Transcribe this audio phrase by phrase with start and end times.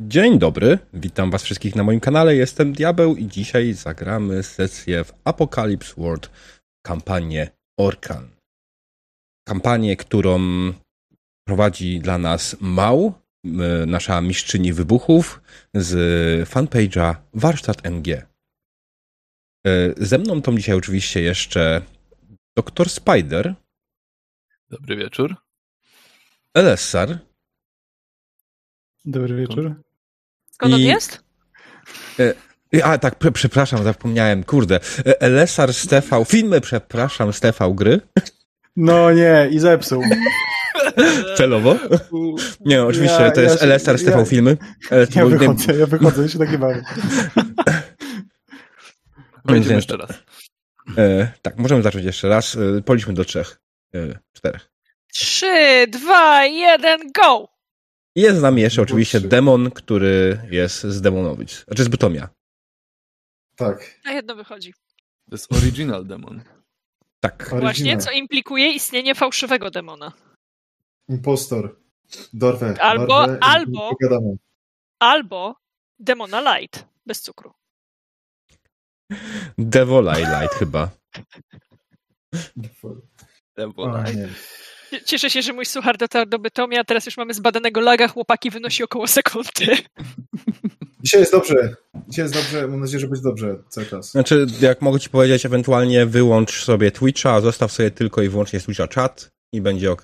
[0.00, 5.12] Dzień dobry, witam was wszystkich na moim kanale, jestem Diabeł i dzisiaj zagramy sesję w
[5.24, 6.30] Apocalypse World,
[6.86, 8.28] kampanię Orkan.
[9.48, 10.40] Kampanię, którą
[11.46, 13.14] prowadzi dla nas Mał,
[13.86, 15.42] nasza mistrzyni wybuchów
[15.74, 18.08] z fanpage'a Warsztat MG.
[18.08, 18.24] E,
[19.96, 21.82] ze mną to dzisiaj oczywiście jeszcze
[22.56, 23.54] Dr Spider.
[24.70, 25.36] Dobry wieczór.
[26.54, 27.31] Elessar.
[29.04, 29.74] Dobry wieczór.
[30.50, 31.20] Skąd on jest?
[32.74, 34.80] E, a tak, przepraszam, zapomniałem, kurde.
[35.06, 35.20] E,
[35.72, 38.00] z TV, filmy, przepraszam, TV gry.
[38.76, 40.02] No nie, i zepsuł.
[41.36, 41.76] Celowo?
[42.60, 44.56] Nie, no, oczywiście, Ja- to jest ja Elessar z TV ja- filmy.
[44.90, 46.82] Ale Ja wychodzę, ja wychodzę, ja się tak nie bawię.
[49.44, 50.10] Będziemy Więc- jeszcze raz.
[50.98, 52.56] E, tak, możemy zacząć jeszcze raz.
[52.78, 53.60] E, policzmy do trzech,
[53.94, 54.70] e, czterech.
[55.12, 57.48] Trzy, dwa, jeden, go!
[58.16, 61.64] Jest z nami jeszcze oczywiście demon, który jest z Demonowic.
[61.64, 62.28] Znaczy z Bytomia.
[63.56, 64.00] Tak.
[64.04, 64.72] Na jedno wychodzi.
[65.30, 66.42] To jest original demon.
[67.20, 67.48] Tak.
[67.50, 68.00] Właśnie, Original.
[68.00, 70.12] co implikuje istnienie fałszywego demona.
[71.08, 71.76] Impostor.
[72.32, 72.74] Dorwę.
[72.80, 73.90] Albo- dorwę albo-.
[74.98, 75.56] Albo
[75.98, 77.52] demona light, bez cukru.
[79.58, 80.90] Devolai Light chyba.
[84.14, 84.28] Nie.
[85.04, 88.50] Cieszę się, że mój suchar dotarł do Bytomia, a teraz już mamy zbadanego laga, chłopaki
[88.50, 89.76] wynosi około sekundy.
[91.02, 91.76] Dzisiaj jest dobrze.
[92.08, 92.68] Dzisiaj jest dobrze.
[92.68, 94.10] Mam nadzieję, że będzie dobrze cały czas.
[94.10, 98.88] Znaczy, jak mogę ci powiedzieć, ewentualnie wyłącz sobie Twitcha, zostaw sobie tylko i wyłącznie Twitcha
[98.88, 100.02] czat i będzie ok.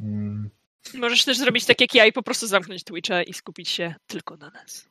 [0.00, 0.50] Mm.
[0.94, 4.36] Możesz też zrobić tak jak ja i po prostu zamknąć Twitcha i skupić się tylko
[4.36, 4.88] na nas.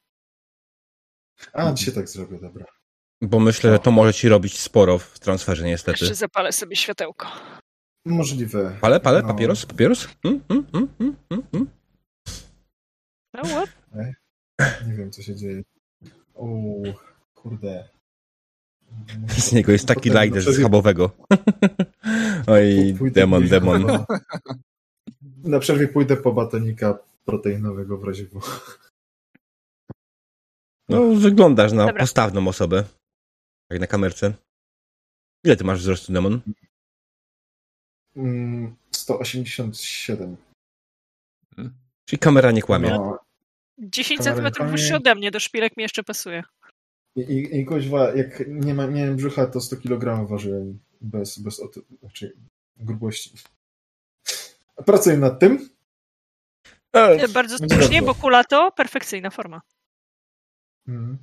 [1.54, 2.66] A, dzisiaj tak zrobię, dobra.
[3.22, 5.98] Bo myślę, że to może ci robić sporo w transferze niestety.
[6.02, 7.28] Jeszcze zapalę sobie światełko.
[8.06, 8.78] Możliwe.
[8.82, 9.28] Pale, pale, No.
[9.28, 10.08] papieros, papieros?
[10.24, 11.68] Hmm, hmm, hmm, hmm, hmm, hmm.
[13.34, 13.70] No what?
[14.88, 15.64] Nie wiem, co się dzieje.
[16.36, 16.48] O,
[17.36, 17.90] kurde.
[19.28, 21.12] Z niego jest taki Potem lajder z schabowego.
[22.48, 23.88] Oj, pójdę demon, demon.
[25.44, 28.40] Na przerwie pójdę po batonika proteinowego w razie W.
[30.90, 32.00] No, wyglądasz na Dobra.
[32.00, 32.84] postawną osobę.
[33.70, 34.34] Jak na kamerce.
[35.44, 36.42] Ile ty masz wzrostu, demon?
[38.16, 40.38] Mm, 187.
[42.06, 42.90] Czyli kamera nie kłamie.
[42.90, 43.20] No.
[43.78, 44.78] 10 Kamera centymetrów rękami.
[44.82, 46.44] wyższy ode mnie, do szpilek mi jeszcze pasuje.
[47.16, 51.60] I, i, i kuźwa, jak nie, ma, miałem brzucha, to 100 kg ważyłem bez, bez
[51.60, 52.38] oty, znaczy
[52.78, 53.32] grubości.
[54.86, 55.70] Pracuję nad tym.
[56.94, 59.62] E, Bardzo słusznie, bo kula to perfekcyjna forma.
[60.88, 61.18] Mhm.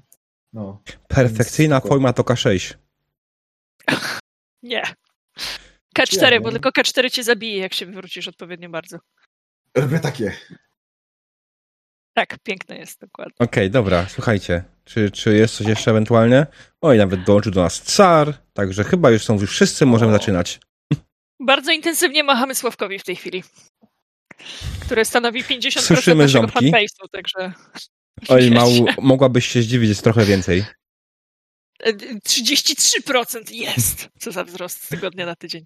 [0.53, 0.83] No.
[1.09, 1.89] Perfekcyjna Spoko.
[1.89, 2.75] forma to K6.
[4.63, 4.83] Nie.
[5.99, 6.53] K4, Ja, bo no.
[6.53, 8.99] tylko K4 cię zabije, jak się wywrócisz odpowiednio bardzo.
[9.77, 10.37] Robię takie.
[12.15, 13.35] Tak, piękne jest, dokładnie.
[13.39, 14.65] Okej, dobra, słuchajcie.
[14.85, 16.47] Czy, czy jest coś jeszcze ewentualnie?
[16.81, 20.15] Oj, nawet dołączył do nas car, także chyba już są już wszyscy, możemy O.
[20.19, 20.61] zaczynać.
[21.41, 23.43] Bardzo intensywnie machamy Sławkowi w tej chwili,
[24.81, 26.73] które stanowi 50% Słyszymy naszego ząbki.
[26.73, 27.53] fanbase'u, także...
[28.29, 30.65] Oj, mał, mogłabyś się zdziwić, jest trochę więcej.
[31.83, 34.09] E, 33% jest!
[34.19, 35.65] Co za wzrost z tygodnia na tydzień.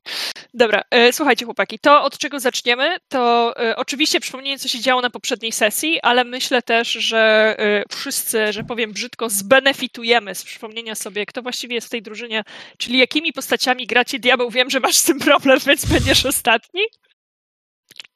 [0.55, 5.03] Dobra, e, słuchajcie chłopaki, to od czego zaczniemy, to e, oczywiście przypomnienie, co się działo
[5.03, 10.95] na poprzedniej sesji, ale myślę też, że e, wszyscy, że powiem brzydko, zbenefitujemy z przypomnienia
[10.95, 12.45] sobie, kto właściwie jest w tej drużynie,
[12.78, 14.51] czyli jakimi postaciami gracie diabeł.
[14.51, 16.83] Wiem, że masz z tym problem, więc będziesz ostatni.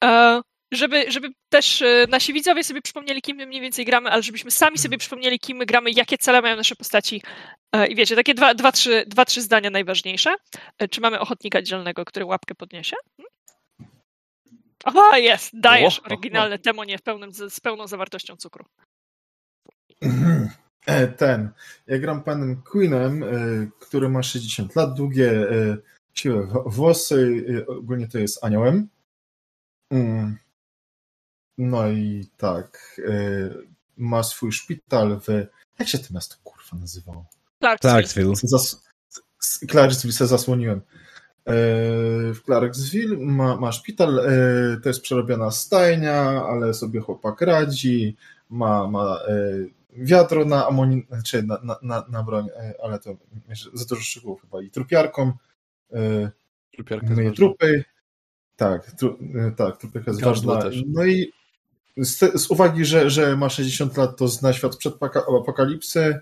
[0.05, 0.41] E,
[0.73, 4.51] żeby, żeby też e, nasi widzowie sobie przypomnieli, kim my mniej więcej gramy, ale żebyśmy
[4.51, 7.23] sami sobie przypomnieli, kim my gramy, jakie cele mają nasze postaci.
[7.73, 10.35] E, I wiecie, takie dwa, dwa, trzy, dwa, trzy zdania najważniejsze.
[10.79, 12.97] E, Czy mamy ochotnika dzielnego, który łapkę podniesie?
[13.17, 13.31] Hmm?
[14.85, 16.07] Aha, jest, dajesz O, o, o.
[16.07, 18.65] oryginalne temonie w pełnym, z pełną zawartością cukru.
[20.87, 21.51] E, Ten.
[21.87, 23.25] Ja gram panem Queenem,
[23.81, 25.33] który ma 60 lat, długie
[26.15, 27.45] siwe włosy.
[27.69, 28.89] Ogólnie to jest aniołem.
[31.63, 33.01] No i tak.
[33.09, 33.13] e,
[33.97, 35.47] Ma swój szpital w.
[35.79, 37.27] Jak się to miasto kurwa nazywało?
[37.61, 37.93] Clarksville.
[37.93, 38.35] Clarksville.
[38.43, 38.85] Zas...
[39.71, 40.79] Clarksville se zasłoniłem.
[41.47, 41.53] E,
[42.35, 44.33] W Clarksville ma, ma szpital, e,
[44.83, 48.17] to jest przerobiona stajnia, ale sobie chłopak radzi,
[48.51, 49.35] ma, ma e,
[49.93, 52.47] wiadro na amunic- znaczy na, na, na, na broń,
[52.83, 53.17] ale to
[53.75, 55.33] za dużo szczegółów chyba i trupiarką,
[56.73, 57.85] Trupiarka myje trupy,
[58.57, 59.19] tak, tru,
[59.57, 60.63] tak, trupiarka jest ważna.
[60.63, 60.83] też.
[60.87, 61.33] No i
[62.05, 64.95] z, te, z uwagi, że, że ma 60 lat, to zna świat przed
[65.29, 66.21] apokalipsy,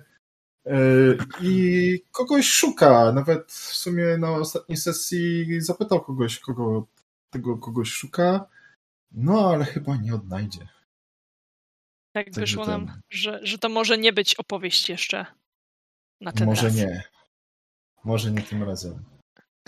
[0.69, 3.13] Yy, i kogoś szuka.
[3.13, 6.87] Nawet w sumie na ostatniej sesji zapytał kogoś, kogo
[7.31, 8.47] tego kogoś szuka.
[9.13, 10.69] No, ale chyba nie odnajdzie.
[12.13, 15.27] Tak wyszło ten- nam, że, że to może nie być opowieść jeszcze
[16.21, 16.75] na ten Może raz.
[16.77, 17.03] nie.
[18.05, 19.05] Może nie tym razem.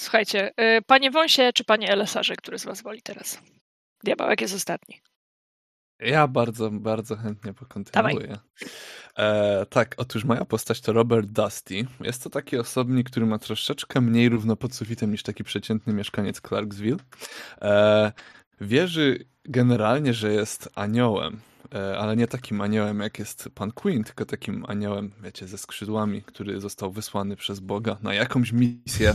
[0.00, 3.40] Słuchajcie, y, panie Wąsie czy panie Elesarze, który z was woli teraz?
[4.04, 5.00] Diabełek jest ostatni.
[6.00, 8.38] Ja bardzo, bardzo chętnie pokontynuuję.
[9.18, 11.86] E, tak, otóż moja postać to Robert Dusty.
[12.00, 16.40] Jest to taki osobnik, który ma troszeczkę mniej równo pod sufitem niż taki przeciętny mieszkaniec
[16.40, 16.96] Clarksville.
[17.62, 18.12] E,
[18.60, 21.40] wierzy generalnie, że jest aniołem,
[21.74, 26.22] e, ale nie takim aniołem, jak jest pan Queen, tylko takim aniołem, wiecie, ze skrzydłami,
[26.22, 29.14] który został wysłany przez Boga na jakąś misję.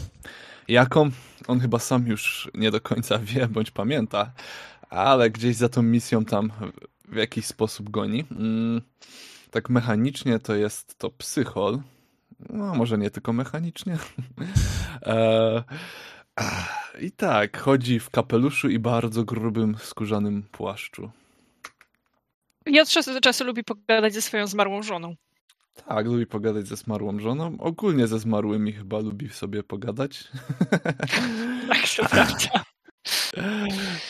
[0.68, 1.10] Jaką?
[1.48, 4.32] On chyba sam już nie do końca wie bądź pamięta,
[4.90, 6.52] ale gdzieś za tą misją tam
[7.08, 8.26] w jakiś sposób goni.
[8.32, 8.82] Mm,
[9.52, 11.80] tak mechanicznie to jest to psychol.
[12.50, 13.98] No, może nie tylko mechanicznie.
[15.06, 15.64] e,
[17.02, 21.12] I tak, chodzi w kapeluszu i bardzo grubym, skórzanym płaszczu.
[22.66, 25.16] I od czasu do czasu lubi pogadać ze swoją zmarłą żoną.
[25.88, 27.58] Tak, lubi pogadać ze zmarłą żoną.
[27.60, 30.24] Ogólnie ze zmarłymi chyba lubi sobie pogadać.
[31.68, 32.66] Tak, to prawda.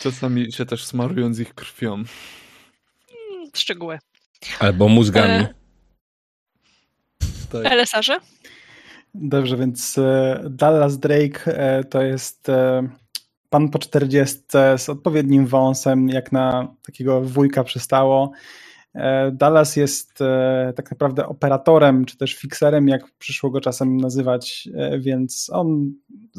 [0.02, 1.94] Czasami się też smarując ich krwią.
[1.94, 2.06] Mm,
[3.54, 3.98] Szczegóły.
[4.58, 5.44] Albo mózgami.
[5.44, 5.54] E,
[7.52, 7.66] Tak.
[7.66, 8.18] Elesarze?
[9.14, 12.88] Dobrze, więc e, Dallas Drake e, to jest e,
[13.50, 14.38] pan po 40
[14.76, 18.32] z odpowiednim wąsem, jak na takiego wujka przystało.
[18.96, 24.68] E, Dallas jest e, tak naprawdę operatorem, czy też fikserem, jak przyszło go czasem nazywać,
[24.74, 25.92] e, więc on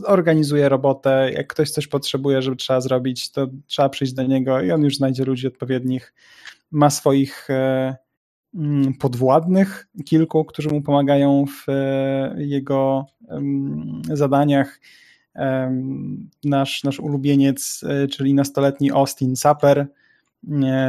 [0.05, 1.31] organizuje robotę.
[1.33, 4.95] Jak ktoś coś potrzebuje, żeby trzeba zrobić, to trzeba przyjść do niego i on już
[4.95, 6.13] znajdzie ludzi odpowiednich.
[6.71, 7.47] Ma swoich
[8.55, 11.65] mm, podwładnych, kilku, którzy mu pomagają w
[12.37, 13.05] jego
[14.13, 14.79] zadaniach.
[16.43, 17.81] Nasz, nasz ulubieniec,
[18.11, 19.87] czyli nastoletni Austin Saper.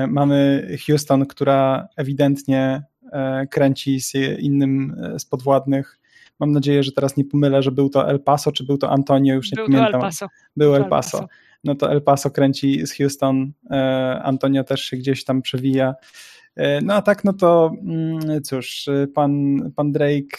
[0.09, 5.99] Mamy Houston, która ewidentnie e, kręci z innym e, z podwładnych.
[6.41, 9.35] Mam nadzieję, że teraz nie pomylę, że był to El Paso, czy był to Antonio,
[9.35, 9.95] już nie Był pamiętam.
[9.95, 10.27] El Paso.
[10.57, 11.27] Był El Paso.
[11.65, 15.95] No to El Paso kręci z Houston, e, Antonio też się gdzieś tam przewija.
[16.83, 20.39] No a tak, no to mm, cóż, pan, pan Drake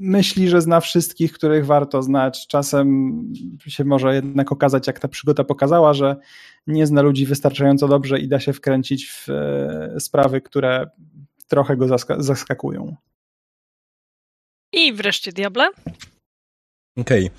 [0.00, 2.46] myśli, że zna wszystkich, których warto znać.
[2.46, 3.22] Czasem
[3.66, 6.16] się może jednak okazać, jak ta przygoda pokazała, że
[6.66, 10.90] nie zna ludzi wystarczająco dobrze i da się wkręcić w e, sprawy, które
[11.48, 12.96] trochę go zaska- zaskakują.
[14.72, 15.68] I wreszcie Diable.
[16.98, 17.30] Okej.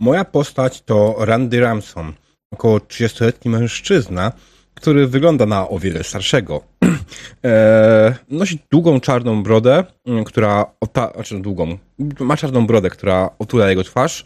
[0.00, 2.12] Moja postać to Randy Ramson,
[2.52, 4.32] około 30-letni mężczyzna,
[4.74, 6.69] który wygląda na o wiele starszego.
[7.44, 11.78] e, nosi długą czarną brodę, mm, która ota- znaczy długą,
[12.20, 14.24] ma czarną brodę, która otula jego twarz.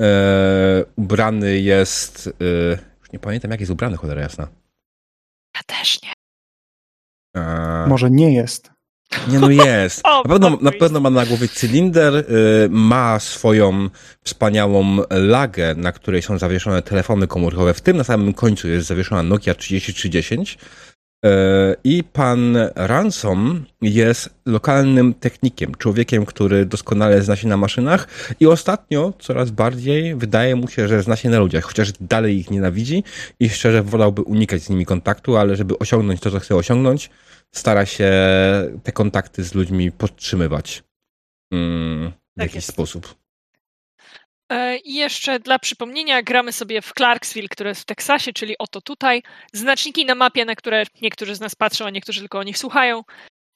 [0.00, 4.48] E, ubrany jest, e, już nie pamiętam jak jest ubrany, cholera jasna.
[5.54, 6.12] Ja też nie.
[7.36, 8.70] E, Może nie jest.
[9.28, 10.02] Nie, no jest.
[10.24, 12.24] Na pewno, na pewno ma na głowie cylinder, y,
[12.70, 13.88] ma swoją
[14.24, 17.74] wspaniałą lagę, na której są zawieszone telefony komórkowe.
[17.74, 20.58] W tym na samym końcu jest zawieszona Nokia 3310.
[21.26, 21.28] Y,
[21.84, 28.08] I pan Ransom jest lokalnym technikiem, człowiekiem, który doskonale zna się na maszynach
[28.40, 32.50] i ostatnio coraz bardziej wydaje mu się, że zna się na ludziach, chociaż dalej ich
[32.50, 33.04] nienawidzi
[33.40, 37.10] i szczerze wolałby unikać z nimi kontaktu, ale żeby osiągnąć to, co chce osiągnąć,
[37.54, 38.10] stara się
[38.82, 40.82] te kontakty z ludźmi podtrzymywać
[41.52, 42.68] mm, w Tak jakiś jest.
[42.68, 43.21] sposób.
[44.52, 48.80] E, I jeszcze dla przypomnienia gramy sobie w Clarksville, które jest w Teksasie, czyli oto
[48.80, 49.22] tutaj.
[49.52, 53.02] Znaczniki na mapie, na które niektórzy z nas patrzą, a niektórzy tylko o nich słuchają,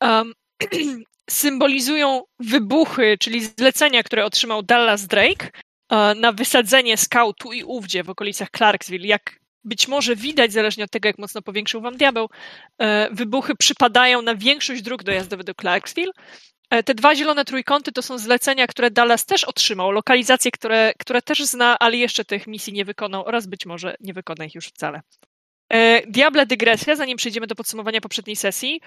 [0.00, 0.32] um,
[1.30, 5.50] symbolizują wybuchy, czyli zlecenia, które otrzymał Dallas Drake
[5.90, 9.06] e, na wysadzenie skał tu i ówdzie w okolicach Clarksville.
[9.06, 12.28] Jak być może widać, zależnie od tego, jak mocno powiększył wam diabeł,
[12.78, 16.12] e, wybuchy przypadają na większość dróg dojazdowych do Clarksville.
[16.70, 21.22] E, Te dwa zielone trójkąty to są zlecenia, które Dallas też otrzymał, lokalizacje, które, które
[21.22, 24.66] też zna, ale jeszcze tych misji nie wykonał oraz być może nie wykona ich już
[24.66, 25.00] wcale.
[25.72, 28.80] E, Diable dygresja, zanim przejdziemy do podsumowania poprzedniej sesji.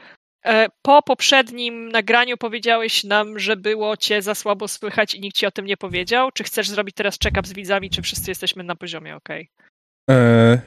[0.45, 5.45] E, Po poprzednim nagraniu powiedziałeś nam, że było cię za słabo słychać i nikt ci
[5.45, 6.31] o tym nie powiedział.
[6.31, 9.29] Czy chcesz zrobić teraz check-up z widzami, czy wszyscy jesteśmy na poziomie ok?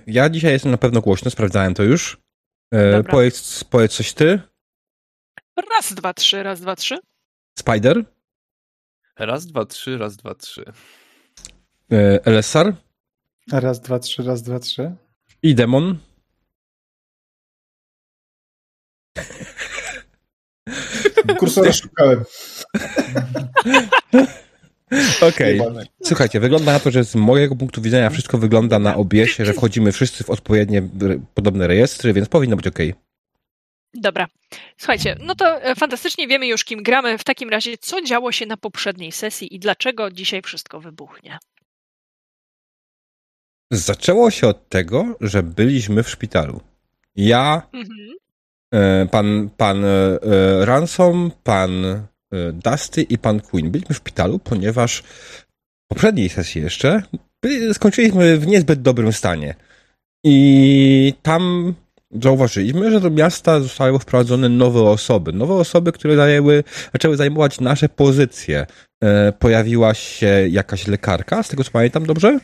[0.07, 2.19] Ja dzisiaj jestem na pewno głośno, sprawdzałem to już.
[2.93, 3.13] Dobra.
[3.13, 4.41] powiedz, powiedz coś ty,
[5.57, 6.99] Raz, dwa, trzy, raz, dwa, trzy.
[7.59, 8.05] Spider,
[9.19, 10.65] Raz, dwa, trzy, raz, dwa, trzy.
[11.93, 12.75] e, LSR
[13.53, 14.95] Raz, dwa, trzy, raz, dwa, trzy.
[15.43, 15.99] i Demon.
[21.39, 22.23] Kursora szukałem.
[25.29, 25.59] Okej.
[25.59, 25.87] Jebane.
[26.05, 29.93] Słuchajcie, wygląda na to, że z mojego punktu widzenia wszystko wygląda na obiesie, że wchodzimy
[29.93, 30.83] wszyscy w odpowiednie
[31.35, 32.79] podobne rejestry, więc powinno być ok.
[33.95, 34.27] Dobra.
[34.77, 37.19] Słuchajcie, no to e, fantastycznie wiemy już, kim gramy.
[37.19, 41.39] W takim razie, co działo się na poprzedniej sesji i dlaczego dzisiaj wszystko wybuchnie?
[43.71, 46.61] Zaczęło się od tego, że byliśmy w szpitalu.
[47.17, 48.17] Ja, mhm.
[48.75, 50.19] E, pan, pan e,
[50.65, 52.07] Ransom, pan
[52.53, 53.71] Dusty i pan Queen.
[53.71, 57.03] Byliśmy w szpitalu, ponieważ w poprzedniej sesji jeszcze
[57.73, 59.55] skończyliśmy w niezbyt dobrym stanie.
[60.25, 61.75] I tam
[62.23, 65.33] zauważyliśmy, że do miasta zostały wprowadzone nowe osoby.
[65.33, 68.67] Nowe osoby, które zajęły, zaczęły zajmować nasze pozycje.
[69.05, 72.39] E, pojawiła się jakaś lekarka, z tego co pamiętam dobrze?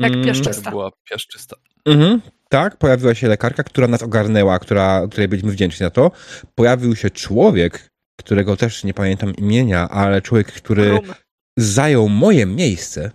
[0.00, 0.24] Tak, mm.
[0.24, 0.70] piaszczysta.
[0.70, 1.56] była piaszczysta.
[1.86, 6.10] Mhm, tak, pojawiła się lekarka, która nas ogarnęła, która, której byliśmy wdzięczni za to.
[6.54, 11.14] Pojawił się człowiek, którego też nie pamiętam imienia, ale człowiek, który Rum.
[11.58, 13.10] zajął moje miejsce.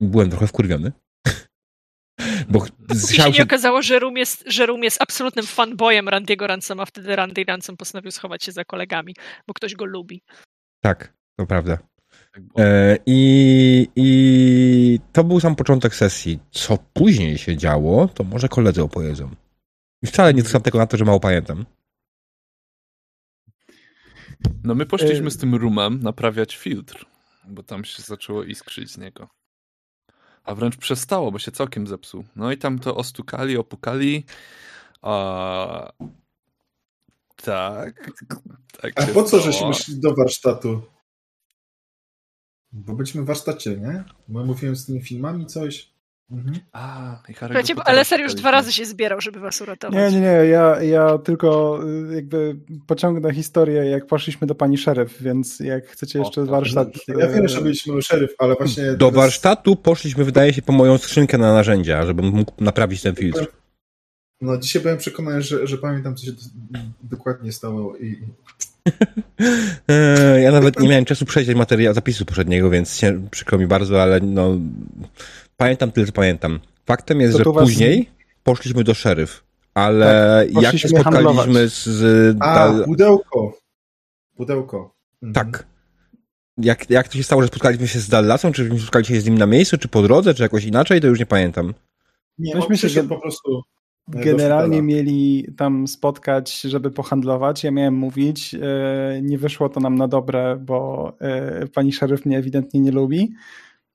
[0.00, 0.92] Byłem trochę wkurwiony.
[2.48, 2.66] Bo
[3.08, 7.44] się nie okazało, że Rum, jest, że Rum jest absolutnym fanboyem Randiego Ransoma, wtedy Randy
[7.44, 9.14] Ransom postanowił schować się za kolegami,
[9.46, 10.22] bo ktoś go lubi.
[10.80, 11.78] Tak, to prawda.
[12.32, 16.38] Tak e, i, I to był sam początek sesji.
[16.50, 19.30] Co później się działo, to może koledzy opowiedzą.
[20.02, 21.66] I wcale nie zwracam tego na to, że mało pamiętam.
[24.64, 27.06] No my poszliśmy e, z tym rumem naprawiać filtr,
[27.48, 29.28] bo tam się zaczęło iskrzyć z niego.
[30.46, 32.24] A wręcz przestało, bo się całkiem zepsuł.
[32.36, 34.24] No i tam to ostukali, opukali.
[35.02, 35.92] A...
[37.36, 38.10] Tak.
[38.82, 40.82] tak A po co żeśmy szli do warsztatu?
[42.72, 44.04] Bo byliśmy w warsztacie, nie?
[44.28, 45.95] Bo mówiłem z tymi filmami coś.
[46.30, 46.58] Mhm.
[46.72, 50.12] A, Słuchajcie, ale serio już dwa razy się zbierał, żeby was uratować.
[50.12, 51.80] Nie, nie, nie, ja, ja tylko
[52.10, 52.56] y, jakby
[52.86, 56.88] pociągnę historię, jak poszliśmy do pani szeryf, więc jak chcecie jeszcze o, warsztat...
[57.08, 58.84] Ja wiem, że byliśmy u szeryf, ale właśnie...
[58.84, 59.14] Do teraz...
[59.14, 63.46] warsztatu poszliśmy, wydaje się, po moją skrzynkę na narzędzia, żebym mógł naprawić ten filtr.
[64.40, 66.32] No, dzisiaj byłem przekonany, że, że pamiętam, co się
[67.02, 68.18] dokładnie stało i...
[69.88, 74.20] E, ja nawet nie miałem czasu przejrzeć materiału, zapisu poprzedniego, więc przykro mi bardzo, ale
[74.20, 74.58] no
[75.56, 76.60] Pamiętam tyle, co pamiętam.
[76.86, 78.24] Faktem jest, to że później was...
[78.42, 79.44] poszliśmy do szeryf,
[79.74, 81.84] ale tak, jak się spotkaliśmy z...
[81.84, 83.58] z A, pudełko.
[84.36, 84.94] Pudełko.
[85.22, 85.46] Mhm.
[85.46, 85.66] Tak.
[86.58, 88.52] Jak, jak to się stało, że spotkaliśmy się z Dallasem?
[88.52, 91.00] Czy spotkaliśmy się z nim na miejscu, czy po drodze, czy jakoś inaczej?
[91.00, 91.74] To już nie pamiętam.
[92.38, 93.62] Nie, Myśmy się po prostu
[94.08, 97.64] generalnie mieli tam spotkać, żeby pohandlować.
[97.64, 98.54] Ja miałem mówić.
[98.54, 103.32] E, nie wyszło to nam na dobre, bo e, pani szeryf mnie ewidentnie nie lubi.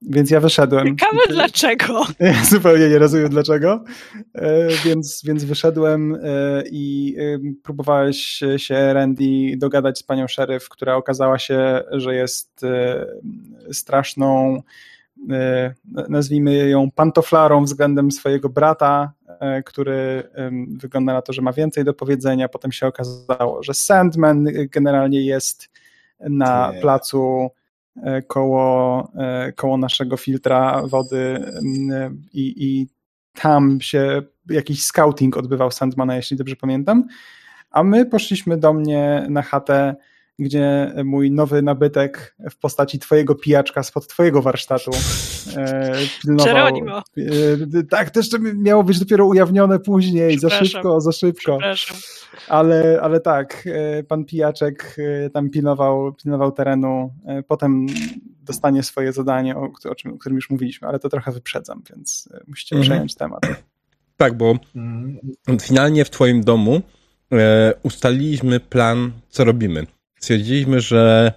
[0.02, 0.88] Więc ja wyszedłem.
[0.88, 2.06] Ciekawe dlaczego.
[2.20, 3.84] Ja zupełnie nie rozumiem dlaczego.
[4.34, 6.18] E, więc, więc wyszedłem e,
[6.72, 12.66] i e, próbowałeś się, Randy, dogadać z panią szeryf, która okazała się, że jest
[13.72, 14.62] straszną,
[16.10, 19.14] nazwijmy ją pantoflarą względem swojego brata,
[19.66, 20.24] który
[20.68, 22.50] wygląda na to, że ma więcej do powiedzenia.
[22.50, 25.70] Potem się okazało, że Sandman generalnie jest
[26.20, 27.61] na placu E,
[28.28, 31.52] koło, e, koło naszego filtra wody
[32.34, 32.88] i, i
[33.34, 37.08] tam się jakiś scouting odbywał Sandmana, jeśli dobrze pamiętam.
[37.72, 39.96] A my poszliśmy do mnie na chatę,
[40.42, 44.92] gdzie mój nowy nabytek w postaci twojego pijaczka spod twojego warsztatu
[45.58, 46.68] e, pilnował.
[47.78, 51.58] E, tak, też to miało być dopiero ujawnione później, za szybko, za szybko.
[52.48, 57.86] Ale, ale tak, e, pan pijaczek e, tam pilnował, pilnował terenu, e, potem
[58.42, 62.30] dostanie swoje zadanie, o, o, czym, o którym już mówiliśmy, ale to trochę wyprzedzam, więc
[62.48, 62.90] musicie mhm.
[62.90, 63.42] przejąć temat.
[64.18, 65.20] Tak, bo mhm.
[65.62, 66.82] finalnie w twoim domu
[67.32, 69.86] e, ustaliliśmy plan, co robimy
[70.24, 71.34] stwierdziliśmy, że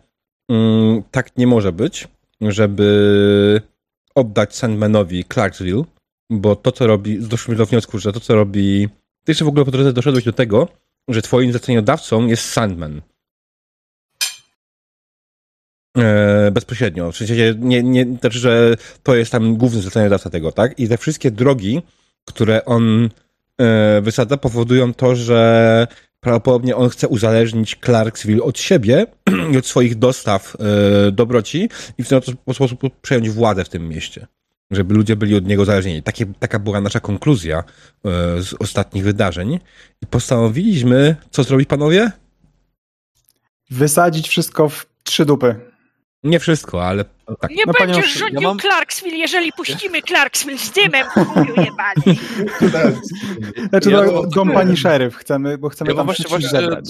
[0.48, 2.08] mm, tak nie może być,
[2.40, 3.60] żeby
[4.14, 5.84] oddać Sandmanowi Clarksville,
[6.30, 8.88] bo to, co robi, doszliśmy do wniosku, że to, co robi.
[9.24, 10.68] Ty jeszcze w ogóle po drodze doszedłeś do tego,
[11.08, 13.00] że twoim zleceniodawcą jest Sandman.
[15.98, 17.12] E, bezpośrednio.
[17.12, 20.78] W sensie nie, nie, znaczy, że to jest tam główny zleceniodawca tego, tak?
[20.78, 21.82] I te wszystkie drogi,
[22.24, 23.10] które on
[23.60, 25.86] e, wysadza, powodują to, że
[26.24, 29.06] prawdopodobnie on chce uzależnić Clarksville od siebie
[29.52, 32.20] i od swoich dostaw e, dobroci i w ten
[32.52, 34.26] sposób przejąć władzę w tym mieście.
[34.70, 36.02] Żeby ludzie byli od niego zależni.
[36.02, 37.62] Takie, taka była nasza konkluzja e,
[38.42, 39.60] z ostatnich wydarzeń.
[40.02, 42.10] I postanowiliśmy, co zrobić panowie?
[43.70, 45.56] Wysadzić wszystko w trzy dupy.
[46.22, 47.04] Nie wszystko, ale
[47.40, 47.50] tak.
[47.50, 48.58] Nie no, będziesz panią, rządził ja mam...
[48.58, 52.18] Clarksville, jeżeli puścimy Clarksville z dymem, chuju jebany.
[53.70, 56.84] znaczy, ja no, dom pani szeryf chcemy, bo chcemy ja tam właśnie, właśnie zebrać.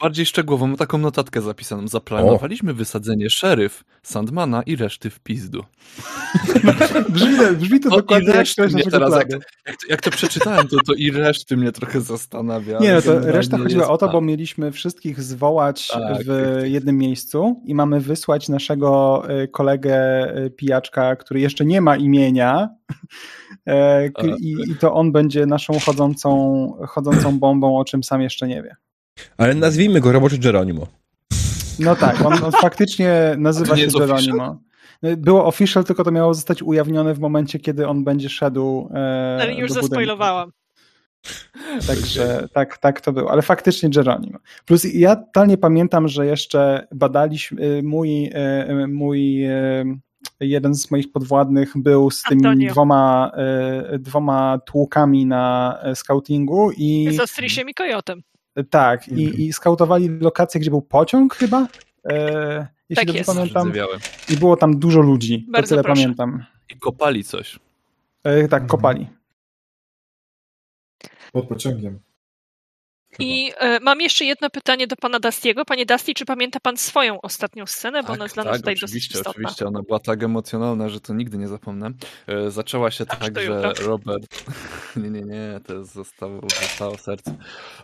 [0.00, 1.88] bardziej szczegółowo, mam taką notatkę zapisaną.
[1.88, 2.74] Zaplanowaliśmy o.
[2.74, 5.64] wysadzenie szeryf, Sandmana i reszty w pizdu.
[7.08, 8.46] brzmi, brzmi to o, dokładnie jak
[8.90, 9.30] teraz, jak,
[9.66, 12.78] jak, to, jak to przeczytałem, to, to i reszty mnie trochę zastanawia.
[12.78, 16.70] Nie, no to reszta chodziła o to, bo mieliśmy wszystkich zwołać tak, w tak.
[16.70, 19.48] jednym miejscu i mamy wysłać naszego y,
[19.80, 22.68] kolegę y, pijaczka, który jeszcze nie ma imienia,
[23.66, 24.06] e,
[24.38, 26.30] i, i to on będzie naszą chodzącą,
[26.88, 28.76] chodzącą bombą, o czym sam jeszcze nie wie.
[29.36, 30.86] Ale nazwijmy go roboczy Geronimo.
[31.78, 34.58] No tak, on, on faktycznie nazywa się Geronimo.
[35.16, 38.88] Było official, tylko to miało zostać ujawnione w momencie, kiedy on będzie szedł.
[38.94, 40.52] E, Ale już zaspoilowałam.
[41.86, 44.38] Także tak, tak to było, ale faktycznie Geronimo.
[44.64, 48.30] Plus ja totalnie pamiętam, że jeszcze badaliśmy, y, mój, y,
[48.82, 49.44] y, mój
[50.40, 52.72] jeden z moich podwładnych był z tymi Antonio.
[52.72, 53.32] dwoma,
[53.98, 57.08] dwoma tłukami na scoutingu i...
[57.16, 58.22] Z Ostrisiem i Kojotem.
[58.70, 59.42] Tak, i, mhm.
[59.42, 61.66] i skautowali lokację, gdzie był pociąg chyba,
[62.04, 63.30] e, jeśli tak dobrze jest.
[63.30, 63.72] pamiętam.
[64.28, 66.02] I było tam dużo ludzi, Bardzo to tyle proszę.
[66.02, 66.44] pamiętam.
[66.70, 67.58] I kopali coś.
[68.24, 69.06] E, tak, kopali.
[71.32, 72.00] Pod pociągiem.
[73.18, 75.64] I e, mam jeszcze jedno pytanie do pana Dastiego.
[75.64, 78.60] Panie Dusty, czy pamięta pan swoją ostatnią scenę, bo tak, ona jest dla nas tak,
[78.60, 79.30] tutaj oczywiście, dosyć istotna.
[79.30, 81.90] Oczywiście, ona była tak emocjonalna, że to nigdy nie zapomnę.
[82.26, 84.44] E, zaczęła się tak, że Robert...
[85.02, 87.30] nie, nie, nie, to zostało, zostało w sercu.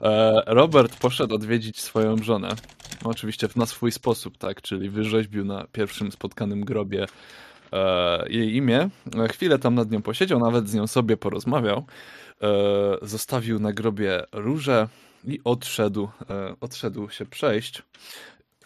[0.02, 2.48] E, Robert poszedł odwiedzić swoją żonę.
[3.04, 7.06] Oczywiście na swój sposób, tak, czyli wyrzeźbił na pierwszym spotkanym grobie
[7.72, 8.88] e, jej imię.
[9.24, 11.84] E, chwilę tam nad nią posiedział, nawet z nią sobie porozmawiał.
[12.42, 14.88] E, zostawił na grobie róże,
[15.26, 17.82] i odszedł, e, odszedł się przejść.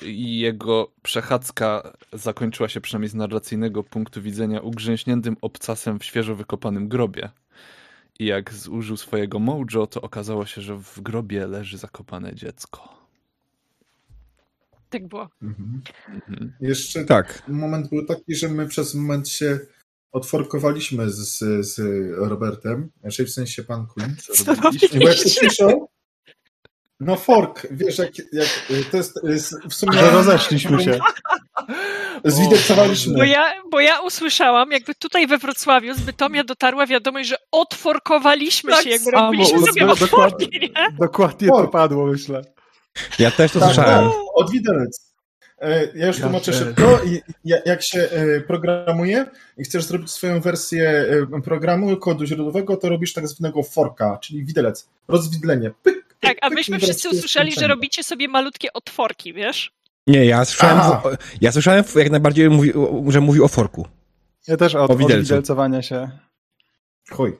[0.02, 6.88] I jego przechadzka zakończyła się przynajmniej z narracyjnego punktu widzenia ugrzęśniętym obcasem w świeżo wykopanym
[6.88, 7.28] grobie.
[8.18, 13.00] I jak zużył swojego mojo, to okazało się, że w grobie leży zakopane dziecko.
[14.90, 15.28] Tak było.
[15.42, 15.82] Mhm.
[16.08, 16.52] Mhm.
[16.60, 17.42] Jeszcze tak.
[17.48, 19.58] moment był taki, że my przez moment się
[20.12, 21.80] odforkowaliśmy z, z
[22.16, 24.16] Robertem, znaczy w sensie pan Queen.
[24.94, 25.90] Bo jak słyszał,
[27.00, 30.00] no fork, wiesz, jak, jak to jest, jest w sumie...
[30.00, 30.98] Rozeszliśmy się.
[32.24, 33.14] Zwideksowaliśmy.
[33.14, 38.72] Bo ja, bo ja usłyszałam, jakby tutaj we Wrocławiu z Bytomia dotarła wiadomość, że otworkowaliśmy
[38.72, 40.70] tak się, jakby samo, robiliśmy sobie do, dokładnie, nie?
[41.00, 42.42] Dokładnie to padło, myślę.
[43.18, 44.04] Ja też to tak, słyszałem.
[44.04, 45.09] No, od widelec.
[45.60, 47.00] E, ja już tłumaczę szybko.
[47.44, 49.26] Jak się e, programuje
[49.58, 54.44] i chcesz zrobić swoją wersję e, programu, kodu źródłowego, to robisz tak zwanego forka, czyli
[54.44, 54.88] widelec.
[55.08, 55.70] Rozwidlenie.
[55.82, 59.72] Pyk, tak, a myśmy wszyscy usłyszeli, że robicie sobie malutkie otworki, wiesz?
[60.06, 61.00] Nie, ja słyszałem,
[61.40, 62.72] ja słyszałem jak najbardziej, mówi,
[63.08, 63.86] że mówił o forku.
[64.48, 66.10] Ja też o, o widelcowania się.
[67.10, 67.38] Chuj.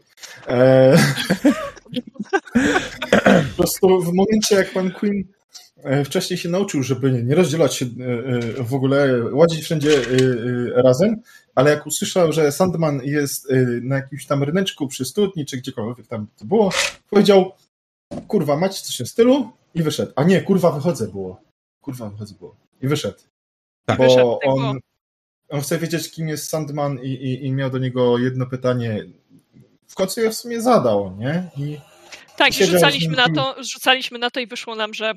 [0.48, 0.98] Eee...
[3.50, 5.24] po prostu w momencie, jak pan Queen
[6.04, 10.02] wcześniej się nauczył, żeby nie rozdzielać się e, e, w ogóle, ładzić wszędzie
[10.74, 11.16] razem,
[11.54, 13.48] ale jak usłyszał, że Sandman jest
[13.82, 16.70] na jakimś tam ryneczku przy studni, czy gdziekolwiek tam to było,
[17.10, 17.52] powiedział,
[18.28, 19.50] kurwa, macie coś w stylu?
[19.74, 20.12] I wyszedł.
[20.16, 21.40] A nie, kurwa, wychodzę było.
[21.80, 22.56] Kurwa, wychodzę było.
[22.82, 23.18] I wyszedł.
[23.86, 23.98] Tak.
[23.98, 24.78] Bo wyszedł, on,
[25.48, 29.04] on chce wiedzieć, kim jest Sandman i, i, i miał do niego jedno pytanie.
[29.88, 31.50] W końcu je w sumie zadał, nie?
[31.56, 31.78] I
[32.36, 35.14] tak, i rzucaliśmy na, to, rzucaliśmy na to i wyszło nam, że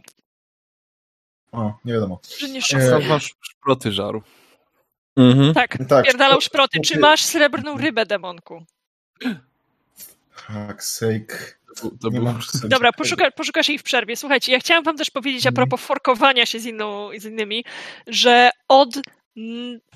[1.54, 2.20] o, nie wiadomo.
[2.38, 3.20] Że nie e...
[3.42, 4.22] szproty żaru.
[5.18, 5.54] Mhm.
[5.54, 6.80] Tak, tak, pierdalał szproty.
[6.86, 8.66] Czy masz srebrną rybę, demonku?
[10.32, 11.38] Fuck sake.
[12.02, 12.34] To było...
[12.64, 14.16] Dobra, poszuka, poszukasz jej w przerwie.
[14.16, 15.56] Słuchajcie, ja chciałam wam też powiedzieć a mhm.
[15.56, 17.66] propos forkowania się z, inną, z innymi,
[18.08, 19.00] że od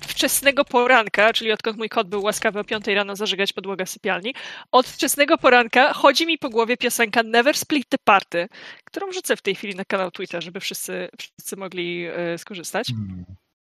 [0.00, 4.34] wczesnego poranka, czyli odkąd mój kot był łaskawy o 5 rano zażygać podłogę w sypialni,
[4.72, 8.48] od wczesnego poranka chodzi mi po głowie piosenka Never Split the Party,
[8.84, 12.90] którą wrzucę w tej chwili na kanał Twitter, żeby wszyscy, wszyscy mogli y, skorzystać.
[12.90, 13.24] Mm.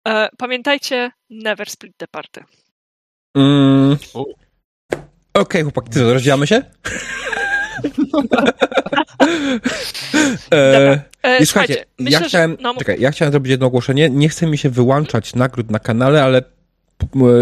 [0.08, 2.44] E, pamiętajcie, Never Split the Party.
[3.36, 3.96] Mm.
[4.12, 4.32] Okej,
[5.34, 6.62] okay, chłopaki, co, rozdzielamy się?
[10.54, 14.10] e, e, słuchajcie, myślę, ja, chciałem, no, czekaj, ja chciałem zrobić jedno ogłoszenie.
[14.10, 16.42] Nie chcę mi się wyłączać nagród na kanale, ale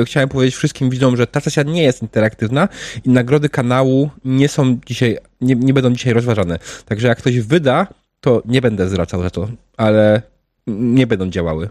[0.05, 2.69] chciałem powiedzieć wszystkim widzom, że ta sesja nie jest interaktywna
[3.05, 6.59] i nagrody kanału nie są dzisiaj, nie, nie będą dzisiaj rozważane.
[6.85, 7.87] Także jak ktoś wyda,
[8.21, 10.23] to nie będę zwracał za to, ale
[10.67, 11.69] nie będą działały.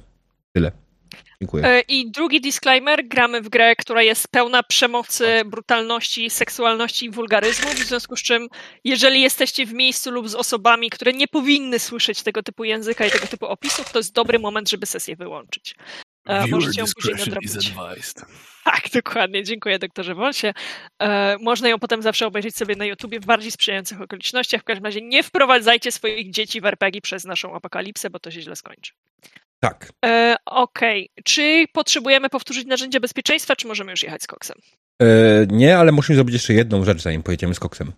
[0.53, 0.71] Tyle.
[1.41, 1.65] Dziękuję.
[1.65, 7.69] E, I drugi disclaimer, gramy w grę, która jest pełna przemocy, brutalności, seksualności i wulgaryzmu,
[7.69, 8.47] w związku z czym
[8.83, 13.11] jeżeli jesteście w miejscu lub z osobami, które nie powinny słyszeć tego typu języka i
[13.11, 15.75] tego typu opisów, to jest dobry moment, żeby sesję wyłączyć.
[16.27, 17.51] E, możecie ją później nadrobić.
[18.63, 19.43] Tak, dokładnie.
[19.43, 20.53] Dziękuję doktorze Wolsie.
[20.99, 24.61] E, można ją potem zawsze obejrzeć sobie na YouTubie w bardziej sprzyjających okolicznościach.
[24.61, 28.41] W każdym razie nie wprowadzajcie swoich dzieci w RPG przez naszą apokalipsę, bo to się
[28.41, 28.93] źle skończy.
[29.59, 29.91] Tak.
[30.05, 31.09] E, Okej.
[31.11, 31.23] Okay.
[31.23, 34.57] Czy potrzebujemy powtórzyć narzędzie bezpieczeństwa, czy możemy już jechać z koksem?
[35.01, 35.05] E,
[35.47, 37.91] nie, ale musimy zrobić jeszcze jedną rzecz, zanim pojedziemy z koksem.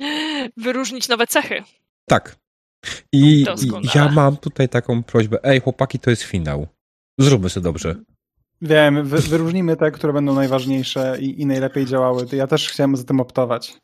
[0.56, 1.62] Wyróżnić nowe cechy.
[2.08, 2.36] Tak.
[3.12, 3.46] I, I
[3.94, 5.38] ja mam tutaj taką prośbę.
[5.42, 6.66] Ej, chłopaki, to jest finał.
[7.18, 7.96] Zróbmy sobie dobrze.
[8.62, 12.26] Wiem, wy, wyróżnimy te, które będą najważniejsze i, i najlepiej działały.
[12.32, 13.74] Ja też chciałem za tym optować.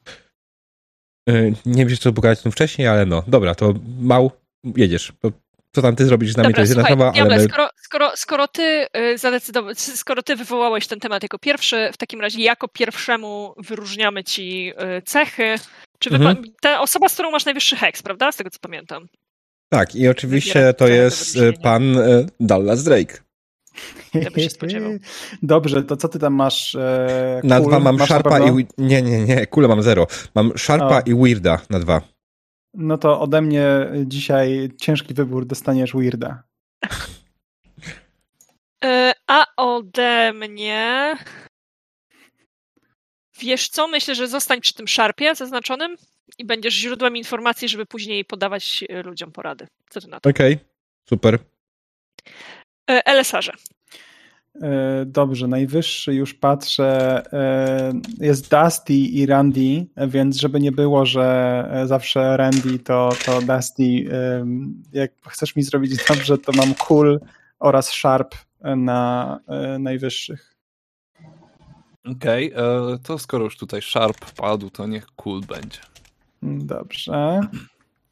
[1.27, 4.31] Yy, nie wiem, co pokazać wcześniej, ale no, dobra, to mał,
[4.77, 5.12] jedziesz.
[5.20, 5.33] To,
[5.72, 7.44] co tam ty zrobisz z nami, dobra, to jest jedna sprawa, ale my...
[7.44, 12.20] skoro, skoro, skoro ty y, zadecydowałeś, skoro ty wywołałeś ten temat jako pierwszy, w takim
[12.20, 15.54] razie jako pierwszemu wyróżniamy ci y, cechy.
[15.98, 16.44] Czy mhm.
[16.61, 18.32] ta osoba, z którą masz najwyższy heks, prawda?
[18.32, 19.08] Z tego co pamiętam.
[19.68, 21.96] Tak, i oczywiście to jest y, pan
[22.40, 23.18] Dallas Drake.
[25.42, 26.74] Dobrze, to co ty tam masz?
[26.74, 28.66] E, na dwa mam masz Sharpa i...
[28.78, 30.06] Nie, nie, nie, kule mam zero.
[30.35, 31.02] Mam Sharpa o.
[31.06, 32.12] i Weirda na dwa.
[32.74, 33.66] No to ode mnie
[34.06, 36.42] dzisiaj ciężki wybór, dostaniesz Weirda.
[38.85, 41.16] E, a ode mnie...
[43.38, 45.96] Wiesz co, myślę, że zostań przy tym Sharpie zaznaczonym
[46.38, 49.66] i będziesz źródłem informacji, żeby później podawać e, ludziom porady.
[49.90, 50.30] Co ty na to?
[50.30, 50.66] Okej, okay,
[51.08, 51.38] super.
[52.90, 53.52] E, LSR-ze.
[53.52, 53.56] E,
[55.06, 57.22] dobrze, najwyższy już patrzę.
[57.32, 63.82] E, jest Dusty i Randy, więc żeby nie było, że zawsze Randy to, to Dusty.
[64.92, 67.20] Jak chcesz mi zrobić dobrze, to mam Cool
[67.58, 68.34] oraz Sharp
[68.76, 69.40] na
[69.78, 70.56] najwyższych.
[72.04, 75.78] Okej, okay, to skoro już tutaj Sharp padł, to niech Cool będzie.
[76.42, 77.40] Dobrze.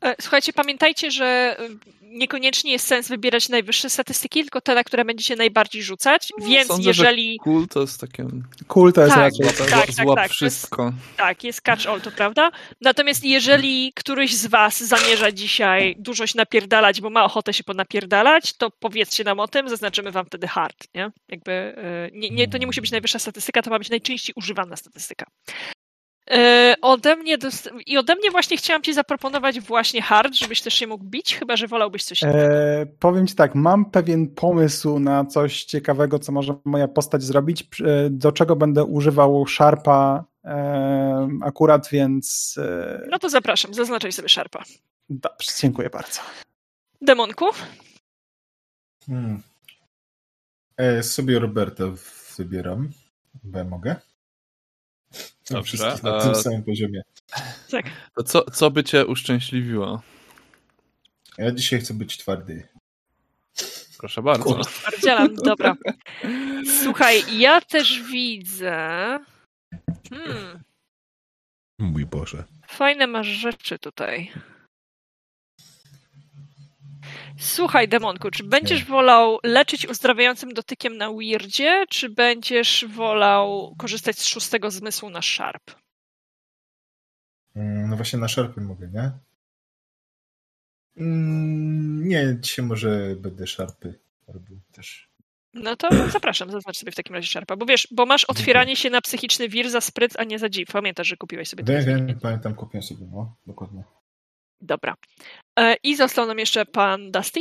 [0.05, 5.05] E, słuchajcie, pamiętajcie, że y, niekoniecznie jest sens wybierać najwyższe statystyki, tylko te, na które
[5.05, 7.33] będziecie najbardziej rzucać, no, więc sądzę, jeżeli...
[7.33, 8.27] Że cool to jest takie...
[8.67, 10.85] Cool to jest tak, tak, tak, złap tak, wszystko.
[10.85, 12.51] Jest, tak, jest catch all, to prawda.
[12.81, 18.53] Natomiast jeżeli któryś z was zamierza dzisiaj dużo się napierdalać, bo ma ochotę się ponapierdalać,
[18.53, 21.11] to powiedzcie nam o tym, zaznaczymy wam wtedy hard, nie?
[21.29, 24.77] Jakby, y, nie, nie, to nie musi być najwyższa statystyka, to ma być najczęściej używana
[24.77, 25.27] statystyka.
[26.31, 27.39] E, ode mnie
[27.87, 31.57] I ode mnie właśnie chciałam ci zaproponować właśnie hard, żebyś też się mógł bić, chyba
[31.57, 32.39] że wolałbyś coś innego.
[32.39, 37.63] E, powiem ci tak, mam pewien pomysł na coś ciekawego, co może moja postać zrobić,
[37.63, 42.55] e, do czego będę używał Sharpa e, akurat, więc...
[42.63, 43.07] E...
[43.11, 44.63] No to zapraszam, zaznaczaj sobie Sharpa.
[45.09, 46.21] Dobrze, dziękuję bardzo.
[47.03, 47.47] Demonku?
[49.07, 49.43] Hmm.
[50.77, 51.85] E, sobie Roberta
[52.39, 52.91] wybieram,
[53.45, 53.97] bo ja mogę.
[55.51, 55.97] Dobrze.
[56.03, 57.03] Na tym samym poziomie.
[57.71, 57.87] Tak.
[58.17, 60.03] To co, co by cię uszczęśliwiło?
[61.39, 62.69] Ja dzisiaj chcę być twardy.
[63.99, 64.65] Proszę bardzo.
[64.65, 65.77] Twardzielam, dobra.
[66.83, 69.19] Słuchaj, ja też widzę...
[70.11, 70.63] Hmm.
[71.79, 72.45] Mój Boże.
[72.69, 74.31] Fajne masz rzeczy tutaj.
[77.39, 84.25] Słuchaj, demonku, czy będziesz wolał leczyć uzdrawiającym dotykiem na Weirdzie, czy będziesz wolał korzystać z
[84.25, 85.71] szóstego zmysłu na Sharp?
[87.57, 89.11] Mm, no właśnie na Sharpie mogę, nie?
[90.97, 95.11] Mm, nie, dzisiaj może będę Sharpy robił też.
[95.55, 98.91] No to zapraszam, zaznacz sobie w takim razie Sharpa, bo wiesz, bo masz otwieranie się
[98.91, 100.73] na psychiczny wir za spryt, a nie za dziw.
[100.73, 103.85] Pamiętasz, że kupiłeś sobie Wiem, wiem, pamiętam, kupiłem sobie, no, dokładnie.
[104.61, 104.95] Dobra.
[105.61, 107.41] E, I został nam jeszcze pan Dusty?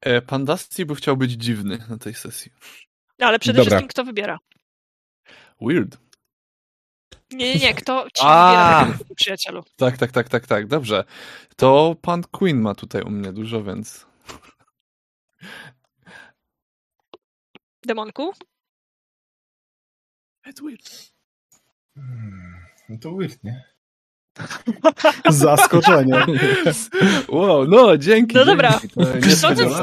[0.00, 2.52] E, pan Dusty by chciał być dziwny na tej sesji.
[3.18, 3.70] Ale przede Dobra.
[3.70, 4.38] wszystkim kto wybiera?
[5.60, 5.98] Weird.
[7.30, 8.84] Nie, nie, nie, kto ci A!
[8.84, 9.64] wybiera, przyjacielu?
[9.76, 11.04] Tak, tak, tak, tak, tak, dobrze.
[11.56, 14.06] To pan Queen ma tutaj u mnie dużo, więc...
[17.86, 18.32] Demonku?
[20.46, 21.12] It's weird.
[21.94, 23.77] Hmm, no to weird, nie?
[25.28, 26.26] Zaskoczenie.
[27.28, 28.36] Wow, no dzięki.
[28.36, 28.80] No dobra.
[29.26, 29.74] Nie sądząc,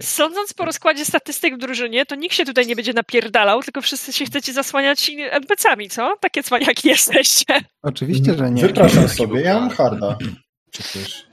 [0.00, 4.12] sądząc po rozkładzie statystyk w drużynie, to nikt się tutaj nie będzie napierdalał, tylko wszyscy
[4.12, 6.16] się chcecie zasłaniać NPC-ami, co?
[6.20, 7.60] Takie cwaniaki jesteście.
[7.82, 8.62] Oczywiście, że nie.
[8.62, 10.18] Wypraszam sobie, ja mam harda.
[10.72, 11.26] Przecież.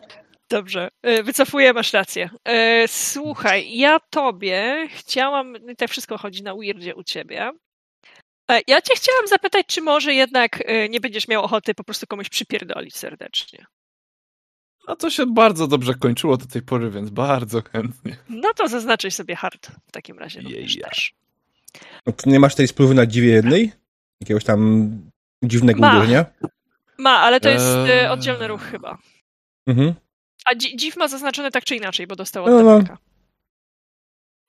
[0.50, 2.30] Dobrze, e, wycofuję, masz rację.
[2.46, 7.52] E, słuchaj, ja tobie chciałam, tak wszystko chodzi na weirdzie u ciebie,
[8.68, 12.30] ja cię chciałam zapytać, czy może jednak e, nie będziesz miał ochoty po prostu komuś
[12.30, 13.66] przypierdolić serdecznie.
[14.88, 18.18] A to się bardzo dobrze kończyło do tej pory, więc bardzo chętnie.
[18.30, 20.90] No to zaznaczyj sobie hard w takim razie również yeah.
[20.90, 21.14] też.
[22.06, 23.72] No nie masz tej spływy na dziwie jednej?
[24.22, 24.92] Jakiegoś tam
[25.44, 25.98] dziwnego Ma.
[25.98, 26.26] uderzenia?
[26.98, 28.08] Ma, ale to jest eee...
[28.08, 28.98] oddzielny ruch chyba.
[29.68, 29.94] Mhm.
[30.46, 32.98] A dziw ma zaznaczone tak czy inaczej, bo dostał od no, no.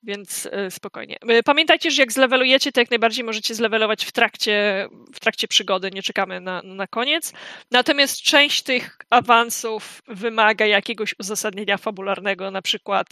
[0.02, 1.16] Więc e, spokojnie.
[1.28, 5.90] E, pamiętajcie, że jak zlewelujecie, to jak najbardziej możecie zlewelować w trakcie, w trakcie przygody,
[5.90, 7.32] nie czekamy na, na koniec.
[7.70, 13.06] Natomiast część tych awansów wymaga jakiegoś uzasadnienia fabularnego, na przykład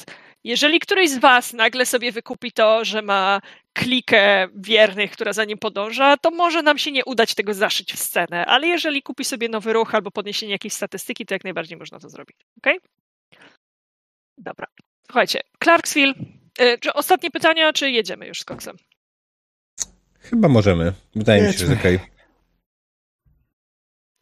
[0.44, 3.40] jeżeli któryś z was nagle sobie wykupi to, że ma
[3.72, 7.98] klikę wiernych, która za nim podąża, to może nam się nie udać tego zaszyć w
[7.98, 11.98] scenę, ale jeżeli kupi sobie nowy ruch albo podniesienie jakiejś statystyki, to jak najbardziej można
[11.98, 12.36] to zrobić.
[12.58, 12.66] Ok?
[14.38, 14.66] Dobra.
[15.06, 16.14] Słuchajcie, Clarksville.
[16.58, 18.76] E, czy ostatnie pytania, czy jedziemy już z koksem?
[20.20, 20.92] Chyba możemy.
[21.14, 21.96] Wydaje mi się, że okej.
[21.96, 22.08] Okay.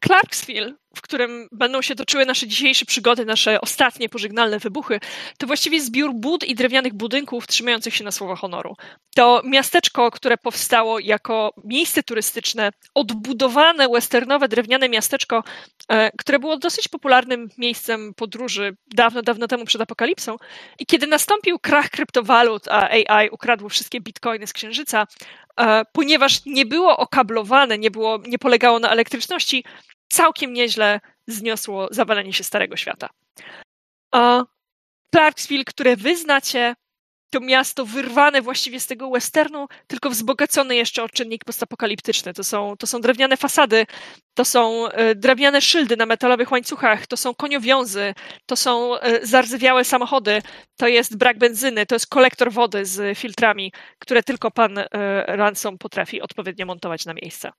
[0.07, 5.01] Clarksville, w którym będą się toczyły nasze dzisiejsze przygody, nasze ostatnie pożegnalne wybuchy,
[5.39, 8.75] to właściwie zbiór bud i drewnianych budynków trzymających się na słowa honoru.
[9.17, 15.45] To miasteczko, które powstało jako miejsce turystyczne, odbudowane westernowe drewniane miasteczko,
[15.89, 20.37] e, które było dosyć popularnym miejscem podróży dawno, dawno temu przed apokalipsą.
[20.79, 25.07] I kiedy nastąpił krach kryptowalut, a AI ukradło wszystkie bitcoiny z księżyca,
[25.61, 29.65] e, ponieważ nie było okablowane, nie, było, nie polegało na elektryczności,
[30.09, 33.09] całkiem nieźle zniosło zawalenie się Starego Świata.
[34.13, 34.45] A
[35.11, 36.75] Clarksville, które wy znacie,
[37.31, 42.35] to miasto wyrwane właściwie z tego westernu, tylko wzbogacone jeszcze o czynnik postapokaliptyczny.
[42.35, 43.87] To są, to są drewniane fasady,
[44.35, 48.15] to są e, drewniane szyldy na metalowych łańcuchach, to są koniowiązy,
[48.47, 50.43] to są e, zardzewiałe samochody,
[50.77, 54.87] to jest brak benzyny, to jest kolektor wody z filtrami, które tylko pan e,
[55.27, 57.53] Ransom potrafi odpowiednio montować na miejsce.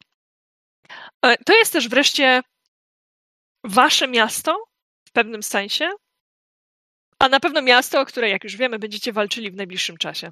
[1.22, 2.42] E, to jest też wreszcie
[3.64, 4.64] wasze miasto
[5.08, 5.90] w pewnym sensie,
[7.20, 10.32] a na pewno miasto, o które, jak już wiemy, będziecie walczyli w najbliższym czasie.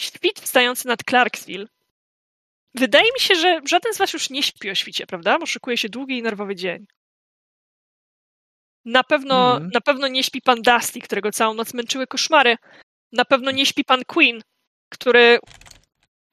[0.00, 1.66] Świt wstający nad Clarksville.
[2.74, 5.38] Wydaje mi się, że żaden z was już nie śpi o świcie, prawda?
[5.38, 6.86] Bo szykuje się długi i nerwowy dzień.
[8.84, 9.70] Na pewno, mm.
[9.74, 12.56] na pewno nie śpi pan Dusty, którego całą noc męczyły koszmary.
[13.12, 14.42] Na pewno nie śpi pan Queen,
[14.88, 15.38] który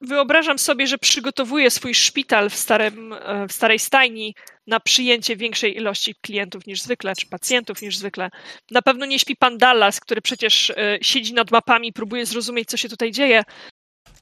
[0.02, 4.36] wyobrażam sobie, że przygotowuje swój szpital w, starym, e, w starej stajni
[4.68, 8.30] na przyjęcie większej ilości klientów niż zwykle, czy pacjentów niż zwykle.
[8.72, 12.78] Na pewno nie śpi pan Dallas, który przecież e, siedzi nad mapami próbuje zrozumieć, co
[12.78, 13.44] się tutaj dzieje.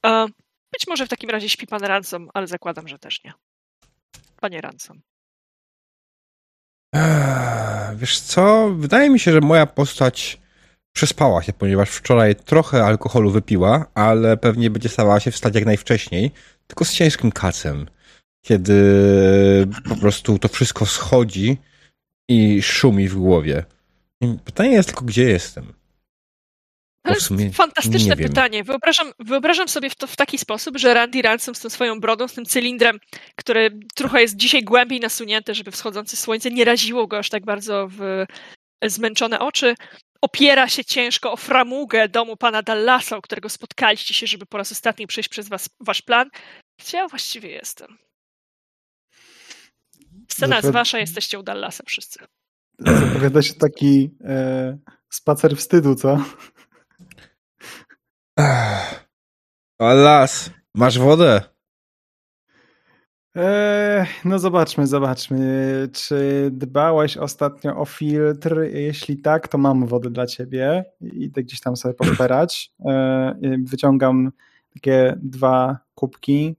[0.06, 0.26] E,
[0.72, 3.32] być może w takim razie śpi pan Ransom, ale zakładam, że też nie.
[4.40, 5.00] Panie Ransom.
[6.94, 8.70] Eee, wiesz co?
[8.70, 10.38] Wydaje mi się, że moja postać
[10.92, 16.30] przespała się, ponieważ wczoraj trochę alkoholu wypiła, ale pewnie będzie stawała się wstać jak najwcześniej,
[16.66, 17.86] tylko z ciężkim kacem.
[18.42, 18.74] Kiedy
[19.88, 21.58] po prostu to wszystko schodzi
[22.28, 23.64] i szumi w głowie.
[24.20, 25.72] I pytanie jest tylko, gdzie jestem?
[27.02, 28.64] To jest fantastyczne pytanie.
[28.64, 32.32] Wyobrażam, wyobrażam sobie to w taki sposób, że Randy Ransom z tą swoją brodą, z
[32.34, 32.98] tym cylindrem,
[33.36, 37.88] który trochę jest dzisiaj głębiej nasunięty, żeby wschodzące słońce nie raziło go aż tak bardzo
[37.88, 38.24] w
[38.84, 39.74] zmęczone oczy,
[40.20, 44.72] opiera się ciężko o framugę domu pana Dallasa, u którego spotkaliście się, żeby po raz
[44.72, 46.30] ostatni przejść przez was, wasz plan.
[46.80, 47.98] Gdzie ja właściwie jestem?
[50.28, 52.18] Scena jest wasza, jesteście u Dallasa wszyscy.
[52.78, 54.78] Zapowiada się taki e,
[55.10, 56.24] spacer wstydu, co?
[59.80, 61.42] Dallas, masz wodę?
[63.34, 65.88] Eee, no zobaczmy, zobaczmy.
[65.92, 68.60] Czy dbałeś ostatnio o filtr?
[68.72, 70.84] Jeśli tak, to mam wodę dla ciebie.
[71.00, 72.72] Idę gdzieś tam sobie poszperać.
[72.84, 74.32] Eee, wyciągam
[74.74, 76.56] takie dwa kubki.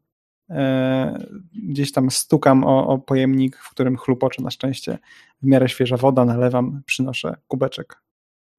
[0.49, 1.15] Eee,
[1.53, 4.97] gdzieś tam stukam o, o pojemnik, w którym chlupocze na szczęście.
[5.41, 8.01] W miarę świeża woda, nalewam, przynoszę kubeczek,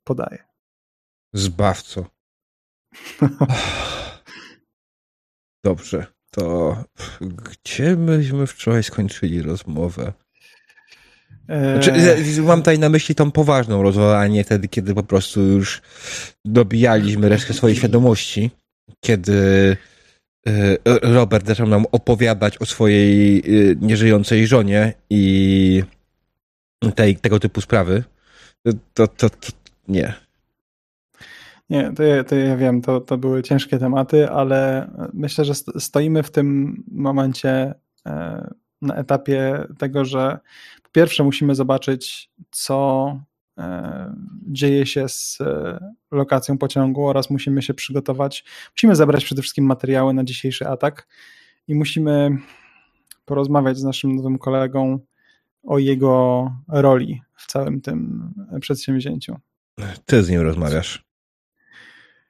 [0.04, 0.38] podaję.
[1.32, 2.06] Zbawco.
[5.64, 6.76] Dobrze to
[7.20, 10.12] gdzie myśmy wczoraj skończyli rozmowę?
[11.48, 12.40] Znaczy, eee.
[12.40, 15.82] mam tutaj na myśli tą poważną rozmowę, a nie wtedy, kiedy po prostu już
[16.44, 18.50] dobijaliśmy resztę swojej świadomości,
[19.00, 19.76] kiedy
[20.46, 23.42] e, Robert zaczął nam opowiadać o swojej e,
[23.80, 25.82] nieżyjącej żonie i
[26.94, 28.04] tej, tego typu sprawy.
[28.94, 29.48] To, to, to
[29.88, 30.14] nie.
[31.72, 36.22] Nie, to ja, to ja wiem, to, to były ciężkie tematy, ale myślę, że stoimy
[36.22, 37.74] w tym momencie
[38.06, 38.50] e,
[38.82, 40.38] na etapie tego, że
[40.82, 43.20] po pierwsze musimy zobaczyć, co
[43.58, 44.14] e,
[44.46, 45.78] dzieje się z e,
[46.10, 48.44] lokacją pociągu oraz musimy się przygotować.
[48.76, 51.08] Musimy zebrać przede wszystkim materiały na dzisiejszy atak
[51.68, 52.38] i musimy
[53.24, 54.98] porozmawiać z naszym nowym kolegą
[55.62, 58.30] o jego roli w całym tym
[58.60, 59.36] przedsięwzięciu.
[60.06, 61.11] Ty z nim rozmawiasz.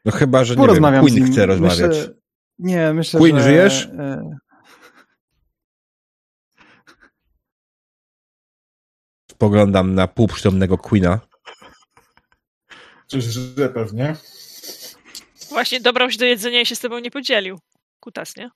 [0.05, 1.79] No chyba, że nie wiem, Queen chce rozmawiać.
[1.81, 2.15] Myślę,
[2.59, 3.43] nie, myślę, Queen, że...
[3.43, 3.87] żyjesz?
[3.99, 4.37] E,
[9.31, 11.21] Spoglądam na półprzytomnego Queena.
[13.07, 14.17] Czyż że pewnie?
[15.49, 17.59] Właśnie dobrał się do jedzenia i się z tobą nie podzielił.
[18.01, 18.51] Kutas, nie?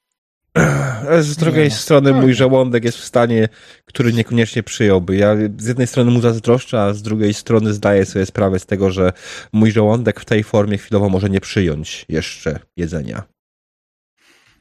[1.20, 3.48] Z drugiej strony mój żołądek jest w stanie,
[3.84, 5.16] który niekoniecznie przyjąłby.
[5.16, 8.90] Ja z jednej strony mu zazdroszczę, a z drugiej strony zdaję sobie sprawę z tego,
[8.90, 9.12] że
[9.52, 13.22] mój żołądek w tej formie chwilowo może nie przyjąć jeszcze jedzenia.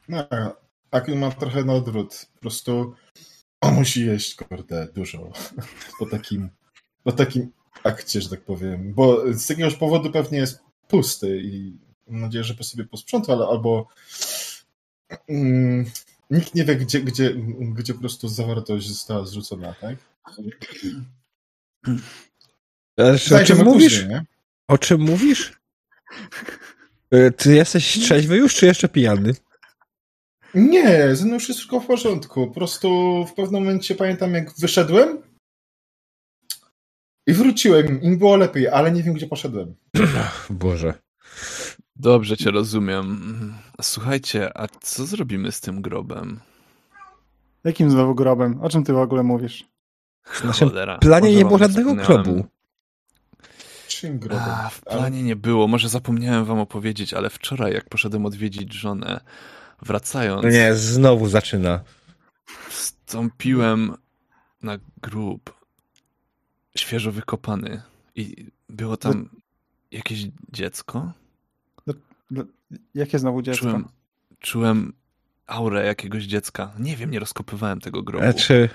[0.08, 0.28] No,
[0.90, 2.26] Akil ma trochę na odwrót.
[2.34, 2.94] Po prostu
[3.60, 5.32] on musi jeść, kurde, dużo.
[5.98, 6.48] po takim,
[7.04, 7.52] po takim
[7.84, 8.94] akcie, że tak powiem.
[8.94, 13.46] Bo z jakiegoś powodu pewnie jest pusty i mam nadzieję, że po sobie posprząta, ale
[13.46, 13.88] albo
[16.30, 17.34] nikt nie wie, gdzie, gdzie,
[17.74, 19.96] gdzie po prostu zawartość została zrzucona, tak?
[23.42, 24.00] o czym mówisz?
[24.00, 24.20] Później,
[24.68, 25.60] o czym mówisz?
[27.10, 29.34] E, ty jesteś trzeźwy już, czy jeszcze pijany?
[30.54, 32.46] Nie, ze mną wszystko w porządku.
[32.46, 32.88] Po prostu
[33.26, 35.22] w pewnym momencie pamiętam, jak wyszedłem
[37.26, 38.02] i wróciłem.
[38.02, 39.74] Im było lepiej, ale nie wiem, gdzie poszedłem.
[40.50, 40.94] Boże.
[41.98, 43.54] Dobrze cię rozumiem.
[43.82, 46.40] Słuchajcie, a co zrobimy z tym grobem?
[47.64, 48.60] Jakim znowu grobem?
[48.60, 49.64] O czym ty w ogóle mówisz?
[50.24, 52.46] W naszym planie nie było żadnego grobu.
[53.88, 54.48] Czym grobem?
[54.48, 55.68] A, w planie nie było.
[55.68, 59.20] Może zapomniałem wam opowiedzieć, ale wczoraj, jak poszedłem odwiedzić żonę,
[59.82, 60.42] wracając...
[60.42, 61.80] No nie, znowu zaczyna.
[62.68, 63.94] Wstąpiłem
[64.62, 65.54] na grób
[66.76, 67.82] świeżo wykopany
[68.14, 69.28] i było tam
[69.90, 71.12] jakieś dziecko.
[72.94, 73.66] Jakie znowu dziecko?
[73.66, 73.88] Czułem,
[74.38, 74.92] czułem
[75.46, 76.74] aurę jakiegoś dziecka.
[76.78, 78.24] Nie wiem, nie rozkopywałem tego grobu.
[78.24, 78.68] Znaczy,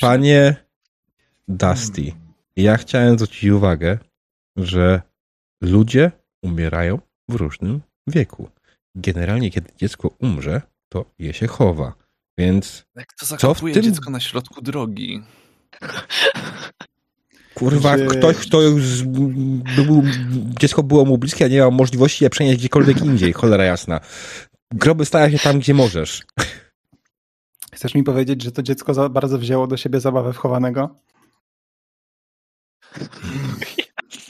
[0.00, 0.56] panie
[1.48, 2.20] Dusty, hmm.
[2.56, 3.98] ja chciałem zwrócić uwagę,
[4.56, 5.02] że
[5.60, 8.50] ludzie umierają w różnym wieku.
[8.94, 11.94] Generalnie, kiedy dziecko umrze, to je się chowa.
[12.38, 12.86] Więc.
[12.96, 13.92] Jak to zakopuje co w tym...
[13.92, 15.22] dziecko na środku drogi?
[17.58, 19.02] Kurwa, ktoś, kto już
[19.76, 20.02] był,
[20.60, 24.00] dziecko było mu bliskie, a nie miał możliwości je przenieść gdziekolwiek indziej, cholera jasna.
[24.72, 26.22] Groby stają się tam, gdzie możesz.
[27.72, 30.96] Chcesz mi powiedzieć, że to dziecko bardzo wzięło do siebie zabawę wchowanego?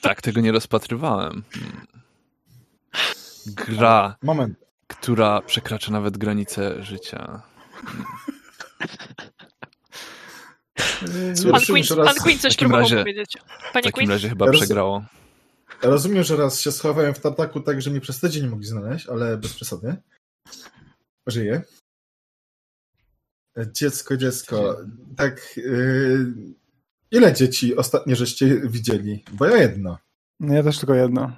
[0.00, 1.42] Tak, tego nie rozpatrywałem.
[3.46, 4.58] Gra, Moment.
[4.86, 7.42] która przekracza nawet granice życia.
[11.52, 13.36] Pan Queen, pan Queen coś próbował razie, powiedzieć.
[13.36, 14.10] Panie w takim Queen?
[14.10, 15.04] razie chyba ja przegrało.
[15.82, 19.06] Rozumiem, że raz się schowałem w tartaku tak, że mnie przez tydzień nie mogli znaleźć,
[19.06, 19.96] ale bez przesady.
[21.26, 21.62] Żyję.
[23.72, 24.76] Dziecko, dziecko.
[25.16, 25.56] Tak.
[25.56, 26.26] Yy,
[27.10, 29.24] ile dzieci ostatnio żeście widzieli?
[29.32, 29.98] Bo ja jedno.
[30.40, 31.36] No ja też tylko jedno.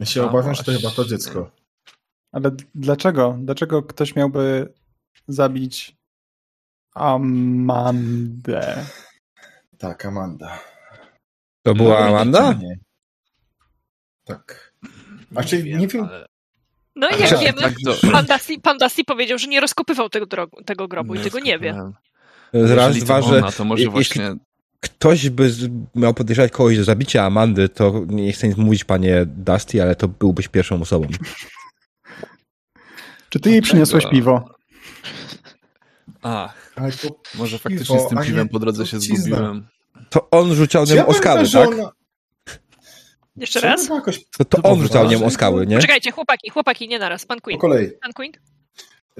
[0.00, 1.50] Ja się A, obawiam, że to chyba to dziecko.
[2.32, 3.38] Ale dlaczego?
[3.40, 4.74] Dlaczego ktoś miałby
[5.28, 5.97] zabić
[6.98, 8.84] Amandę.
[9.78, 10.58] Tak, Amanda.
[11.62, 12.52] To była no, Amanda?
[12.52, 12.78] Nie.
[14.24, 14.72] Tak.
[15.34, 16.04] A czy nie, nie wiem.
[16.04, 16.26] Ale...
[16.96, 18.10] No i jak tak, wiemy, tak, to...
[18.12, 21.38] pan, Dusty, pan Dusty powiedział, że nie rozkopywał tego, drogu, tego grobu nie i tego
[21.40, 21.92] nie wie.
[22.52, 24.34] Raz, dwa, że to może jeśli właśnie...
[24.80, 25.50] ktoś by
[25.94, 30.08] miał podejrzewać kogoś do zabicia Amandy, to nie chcę nic mówić, panie Dusty, ale to
[30.08, 31.08] byłbyś pierwszą osobą.
[33.30, 34.54] Czy ty jej przyniosłeś piwo?
[36.22, 36.67] Ach,
[37.34, 39.66] może faktycznie z tym piwem po drodze się zgubiłem.
[40.10, 41.68] To on rzucał nią o skały, tak?
[41.68, 41.92] Ona...
[43.36, 43.88] Jeszcze raz?
[43.88, 44.24] Jakoś...
[44.38, 45.76] To, to on rzucał nią o skały, nie?
[45.76, 47.26] Poczekajcie, chłopaki, chłopaki, nie naraz.
[47.26, 47.58] Pan Queen.
[47.58, 47.90] Po kolei.
[48.02, 48.32] Pan Queen?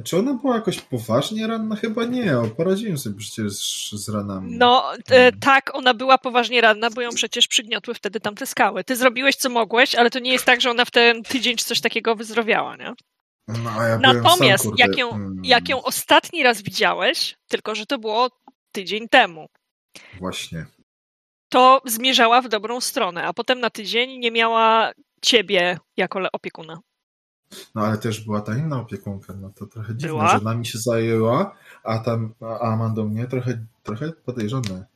[0.04, 1.76] Czy ona była jakoś poważnie ranna?
[1.76, 2.32] Chyba nie.
[2.56, 4.56] Poradziłem sobie przecież z, z ranami.
[4.56, 5.40] No e, hmm.
[5.40, 8.84] tak, ona była poważnie ranna, bo ją przecież przygniotły wtedy tamte skały.
[8.84, 11.64] Ty zrobiłeś co mogłeś, ale to nie jest tak, że ona w ten tydzień czy
[11.64, 12.94] coś takiego wyzdrowiała, nie?
[13.48, 15.44] No, ja Natomiast sam, jak, ją, hmm.
[15.44, 18.30] jak ją ostatni raz widziałeś, tylko że to było
[18.72, 19.48] tydzień temu.
[20.18, 20.66] Właśnie.
[21.48, 26.80] To zmierzała w dobrą stronę, a potem na tydzień nie miała ciebie jako opiekuna.
[27.74, 30.38] No ale też była ta inna opiekunka, no to trochę dziwne, była?
[30.38, 34.86] że nami się zajęła, a tam a Amandą mnie trochę, trochę podejrzane.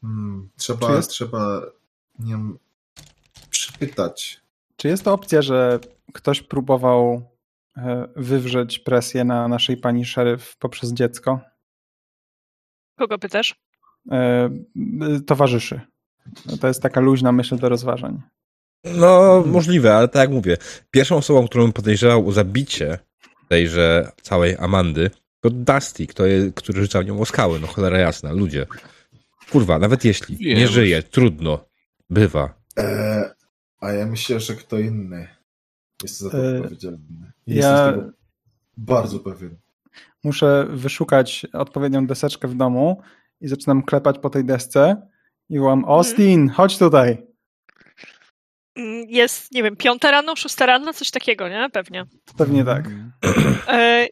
[0.00, 1.62] Hmm, trzeba, trzeba
[2.18, 2.38] nie
[3.50, 4.43] przypytać.
[4.76, 5.78] Czy jest to opcja, że
[6.12, 7.22] ktoś próbował
[7.76, 11.40] e, wywrzeć presję na naszej pani szeryf poprzez dziecko?
[12.98, 13.54] Kogo pytasz?
[14.12, 14.50] E,
[15.26, 15.80] towarzyszy.
[16.60, 18.22] To jest taka luźna myśl do rozważań.
[18.84, 20.56] No, możliwe, ale tak jak mówię,
[20.90, 22.98] pierwszą osobą, którą podejrzewał o zabicie
[23.48, 28.66] tejże całej Amandy, to Dusty, który, który rzucał nią o skały, no cholera jasna, ludzie.
[29.50, 31.64] Kurwa, nawet jeśli nie żyje, trudno,
[32.10, 32.54] bywa.
[32.76, 33.24] Eee,
[33.84, 35.28] a ja myślę, że kto inny
[36.02, 37.32] jest za to eee, odpowiedzialny.
[37.46, 37.92] Jestem ja...
[37.92, 38.12] tego
[38.76, 39.56] bardzo pewien.
[40.24, 43.02] Muszę wyszukać odpowiednią deseczkę w domu
[43.40, 45.08] i zaczynam klepać po tej desce
[45.48, 47.26] i wołam Austin, chodź tutaj.
[48.76, 51.70] Mm, jest, nie wiem, piąta rano, szósta rano, coś takiego, nie?
[51.72, 52.06] Pewnie.
[52.36, 52.90] Pewnie tak.
[53.68, 54.06] E,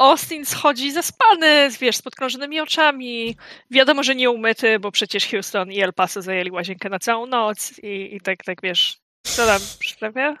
[0.00, 3.36] Austin schodzi zaspany, wiesz, z podkrążonymi oczami.
[3.70, 7.78] Wiadomo, że nie umyty, bo przecież Houston i El Paso zajęli łazienkę na całą noc
[7.78, 10.36] i, i tak, tak, wiesz, co tam sprawia?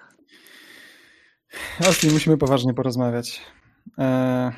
[1.86, 3.40] Austin, musimy poważnie porozmawiać.
[3.98, 4.52] E,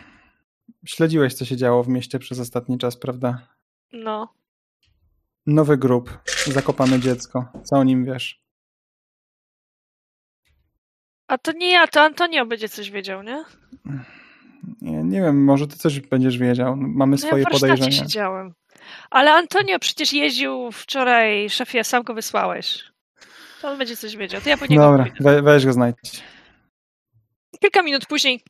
[0.87, 3.49] śledziłeś, co się działo w mieście przez ostatni czas, prawda?
[3.93, 4.35] No.
[5.47, 7.45] Nowy grup, zakopane dziecko.
[7.65, 8.43] Co o nim wiesz?
[11.27, 13.45] A to nie ja, to Antonio będzie coś wiedział, nie?
[14.83, 16.77] Nie, nie wiem, może ty coś będziesz wiedział.
[16.77, 17.93] Mamy No swoje ja podejrzenia.
[17.93, 18.55] siedziałem.
[19.11, 22.85] Ale Antonio przecież jeździł wczoraj, szefie, sam go wysłałeś.
[23.63, 24.41] To on będzie coś wiedział.
[24.41, 25.97] To ja po niego Dobra, we, weź go znajdź.
[27.61, 28.41] Kilka minut później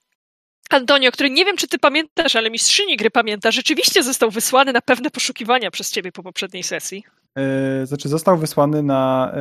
[0.71, 4.81] Antonio, który nie wiem, czy ty pamiętasz, ale mistrzyni gry pamięta, rzeczywiście został wysłany na
[4.81, 7.05] pewne poszukiwania przez ciebie po poprzedniej sesji.
[7.37, 9.33] Yy, znaczy, został wysłany na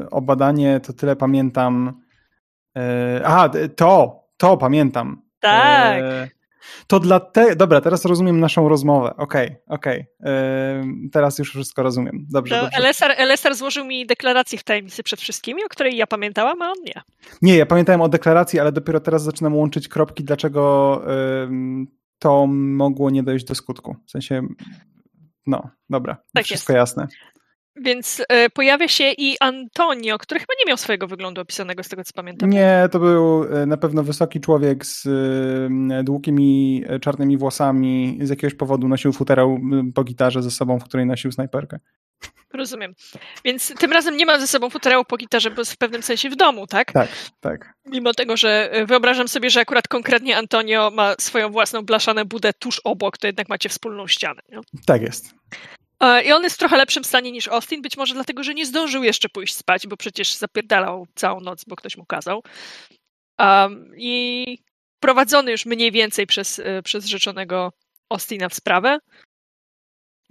[0.00, 2.02] yy, obadanie, to tyle pamiętam.
[2.74, 2.82] Yy,
[3.24, 5.22] aha, to, to pamiętam.
[5.40, 5.98] Tak.
[6.02, 6.28] Yy,
[6.86, 7.56] to dla te...
[7.56, 9.14] Dobra, teraz rozumiem naszą rozmowę.
[9.16, 10.06] Okej, okej.
[10.20, 10.28] Yy,
[11.12, 12.26] teraz już wszystko rozumiem.
[12.30, 12.76] Dobrze, To dobrze.
[12.78, 16.76] Elesar, Elesar złożył mi deklarację w tajemnicy przed wszystkimi, o której ja pamiętałam, a on
[16.84, 17.02] nie.
[17.42, 21.02] Nie, ja pamiętałem o deklaracji, ale dopiero teraz zaczynam łączyć kropki, dlaczego
[21.44, 21.86] ym,
[22.18, 23.96] to mogło nie dojść do skutku.
[24.06, 24.42] W sensie,
[25.46, 26.78] no, dobra, Tak wszystko jest.
[26.96, 27.06] jasne.
[27.82, 32.04] Więc e, pojawia się i Antonio, który chyba nie miał swojego wyglądu opisanego z tego,
[32.04, 32.50] co pamiętam.
[32.50, 38.18] Nie, to był y, na pewno wysoki człowiek z y, długimi y, czarnymi włosami.
[38.22, 39.58] Z jakiegoś powodu nosił futerał
[39.94, 41.78] po gitarze ze sobą, w której nosił snajperkę.
[42.54, 42.94] Rozumiem.
[43.44, 46.30] Więc tym razem nie ma ze sobą futerału po gitarze, bo jest w pewnym sensie
[46.30, 46.92] w domu, tak?
[46.92, 47.08] Tak,
[47.40, 47.74] tak.
[47.86, 52.52] Mimo tego, że e, wyobrażam sobie, że akurat konkretnie Antonio ma swoją własną blaszanę budę
[52.52, 54.42] tuż obok, to jednak macie wspólną ścianę.
[54.48, 54.58] Nie?
[54.86, 55.34] Tak jest.
[56.00, 58.66] E, I on jest w trochę lepszym stanie niż Austin, być może dlatego, że nie
[58.66, 62.42] zdążył jeszcze pójść spać, bo przecież zapierdalał całą noc, bo ktoś mu kazał.
[63.38, 64.58] Um, I
[65.00, 67.72] prowadzony już mniej więcej przez, e, przez rzeczonego
[68.10, 68.98] Austina w sprawę.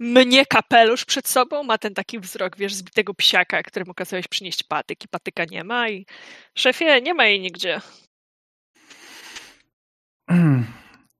[0.00, 5.04] Mnie kapelusz przed sobą, ma ten taki wzrok, wiesz, zbitego psiaka, któremu kazałeś przynieść patyk
[5.04, 6.06] i patyka nie ma i
[6.54, 7.80] szefie, nie ma jej nigdzie.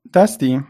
[0.04, 0.62] Dusty,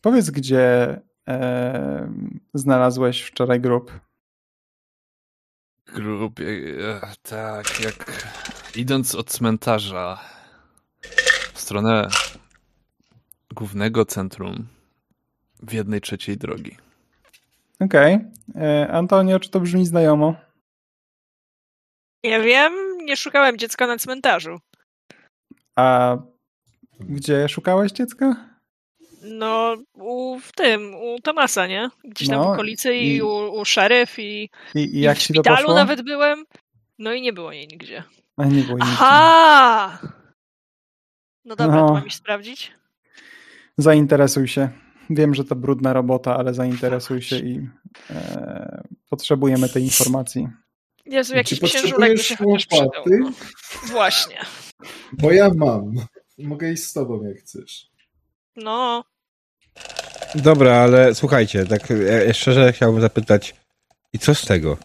[0.00, 2.12] powiedz, gdzie e,
[2.54, 4.00] znalazłeś wczoraj grób.
[5.86, 6.44] Grób, e,
[7.22, 8.22] tak, jak
[8.76, 10.20] idąc od cmentarza
[11.54, 12.08] w stronę
[13.54, 14.66] głównego centrum
[15.62, 16.76] w jednej trzeciej drogi.
[17.80, 18.18] Okej.
[18.50, 18.92] Okay.
[18.92, 20.34] Antonio, czy to brzmi znajomo?
[22.24, 22.72] Nie wiem,
[23.04, 24.60] nie szukałem dziecka na cmentarzu.
[25.76, 26.16] A
[27.00, 28.53] gdzie szukałeś dziecka?
[29.24, 31.88] No, u, w tym, u Tomasa, nie?
[32.04, 33.28] Gdzieś tam No, w okolicy i, i- u,
[33.60, 36.44] u szeryf i, I, i i jak w ci to szpitalu nawet byłem.
[36.98, 38.04] No i nie było jej nigdzie.
[38.36, 38.96] A nie było jej nigdzie.
[39.00, 39.98] Aha!
[41.44, 41.88] No dobra, No.
[41.88, 42.72] to mam iść sprawdzić.
[43.78, 44.68] Zainteresuj się.
[45.10, 47.68] Wiem, że to brudna robota, ale zainteresuj się i
[48.10, 50.48] e, potrzebujemy tej informacji.
[51.06, 52.90] Jezu, jakiś księżulek by potrzebujesz się przydał.
[53.06, 53.30] No.
[53.86, 54.36] Właśnie.
[55.12, 55.94] Bo ja mam.
[56.38, 57.86] Mogę iść z tobą, jak chcesz.
[58.56, 59.04] No,
[60.34, 63.54] Dobra, ale słuchajcie, tak e, szczerze chciałbym zapytać,
[64.12, 64.76] i co z tego?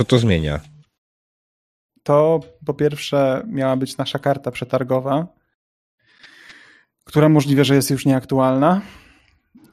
[0.00, 0.60] Co to zmienia?
[2.02, 5.26] To po pierwsze miała być nasza karta przetargowa,
[7.04, 8.80] która możliwe, że jest już nieaktualna.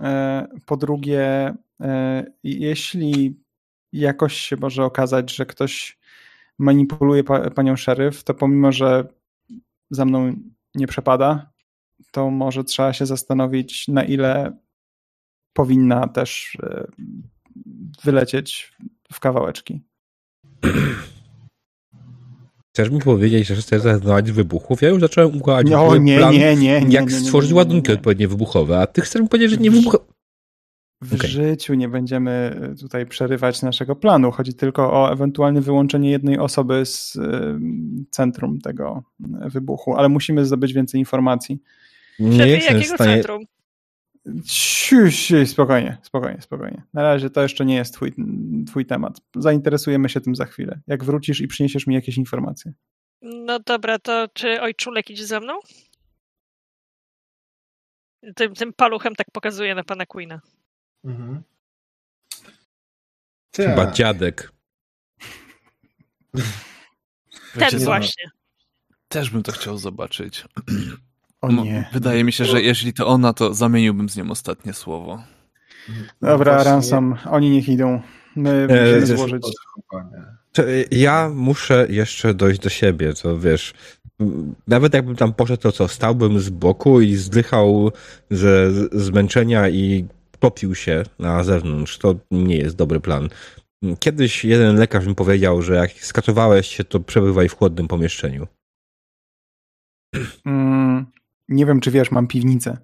[0.01, 3.39] E, Po drugie, e, jeśli
[3.93, 5.97] jakoś się może okazać, że ktoś
[6.57, 9.07] manipuluje pa- panią szeryf, to pomimo, że
[9.89, 10.33] za mną
[10.75, 11.49] nie przepada,
[12.11, 14.57] to może trzeba się zastanowić, na ile
[15.55, 16.87] powinna też e,
[18.03, 18.73] wylecieć
[19.13, 19.81] w kawałeczki.
[22.73, 24.81] Chcesz mi powiedzieć, że chcesz zrezygnować z wybuchów?
[24.81, 26.71] Ja już zacząłem układać No plan, nie, nie, nie, nie.
[26.93, 27.95] jak nie, nie, stworzyć ładunki nie.
[27.95, 30.05] odpowiednio wybuchowe, a ty chcesz mi powiedzieć, że nie wybuchowe.
[31.03, 31.29] W Okej.
[31.29, 34.31] życiu nie będziemy tutaj przerywać naszego planu.
[34.31, 37.21] Chodzi tylko o ewentualne wyłączenie jednej osoby z y,
[38.09, 39.03] centrum tego
[39.45, 41.61] wybuchu, ale musimy zdobyć więcej informacji.
[42.19, 43.13] Nie szefie, jestem w jakiego stanie.
[43.13, 43.43] centrum?
[44.45, 44.97] Siu,
[45.45, 46.83] spokojnie, spokojnie, spokojnie.
[46.93, 48.13] Na razie to jeszcze nie jest twój,
[48.67, 49.21] twój temat.
[49.35, 50.79] Zainteresujemy się tym za chwilę.
[50.87, 52.73] Jak wrócisz i przyniesiesz mi jakieś informacje.
[53.21, 55.59] No dobra, to czy ojczulek idzie ze mną?
[58.35, 60.41] Tym, tym paluchem tak pokazuje na pana Queena.
[61.03, 61.43] Mhm.
[63.55, 63.95] Chyba Tak.
[63.95, 64.51] dziadek.
[67.59, 68.29] Ten właśnie.
[69.07, 70.45] Też bym to chciał zobaczyć.
[71.45, 71.89] O No, nie.
[71.93, 75.23] Wydaje mi się, że jeśli to ona, to zamieniłbym z nią ostatnie słowo.
[76.21, 78.01] Dobra, Właśnie- Ransom, oni niech idą.
[78.35, 79.43] My e, musimy złożyć...
[80.91, 83.73] Ja muszę jeszcze dojść do siebie, to wiesz,
[84.67, 87.91] nawet jakbym tam poszedł, to co, stałbym z boku i zdychał
[88.31, 90.05] ze zmęczenia i
[90.39, 91.97] topił się na zewnątrz.
[91.97, 93.29] To nie jest dobry plan.
[93.99, 98.47] Kiedyś jeden lekarz mi powiedział, że jak skatowałeś się, to przebywaj w chłodnym pomieszczeniu.
[100.45, 101.05] Mm,
[101.49, 102.77] nie wiem, czy wiesz, mam piwnicę.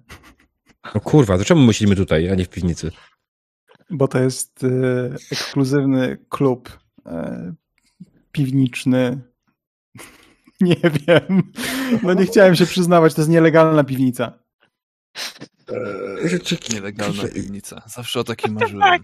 [0.94, 2.90] No kurwa, to czemu myślimy tutaj, a nie w piwnicy?
[3.90, 7.10] Bo to jest y, ekskluzywny klub y,
[8.32, 9.20] piwniczny.
[10.60, 11.52] nie wiem.
[12.02, 14.38] No nie chciałem się przyznawać, to jest nielegalna piwnica.
[15.68, 16.38] Eee,
[16.72, 17.82] nielegalna piwnica.
[17.86, 18.80] Zawsze o takim marzyłem.
[18.80, 19.02] Tak.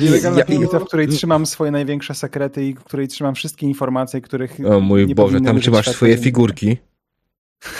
[0.00, 4.56] Nielegalna piwnica, w której trzymam swoje największe sekrety i w której trzymam wszystkie informacje, których.
[4.70, 6.76] O mój Boże, tam trzymasz swoje figurki.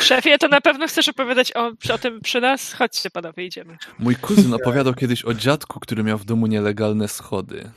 [0.01, 2.73] Szefie, to na pewno chcesz opowiadać o, o tym przy nas?
[2.73, 3.77] Chodźcie, panowie, idziemy.
[3.99, 7.71] Mój kuzyn opowiadał kiedyś o dziadku, który miał w domu nielegalne schody.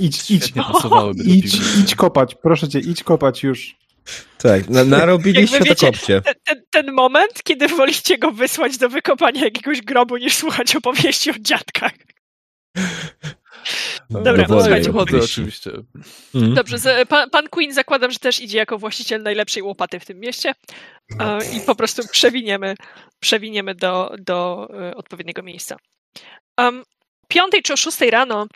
[0.00, 0.52] Idź, idź.
[1.24, 3.76] Idź, idź kopać, proszę cię, idź kopać już.
[4.38, 6.22] Tak, na, narobiliście to kopcie.
[6.44, 11.34] Ten, ten, moment, kiedy wolicie go wysłać do wykopania jakiegoś grobu, niż słuchać opowieści o
[11.40, 11.92] dziadkach.
[14.10, 14.92] Dobra, no, słuchajcie.
[14.92, 15.70] Chodzę, oczywiście.
[16.34, 16.54] Mhm.
[16.54, 20.54] Dobrze, pan, pan, Queen zakładam, że też idzie jako właściciel najlepszej łopaty w tym mieście
[21.18, 21.38] no.
[21.42, 22.74] i po prostu przewiniemy,
[23.20, 25.76] przewiniemy do, do e, odpowiedniego miejsca.
[26.58, 26.82] Um,
[27.28, 28.46] piątej czy o szóstej rano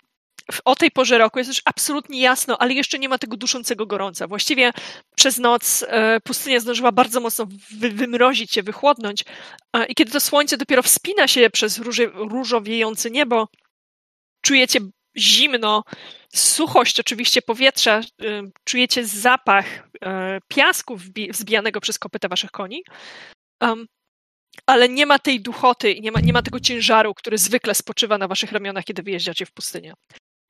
[0.64, 4.26] o tej porze roku jest już absolutnie jasno, ale jeszcze nie ma tego duszącego gorąca.
[4.26, 4.72] Właściwie
[5.16, 7.46] przez noc e, pustynia zdążyła bardzo mocno
[7.78, 9.24] wy, wymrozić się, wychłodnąć
[9.72, 13.48] e, i kiedy to słońce dopiero wspina się przez róże, różowiejące niebo,
[14.40, 14.80] czujecie
[15.18, 15.84] zimno,
[16.34, 18.02] suchość oczywiście powietrza, e,
[18.64, 19.88] czujecie zapach
[20.48, 20.96] piasku
[21.30, 22.82] wzbijanego przez kopyta waszych koni,
[24.66, 28.18] ale nie ma tej duchoty i nie ma, nie ma tego ciężaru, który zwykle spoczywa
[28.18, 29.94] na waszych ramionach, kiedy wyjeżdżacie w pustynię.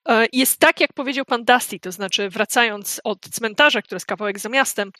[0.08, 4.38] E, jest tak, jak powiedział pan Dusty, to znaczy wracając od cmentarza, który jest kawałek
[4.38, 4.90] za miastem,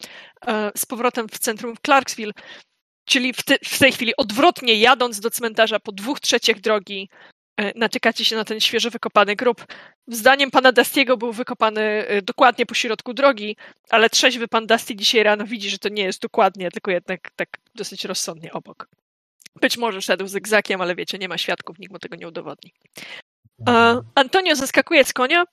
[0.47, 2.33] e, z powrotem w centrum Clarksville,
[3.05, 7.09] czyli w, te, w tej chwili odwrotnie jadąc do cmentarza po dwóch trzecich drogi,
[7.75, 9.67] natykacie się na ten świeżo wykopany grób.
[10.09, 13.57] Zdaniem pana Dustiego był wykopany dokładnie po środku drogi,
[13.91, 17.49] ale trzeźwy pan Dusty dzisiaj rano widzi, że to nie jest dokładnie, tylko jednak tak
[17.75, 18.89] dosyć rozsądnie obok.
[19.61, 22.73] Być może szedł zygzakiem, ale wiecie, nie ma świadków, nikt mu tego nie udowodni.
[24.15, 25.45] Antonio zaskakuje z konia,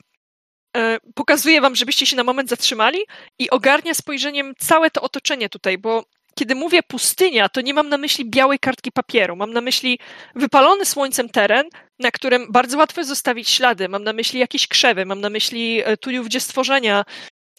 [0.77, 2.99] e, pokazuje wam, żebyście się na moment zatrzymali
[3.39, 6.05] i ogarnia spojrzeniem całe to otoczenie tutaj, bo
[6.39, 9.35] kiedy mówię pustynia, to nie mam na myśli białej kartki papieru.
[9.35, 9.99] Mam na myśli
[10.35, 11.65] wypalony słońcem teren,
[11.99, 13.89] na którym bardzo łatwo zostawić ślady.
[13.89, 17.05] Mam na myśli jakieś krzewy, mam na myśli e, tu gdzie stworzenia,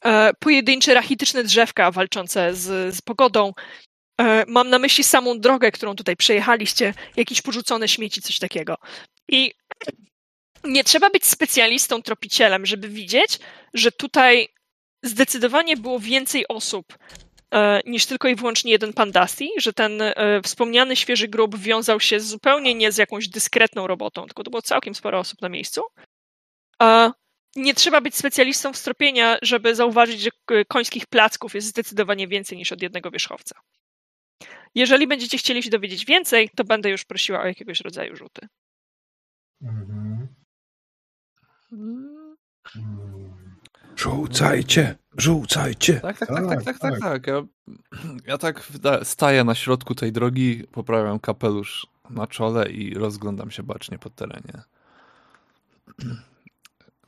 [0.05, 3.53] e, pojedyncze rachityczne drzewka walczące z, z pogodą.
[4.47, 8.77] Mam na myśli samą drogę, którą tutaj przejechaliście, jakieś porzucone śmieci, coś takiego.
[9.29, 9.53] I
[10.65, 13.39] nie trzeba być specjalistą, tropicielem, żeby widzieć,
[13.75, 14.49] że tutaj
[15.03, 16.99] zdecydowanie było więcej osób e,
[17.87, 22.21] niż tylko i wyłącznie jeden pan Dusty, że ten e, wspomniany świeży grób wiązał się
[22.21, 25.83] zupełnie nie z jakąś dyskretną robotą, tylko to było całkiem sporo osób na miejscu.
[26.83, 27.11] E,
[27.57, 30.31] nie trzeba być specjalistą stropienia, żeby zauważyć, że
[30.69, 33.61] końskich placków jest zdecydowanie więcej niż od jednego wierzchowca.
[34.75, 38.49] Jeżeli będziecie chcieli się dowiedzieć więcej, to będę już prosiła o jakiegoś rodzaju rzuty.
[39.63, 40.29] Mhm.
[44.01, 46.01] Rzucajcie, rzucajcie.
[46.01, 47.27] Tak, tak, tak, tak, tak, tak, tak.
[47.27, 47.43] Ja,
[48.27, 48.71] ja tak
[49.03, 54.63] staję na środku tej drogi, poprawiam kapelusz na czole i rozglądam się bacznie po terenie.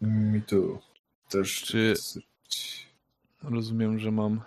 [0.00, 0.80] Mi tu
[1.28, 1.62] też.
[1.62, 1.94] Czy
[3.42, 4.40] rozumiem, że mam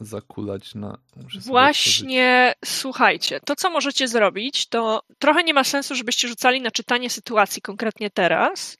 [0.00, 0.98] zakulać na.
[1.46, 7.10] Właśnie, słuchajcie, to co możecie zrobić, to trochę nie ma sensu, żebyście rzucali na czytanie
[7.10, 8.78] sytuacji konkretnie teraz,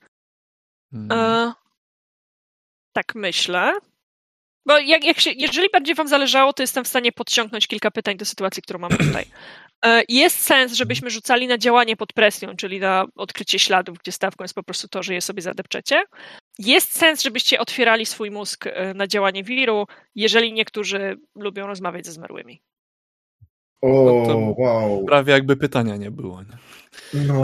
[0.95, 1.21] Mhm.
[1.21, 1.53] E,
[2.95, 3.73] tak myślę.
[4.67, 8.17] Bo jak, jak się, jeżeli bardziej wam zależało, to jestem w stanie podciągnąć kilka pytań
[8.17, 9.25] do sytuacji, którą mamy tutaj.
[9.85, 14.45] E, jest sens, żebyśmy rzucali na działanie pod presją, czyli na odkrycie śladów, gdzie stawką
[14.45, 16.05] jest po prostu to, że je sobie zadepczecie.
[16.59, 22.13] Jest sens, żebyście otwierali swój mózg e, na działanie wiru, jeżeli niektórzy lubią rozmawiać ze
[22.13, 22.63] zmarłymi.
[23.83, 25.05] O, no wow.
[25.05, 26.43] Prawie jakby pytania nie było.
[26.43, 26.57] Nie?
[27.27, 27.43] No,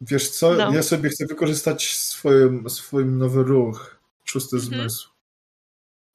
[0.00, 0.72] Wiesz co, no.
[0.72, 4.74] ja sobie chcę wykorzystać swoim, swoim nowy ruch, szósty mhm.
[4.74, 5.10] zmysł.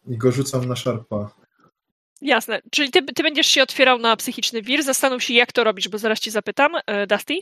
[0.08, 1.32] I go rzucam na szarpa.
[2.22, 2.62] Jasne.
[2.72, 4.84] Czyli ty, ty będziesz się otwierał na psychiczny wir.
[4.84, 6.72] Zastanów się, jak to robisz, bo zaraz ci zapytam.
[6.86, 7.34] E, Dusty?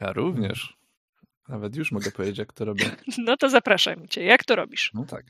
[0.00, 0.76] Ja również.
[1.48, 2.90] Nawet już mogę powiedzieć, jak to robię.
[3.18, 4.22] No to zapraszam cię.
[4.22, 4.90] Jak to robisz?
[4.94, 5.24] No tak.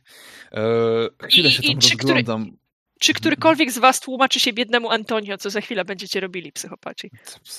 [0.53, 2.43] Eee, chwilę I, się tam czy rozglądam.
[2.43, 2.59] Który,
[3.01, 7.11] czy którykolwiek z was tłumaczy się biednemu Antonio, co za chwilę będziecie robili, psychopaci?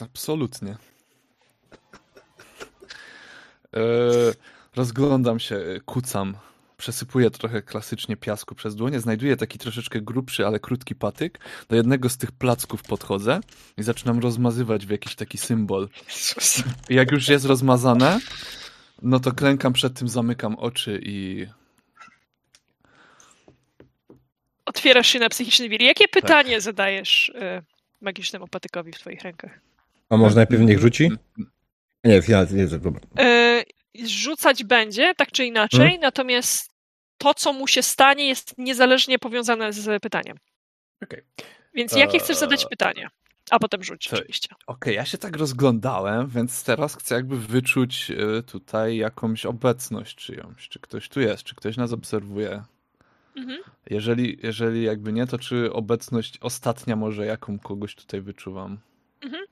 [0.01, 0.77] Absolutnie.
[4.75, 6.35] Rozglądam się, kucam
[6.81, 12.09] przesypuję trochę klasycznie piasku przez dłonie, znajduję taki troszeczkę grubszy, ale krótki patyk, do jednego
[12.09, 13.39] z tych placków podchodzę
[13.77, 15.89] i zaczynam rozmazywać w jakiś taki symbol.
[16.89, 18.19] I jak już jest rozmazane,
[19.01, 21.47] no to klękam przed tym, zamykam oczy i...
[24.65, 25.81] Otwierasz się na psychiczny wir.
[25.81, 26.21] Jakie tak.
[26.21, 26.61] pytanie tak.
[26.61, 27.63] zadajesz y,
[28.01, 29.59] magicznemu patykowi w twoich rękach?
[30.09, 31.11] A może najpierw niech rzuci?
[32.03, 33.01] Nie, ja nie, dobra.
[33.19, 33.63] Y,
[34.07, 36.01] rzucać będzie, tak czy inaczej, hmm?
[36.01, 36.71] natomiast
[37.17, 40.37] to, co mu się stanie, jest niezależnie powiązane z pytaniem.
[41.03, 41.23] Okay.
[41.73, 43.09] Więc jakie chcesz zadać pytanie?
[43.51, 44.47] A potem rzuć to, oczywiście.
[44.53, 50.15] Okej, okay, ja się tak rozglądałem, więc teraz chcę jakby wyczuć y, tutaj jakąś obecność
[50.15, 50.69] czyjąś.
[50.69, 52.63] Czy ktoś tu jest, czy ktoś nas obserwuje.
[53.35, 53.59] Mhm.
[53.89, 58.77] Jeżeli, jeżeli jakby nie, to czy obecność ostatnia może jaką kogoś tutaj wyczuwam?
[59.21, 59.43] Mhm.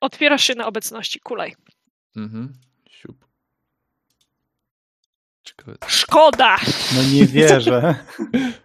[0.00, 1.54] Otwierasz się na obecności, kulej.
[2.16, 2.52] Mhm.
[2.90, 3.26] Siup.
[5.86, 6.56] Szkoda!
[6.96, 7.94] No nie wierzę.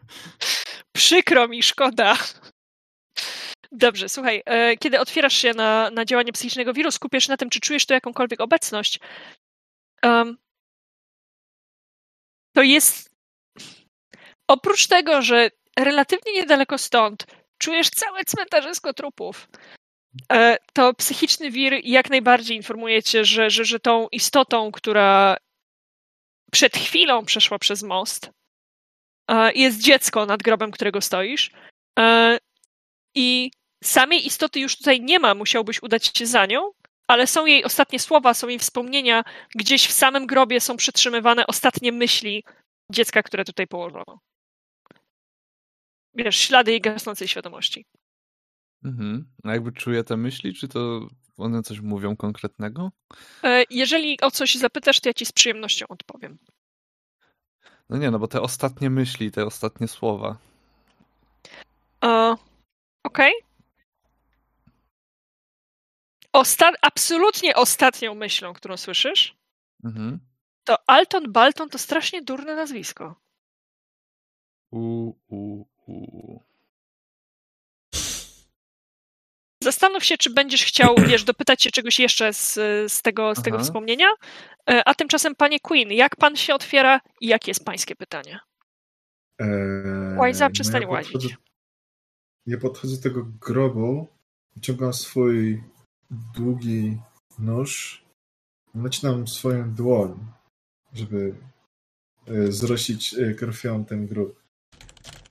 [0.97, 2.17] Przykro mi, szkoda.
[3.71, 7.49] Dobrze, słuchaj, e, kiedy otwierasz się na, na działanie psychicznego wiru, skupiasz się na tym,
[7.49, 8.99] czy czujesz tu jakąkolwiek obecność.
[10.03, 10.37] Um,
[12.55, 13.09] to jest.
[14.47, 17.25] Oprócz tego, że relatywnie niedaleko stąd
[17.57, 19.47] czujesz całe cmentarzysko trupów,
[20.73, 25.37] to psychiczny wir jak najbardziej informuje cię, że, że, że tą istotą, która
[26.51, 28.29] przed chwilą przeszła przez most.
[29.55, 31.51] Jest dziecko nad grobem, którego stoisz.
[33.15, 33.51] I
[33.83, 36.71] samej istoty już tutaj nie ma, musiałbyś udać się za nią,
[37.07, 39.23] ale są jej ostatnie słowa, są jej wspomnienia.
[39.55, 42.43] Gdzieś w samym grobie są przetrzymywane ostatnie myśli
[42.91, 44.19] dziecka, które tutaj położono.
[46.13, 47.85] Wiesz, ślady jej gasnącej świadomości.
[48.83, 49.25] Mhm.
[49.43, 51.07] A jakby czuję te myśli, czy to
[51.37, 52.91] one coś mówią konkretnego?
[53.43, 56.37] E, jeżeli o coś zapytasz, to ja ci z przyjemnością odpowiem.
[57.89, 60.37] No nie, no bo te ostatnie myśli, te ostatnie słowa.
[62.03, 62.37] Uh,
[63.03, 63.33] Okej.
[63.33, 63.49] Okay.
[66.33, 69.37] Osta absolutnie ostatnią myślą, którą słyszysz,
[69.83, 70.19] mhm.
[70.63, 73.15] to Alton Balton to strasznie durne nazwisko.
[74.71, 76.39] U, u, u.
[79.69, 82.53] Zastanów się, czy będziesz chciał, wiesz, dopytać się czegoś jeszcze z,
[82.91, 84.07] z, tego, z tego wspomnienia.
[84.69, 88.39] E, a tymczasem, panie Queen, jak pan się otwiera i jakie jest pańskie pytanie?
[89.39, 91.13] Eee, Łajza, przestań no ja łazić.
[91.13, 91.35] Podchodzę,
[92.45, 94.07] ja podchodzę do tego grobu,
[94.55, 95.63] wyciągam swój
[96.35, 96.97] długi
[97.39, 98.03] nóż,
[98.75, 100.25] nacinam swoją dłoń,
[100.93, 101.35] żeby
[102.27, 104.43] e, zrosić e, krwią ten grób.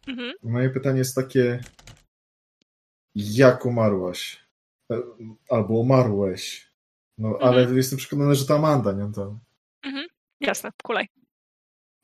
[0.07, 0.33] Mhm.
[0.43, 1.61] Moje pytanie jest takie,
[3.19, 4.49] jak umarłaś?
[4.93, 5.03] E,
[5.51, 6.73] albo umarłeś.
[7.19, 7.49] No, mhm.
[7.49, 9.39] ale jestem przekonany, że to Amanda, nie to.
[9.83, 10.07] Mhm.
[10.41, 11.09] Jasne, kulej.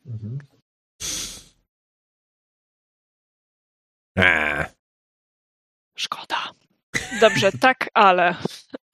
[0.07, 0.39] Mhm.
[4.17, 4.67] Eee.
[5.99, 6.53] Szkoda.
[7.21, 8.37] Dobrze, tak, ale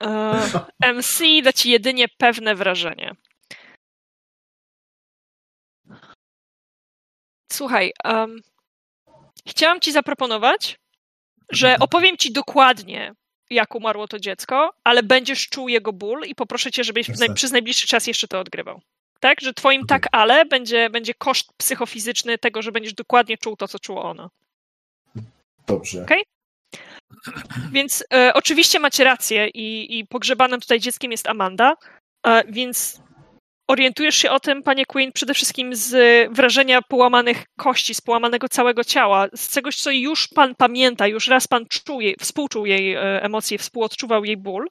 [0.03, 3.15] e, MC da ci jedynie pewne wrażenie.
[7.53, 8.41] Słuchaj, um,
[9.47, 10.81] chciałam ci zaproponować,
[11.51, 13.15] że opowiem ci dokładnie,
[13.51, 17.53] jak umarło to dziecko, ale będziesz czuł jego ból i poproszę cię, żebyś naj, przez
[17.53, 18.81] najbliższy czas jeszcze to odgrywał.
[19.21, 19.41] Tak?
[19.41, 23.79] Że twoim tak, ale będzie, będzie koszt psychofizyczny tego, że będziesz dokładnie czuł to, co
[23.79, 24.31] czuło ono.
[25.67, 26.03] Dobrze.
[26.03, 26.23] Okay?
[27.73, 31.77] Więc e, oczywiście macie rację i, i pogrzebanym tutaj dzieckiem jest Amanda,
[32.27, 33.01] e, więc
[33.71, 35.93] orientujesz się o tym, panie Queen, przede wszystkim z
[36.33, 41.47] wrażenia połamanych kości, z połamanego całego ciała, z czegoś, co już pan pamięta, już raz
[41.47, 44.67] pan czuje, współczuł jej e, emocje, współodczuwał jej ból.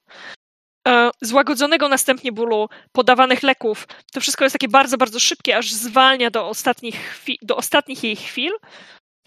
[0.88, 3.88] E, złagodzonego następnie bólu, podawanych leków.
[4.14, 8.52] To wszystko jest takie bardzo, bardzo szybkie, aż zwalnia do ostatnich, do ostatnich jej chwil,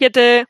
[0.01, 0.45] kiedy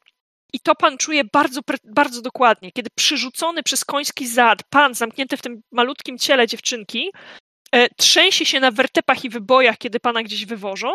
[0.54, 5.42] i to pan czuje bardzo, bardzo dokładnie, kiedy przyrzucony przez koński zad, pan zamknięty w
[5.42, 7.12] tym malutkim ciele dziewczynki,
[7.98, 10.94] trzęsie się na wertepach i wybojach, kiedy pana gdzieś wywożą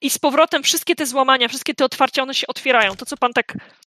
[0.00, 2.96] i z powrotem wszystkie te złamania, wszystkie te otwarcia, one się otwierają.
[2.96, 3.54] To, co pan tak,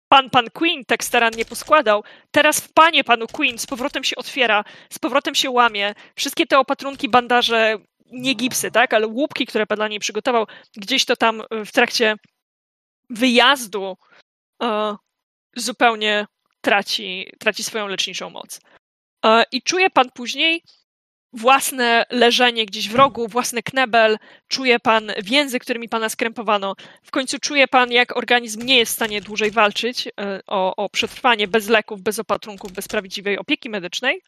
[0.08, 4.64] pan, pan Queen tak starannie poskładał, teraz w panie panu Queen z powrotem się otwiera,
[4.90, 5.94] z powrotem się łamie.
[6.16, 7.78] Wszystkie te opatrunki, bandaże,
[8.12, 12.16] nie gipsy, tak, ale łupki, które pan dla niej przygotował, gdzieś to tam w trakcie
[13.10, 13.98] wyjazdu
[14.60, 14.96] uh,
[15.56, 16.26] zupełnie
[16.62, 18.60] traci, traci swoją leczniczą moc.
[19.26, 20.64] Uh, I czuje pan później,
[21.34, 24.18] własne leżenie gdzieś w rogu, własny knebel,
[24.48, 26.76] czuje pan więzy, którymi pana skrępowano.
[27.04, 30.12] W końcu czuje pan, jak organizm nie jest w stanie dłużej walczyć e,
[30.48, 34.22] o, o przetrwanie bez leków, bez opatrunków, bez prawdziwej opieki medycznej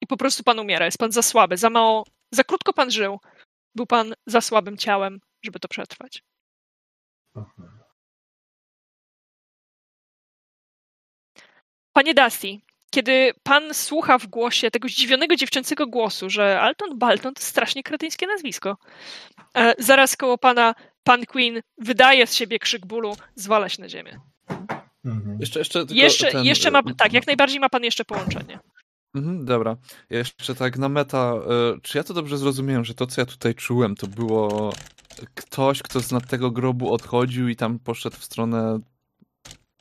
[0.00, 0.84] i po prostu pan umiera.
[0.84, 3.20] Jest pan za słaby, za mało Za krótko pan żył.
[3.74, 6.22] Był pan za słabym ciałem, żeby to przetrwać.
[11.92, 12.60] Panie Dusty,
[12.90, 18.26] kiedy pan słucha w głosie tego zdziwionego dziewczęcego głosu, że Alton Balton to strasznie kretyńskie
[18.26, 18.76] nazwisko,
[19.54, 20.74] e, zaraz koło pana
[21.04, 24.20] pan Queen wydaje z siebie krzyk bólu, zwala się na ziemię.
[25.04, 25.40] Mhm.
[25.40, 26.44] Jeszcze, jeszcze, jeszcze, ten...
[26.44, 28.58] jeszcze ma, tak, jak najbardziej ma pan jeszcze połączenie.
[29.14, 29.76] Mhm, dobra.
[30.10, 31.34] Jeszcze tak na meta,
[31.76, 34.72] y, czy ja to dobrze zrozumiałem, że to, co ja tutaj czułem, to było
[35.34, 38.80] ktoś, kto z nad tego grobu odchodził i tam poszedł w stronę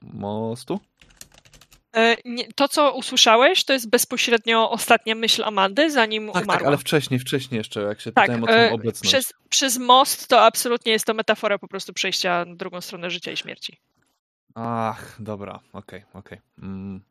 [0.02, 0.80] mostu?
[1.96, 2.16] E,
[2.56, 6.54] to, co usłyszałeś, to jest bezpośrednio ostatnia myśl Amandy, zanim tak, umarła.
[6.54, 9.14] Tak, ale wcześniej, wcześniej jeszcze, jak się tak, pytałem o tę e, obecność.
[9.14, 13.32] Przez, przez most to absolutnie jest to metafora po prostu przejścia na drugą stronę życia
[13.32, 13.78] i śmierci.
[14.56, 16.40] Ach, dobra, okej, okay, okej.
[16.40, 16.68] Okay.
[16.70, 17.02] Mm.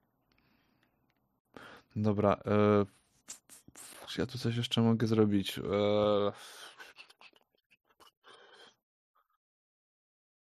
[1.96, 2.32] Dobra.
[2.46, 2.86] E...
[4.18, 5.58] Ja tu coś jeszcze mogę zrobić.
[5.58, 5.62] E...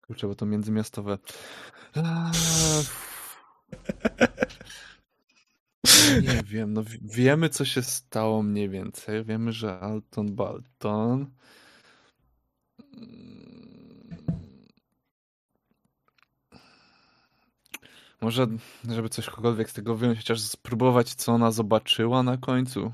[0.07, 1.17] Kurczę, bo to międzymiastowe.
[1.95, 2.03] Eee...
[6.21, 9.23] Nie wiem, no wiemy co się stało mniej więcej.
[9.23, 11.31] Wiemy, że Alton Balton
[18.23, 18.47] Może,
[18.89, 22.91] żeby cośkolwiek z tego wyjąć, chociaż spróbować, co ona zobaczyła na końcu.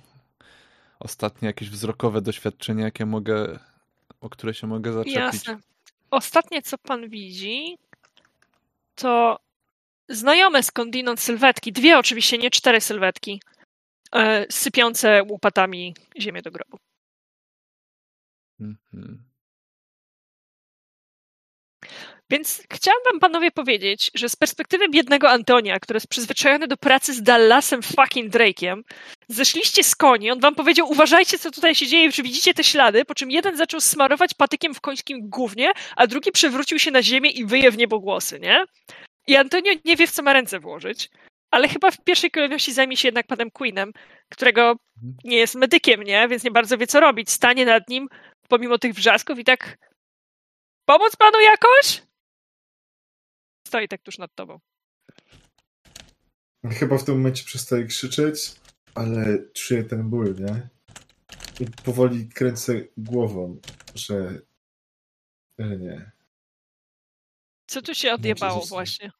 [0.99, 3.59] Ostatnie jakieś wzrokowe doświadczenie, jakie mogę,
[4.21, 5.15] o które się mogę zaczepić.
[5.15, 5.57] Jasne.
[6.11, 7.77] Ostatnie, co pan widzi,
[8.95, 9.39] to
[10.09, 11.71] znajome skądinąd sylwetki.
[11.71, 13.41] Dwie oczywiście, nie cztery sylwetki.
[14.15, 16.77] E, sypiące łopatami ziemię do grobu.
[18.59, 19.29] Mhm.
[22.31, 27.13] Więc chciałam wam panowie powiedzieć, że z perspektywy biednego Antonia, który jest przyzwyczajony do pracy
[27.13, 28.81] z Dallasem fucking Drake'iem,
[29.27, 33.05] zeszliście z koni, on wam powiedział, uważajcie co tutaj się dzieje, czy widzicie te ślady,
[33.05, 37.29] po czym jeden zaczął smarować patykiem w końskim gównie, a drugi przewrócił się na ziemię
[37.29, 38.65] i wyje w niebogłosy, nie?
[39.29, 41.09] I Antonio nie wie, w co ma ręce włożyć,
[41.51, 43.91] ale chyba w pierwszej kolejności zajmie się jednak panem Queenem,
[44.29, 44.75] którego
[45.23, 46.27] nie jest medykiem, nie?
[46.27, 47.29] Więc nie bardzo wie, co robić.
[47.29, 48.07] Stanie nad nim,
[48.47, 49.77] pomimo tych wrzasków i tak
[50.85, 52.01] pomóc panu jakoś?
[53.67, 54.59] stoi tak tuż nad tobą.
[56.79, 58.51] Chyba w tym momencie przestaje krzyczeć,
[58.95, 60.69] ale czuję ten ból, nie?
[61.59, 63.59] I powoli kręcę głową,
[63.95, 64.41] że,
[65.59, 66.11] że nie.
[67.67, 69.11] Co tu się odjebało właśnie?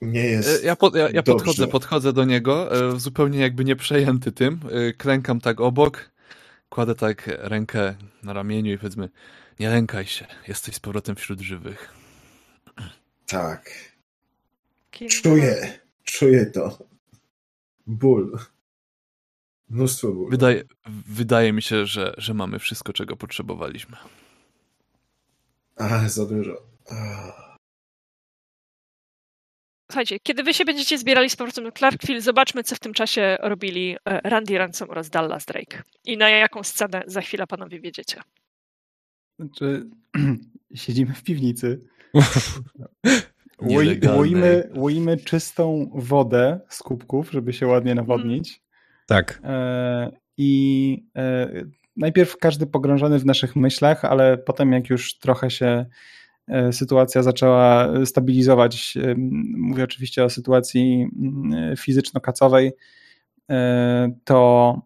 [0.00, 0.62] Nie jest.
[0.62, 4.60] E, ja, po, ja, ja podchodzę, podchodzę do niego, e, zupełnie jakby nie przejęty tym.
[4.70, 6.10] E, klękam tak obok,
[6.68, 9.08] kładę tak rękę na ramieniu i powiedzmy,
[9.60, 11.94] nie lękaj się, jesteś z powrotem wśród żywych.
[13.26, 13.70] Tak.
[15.10, 16.78] Czuję, czuję to.
[17.86, 18.38] Ból.
[19.68, 20.30] Mnóstwo bólu.
[20.30, 20.64] Wydaje,
[21.06, 23.96] wydaje mi się, że, że mamy wszystko, czego potrzebowaliśmy.
[25.76, 26.62] A, za dużo.
[29.90, 33.36] Słuchajcie, kiedy wy się będziecie zbierali z powrotem do Clarkville, zobaczmy, co w tym czasie
[33.40, 35.82] robili e, Randy Ransom oraz Dallas Drake.
[36.04, 38.20] I na jaką scenę za chwilę panowie wiedziecie.
[39.38, 39.86] Znaczy,
[40.74, 41.80] siedzimy w piwnicy.
[44.16, 48.62] Łoimy, łoimy czystą wodę z kubków, żeby się ładnie nawodnić.
[49.06, 49.40] Tak.
[49.44, 51.50] E, I e,
[51.96, 55.86] najpierw każdy pogrążony w naszych myślach, ale potem jak już trochę się
[56.72, 58.98] sytuacja zaczęła stabilizować,
[59.56, 62.72] mówię oczywiście o sytuacji mm, fizyczno-kacowej,
[63.50, 64.82] E, to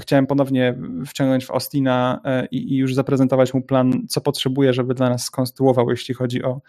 [0.00, 5.10] chciałem ponownie wciągnąć w Austina e, i, już zaprezentować mu plan, co potrzebuje, żeby dla
[5.10, 6.60] nas skonstruował, jeśli chodzi o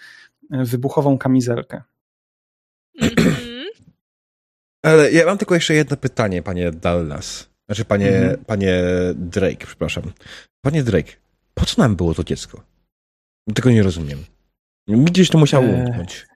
[0.52, 1.82] e, wybuchową kamizelkę.
[4.86, 7.50] Ale ja mam tylko jeszcze jedno pytanie, panie Dallas.
[7.66, 8.46] Znaczy, panie, mhm.
[8.46, 8.84] panie
[9.16, 10.04] Drake, przepraszam.
[10.62, 11.12] Panie Drake,
[11.54, 12.64] po co nam było to dziecko?
[13.56, 14.20] Tego nie rozumiem.
[14.88, 16.28] Gdzieś to musiało umknąć.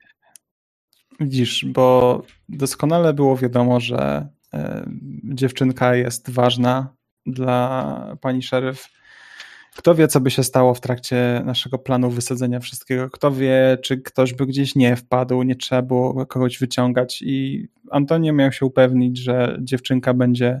[1.20, 4.86] Widzisz, bo doskonale było wiadomo, że E,
[5.24, 6.94] dziewczynka jest ważna
[7.26, 8.88] dla pani szeryf.
[9.76, 13.10] Kto wie, co by się stało w trakcie naszego planu wysadzenia wszystkiego?
[13.10, 17.22] Kto wie, czy ktoś by gdzieś nie wpadł, nie trzeba było kogoś wyciągać.
[17.22, 20.60] I Antonio miał się upewnić, że dziewczynka będzie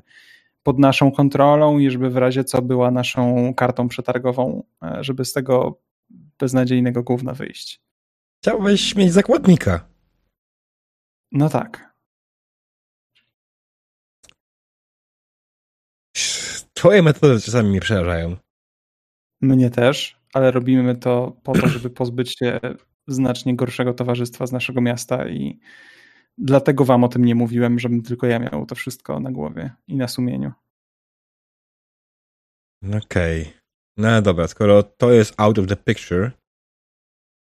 [0.62, 5.32] pod naszą kontrolą i żeby w razie co była naszą kartą przetargową, e, żeby z
[5.32, 5.78] tego
[6.42, 7.80] beznadziejnego gówna wyjść.
[8.42, 9.88] Chciałbyś mieć zakładnika.
[11.32, 11.94] No tak.
[16.72, 18.36] Twoje metody czasami mnie przerażają.
[19.40, 22.60] Mnie też, ale robimy to po to, żeby pozbyć się
[23.06, 25.60] znacznie gorszego towarzystwa z naszego miasta i
[26.38, 29.96] Dlatego wam o tym nie mówiłem, żebym tylko ja miał to wszystko na głowie i
[29.96, 30.52] na sumieniu.
[32.82, 33.42] Okej.
[33.42, 33.61] Okay.
[33.96, 36.30] No dobra, skoro to jest out of the picture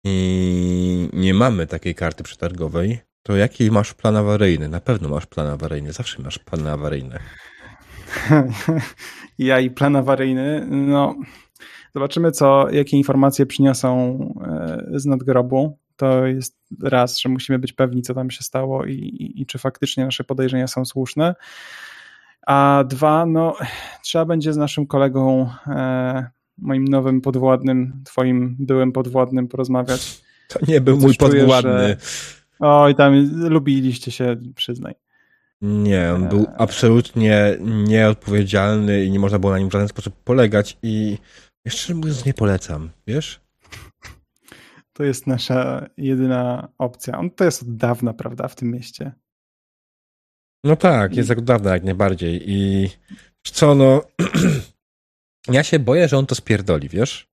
[0.04, 4.68] i nie mamy takiej karty przetargowej, to jaki masz plan awaryjny?
[4.68, 7.18] Na pewno masz plan awaryjny, zawsze masz plany awaryjne.
[9.38, 11.14] ja i plan awaryjny, no
[11.94, 15.78] zobaczymy co, jakie informacje przyniosą e, z nadgrobu.
[15.96, 19.58] To jest raz, że musimy być pewni, co tam się stało i, i, i czy
[19.58, 21.34] faktycznie nasze podejrzenia są słuszne.
[22.46, 23.56] A dwa, no,
[24.02, 30.00] trzeba będzie z naszym kolegą, e, moim nowym podwładnym, twoim byłym podwładnym porozmawiać.
[30.48, 31.72] To nie był mój podwładny.
[31.72, 31.96] Czuję, że...
[32.60, 33.14] Oj, tam
[33.48, 34.94] lubiliście się, przyznaj.
[35.62, 36.60] Nie, on był e.
[36.60, 41.18] absolutnie nieodpowiedzialny i nie można było na nim w żaden sposób polegać i
[41.64, 43.40] jeszcze mówiąc nie polecam, wiesz?
[44.92, 47.18] To jest nasza jedyna opcja.
[47.18, 49.12] On to jest od dawna, prawda, w tym mieście.
[50.66, 52.90] No tak, jest dawna jak najbardziej i
[53.42, 54.02] co, no
[55.48, 57.28] ja się boję, że on to spierdoli, wiesz?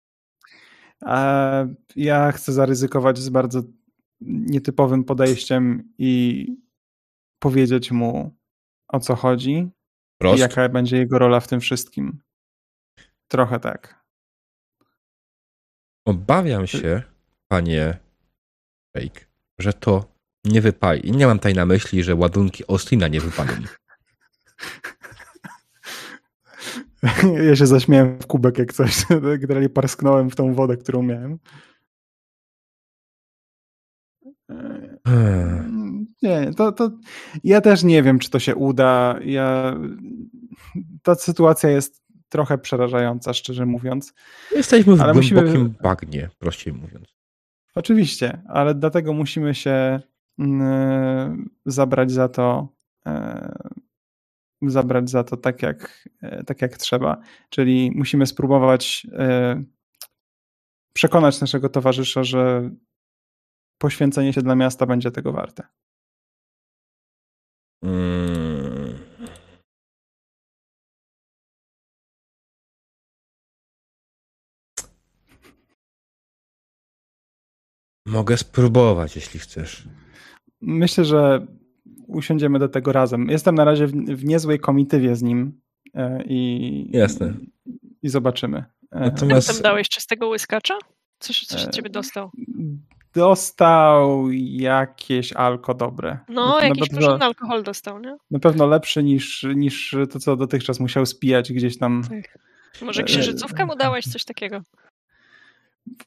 [1.01, 1.65] A
[1.95, 3.61] ja chcę zaryzykować z bardzo
[4.21, 6.47] nietypowym podejściem i
[7.39, 8.37] powiedzieć mu
[8.87, 9.69] o co chodzi
[10.21, 10.37] Prost.
[10.37, 12.19] i jaka będzie jego rola w tym wszystkim.
[13.27, 14.03] Trochę tak.
[16.07, 17.03] Obawiam się,
[17.47, 17.97] panie
[18.97, 19.25] Fake,
[19.59, 20.12] że to
[20.45, 21.07] nie wypali.
[21.07, 23.51] I nie mam tutaj na myśli, że ładunki Austina nie wypalą.
[27.47, 29.05] Ja się zaśmiałem w kubek jak coś.
[29.39, 31.39] Generalnie parsknąłem w tą wodę, którą miałem.
[35.07, 36.05] Hmm.
[36.21, 36.91] Nie, to, to
[37.43, 39.19] ja też nie wiem, czy to się uda.
[39.25, 39.77] Ja,
[41.03, 44.13] ta sytuacja jest trochę przerażająca, szczerze mówiąc.
[44.55, 45.69] Jesteśmy w ale głębokim musimy...
[45.83, 47.13] bagnie, prościej mówiąc.
[47.75, 50.01] Oczywiście, ale dlatego musimy się
[51.65, 52.67] zabrać za to
[53.05, 53.73] e,
[54.61, 57.21] zabrać za to tak jak, e, tak jak trzeba.
[57.49, 59.63] Czyli musimy spróbować e,
[60.93, 62.69] przekonać naszego towarzysza, że
[63.77, 65.63] poświęcenie się dla miasta będzie tego warte.
[67.83, 68.97] Hmm.
[78.05, 79.87] Mogę spróbować, jeśli chcesz.
[80.65, 81.47] Myślę, że
[82.07, 83.29] usiądziemy do tego razem.
[83.29, 85.61] Jestem na razie w, w niezłej komitywie z nim
[85.93, 87.33] e, i, Jasne.
[88.03, 88.63] i zobaczymy.
[88.91, 89.47] Natomiast...
[89.47, 90.77] Tam dałeś czystego łyskacza?
[91.19, 92.31] Coś, coś od ciebie dostał?
[93.15, 96.19] dostał jakieś alko dobre.
[96.29, 98.17] No, na jakiś pewno, porządny alkohol dostał, nie?
[98.31, 102.03] Na pewno lepszy niż, niż to, co dotychczas musiał spijać gdzieś tam.
[102.09, 102.39] Tak.
[102.81, 104.61] Może e, księżycówkę mu dałeś, coś takiego?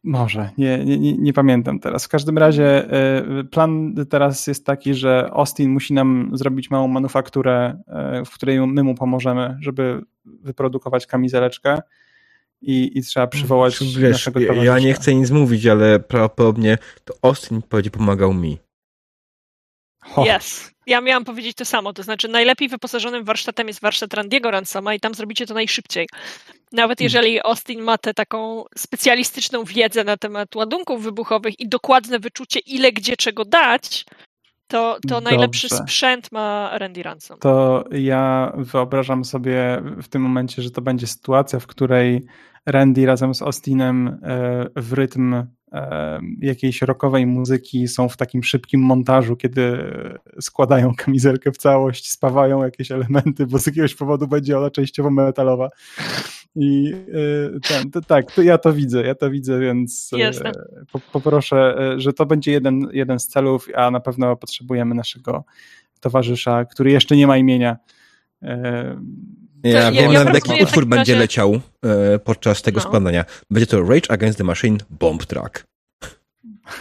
[0.04, 2.04] Może, nie, nie, nie pamiętam teraz.
[2.04, 7.82] W każdym razie e, plan teraz jest taki, że Austin musi nam zrobić małą manufakturę,
[7.88, 11.78] e, w której my mu pomożemy, żeby wyprodukować kamizeleczkę
[12.60, 14.64] i, i trzeba przywołać Wiesz, naszego towarzysza.
[14.64, 18.58] Ja nie chcę nic mówić, ale prawdopodobnie to Austin będzie pomagał mi.
[20.36, 20.70] Yes.
[20.86, 25.00] Ja miałam powiedzieć to samo, to znaczy najlepiej wyposażonym warsztatem jest warsztat Randiego Ransoma i
[25.00, 26.08] tam zrobicie to najszybciej.
[26.72, 32.60] Nawet jeżeli Austin ma tę taką specjalistyczną wiedzę na temat ładunków wybuchowych i dokładne wyczucie
[32.60, 34.04] ile gdzie czego dać,
[34.68, 37.38] to, to najlepszy sprzęt ma Randy Ransom.
[37.38, 42.26] To ja wyobrażam sobie w tym momencie, że to będzie sytuacja, w której
[42.66, 45.34] Randy razem z Austinem e, w rytm
[45.72, 49.92] e, jakiejś rockowej muzyki są w takim szybkim montażu, kiedy
[50.40, 55.70] składają kamizelkę w całość, spawają jakieś elementy, bo z jakiegoś powodu będzie ona częściowo metalowa.
[56.56, 56.92] I
[57.54, 60.10] e, ten, to, tak, to ja to widzę, ja to widzę, więc
[60.92, 65.44] po, poproszę, że to będzie jeden, jeden z celów, a na pewno potrzebujemy naszego
[66.00, 67.76] towarzysza, który jeszcze nie ma imienia
[69.70, 71.20] ja, wiem, ja jaki utwór będzie razie...
[71.20, 72.86] leciał e, podczas tego no.
[72.86, 73.24] składania.
[73.50, 75.64] Będzie to Rage Against the Machine Bomb Track.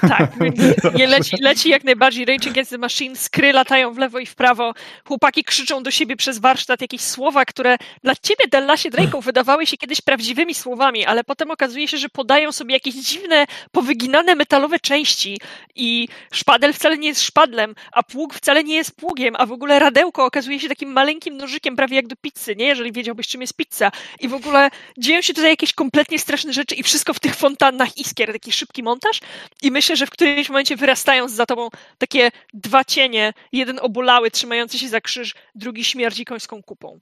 [0.02, 0.32] Tak,
[1.00, 2.26] nie leci, leci jak najbardziej.
[2.26, 4.74] Rage Against the Machine, skry latają w lewo i w prawo,
[5.08, 6.82] chłopaki krzyczą do siebie przez warsztat.
[6.82, 11.88] Jakieś słowa, które dla ciebie, Dallasie Drake'u, wydawały się kiedyś prawdziwymi słowami, ale potem okazuje
[11.88, 15.40] się, że podają sobie jakieś dziwne, powyginane metalowe części.
[15.76, 19.80] I szpadel wcale nie jest szpadlem, a pług wcale nie jest pługiem, a w ogóle
[19.80, 22.66] radełko okazuje się takim maleńkim nożykiem, prawie jak do pizzy, nie?
[22.66, 23.92] Jeżeli wiedziałbyś, czym jest pizza.
[24.20, 27.98] I w ogóle dzieją się tutaj jakieś kompletnie straszne rzeczy i wszystko w tych fontannach
[27.98, 29.20] iskier, taki szybki montaż
[29.62, 34.80] i myślę, że w którymś momencie wyrastają za tobą takie dwa cienie, jeden obolały, trzymający
[34.80, 37.00] się za krzyż, drugi śmierdzi końską kupą.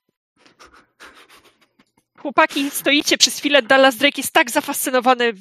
[2.18, 5.34] chłopaki stoicie przez chwilę, Dallas Drake jest tak zafascynowany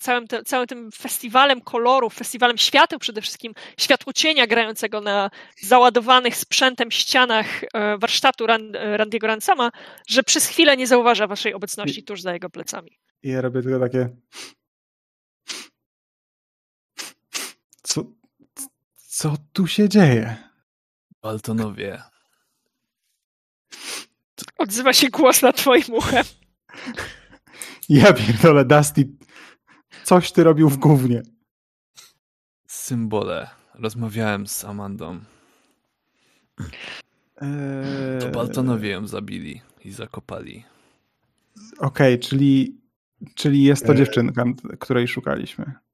[0.00, 5.30] całym, te, całym tym festiwalem kolorów, festiwalem świateł przede wszystkim, światłocienia grającego na
[5.62, 9.70] załadowanych sprzętem ścianach e, warsztatu Randiego Ransoma,
[10.08, 12.98] że przez chwilę nie zauważa waszej obecności tuż za jego plecami.
[13.22, 14.08] I ja robię tylko takie...
[17.82, 18.04] Co,
[19.20, 20.36] co tu się dzieje?
[21.22, 22.02] Baltonowie.
[24.58, 26.24] Odzywa się głos nad twoim uchem.
[27.88, 29.08] Ja pierdolę, Dusty,
[30.04, 31.22] coś ty robił w gównie.
[32.66, 33.50] Symbole.
[33.74, 35.20] Rozmawiałem z Amandą.
[37.36, 38.20] Eee...
[38.20, 40.64] To Baltonowie ją zabili i zakopali.
[41.78, 42.80] Okej, okay, czyli,
[43.34, 43.98] czyli jest to eee...
[43.98, 44.44] dziewczynka,
[44.78, 45.89] której szukaliśmy.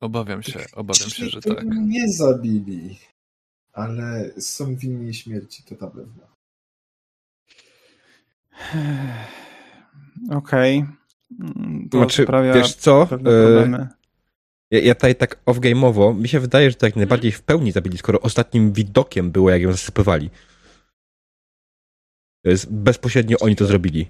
[0.00, 1.64] Obawiam się, obawiam się, że tak.
[1.64, 2.98] Nie zabili,
[3.72, 6.28] ale są winni śmierci, to na pewno.
[10.30, 10.78] Okej.
[10.78, 10.98] Okay.
[11.92, 13.08] Znaczy, wiesz co?
[13.26, 13.88] E,
[14.70, 17.98] ja, ja tutaj tak off-game'owo, mi się wydaje, że to jak najbardziej w pełni zabili,
[17.98, 20.30] skoro ostatnim widokiem było, jak ją zasypywali.
[22.44, 24.08] To jest bezpośrednio oni to zrobili.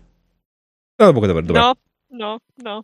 [0.99, 1.63] No, dobra, dobra, dobra.
[1.63, 1.75] No,
[2.11, 2.83] no, no.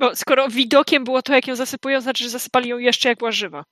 [0.00, 3.32] Bo skoro widokiem było to, jak ją zasypują, znaczy, że zasypali ją jeszcze jak była
[3.32, 3.64] żywa.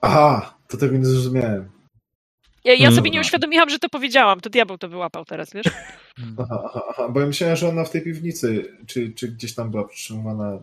[0.00, 1.70] Aha, to tego nie zrozumiałem.
[2.64, 4.40] Ja, ja sobie nie uświadomiłam, że to powiedziałam.
[4.40, 5.66] To diabeł to wyłapał teraz, wiesz?
[6.38, 9.70] Aha, aha, aha, bo ja myślałem, że ona w tej piwnicy, czy, czy gdzieś tam
[9.70, 10.62] była przytrzymywana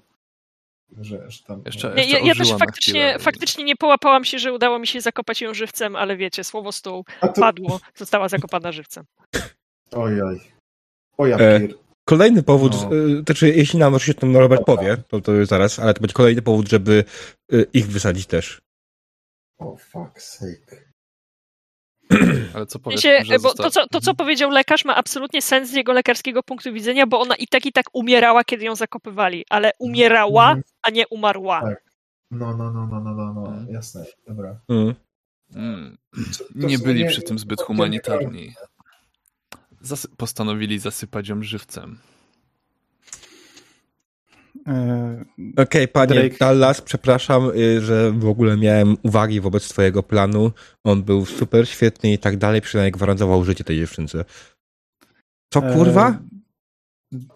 [1.01, 1.61] że, że tam...
[1.65, 5.41] Jeszcze, jeszcze ja, ja też faktycznie, faktycznie nie połapałam się, że udało mi się zakopać
[5.41, 7.41] ją żywcem, ale wiecie, słowo stół to...
[7.41, 9.05] padło, została zakopana żywcem.
[9.91, 10.39] Ojoj.
[11.17, 11.37] Oj, e,
[12.11, 12.89] Kolejny powód, no.
[12.95, 16.41] E, znaczy jeśli nam oczywiście ten Robert powie, to, to zaraz, ale to będzie kolejny
[16.41, 17.03] powód, żeby
[17.51, 18.61] e, ich wysadzić też.
[19.57, 20.91] O oh, fuck sake.
[22.55, 25.73] Ale co powiesz, się, bo to, co, to, co powiedział lekarz, ma absolutnie sens z
[25.73, 29.71] jego lekarskiego punktu widzenia, bo ona i tak i tak umierała, kiedy ją zakopywali, ale
[29.79, 30.63] umierała, mhm.
[30.81, 31.61] a nie umarła.
[31.61, 31.83] Tak.
[32.31, 33.47] No, no, no, no, no, no, no.
[33.47, 33.73] Mhm.
[33.73, 34.59] jasne, dobra.
[34.69, 34.95] Mm.
[35.55, 35.97] Mm.
[36.55, 38.53] Nie byli przy tym zbyt humanitarni.
[39.81, 41.97] Zasy postanowili zasypać ją żywcem.
[44.67, 46.37] E, Okej, okay, panie Drake.
[46.39, 50.51] Dallas, przepraszam, y, że w ogóle miałem uwagi wobec twojego planu.
[50.83, 54.25] On był super świetny i tak dalej, przynajmniej gwarantował życie tej dziewczynce.
[55.53, 56.19] Co e, kurwa?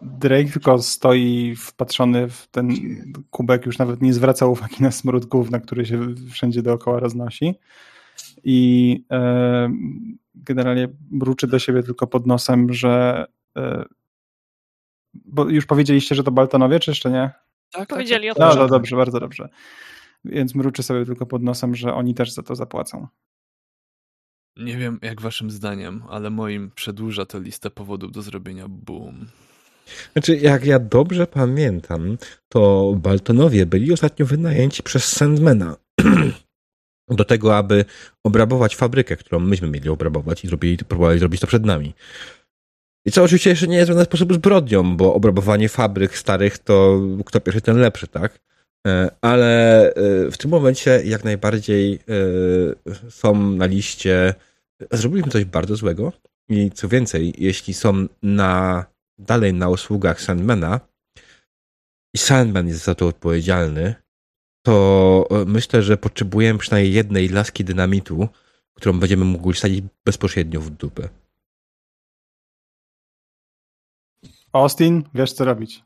[0.01, 2.69] Drake tylko stoi wpatrzony w ten
[3.29, 7.55] kubek, już nawet nie zwraca uwagi na smród gówna, który się wszędzie dookoła roznosi.
[8.45, 9.69] I e,
[10.35, 13.25] generalnie mruczy do siebie tylko pod nosem, że
[13.57, 13.85] e,
[15.13, 17.31] bo już powiedzieliście, że to Baltonowie, czy jeszcze nie?
[17.71, 18.37] Tak, powiedzieli tak.
[18.37, 18.49] o tym.
[18.49, 19.49] No, no dobrze, bardzo dobrze.
[20.25, 23.07] Więc mruczy sobie tylko pod nosem, że oni też za to zapłacą.
[24.57, 29.25] Nie wiem, jak waszym zdaniem, ale moim przedłuża to listę powodów do zrobienia boom.
[30.13, 32.17] Znaczy, jak ja dobrze pamiętam,
[32.49, 35.75] to Baltonowie byli ostatnio wynajęci przez Sandmana
[37.09, 37.85] do tego, aby
[38.23, 41.93] obrabować fabrykę, którą myśmy mieli obrabować i zrobili, próbowali zrobić to przed nami.
[43.05, 47.01] I co oczywiście jeszcze nie jest w żaden sposób zbrodnią, bo obrabowanie fabryk starych to
[47.25, 48.39] kto pierwszy, ten lepszy, tak?
[48.87, 51.99] E, ale e, w tym momencie jak najbardziej e,
[53.09, 54.33] są na liście.
[54.91, 56.11] Zrobiliśmy coś bardzo złego.
[56.49, 58.85] I co więcej, jeśli są na,
[59.17, 60.79] dalej na usługach Sandmana
[62.15, 63.95] i Sandman jest za to odpowiedzialny,
[64.65, 68.27] to myślę, że potrzebujemy przynajmniej jednej laski dynamitu,
[68.73, 71.09] którą będziemy mogli sadzić bezpośrednio w dupę.
[74.53, 75.83] Austin, wiesz co robić.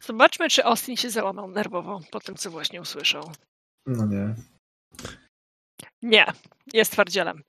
[0.00, 3.30] Zobaczmy, czy Austin się załamał nerwowo po tym, co właśnie usłyszał.
[3.86, 4.34] No nie.
[6.02, 6.26] Nie,
[6.72, 7.42] jest twardzielem.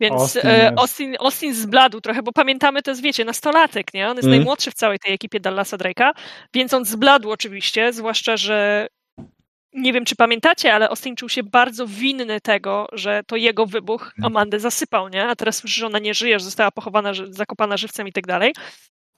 [0.00, 4.08] Więc Austin, e, Austin, Austin zbladł trochę, bo pamiętamy, to jest, wiecie, nastolatek, nie?
[4.08, 4.38] On jest mm.
[4.38, 6.10] najmłodszy w całej tej ekipie Dallasa Drake'a,
[6.54, 8.86] więc on zbladł oczywiście, zwłaszcza, że
[9.72, 14.02] nie wiem, czy pamiętacie, ale Austin czuł się bardzo winny tego, że to jego wybuch
[14.02, 14.24] mhm.
[14.24, 15.28] Amandę zasypał, nie?
[15.28, 18.54] A teraz słyszy, że ona nie żyje, że została pochowana, zakopana żywcem i tak dalej.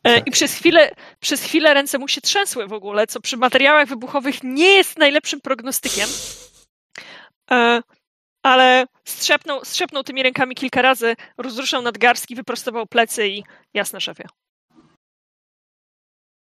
[0.04, 0.26] E, tak.
[0.26, 0.90] I przez chwilę,
[1.20, 5.40] przez chwilę ręce mu się trzęsły w ogóle, co przy materiałach wybuchowych nie jest najlepszym
[5.40, 6.08] prognostykiem.
[7.50, 7.80] E,
[8.42, 13.42] ale strzepnął, strzepnął tymi rękami kilka razy, rozruszał nadgarstki, wyprostował plecy i
[13.74, 14.24] jasne, szefie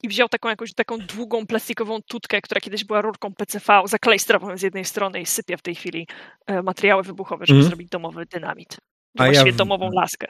[0.05, 4.61] i wziął taką jakąś taką długą plastikową tutkę, która kiedyś była rurką PCV, zaklejstrował z
[4.61, 6.07] jednej strony i sypia w tej chwili
[6.45, 7.69] e, materiały wybuchowe, żeby mm.
[7.69, 8.77] zrobić domowy dynamit.
[9.17, 10.27] A właściwie ja, domową laskę.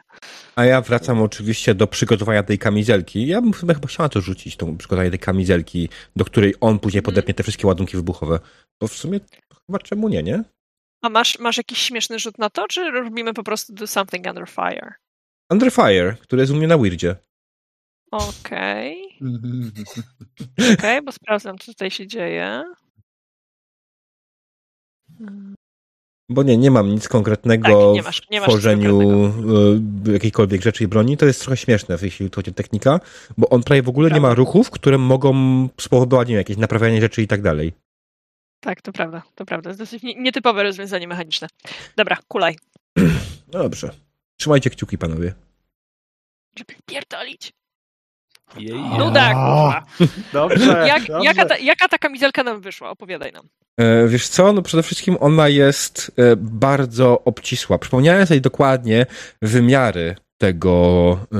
[0.55, 3.27] A ja wracam oczywiście do przygotowania tej kamizelki.
[3.27, 7.13] Ja bym chyba chciała to rzucić, tą przygotowanie tej kamizelki, do której on później mhm.
[7.13, 8.39] podepnie te wszystkie ładunki wybuchowe.
[8.81, 9.19] Bo w sumie
[9.67, 10.43] chyba czemu nie, nie?
[11.05, 14.49] A masz, masz jakiś śmieszny rzut na to, czy robimy po prostu do something under
[14.49, 14.93] fire?
[15.51, 17.15] Under Fire, który jest u mnie na Weirdzie.
[18.11, 19.17] Okej.
[19.21, 19.83] Okay.
[20.63, 22.63] Okej, okay, bo sprawdzam, co tutaj się dzieje.
[26.29, 29.01] Bo nie, nie mam nic konkretnego tak, nie masz, nie w tworzeniu
[30.07, 31.17] e, jakiejkolwiek rzeczy i broni.
[31.17, 32.99] To jest trochę śmieszne, jeśli chodzi o technika,
[33.37, 34.27] bo on prawie w ogóle prawda.
[34.27, 35.33] nie ma ruchów, które mogą
[35.81, 37.84] spowodować nie, jakieś naprawianie rzeczy i tak dalej.
[38.65, 39.63] Tak, to prawda, to prawda.
[39.63, 41.47] To jest dosyć nietypowe rozwiązanie mechaniczne.
[41.97, 42.55] Dobra, kulaj.
[43.53, 43.89] No dobrze.
[44.37, 45.33] Trzymajcie kciuki, panowie.
[46.57, 47.53] Żeby pierdolić.
[48.57, 48.79] Jej.
[48.79, 49.85] Nuda, kurwa.
[50.33, 51.25] Dobrze, Jak, dobrze.
[51.25, 52.89] Jaka, ta, jaka ta kamizelka nam wyszła?
[52.89, 53.47] Opowiadaj nam.
[53.77, 57.77] E, wiesz co, no przede wszystkim ona jest e, bardzo obcisła.
[57.77, 59.05] Przypomniałem sobie dokładnie
[59.41, 61.37] wymiary tego e,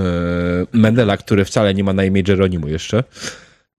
[0.77, 3.03] Menela, który wcale nie ma na imię Geronimo jeszcze.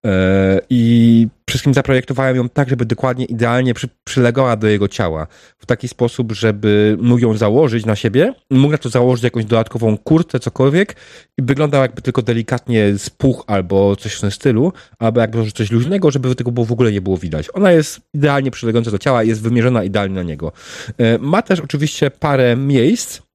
[0.06, 5.26] E, I wszystkim zaprojektowałem ją tak, żeby dokładnie, idealnie przy, przylegała do jego ciała.
[5.58, 9.98] W taki sposób, żeby mógł ją założyć na siebie, mógł na to założyć jakąś dodatkową
[9.98, 10.96] kurtę, cokolwiek
[11.38, 16.10] i wyglądał jakby tylko delikatnie spuch albo coś w tym stylu, albo jakby coś luźnego,
[16.10, 17.48] żeby tego było, w ogóle nie było widać.
[17.54, 20.52] Ona jest idealnie przylegająca do ciała, jest wymierzona idealnie na niego.
[20.98, 23.25] E, ma też oczywiście parę miejsc,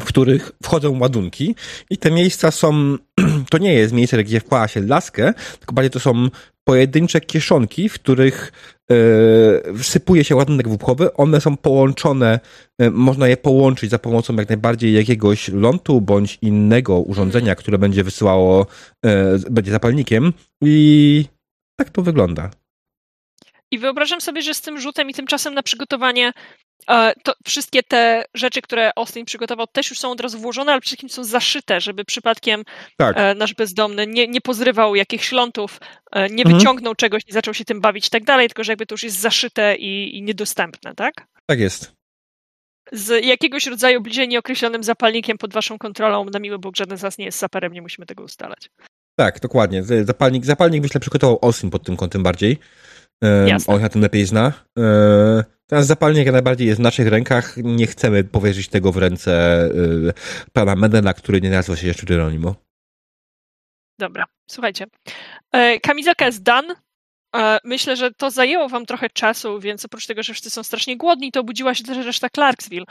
[0.00, 1.54] w których wchodzą ładunki
[1.90, 2.96] i te miejsca są,
[3.50, 6.28] to nie jest miejsce, gdzie wkłada się laskę, tylko bardziej to są
[6.64, 8.52] pojedyncze kieszonki, w których
[9.78, 11.14] wsypuje się ładunek wybuchowy.
[11.14, 12.40] One są połączone,
[12.78, 18.04] e, można je połączyć za pomocą jak najbardziej jakiegoś lądu bądź innego urządzenia, które będzie
[18.04, 18.66] wysyłało,
[19.04, 20.32] e, będzie zapalnikiem
[20.62, 21.24] i
[21.76, 22.50] tak to wygląda.
[23.70, 26.32] I wyobrażam sobie, że z tym rzutem i tymczasem na przygotowanie
[27.22, 30.88] to wszystkie te rzeczy, które Austin przygotował, też już są od razu włożone, ale przede
[30.88, 32.62] wszystkim są zaszyte, żeby przypadkiem
[32.96, 33.16] tak.
[33.18, 35.80] E, nasz bezdomny nie, nie pozrywał jakichś lądów,
[36.12, 36.58] e, nie mhm.
[36.58, 39.02] wyciągnął czegoś, nie zaczął się tym bawić i tak dalej, tylko że jakby to już
[39.02, 41.14] jest zaszyte i, i niedostępne, tak?
[41.46, 41.92] Tak jest.
[42.92, 47.18] Z jakiegoś rodzaju bliżej nieokreślonym zapalnikiem pod waszą kontrolą, na miły Bóg, żaden z nas
[47.18, 48.70] nie jest saperem, nie musimy tego ustalać.
[49.16, 49.82] Tak, dokładnie.
[49.82, 52.58] Zapalnik, zapalnik myślę przygotował Austin pod tym kątem bardziej.
[53.46, 53.74] Jasne.
[53.74, 54.52] On na tym lepiej zna.
[55.66, 57.56] Teraz zapalnik najbardziej jest w naszych rękach.
[57.56, 60.12] Nie chcemy powierzyć tego w ręce y,
[60.52, 62.54] pana Medena, który nie nazywa się jeszcze Geronimo.
[63.98, 64.86] Dobra, słuchajcie.
[65.52, 66.74] E, kamizelka jest done.
[67.36, 70.96] E, myślę, że to zajęło wam trochę czasu, więc oprócz tego, że wszyscy są strasznie
[70.96, 72.84] głodni, to obudziła się też reszta Clarksville.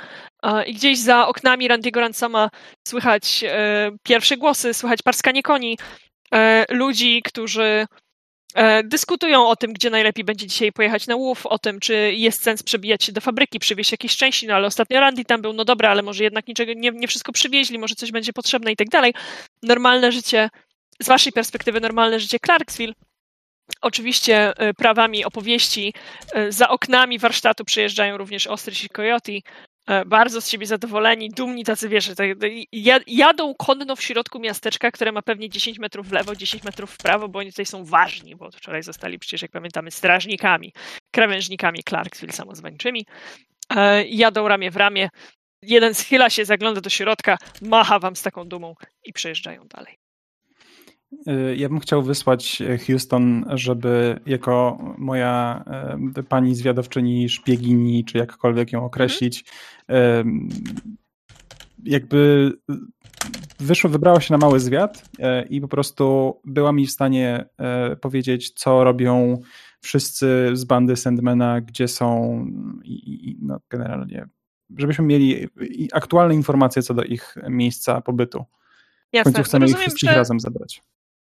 [0.43, 2.49] E, I gdzieś za oknami Randy'ego Ransoma
[2.87, 3.43] słychać
[4.03, 5.77] pierwsze głosy, słychać parskanie koni,
[6.69, 7.87] ludzi, którzy E,
[8.83, 12.63] dyskutują o tym, gdzie najlepiej będzie dzisiaj pojechać na łów, o tym, czy jest sens
[12.63, 15.89] przebijać się do fabryki, przywieźć jakieś części, no ale ostatnio Randy tam był, no dobra,
[15.89, 19.13] ale może jednak niczego, nie, nie wszystko przywieźli, może coś będzie potrzebne i tak dalej.
[19.63, 20.49] Normalne życie,
[21.01, 22.93] z waszej perspektywy normalne życie Clarksville,
[23.81, 25.93] Oczywiście e, prawami opowieści
[26.33, 29.41] e, za oknami warsztatu przyjeżdżają również Ostrich i Coyote, E,
[30.05, 32.29] bardzo z siebie zadowoleni, dumni, tacy wiesz, tak,
[33.07, 36.97] jadą konno w środku miasteczka, które ma pewnie 10 metrów w lewo, 10 metrów w
[36.97, 40.73] prawo, bo oni tutaj są ważni, bo wczoraj zostali przecież, jak pamiętamy, strażnikami,
[41.11, 43.05] krawężnikami Clarksville samozwańczymi.
[43.75, 45.09] E, jadą ramię w ramię,
[45.61, 50.00] jeden schyla się, zagląda do środka, macha wam z taką dumą i przejeżdżają dalej.
[51.27, 55.63] Y, ja bym chciał wysłać e, Houston, żeby jako moja
[56.17, 59.45] e, pani zwiadowczyni, szpiegini, czy jakkolwiek ją określić,
[61.83, 62.51] jakby
[63.59, 67.45] wyszło, wybrała się na mały zwiat e, i po prostu była mi w stanie
[68.01, 69.41] powiedzieć, co robią
[69.81, 72.45] wszyscy z bandy Sandmana, gdzie są
[72.83, 74.25] i, i no generalnie,
[74.77, 75.47] żebyśmy mieli
[75.93, 78.45] aktualne informacje co do ich miejsca pobytu.
[79.13, 79.31] Jasne.
[79.31, 80.15] W końcu chcemy Rozumiem, ich wszystkich że...
[80.15, 80.81] razem zebrać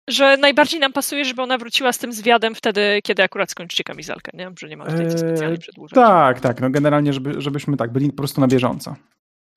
[0.08, 4.32] że najbardziej nam pasuje, żeby ona wróciła z tym zwiadem wtedy, kiedy akurat skończycie kamizelkę,
[4.34, 4.52] nie?
[4.60, 5.96] Że nie ma tutaj co specjalnie eee, przedłużać.
[5.96, 6.62] Tak, tak.
[6.62, 8.96] No generalnie, żeby, żebyśmy tak byli po prostu na bieżąco.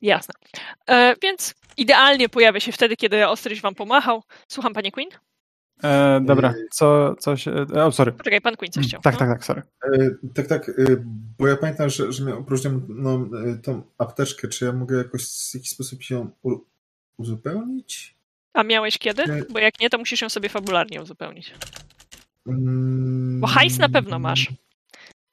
[0.00, 0.34] Jasne.
[0.86, 4.22] E, więc idealnie pojawia się wtedy, kiedy Ostryś wam pomachał.
[4.48, 5.08] Słucham, panie Queen?
[5.84, 7.48] E, dobra, co, coś...
[7.74, 8.12] O, sorry.
[8.12, 9.00] Poczekaj, pan Queen coś chciał.
[9.00, 9.18] Tak, no?
[9.18, 9.62] tak, tak, sorry.
[9.84, 10.72] E, tak, tak, e,
[11.38, 15.22] bo ja pamiętam, że, że miałem opróżniam no, e, tą apteczkę, czy ja mogę jakoś
[15.24, 16.30] w jakiś sposób ją
[17.16, 18.17] uzupełnić?
[18.54, 19.46] A miałeś kiedy?
[19.50, 21.54] Bo jak nie, to musisz ją sobie fabularnie uzupełnić.
[23.40, 24.48] Bo hajs na pewno masz.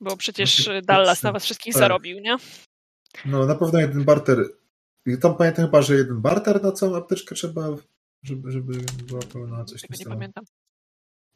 [0.01, 1.79] Bo przecież Dallas na was wszystkich tak.
[1.79, 2.37] zarobił, nie?
[3.25, 4.37] No na pewno jeden barter.
[5.21, 7.67] Tam pamiętam chyba, że jeden barter na całą apteczkę trzeba,
[8.23, 8.73] żeby, żeby
[9.07, 10.43] była pełna coś Tego nie pamiętam.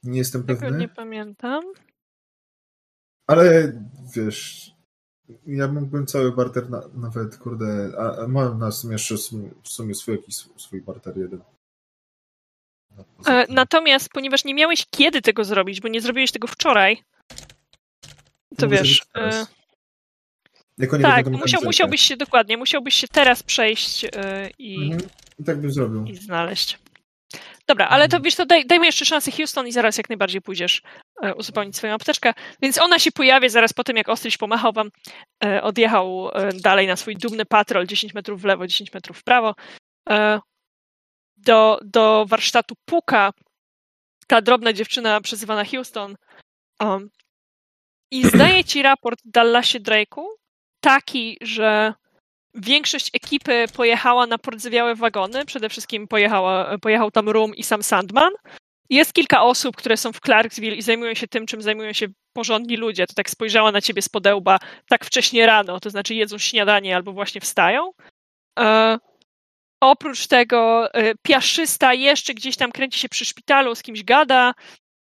[0.03, 0.77] Nie jestem Tego pewny.
[0.77, 1.63] nie pamiętam.
[3.27, 3.73] Ale
[4.15, 4.71] wiesz,
[5.45, 9.15] ja mógłbym cały barter na, nawet, kurde, a, a mam na sumie jeszcze
[9.63, 11.41] w sumie swój jakiś swój barter jeden.
[13.27, 17.03] E, natomiast, ponieważ nie miałeś kiedy tego zrobić, bo nie zrobiłeś tego wczoraj,
[18.57, 19.01] to no wiesz.
[19.15, 19.45] E,
[21.01, 24.09] tak, musiał, musiałbyś się dokładnie, musiałbyś się teraz przejść e,
[24.59, 25.09] i, mhm.
[25.39, 26.05] I tak bym zrobił.
[26.05, 26.77] I znaleźć.
[27.67, 30.81] Dobra, ale to wiesz, to daj, dajmy jeszcze szansę Houston i zaraz jak najbardziej pójdziesz
[31.21, 32.33] e, uzupełnić swoją apteczkę.
[32.61, 34.89] Więc ona się pojawia zaraz po tym, jak Ostryś pomachał wam,
[35.43, 39.23] e, odjechał e, dalej na swój dumny patrol, 10 metrów w lewo, 10 metrów w
[39.23, 39.55] prawo.
[41.45, 43.31] Do, do warsztatu puka
[44.27, 46.15] ta drobna dziewczyna przezywana Houston
[46.79, 47.09] um,
[48.11, 50.25] i zdaje ci raport Dallasie Drake'u
[50.81, 51.93] taki, że
[52.55, 55.45] Większość ekipy pojechała na pordzewiałe wagony.
[55.45, 58.33] Przede wszystkim pojechała, pojechał tam Rum i sam Sandman.
[58.89, 62.77] Jest kilka osób, które są w Clarksville i zajmują się tym, czym zajmują się porządni
[62.77, 63.07] ludzie.
[63.07, 67.13] To tak spojrzała na ciebie z podełba tak wcześnie rano, to znaczy jedzą śniadanie albo
[67.13, 67.91] właśnie wstają.
[68.59, 68.97] E,
[69.79, 74.53] oprócz tego e, piaszysta jeszcze gdzieś tam kręci się przy szpitalu, z kimś gada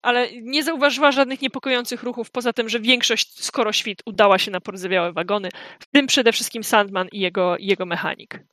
[0.07, 4.61] ale nie zauważyła żadnych niepokojących ruchów, poza tym, że większość skoro świt udała się na
[4.61, 5.49] porzewiałe wagony,
[5.81, 8.45] w tym przede wszystkim Sandman i jego, jego mechanik.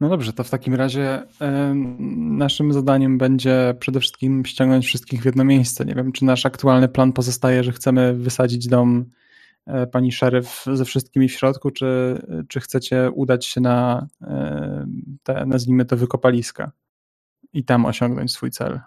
[0.00, 1.26] No dobrze, to w takim razie y,
[2.18, 5.84] naszym zadaniem będzie przede wszystkim ściągnąć wszystkich w jedno miejsce.
[5.84, 9.25] Nie wiem, czy nasz aktualny plan pozostaje, że chcemy wysadzić dom y,
[9.92, 12.18] pani szeryf ze wszystkimi w środku, czy,
[12.48, 14.26] czy chcecie udać się na y,
[15.22, 16.72] te, nazwijmy to, wykopaliska
[17.52, 18.80] i tam osiągnąć swój cel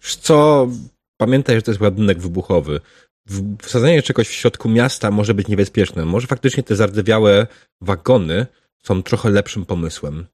[0.00, 0.68] co,
[1.16, 2.80] pamiętaj, że to jest ładunek wybuchowy.
[3.62, 6.04] Wsadzenie czegoś w środku miasta może być niebezpieczne.
[6.04, 7.46] Może faktycznie te zardzewiałe
[7.80, 8.46] wagony
[8.82, 10.26] są trochę lepszym pomysłem.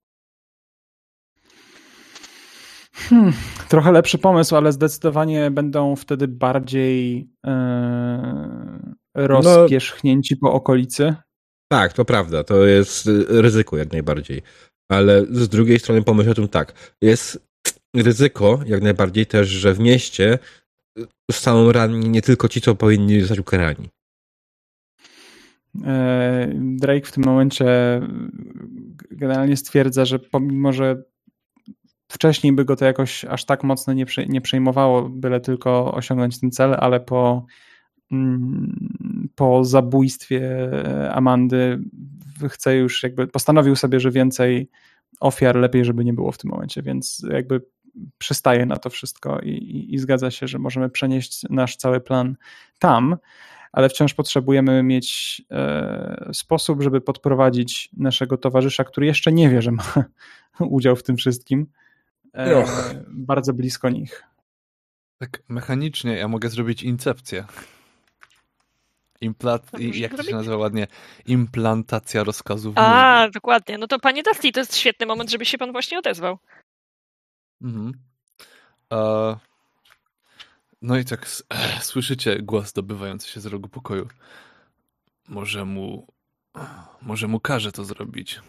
[2.92, 3.32] Hmm,
[3.68, 8.94] trochę lepszy pomysł, ale zdecydowanie będą wtedy bardziej yy,
[9.26, 11.14] rozpierzchnięci no, po okolicy.
[11.72, 12.44] Tak, to prawda.
[12.44, 14.42] To jest ryzyko jak najbardziej.
[14.90, 16.94] Ale z drugiej strony pomyśl o tym tak.
[17.02, 17.48] Jest
[17.96, 20.38] ryzyko jak najbardziej też, że w mieście
[21.30, 23.88] zostaną ranni nie tylko ci, co powinni zostać ukarani.
[25.84, 27.66] E, Drake w tym momencie
[29.10, 31.02] generalnie stwierdza, że pomimo, że
[32.12, 36.50] wcześniej by go to jakoś aż tak mocno nie, nie przejmowało, byle tylko osiągnąć ten
[36.50, 37.46] cel, ale po,
[39.35, 40.70] po zabójstwie
[41.12, 41.78] Amandy
[42.48, 44.68] chce już jakby, postanowił sobie, że więcej
[45.20, 47.60] ofiar lepiej, żeby nie było w tym momencie, więc jakby
[48.18, 52.36] przystaje na to wszystko i, i, i zgadza się, że możemy przenieść nasz cały plan
[52.78, 53.16] tam,
[53.72, 59.70] ale wciąż potrzebujemy mieć e, sposób, żeby podprowadzić naszego towarzysza, który jeszcze nie wie, że
[59.70, 59.85] ma
[60.60, 61.66] udział w tym wszystkim,
[62.35, 62.64] e,
[63.09, 64.24] bardzo blisko nich.
[65.18, 67.44] Tak mechanicznie ja mogę zrobić incepcję.
[69.20, 70.86] Implant, jak to się nazywa ładnie?
[71.26, 72.78] Implantacja rozkazów.
[72.78, 73.32] A, mózgu.
[73.32, 73.78] dokładnie.
[73.78, 76.38] No to panie Dusty, to jest świetny moment, żeby się pan właśnie odezwał.
[77.62, 77.92] Mhm.
[78.92, 79.36] E,
[80.82, 84.08] no i tak e, słyszycie głos dobywający się z rogu pokoju.
[85.28, 86.06] Może mu.
[87.02, 88.40] Może mu każe to zrobić.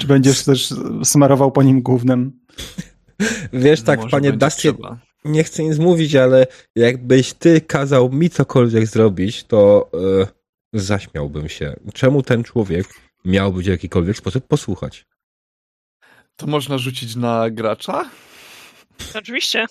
[0.00, 0.74] Czy będziesz też
[1.04, 2.40] smarował po nim głównym?
[3.52, 4.74] Wiesz, tak, Może panie Dusty,
[5.24, 6.46] nie chcę nic mówić, ale
[6.76, 9.90] jakbyś ty kazał mi cokolwiek zrobić, to
[10.72, 11.76] yy, zaśmiałbym się.
[11.94, 12.86] Czemu ten człowiek
[13.24, 15.06] miałby w jakikolwiek sposób posłuchać?
[16.36, 18.10] To można rzucić na gracza?
[19.14, 19.66] Oczywiście.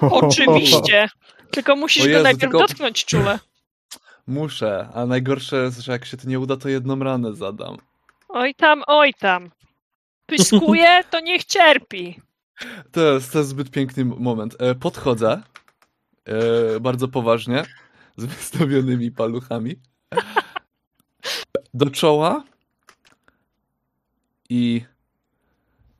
[0.00, 1.08] Oczywiście.
[1.50, 2.58] Tylko musisz Jezu, go najpierw tylko...
[2.58, 3.38] dotknąć czule.
[4.26, 7.76] Muszę, a najgorsze jest, że jak się to nie uda, to jedną ranę zadam.
[8.28, 9.50] Oj tam, oj tam.
[10.26, 12.20] Pyskuje, to niech cierpi.
[12.92, 14.56] To jest, to jest zbyt piękny moment.
[14.58, 15.42] E, podchodzę
[16.24, 17.64] e, bardzo poważnie,
[18.16, 19.76] z wystawionymi paluchami,
[21.74, 22.44] do czoła
[24.48, 24.84] i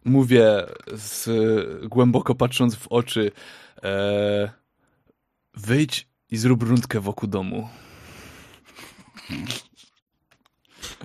[0.05, 1.28] mówię z,
[1.89, 3.32] głęboko patrząc w oczy
[3.82, 4.52] e,
[5.55, 7.68] wyjdź i zrób rundkę wokół domu.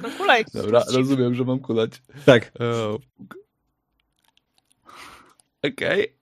[0.01, 0.45] No kulaj.
[0.53, 1.91] Dobra, rozumiem, że mam kulać.
[2.25, 2.51] Tak.
[5.63, 6.13] Okej.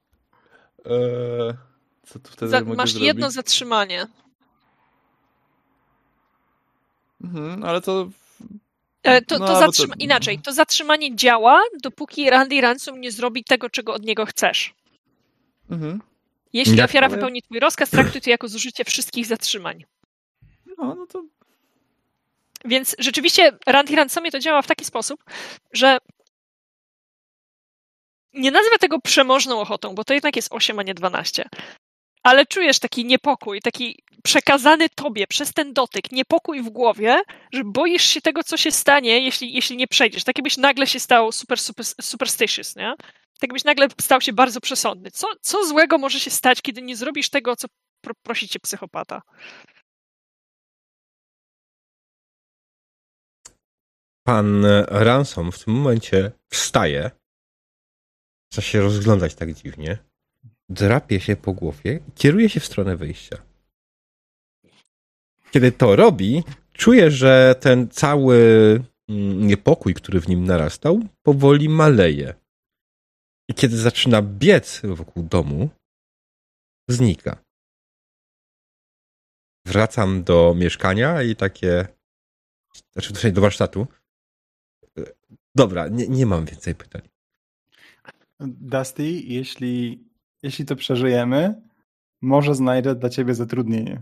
[0.79, 0.97] Okay.
[0.97, 1.57] E,
[2.05, 3.07] co tu wtedy Za, mogę Masz zrobić?
[3.07, 4.07] jedno zatrzymanie.
[7.21, 8.09] Mhm, ale to
[9.03, 13.43] E, to, no, to, zatrzyma- to inaczej, to zatrzymanie działa, dopóki Randy Ransom nie zrobi
[13.43, 14.73] tego, czego od niego chcesz.
[15.69, 16.01] Mhm.
[16.53, 19.85] Jeśli Jak ofiara wypełni twój rozkaz, traktuj to jako zużycie wszystkich zatrzymań.
[20.77, 21.23] No, no to...
[22.65, 25.23] Więc rzeczywiście Randy Ransomie to działa w taki sposób,
[25.73, 25.97] że
[28.33, 31.49] nie nazwę tego przemożną ochotą, bo to jednak jest 8, a nie 12.
[32.23, 37.21] Ale czujesz taki niepokój, taki przekazany tobie przez ten dotyk niepokój w głowie,
[37.53, 40.23] że boisz się tego, co się stanie, jeśli, jeśli nie przejdziesz.
[40.23, 42.93] Tak jakbyś nagle się stał super, super superstitious, nie?
[43.39, 45.11] Tak jakbyś nagle stał się bardzo przesądny.
[45.11, 47.67] Co, co złego może się stać, kiedy nie zrobisz tego, co
[48.01, 49.21] pro, prosi cię psychopata?
[54.27, 57.11] pan Ransom w tym momencie wstaje,
[58.57, 59.97] zaczyna się rozglądać tak dziwnie,
[60.69, 63.37] drapie się po głowie i kieruje się w stronę wyjścia.
[65.51, 66.43] Kiedy to robi,
[66.73, 68.37] czuje, że ten cały
[69.09, 72.33] mm, niepokój, który w nim narastał, powoli maleje.
[73.49, 75.69] I kiedy zaczyna biec wokół domu,
[76.89, 77.43] znika.
[79.65, 81.87] Wracam do mieszkania i takie.
[82.93, 83.87] Znaczy, do warsztatu.
[85.55, 87.16] Dobra, nie, nie mam więcej pytań.
[88.39, 90.03] Dusty, jeśli,
[90.43, 91.61] jeśli to przeżyjemy,
[92.21, 94.01] może znajdę dla ciebie zatrudnienie.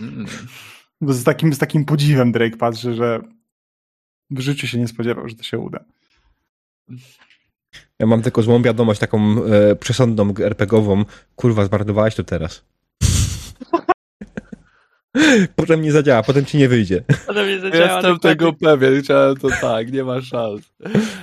[0.00, 0.26] Mm.
[1.00, 3.20] Bo z takim, z takim podziwem Drake patrzy, że
[4.30, 5.84] w życiu się nie spodziewał, że to się uda.
[7.98, 11.04] Ja mam tylko złą wiadomość, taką e, przesądną RPGową.
[11.36, 12.64] Kurwa, zmarnowałeś to teraz.
[15.56, 17.02] potem nie zadziała, potem ci nie wyjdzie.
[17.26, 17.84] Potem nie zadziała.
[17.84, 18.20] Jestem dokładnie.
[18.20, 20.62] tego pewien, chciałem to tak, nie ma szans.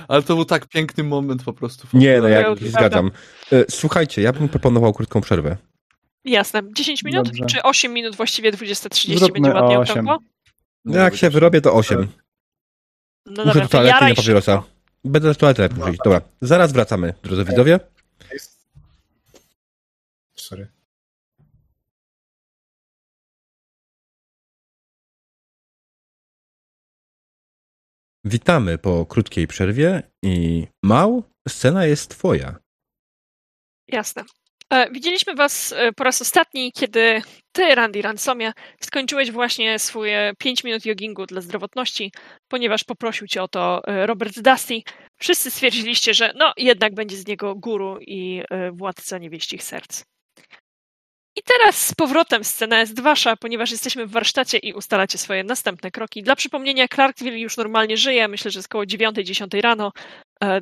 [0.08, 1.86] Ale to był tak piękny moment po prostu.
[1.94, 3.10] Nie, no ja się zgadzam.
[3.52, 5.56] E, słuchajcie, ja bym proponował krótką przerwę.
[6.24, 6.62] Jasne.
[6.72, 7.26] 10 minut?
[7.26, 7.46] Dobrze.
[7.46, 10.18] Czy 8 minut właściwie 20.30 będzie ładnie okrągło?
[10.84, 12.08] No jak się wyrobię, to 8.
[13.26, 14.62] No Muszę do toalety na papierosa.
[15.04, 15.86] Będę w toaletę no.
[16.04, 17.80] Dobra, zaraz wracamy, drodzy widzowie.
[20.34, 20.75] Sorry.
[28.28, 32.56] Witamy po krótkiej przerwie i Mał, scena jest twoja.
[33.88, 34.24] Jasne.
[34.70, 37.22] E, widzieliśmy Was e, po raz ostatni, kiedy
[37.52, 42.12] Ty, Randy Ransomie, skończyłeś właśnie swoje 5 minut joggingu dla zdrowotności,
[42.48, 44.82] ponieważ poprosił Cię o to e, Robert Dusty.
[45.18, 48.42] Wszyscy stwierdziliście, że no jednak będzie z niego guru i
[48.72, 50.04] władca niewieścich serc.
[51.36, 55.90] I teraz z powrotem scena jest wasza, ponieważ jesteśmy w warsztacie i ustalacie swoje następne
[55.90, 56.22] kroki.
[56.22, 59.92] Dla przypomnienia, Clarkville już normalnie żyje, myślę, że jest około 9-10 rano.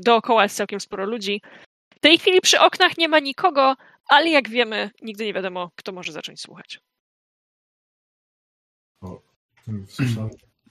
[0.01, 1.43] Dookoła jest całkiem sporo ludzi.
[1.95, 3.75] W tej chwili przy oknach nie ma nikogo,
[4.09, 6.81] ale jak wiemy, nigdy nie wiadomo, kto może zacząć słuchać.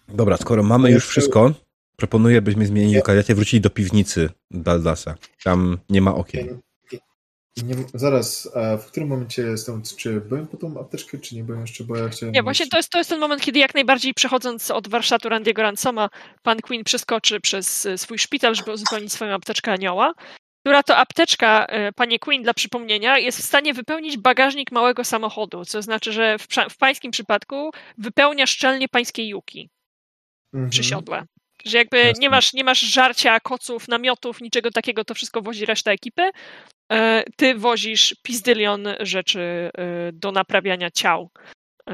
[0.07, 1.51] Dobra, skoro mamy już wszystko,
[1.95, 5.15] proponuję, byśmy zmienili lokalizację, wrócili do piwnicy Daldasa.
[5.43, 6.59] Tam nie ma okien.
[7.57, 9.81] Nie, zaraz, a w którym momencie jestem?
[9.97, 12.33] Czy byłem po tą apteczkę, czy nie byłem jeszcze, bo ja chciałem...
[12.35, 15.61] Nie, właśnie to jest, to jest ten moment, kiedy jak najbardziej przechodząc od warsztatu Randiego
[15.61, 16.09] Ransoma,
[16.43, 20.13] pan Queen przeskoczy przez swój szpital, żeby uzupełnić swoją apteczkę anioła
[20.63, 25.65] która to apteczka, e, panie Queen, dla przypomnienia, jest w stanie wypełnić bagażnik małego samochodu,
[25.65, 29.69] co znaczy, że w, w pańskim przypadku wypełnia szczelnie pańskie juki
[30.53, 30.69] mhm.
[30.69, 31.25] przy siodle.
[31.65, 35.91] Że jakby nie masz, nie masz żarcia, koców, namiotów, niczego takiego, to wszystko wozi reszta
[35.91, 36.31] ekipy.
[36.91, 41.29] E, ty wozisz pizdylion rzeczy e, do naprawiania ciał,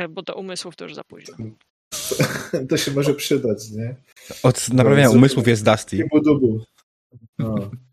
[0.09, 1.35] bo do umysłów to już za późno.
[2.69, 3.95] To się może przydać, nie?
[4.43, 6.07] Od naprawiania umysłów jest Dusty.
[7.39, 7.71] No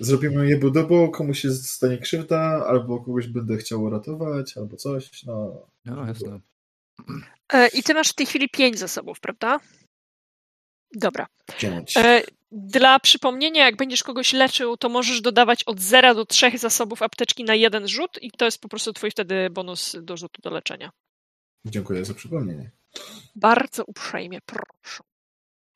[0.00, 5.24] zrobimy je budowo, komuś się stanie krzywda, albo kogoś będę chciał uratować, albo coś.
[5.24, 6.40] No, no jasne.
[7.52, 9.60] E, I ty masz w tej chwili pięć zasobów, prawda?
[10.94, 11.26] Dobra.
[11.96, 12.22] E,
[12.52, 17.44] dla przypomnienia, jak będziesz kogoś leczył, to możesz dodawać od 0 do 3 zasobów apteczki
[17.44, 20.90] na jeden rzut i to jest po prostu twój wtedy bonus do rzutu do leczenia.
[21.64, 22.70] Dziękuję za przypomnienie.
[23.36, 25.02] Bardzo uprzejmie, proszę.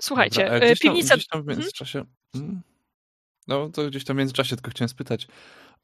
[0.02, 1.14] Słuchajcie, Dobra, gdzieś tam, piwnica...
[1.14, 1.58] Gdzieś tam w hmm?
[1.58, 2.04] międzyczasie...
[2.32, 2.62] Hmm?
[3.48, 5.26] No to gdzieś tam w międzyczasie tylko chciałem spytać.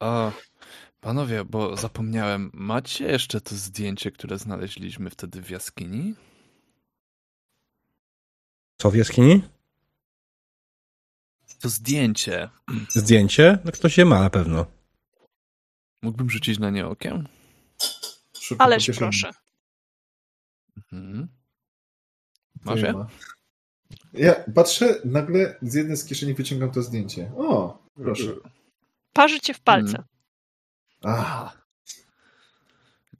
[0.00, 0.30] A,
[1.00, 6.14] panowie, bo zapomniałem, macie jeszcze to zdjęcie, które znaleźliśmy wtedy w jaskini?
[8.76, 9.42] Co w jaskini?
[11.60, 12.50] To zdjęcie.
[12.88, 13.58] Zdjęcie?
[13.64, 14.66] No ktoś je ma na pewno.
[16.02, 17.28] Mógłbym rzucić na nie okiem?
[18.58, 19.30] Ależ proszę.
[20.76, 21.28] Mhm.
[22.64, 22.94] Masz je?
[24.12, 27.32] Ja patrzę, nagle z jednej z kieszeni wyciągam to zdjęcie.
[27.36, 28.34] O, proszę.
[29.12, 30.04] Parzy cię w palce.
[31.02, 31.24] Hmm.
[31.24, 31.66] Ach.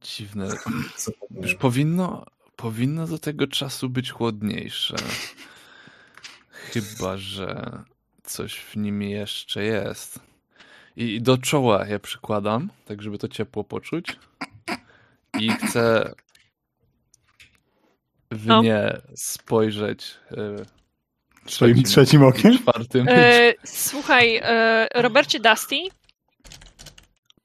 [0.01, 0.49] Dziwne.
[1.31, 2.27] Już powinno,
[2.57, 4.97] powinno do tego czasu być chłodniejsze.
[6.51, 7.83] Chyba, że
[8.24, 10.20] coś w nim jeszcze jest.
[10.97, 14.19] I do czoła je przykładam, tak żeby to ciepło poczuć.
[15.41, 16.15] I chcę
[18.31, 18.62] w no.
[18.62, 20.77] nie spojrzeć e,
[21.47, 22.59] Swoim trzecim okiem?
[22.59, 23.07] Czwartym.
[23.09, 25.77] E, słuchaj, e, Robercie Dusty,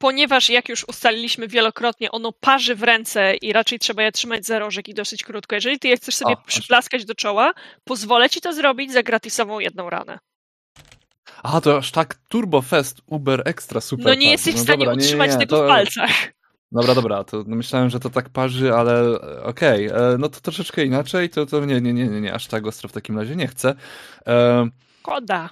[0.02, 4.60] ponieważ jak już ustaliliśmy wielokrotnie, ono parzy w ręce i raczej trzeba je trzymać za
[4.60, 5.56] rożek i dosyć krótko.
[5.56, 7.54] Jeżeli ty je chcesz sobie o, przyplaskać do czoła,
[7.84, 10.20] pozwolę ci to zrobić za gratisową jedną ranę.
[11.44, 14.06] A, to aż tak Turbo Fest Uber Extra super.
[14.06, 15.64] No nie jesteś no w stanie dobra, utrzymać nie, nie, tego to...
[15.64, 16.12] w palcach.
[16.72, 20.18] Dobra, dobra, to myślałem, że to tak parzy, ale okej, okay.
[20.18, 22.92] no to troszeczkę inaczej, to, to nie, nie, nie, nie, nie, aż tak ostro w
[22.92, 23.76] takim razie nie chcę.
[24.28, 24.68] E...
[25.02, 25.50] Koda.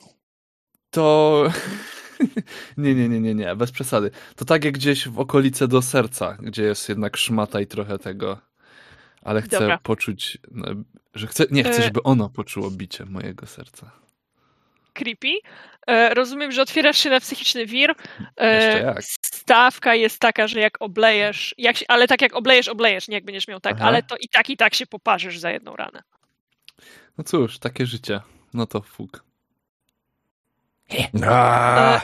[0.91, 1.43] To...
[2.78, 4.12] nie, nie, nie, nie, nie, bez przesady.
[4.36, 8.38] To tak jak gdzieś w okolice do serca, gdzie jest jednak szmata i trochę tego,
[9.22, 9.78] ale chcę dobra.
[9.78, 10.68] poczuć, no,
[11.14, 13.91] że chcę, nie chcę, e, żeby ono poczuło bicie mojego serca
[15.00, 15.40] creepy.
[15.88, 17.96] E, rozumiem, że otwierasz się na psychiczny wir.
[18.38, 23.16] E, stawka jest taka, że jak oblejesz, jak się, ale tak jak oblejesz, oblejesz, nie
[23.16, 23.86] jak będziesz miał tak, Aha.
[23.86, 26.02] ale to i tak, i tak się poparzysz za jedną ranę.
[27.18, 28.22] No cóż, takie życie.
[28.54, 29.24] No to fuk.
[31.24, 32.02] E,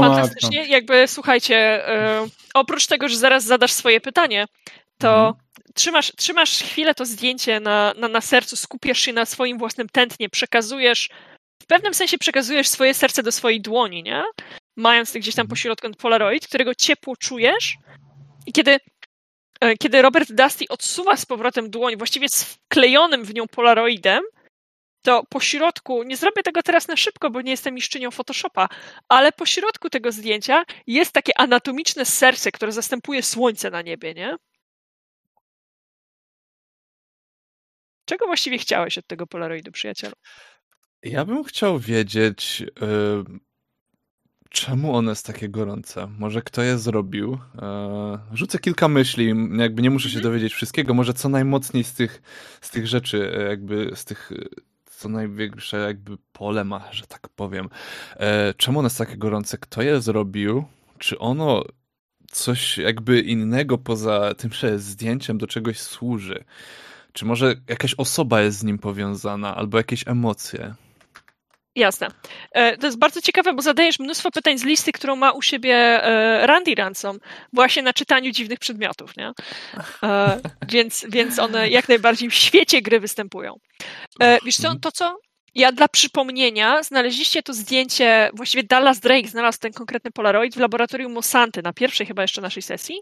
[0.00, 0.66] fantastycznie.
[0.66, 1.84] Jakby słuchajcie,
[2.54, 4.46] oprócz tego, że zaraz zadasz swoje pytanie,
[4.98, 5.34] to mhm.
[5.74, 10.28] trzymasz, trzymasz chwilę to zdjęcie na, na, na sercu, skupiasz się na swoim własnym tętnie,
[10.28, 11.08] przekazujesz
[11.62, 14.24] w pewnym sensie przekazujesz swoje serce do swojej dłoni, nie?
[14.76, 15.48] Mając gdzieś tam mhm.
[15.48, 17.76] pośrodku Polaroid, którego ciepło czujesz
[18.46, 18.78] i kiedy
[19.60, 24.22] e, kiedy Robert Dusty odsuwa z powrotem dłoń, właściwie z wklejonym w nią Polaroidem,
[25.02, 28.68] to po środku, nie zrobię tego teraz na szybko, bo nie jestem mistrzynią Photoshopa,
[29.08, 34.36] ale po środku tego zdjęcia jest takie anatomiczne serce, które zastępuje słońce na niebie, nie?
[38.04, 40.14] Czego właściwie chciałeś od tego Polaroidu, przyjacielu?
[41.02, 43.24] Ja bym chciał wiedzieć, yy,
[44.50, 46.06] czemu ono jest takie gorące.
[46.18, 47.30] Może kto je zrobił?
[47.30, 50.32] Yy, rzucę kilka myśli, jakby nie muszę się mhm.
[50.32, 50.94] dowiedzieć wszystkiego.
[50.94, 52.22] Może co najmocniej z tych,
[52.60, 54.32] z tych rzeczy, e, jakby z tych
[55.02, 57.68] co największe jakby pole ma, że tak powiem.
[58.20, 58.26] Yy,
[58.56, 59.58] czemu ono jest takie gorące?
[59.58, 60.64] Kto je zrobił?
[60.98, 61.64] Czy ono
[62.30, 66.44] coś jakby innego poza tym, że zdjęciem do czegoś służy?
[67.12, 70.74] Czy może jakaś osoba jest z nim powiązana, albo jakieś emocje?
[71.76, 72.08] Jasne.
[72.52, 75.74] E, to jest bardzo ciekawe, bo zadajesz mnóstwo pytań z listy, którą ma u siebie
[75.74, 77.18] e, Randy Ransom,
[77.52, 79.32] właśnie na czytaniu dziwnych przedmiotów, nie?
[80.02, 83.54] E, więc, więc one jak najbardziej w świecie gry występują.
[84.44, 85.16] Wiesz co, to co?
[85.54, 91.12] Ja dla przypomnienia znaleźliście to zdjęcie, właściwie Dallas Drake znalazł ten konkretny Polaroid w laboratorium
[91.12, 93.00] Mosanty na pierwszej chyba jeszcze naszej sesji,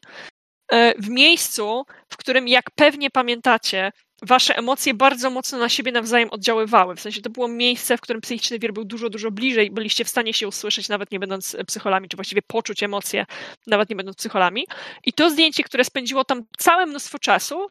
[0.99, 3.91] w miejscu, w którym jak pewnie pamiętacie,
[4.23, 6.97] wasze emocje bardzo mocno na siebie nawzajem oddziaływały.
[6.97, 10.09] W sensie to było miejsce, w którym psychiczny wir był dużo, dużo bliżej, byliście w
[10.09, 13.27] stanie się usłyszeć, nawet nie będąc psycholami, czy właściwie poczuć emocje,
[13.67, 14.67] nawet nie będąc psycholami.
[15.07, 17.67] I to zdjęcie, które spędziło tam całe mnóstwo czasu,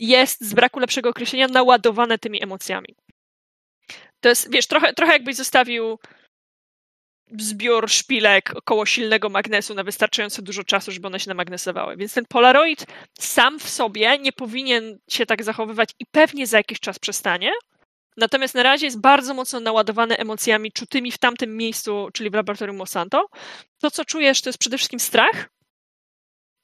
[0.00, 2.94] jest z braku lepszego określenia naładowane tymi emocjami.
[4.20, 5.98] To jest, wiesz, trochę, trochę jakbyś zostawił
[7.42, 11.96] zbiór szpilek około silnego magnesu na wystarczająco dużo czasu, żeby one się namagnesowały.
[11.96, 12.86] Więc ten Polaroid
[13.18, 17.52] sam w sobie nie powinien się tak zachowywać i pewnie za jakiś czas przestanie.
[18.16, 22.76] Natomiast na razie jest bardzo mocno naładowany emocjami czutymi w tamtym miejscu, czyli w laboratorium
[22.76, 23.26] Monsanto.
[23.78, 25.50] To, co czujesz, to jest przede wszystkim strach,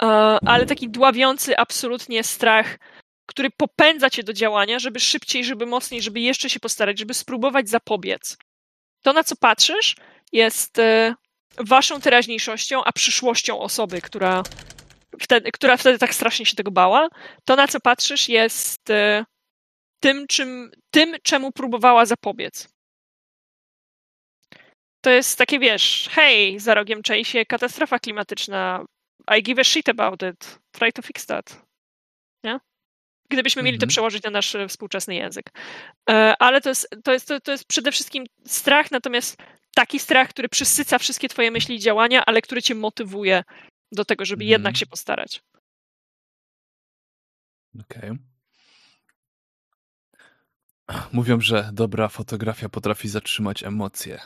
[0.03, 0.07] e,
[0.47, 2.79] ale taki dławiący absolutnie strach,
[3.27, 7.69] który popędza cię do działania, żeby szybciej, żeby mocniej, żeby jeszcze się postarać, żeby spróbować
[7.69, 8.37] zapobiec.
[9.03, 9.97] To, na co patrzysz,
[10.33, 11.15] jest e,
[11.59, 14.43] waszą teraźniejszością, a przyszłością osoby, która
[15.21, 17.09] wtedy, która wtedy tak strasznie się tego bała.
[17.45, 19.25] To, na co patrzysz, jest e,
[20.01, 22.69] tym, czym, tym czemu próbowała zapobiec.
[25.01, 28.85] To jest takie, wiesz, hej, za rogiem czai się katastrofa klimatyczna.
[29.39, 30.59] I give a shit about it.
[30.73, 31.63] Try to fix that.
[32.45, 32.61] Nie?
[33.31, 33.89] Gdybyśmy mieli to mhm.
[33.89, 35.47] przełożyć na nasz e, współczesny język.
[36.39, 39.37] Ale to jest, to, jest, to, to jest przede wszystkim strach, natomiast
[39.75, 43.45] taki strach, który przysyca wszystkie twoje myśli i działania, ale który cię motywuje
[43.93, 44.51] do tego, żeby mm.
[44.51, 45.43] jednak się postarać.
[47.81, 48.11] Okej.
[48.11, 48.19] Okay.
[51.13, 54.21] Mówią, że dobra fotografia potrafi zatrzymać emocje.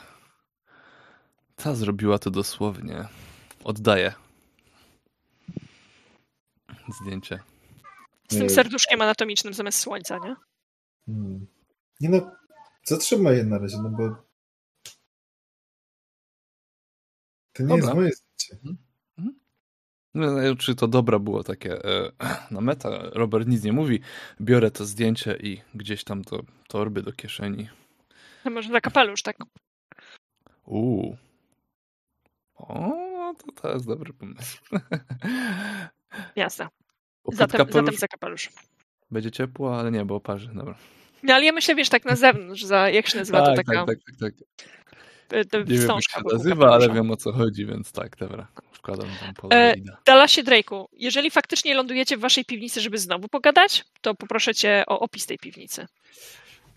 [1.55, 3.07] Ta zrobiła to dosłownie.
[3.63, 4.13] Oddaję.
[7.01, 7.39] Zdjęcie.
[8.29, 10.35] Z tym serduszkiem anatomicznym zamiast słońca, nie?
[11.05, 11.47] Hmm.
[11.99, 12.31] Nie no,
[12.83, 14.24] zatrzymaj je na razie, no bo
[17.55, 17.85] To nie dobra.
[17.85, 18.53] jest moje zdjęcie.
[18.53, 18.77] Mhm.
[19.17, 19.39] Mhm.
[20.13, 22.11] No, czy to dobra było takie e,
[22.51, 22.89] na meta?
[23.13, 23.99] Robert nic nie mówi.
[24.41, 27.69] Biorę to zdjęcie i gdzieś tam to torby do kieszeni.
[28.43, 29.37] To może za kapelusz, tak?
[30.65, 31.17] Uuu.
[32.55, 34.57] O, to, to jest dobry pomysł.
[36.35, 36.67] Jasne.
[37.25, 37.85] Zatem, kapelusz...
[37.85, 38.49] zatem za kapelusz.
[39.11, 40.51] Będzie ciepło, ale nie, bo oparzy.
[40.53, 40.75] Dobra.
[41.23, 43.85] No ale ja myślę, wiesz, tak na zewnątrz, za, jak się nazywa tak, to taka...
[43.85, 44.84] Tak, tak, tak, tak.
[45.31, 48.47] E, nie wiem, jak się nazywa, ale wiem o co chodzi, więc tak, dobra.
[48.71, 49.93] Wkładam tam Polaroida.
[49.93, 54.83] E, Dallasie Drake'u, jeżeli faktycznie lądujecie w waszej piwnicy, żeby znowu pogadać, to poproszę cię
[54.87, 55.87] o opis tej piwnicy.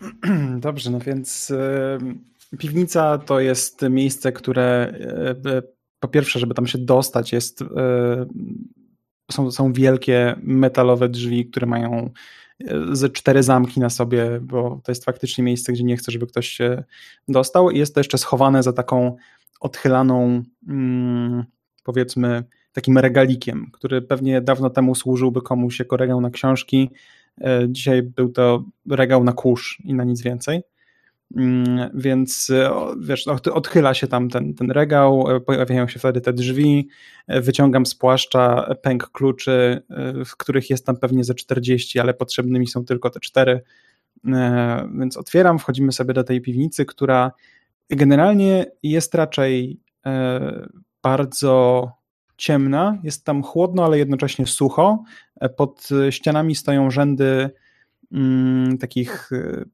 [0.57, 4.93] Dobrze, no więc y, piwnica to jest miejsce, które
[5.57, 5.63] y,
[5.99, 7.65] po pierwsze, żeby tam się dostać, jest y,
[9.31, 12.11] są, są wielkie metalowe drzwi, które mają
[12.91, 16.47] ze cztery zamki na sobie, bo to jest faktycznie miejsce, gdzie nie chcę, żeby ktoś
[16.47, 16.83] się
[17.27, 17.71] dostał.
[17.71, 19.15] Jest to jeszcze schowane za taką
[19.59, 21.43] odchylaną, mm,
[21.83, 26.89] powiedzmy, takim regalikiem, który pewnie dawno temu służyłby komuś jako regał na książki.
[27.41, 30.61] E, dzisiaj był to regał na kurz i na nic więcej.
[31.35, 32.51] Mm, więc
[32.99, 36.87] wiesz, no, odchyla się tam ten, ten regał, e, pojawiają się wtedy te drzwi,
[37.27, 39.81] e, wyciągam z płaszcza pęk kluczy,
[40.25, 43.61] w których jest tam pewnie ze 40, ale potrzebnymi są tylko te cztery.
[44.99, 47.31] Więc otwieram, wchodzimy sobie do tej piwnicy, która
[47.89, 49.79] generalnie jest raczej
[51.03, 51.87] bardzo
[52.39, 55.03] ciemna, jest tam chłodno, ale jednocześnie sucho.
[55.41, 57.49] E, pod ścianami stoją rzędy
[58.11, 59.65] mm, takich e,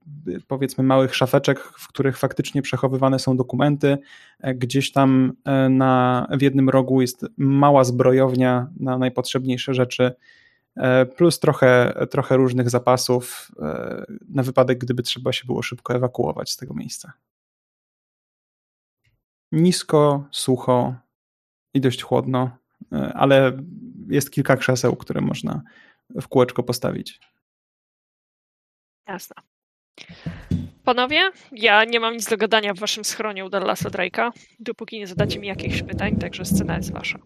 [0.48, 3.98] powiedzmy małych szafeczek, w których faktycznie przechowywane są dokumenty.
[4.40, 5.34] E, gdzieś tam
[5.70, 10.12] na, w jednym rogu jest mała zbrojownia na najpotrzebniejsze rzeczy,
[11.18, 13.52] plus trochę, trochę różnych zapasów
[14.30, 17.14] na wypadek, gdyby trzeba się było szybko ewakuować z tego miejsca.
[19.52, 20.96] Nisko, sucho,
[21.76, 22.58] i dość chłodno,
[22.92, 23.58] e, ale
[24.08, 25.62] jest kilka krzeseł, które można
[26.22, 27.20] w kółeczko postawić.
[29.08, 29.36] Jasne.
[30.84, 35.08] Panowie, ja nie mam nic do gadania w waszym schronie u Dallasa Drake'a, dopóki nie
[35.08, 37.20] zadacie mi jakichś pytań, także scena jest wasza.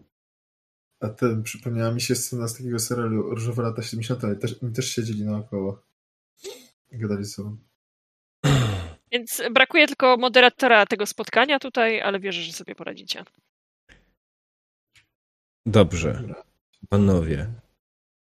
[1.00, 4.24] A ten, przypomniała mi się scena z takiego serialu Różowe lata 70.
[4.24, 5.82] Oni też, oni też siedzieli naokoło
[6.90, 7.56] i gadali ze sobą.
[9.12, 13.24] Więc brakuje tylko moderatora tego spotkania tutaj, ale wierzę, że sobie poradzicie.
[15.66, 16.34] Dobrze.
[16.88, 17.46] Panowie,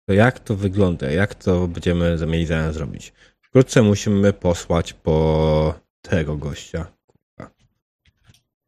[0.09, 1.11] to jak to wygląda?
[1.11, 3.13] Jak to będziemy mieli zamiar zrobić?
[3.57, 6.87] Wkrótce musimy posłać po tego gościa.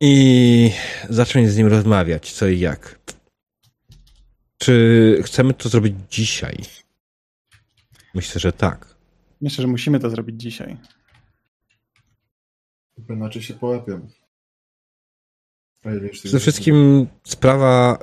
[0.01, 0.71] I
[1.09, 2.99] zacząć z nim rozmawiać, co i jak.
[4.59, 6.57] Czy chcemy to zrobić dzisiaj?
[8.15, 8.95] Myślę, że tak.
[9.41, 10.77] Myślę, że musimy to zrobić dzisiaj.
[13.09, 14.09] Inaczej się połapią.
[16.13, 17.99] Przede wszystkim sprawa,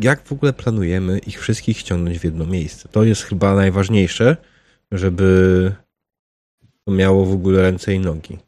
[0.00, 2.88] jak w ogóle planujemy ich wszystkich ściągnąć w jedno miejsce.
[2.88, 4.36] To jest chyba najważniejsze,
[4.92, 5.89] żeby
[6.86, 8.38] miało w ogóle ręce i nogi.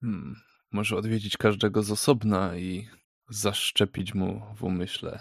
[0.00, 0.36] Hmm,
[0.72, 2.88] może odwiedzić każdego z osobna i
[3.28, 5.20] zaszczepić mu w umyśle.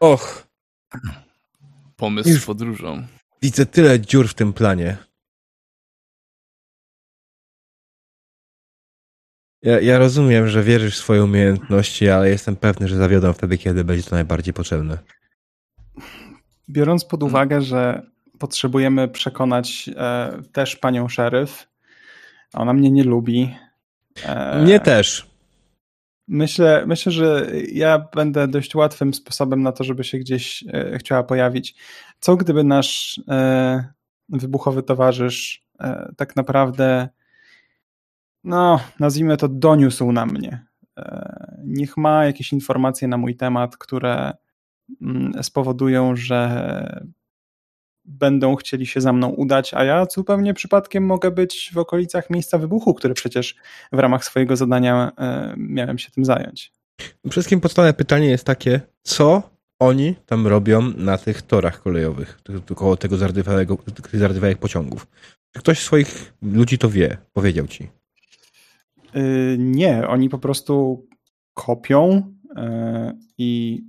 [0.00, 0.48] Och!
[1.96, 3.06] Pomysł z podróżą.
[3.42, 4.96] Widzę tyle dziur w tym planie.
[9.62, 13.84] Ja, ja rozumiem, że wierzysz w swoje umiejętności, ale jestem pewny, że zawiodą wtedy, kiedy
[13.84, 14.98] będzie to najbardziej potrzebne.
[16.70, 18.02] Biorąc pod uwagę, że
[18.38, 21.68] potrzebujemy przekonać e, też panią szeryf,
[22.54, 23.54] ona mnie nie lubi.
[24.24, 25.28] E, mnie też.
[26.28, 31.22] Myślę, myślę, że ja będę dość łatwym sposobem na to, żeby się gdzieś e, chciała
[31.22, 31.74] pojawić.
[32.20, 33.84] Co gdyby nasz e,
[34.28, 37.08] wybuchowy towarzysz e, tak naprawdę
[38.44, 40.66] no, nazwijmy to, doniósł na mnie.
[40.98, 44.32] E, niech ma jakieś informacje na mój temat, które
[45.42, 47.08] spowodują, że
[48.04, 52.58] będą chcieli się za mną udać, a ja zupełnie przypadkiem mogę być w okolicach miejsca
[52.58, 53.56] wybuchu, które przecież
[53.92, 56.72] w ramach swojego zadania e, miałem się tym zająć.
[56.96, 59.42] Przede wszystkim podstawowe pytanie jest takie, co
[59.78, 62.40] oni tam robią na tych torach kolejowych,
[62.74, 63.16] koło tego
[64.12, 65.06] zardywałych pociągów?
[65.52, 67.88] Czy ktoś swoich ludzi to wie, powiedział ci?
[69.16, 71.06] Y, nie, oni po prostu
[71.54, 72.52] kopią y,
[73.38, 73.82] i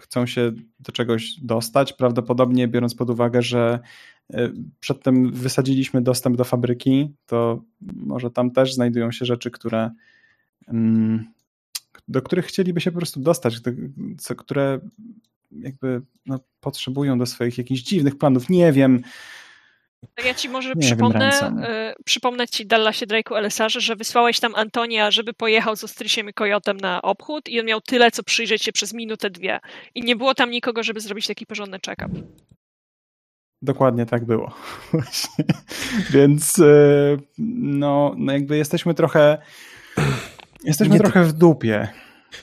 [0.00, 1.92] chcą się do czegoś dostać.
[1.92, 3.78] Prawdopodobnie biorąc pod uwagę, że
[4.34, 9.90] y, przedtem wysadziliśmy dostęp do fabryki, to może tam też znajdują się rzeczy, które
[10.68, 11.24] mm,
[12.08, 13.60] do których chcieliby się po prostu dostać,
[14.36, 14.80] które
[15.52, 18.48] jakby no, potrzebują do swoich jakichś dziwnych planów.
[18.48, 19.02] Nie wiem.
[20.24, 21.30] Ja ci może nie przypomnę,
[21.98, 26.32] y, przypomnę ci Dallasie Drake'u Elesarze, że wysłałeś tam Antonia, żeby pojechał z Ostrysiem i
[26.32, 29.60] Kojotem na obchód i on miał tyle, co przyjrzeć się przez minutę, dwie.
[29.94, 32.22] I nie było tam nikogo, żeby zrobić taki porządny check-up.
[33.62, 34.54] Dokładnie tak było.
[34.92, 35.44] Właśnie.
[36.10, 37.18] Więc y,
[37.58, 39.38] no, no jakby jesteśmy trochę
[40.64, 41.88] jesteśmy nie trochę w dupie.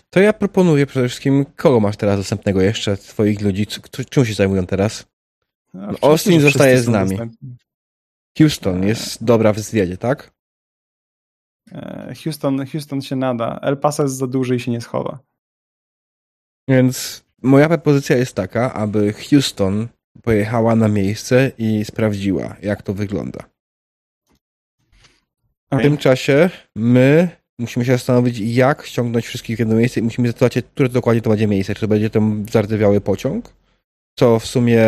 [0.09, 3.67] To ja proponuję przede wszystkim, kogo masz teraz dostępnego jeszcze, twoich ludzi,
[4.09, 5.12] czym się zajmują teraz?
[5.73, 7.17] No, Austin zostaje z nami.
[8.37, 10.31] Houston jest dobra w zwiedzie, tak?
[11.71, 13.59] E, Houston, Houston się nada.
[13.61, 15.19] El Paso jest za duży i się nie schowa.
[16.67, 19.87] Więc moja propozycja jest taka, aby Houston
[20.21, 23.39] pojechała na miejsce i sprawdziła, jak to wygląda.
[25.71, 27.29] W tym czasie my
[27.59, 31.29] musimy się zastanowić, jak ściągnąć wszystkich w jedno miejsce i musimy zdecydować, które dokładnie to
[31.29, 31.75] będzie miejsce.
[31.75, 33.53] Czy to będzie ten zardzewiały pociąg?
[34.15, 34.79] Co w sumie,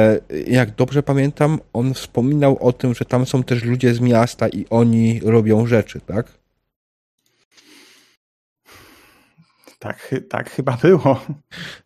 [0.47, 4.65] jak dobrze pamiętam, on wspominał o tym, że tam są też ludzie z miasta i
[4.69, 6.37] oni robią rzeczy, tak?
[9.79, 11.25] Tak, tak chyba było.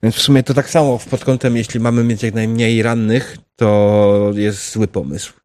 [0.03, 4.31] Więc w sumie to tak samo pod kątem, jeśli mamy mieć jak najmniej rannych, to
[4.35, 5.38] jest zły pomysł.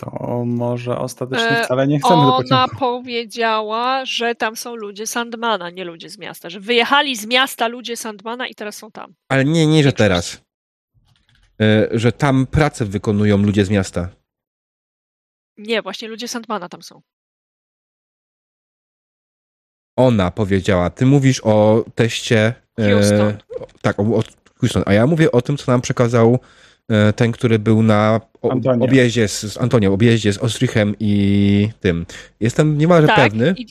[0.00, 2.54] To może ostatecznie e, wcale nie chcemy Ona do pociągu.
[2.54, 6.50] Ona powiedziała, że tam są ludzie Sandmana, nie ludzie z miasta.
[6.50, 9.14] Że wyjechali z miasta ludzie Sandmana i teraz są tam.
[9.28, 10.42] Ale nie, nie, że teraz.
[11.60, 14.08] E, że tam pracę wykonują ludzie z miasta.
[15.56, 17.02] Nie, właśnie ludzie Sandmana tam są.
[19.96, 20.90] Ona powiedziała.
[20.90, 22.54] Ty mówisz o teście.
[22.78, 23.28] E, Houston.
[23.28, 23.38] E,
[23.82, 24.22] tak, o, o
[24.60, 24.82] Houston.
[24.86, 26.38] A ja mówię o tym, co nam przekazał
[26.88, 28.48] e, ten, który był na o,
[28.80, 32.06] objeździe z, z Antonio, objeździe z Ostrichem i tym.
[32.40, 33.66] Jestem niemalże tak, pewny, i...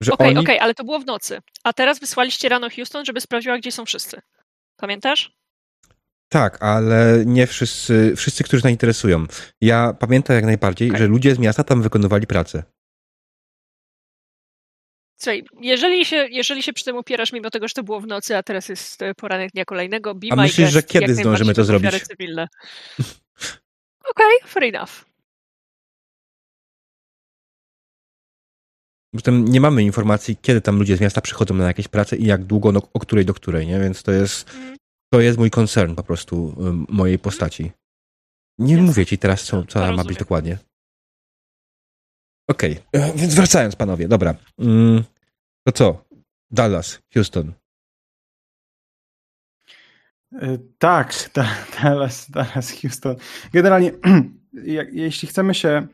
[0.00, 0.38] że Okej, okay, oni...
[0.38, 1.38] okej, okay, ale to było w nocy.
[1.64, 4.20] A teraz wysłaliście rano Houston, żeby sprawdziła, gdzie są wszyscy.
[4.76, 5.32] Pamiętasz?
[6.28, 9.26] Tak, ale nie wszyscy, wszyscy, którzy nas interesują.
[9.60, 10.98] Ja pamiętam jak najbardziej, okay.
[10.98, 12.62] że ludzie z miasta tam wykonywali pracę.
[15.16, 18.36] Słuchaj, jeżeli się, jeżeli się przy tym upierasz, mimo tego, że to było w nocy,
[18.36, 21.64] a teraz jest e, poranek dnia kolejnego, be A myślisz, guest, że kiedy zdążymy to
[21.64, 21.90] zrobić?
[24.10, 25.04] Okej, okay, fair enough.
[29.14, 32.44] Zatem nie mamy informacji, kiedy tam ludzie z miasta przychodzą na jakieś prace i jak
[32.44, 33.80] długo, no, o której do której, nie?
[33.80, 34.76] Więc to jest, mm.
[35.12, 36.54] to jest mój koncern po prostu
[36.88, 37.72] mojej postaci.
[38.58, 40.58] Nie mówię ci teraz, co, co ma być dokładnie.
[42.50, 43.02] Okej, okay.
[43.02, 44.34] E, więc wracając, panowie, dobra.
[44.58, 45.04] Mm,
[45.66, 46.04] to co?
[46.50, 47.52] Dallas, Houston.
[50.42, 51.30] E, tak,
[51.82, 53.16] Dallas, Dallas, Houston.
[53.52, 53.92] Generalnie,
[54.92, 55.86] jeśli chcemy się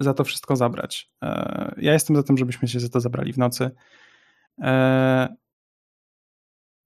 [0.00, 3.38] za to wszystko zabrać, e, ja jestem za tym, żebyśmy się za to zabrali w
[3.38, 3.70] nocy.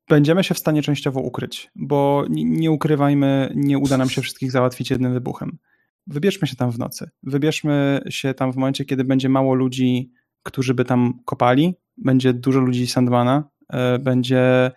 [0.09, 4.91] Będziemy się w stanie częściowo ukryć, bo nie ukrywajmy, nie uda nam się wszystkich załatwić
[4.91, 5.59] jednym wybuchem
[6.07, 7.11] wybierzmy się tam w nocy.
[7.23, 10.13] Wybierzmy się tam w momencie, kiedy będzie mało ludzi,
[10.43, 14.71] którzy by tam kopali, będzie dużo ludzi Sandmana, e, będzie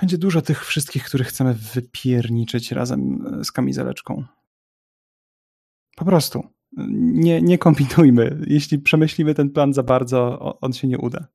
[0.00, 4.24] będzie dużo tych wszystkich, których chcemy wypierniczyć razem e, z kamizeleczką.
[5.96, 6.44] Po prostu.
[6.96, 8.40] Nie, nie kombinujmy.
[8.46, 11.26] Jeśli przemyślimy ten plan za bardzo, on się nie uda.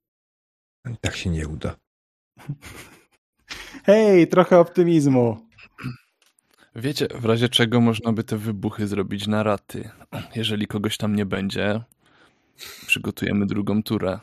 [1.01, 1.75] Tak się nie uda.
[3.85, 5.37] Hej, trochę optymizmu.
[6.75, 9.89] Wiecie, w razie czego można by te wybuchy zrobić na raty.
[10.35, 11.81] Jeżeli kogoś tam nie będzie,
[12.87, 14.19] przygotujemy drugą turę.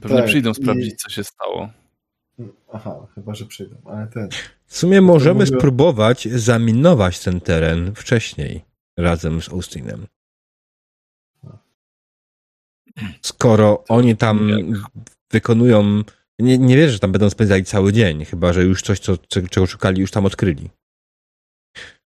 [0.00, 0.96] Pewnie tak, przyjdą sprawdzić, i...
[0.96, 1.70] co się stało.
[2.72, 4.28] Aha, chyba, że przyjdą, ale ten...
[4.66, 5.58] W sumie możemy mówię...
[5.58, 8.64] spróbować zaminować ten teren wcześniej,
[8.98, 10.06] razem z Austinem.
[13.22, 14.50] Skoro oni tam
[15.30, 16.02] wykonują...
[16.38, 19.16] Nie, nie wierzę, że tam będą spędzali cały dzień, chyba, że już coś, co,
[19.50, 20.70] czego szukali, już tam odkryli.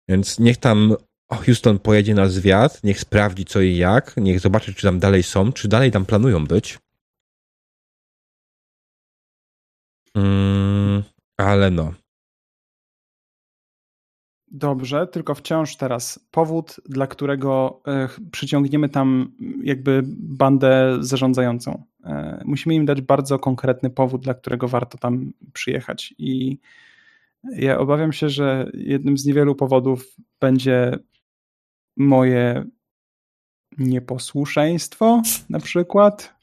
[0.10, 0.96] Więc niech tam
[1.32, 5.54] Houston pojedzie na zwiat, niech sprawdzi co i jak, niech zobaczy, czy tam dalej są,
[5.54, 6.80] czy dalej tam planują być.
[10.16, 11.04] Mm,
[11.38, 11.94] ale no.
[14.54, 19.32] Dobrze, tylko wciąż teraz powód, dla którego e, przyciągniemy tam
[19.64, 21.84] jakby bandę zarządzającą.
[22.04, 26.14] E, musimy im dać bardzo konkretny powód, dla którego warto tam przyjechać.
[26.18, 26.60] I
[27.44, 31.00] ja obawiam się, że jednym z niewielu powodów będzie
[31.98, 32.66] moje
[33.78, 36.41] nieposłuszeństwo, na przykład.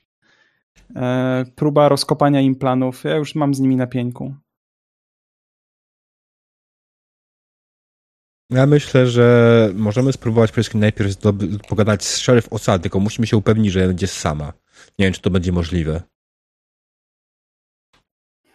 [0.97, 3.05] E, próba rozkopania im planów.
[3.05, 4.35] Ja już mam z nimi na pieńku.
[8.51, 11.17] Ja myślę, że możemy spróbować przede wszystkim najpierw
[11.69, 14.53] pogadać z szeryf osady, tylko musimy się upewnić, że będzie sama.
[14.99, 16.03] Nie wiem, czy to będzie możliwe.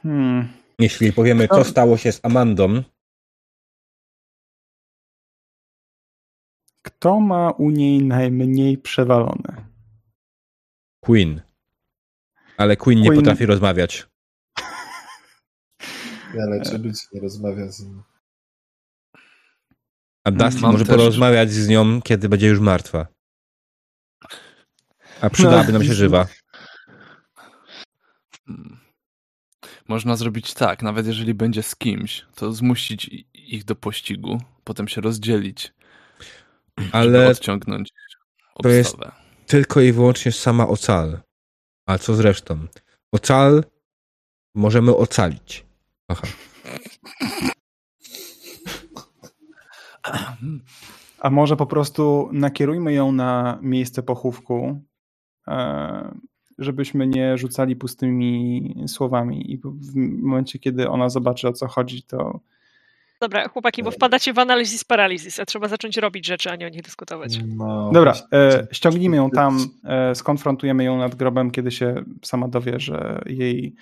[0.01, 0.47] Hmm.
[0.79, 2.83] Jeśli powiemy, co stało się z Amandą.
[6.81, 9.65] Kto ma u niej najmniej przewalone?
[10.99, 11.41] Queen.
[12.57, 13.13] Ale Queen, Queen...
[13.13, 14.07] nie potrafi rozmawiać.
[16.33, 18.03] Ja leczę ludzi, nie rozmawia z nim.
[20.23, 20.95] A Dustin Mam może też...
[20.95, 23.07] porozmawiać z nią, kiedy będzie już martwa.
[25.21, 26.27] A przydałaby nam się żywa.
[28.47, 28.79] Hmm.
[29.87, 35.01] Można zrobić tak, nawet jeżeli będzie z kimś, to zmusić ich do pościgu, potem się
[35.01, 35.73] rozdzielić.
[36.91, 37.89] Ale odciągnąć
[38.63, 38.97] to jest
[39.47, 41.21] tylko i wyłącznie sama ocal.
[41.85, 42.59] A co z resztą?
[43.11, 43.63] Ocal
[44.55, 45.65] możemy ocalić.
[46.07, 46.27] Aha.
[51.19, 54.81] A może po prostu nakierujmy ją na miejsce pochówku,
[55.47, 56.17] e,
[56.57, 62.39] żebyśmy nie rzucali pustymi słowami i w momencie, kiedy ona zobaczy o co chodzi, to
[63.23, 66.69] Dobra, chłopaki, bo wpadacie w analizis paralizis, a trzeba zacząć robić rzeczy, a nie o
[66.69, 67.39] nich dyskutować.
[67.47, 72.79] No, Dobra, e, ściągnijmy ją tam, e, skonfrontujemy ją nad grobem, kiedy się sama dowie,
[72.79, 73.75] że jej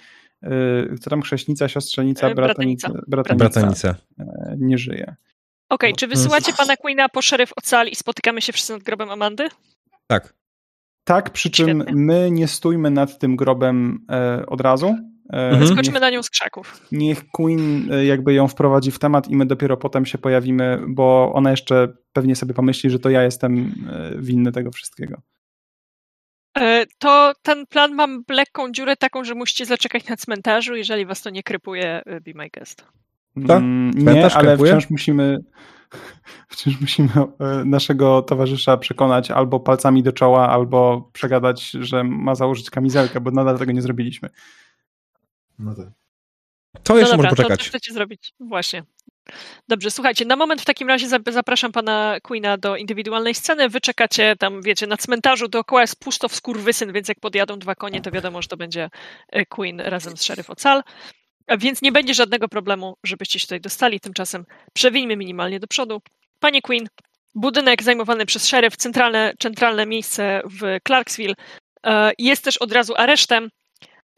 [0.43, 0.49] e,
[0.97, 5.03] co tam chrześnica, siostrzenica, e, bratanica, bratanica, bratanica e, nie żyje.
[5.03, 9.09] Okej, okay, czy wysyłacie pana Queena po szeryf ocal i spotykamy się wszyscy nad grobem
[9.09, 9.47] Amandy?
[10.07, 10.34] Tak.
[11.03, 12.01] Tak, przy czym Świetnie.
[12.01, 14.95] my nie stójmy nad tym grobem e, od razu,
[15.32, 15.68] Mhm.
[15.68, 16.88] Skoczmy na nią z krzaków.
[16.91, 21.32] Niech Queen e, jakby ją wprowadzi w temat i my dopiero potem się pojawimy, bo
[21.34, 25.22] ona jeszcze pewnie sobie pomyśli, że to ja jestem e, winny tego wszystkiego.
[26.58, 31.22] E, to ten plan mam lekką dziurę taką, że musicie zaczekać na cmentarzu, jeżeli was
[31.22, 32.86] to nie krypuje, be my guest.
[33.48, 33.64] Tak?
[33.95, 35.38] nie, ale wciąż musimy
[36.52, 37.10] wciąż musimy
[37.66, 43.60] naszego towarzysza przekonać albo palcami do czoła, albo przegadać, że ma założyć kamizelkę, bo nadal
[43.60, 44.30] tego nie zrobiliśmy.
[45.62, 45.88] No tak.
[46.84, 47.60] To jeszcze no dobra, może poczekać.
[47.60, 48.34] To, co chcecie zrobić?
[48.40, 48.84] Właśnie.
[49.68, 53.70] Dobrze, słuchajcie, na moment w takim razie zapraszam pana Queena do indywidualnej sceny.
[53.70, 57.76] Wy czekacie tam, wiecie, na cmentarzu dookoła jest pusto w skurwysyn, więc jak podjadą dwa
[57.76, 58.90] konie, to wiadomo, że to będzie
[59.30, 60.84] e, Queen razem z szeryf Ocal.
[61.58, 64.00] Więc nie będzie żadnego problemu, żebyście się tutaj dostali.
[64.00, 66.02] Tymczasem przewijmy minimalnie do przodu.
[66.40, 66.88] Panie Queen,
[67.36, 71.36] budynek zajmowany przez szeryf, centralne, centralne miejsce w Clarksville,
[71.86, 73.50] e, jest też od razu aresztem.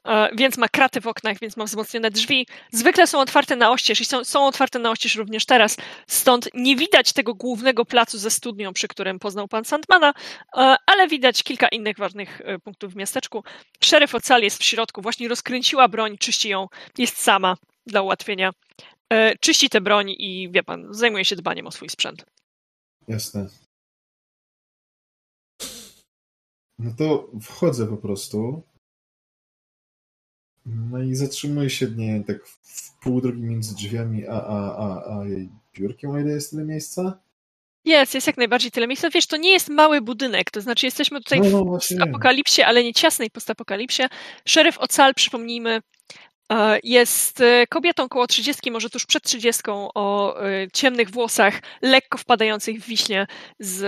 [0.07, 2.47] E, więc ma kraty w oknach, więc ma wzmocnione drzwi.
[2.71, 5.77] Zwykle są otwarte na oścież i są, są otwarte na oścież również teraz,
[6.07, 10.13] stąd nie widać tego głównego placu ze studnią, przy którym poznał pan Sandmana,
[10.57, 13.43] e, ale widać kilka innych ważnych e, punktów w miasteczku.
[13.83, 16.67] Szeryf Ocali jest w środku, właśnie rozkręciła broń, czyści ją,
[16.97, 18.51] jest sama dla ułatwienia.
[19.39, 22.25] Czyści tę broń i wie pan, zajmuje się dbaniem o swój sprzęt.
[23.07, 23.47] Jasne.
[26.79, 28.63] No to wchodzę po prostu
[30.65, 35.25] no i zatrzymuje się, nie tak w pół drogi między drzwiami a, a, a, a
[35.25, 37.19] jej biurkiem, o ile jest tyle miejsca?
[37.85, 39.09] Jest, jest jak najbardziej tyle miejsca.
[39.09, 42.83] Wiesz, to nie jest mały budynek, to znaczy jesteśmy tutaj no, no, w postapokalipsie, ale
[42.83, 44.03] nie ciasnej postapokalipsie.
[44.45, 45.81] Szeryf Ocal, przypomnijmy,
[46.83, 49.61] jest e, kobietą koło 30, może tuż przed 30,
[49.95, 53.27] o e, ciemnych włosach, lekko wpadających w wiśnie,
[53.59, 53.83] z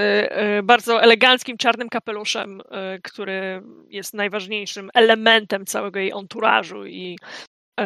[0.66, 2.62] bardzo eleganckim czarnym kapeluszem,
[3.04, 7.18] który jest najważniejszym elementem całego jej onturażu i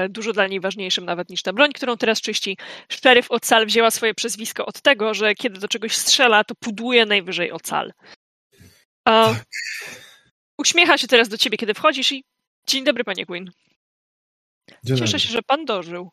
[0.10, 2.58] dużo dla niej ważniejszym nawet niż ta broń, którą teraz czyści.
[2.90, 7.52] Szeryf Ocal wzięła swoje przezwisko od tego, że kiedy do czegoś strzela, to pudłuje najwyżej
[7.52, 7.94] Ocal.
[9.04, 9.36] Tak.
[10.58, 12.24] Uśmiecha się teraz do ciebie, kiedy wchodzisz i
[12.68, 13.52] dzień dobry, panie Quinn.
[14.84, 16.10] Dzień cieszę się, że pan dożył.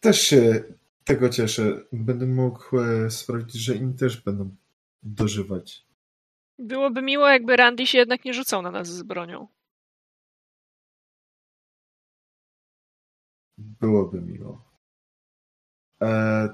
[0.00, 0.64] Też się
[1.04, 1.84] tego cieszę.
[1.92, 4.56] Będę mógł e, sprawić, że inni też będą
[5.02, 5.86] dożywać.
[6.58, 9.48] Byłoby miło, jakby Randy się jednak nie rzucał na nas z bronią.
[13.58, 14.64] Byłoby miło.
[16.02, 16.48] E,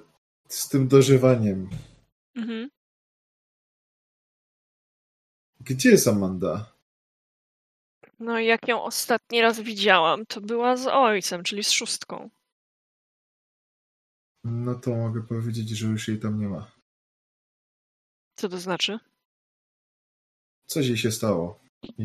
[0.49, 1.71] z tym dożywaniem.
[2.35, 2.71] Mhm.
[5.61, 6.72] Gdzie jest Amanda?
[8.23, 12.31] No i jak ją ostatni raz widziałam, to była z ojcem, czyli z szóstką.
[14.45, 16.71] No to mogę powiedzieć, że już jej tam nie ma.
[18.37, 18.99] Co to znaczy?
[20.67, 21.61] Coś jej się stało.
[21.99, 22.05] I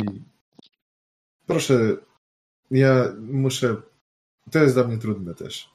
[1.48, 1.98] proszę,
[2.72, 3.82] ja muszę.
[4.52, 5.70] To jest dla mnie trudne też.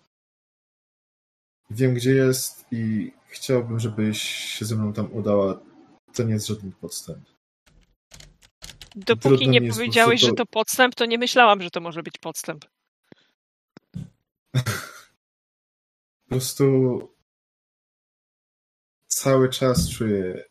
[1.70, 5.60] Wiem, gdzie jest i chciałbym, żebyś się ze mną tam udała.
[6.14, 7.31] To nie jest żaden podstęp.
[8.96, 10.26] Dopóki nie powiedziałeś, to...
[10.26, 12.64] że to podstęp, to nie myślałam, że to może być podstęp.
[14.52, 14.60] po
[16.28, 16.64] prostu
[19.06, 20.44] cały czas czuję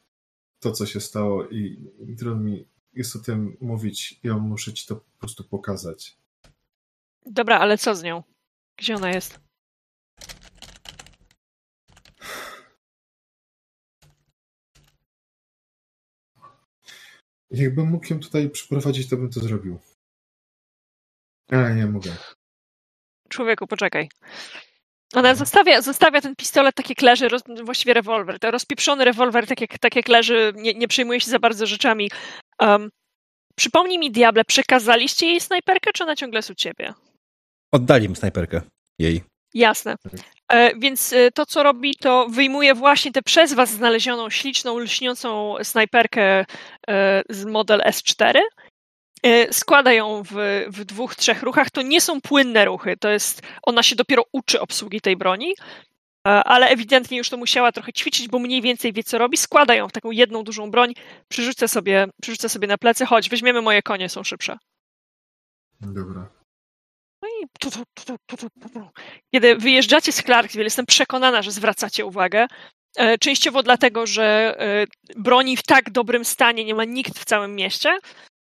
[0.60, 4.20] to, co się stało i, i trudno mi jest o tym mówić.
[4.24, 6.18] Ja muszę ci to po prostu pokazać.
[7.26, 8.24] Dobra, ale co z nią?
[8.78, 9.40] Gdzie ona jest?
[17.52, 19.80] Jakbym mógł ją tutaj przyprowadzić, to bym to zrobił.
[21.50, 22.12] Ale nie mogę.
[23.30, 24.10] Człowieku, poczekaj.
[25.14, 29.62] Ona zostawia, zostawia ten pistolet tak jak leży, roz, właściwie rewolwer, to rozpieprzony rewolwer tak
[29.62, 32.12] jak, tak jak leży, nie, nie przejmuje się za bardzo rzeczami.
[32.60, 32.90] Um,
[33.56, 36.94] przypomnij mi, Diable, przekazaliście jej snajperkę, czy ona ciągle jest u ciebie?
[37.72, 38.62] Oddali im snajperkę
[39.00, 39.22] jej.
[39.54, 39.96] Jasne.
[40.52, 45.56] E, więc e, to, co robi, to wyjmuje właśnie tę przez was znalezioną, śliczną, lśniącą
[45.64, 46.46] snajperkę
[46.88, 48.40] e, z model S4.
[49.52, 51.70] Składa ją w, w dwóch, trzech ruchach.
[51.70, 55.56] To nie są płynne ruchy, to jest, ona się dopiero uczy obsługi tej broni.
[56.24, 59.38] ale ewidentnie już to musiała trochę ćwiczyć, bo mniej więcej wie, co robi.
[59.38, 60.94] Składa ją w taką jedną dużą broń,
[61.28, 63.06] przerzucę sobie, przerzucę sobie na plecy.
[63.06, 64.58] Chodź, weźmiemy moje konie, są szybsze.
[65.82, 66.41] Dobra.
[69.36, 72.48] Kiedy wyjeżdżacie z Clarksville, jestem przekonana, że zwracacie uwagę.
[72.98, 74.86] E, częściowo dlatego, że e,
[75.16, 77.98] broni w tak dobrym stanie nie ma nikt w całym mieście,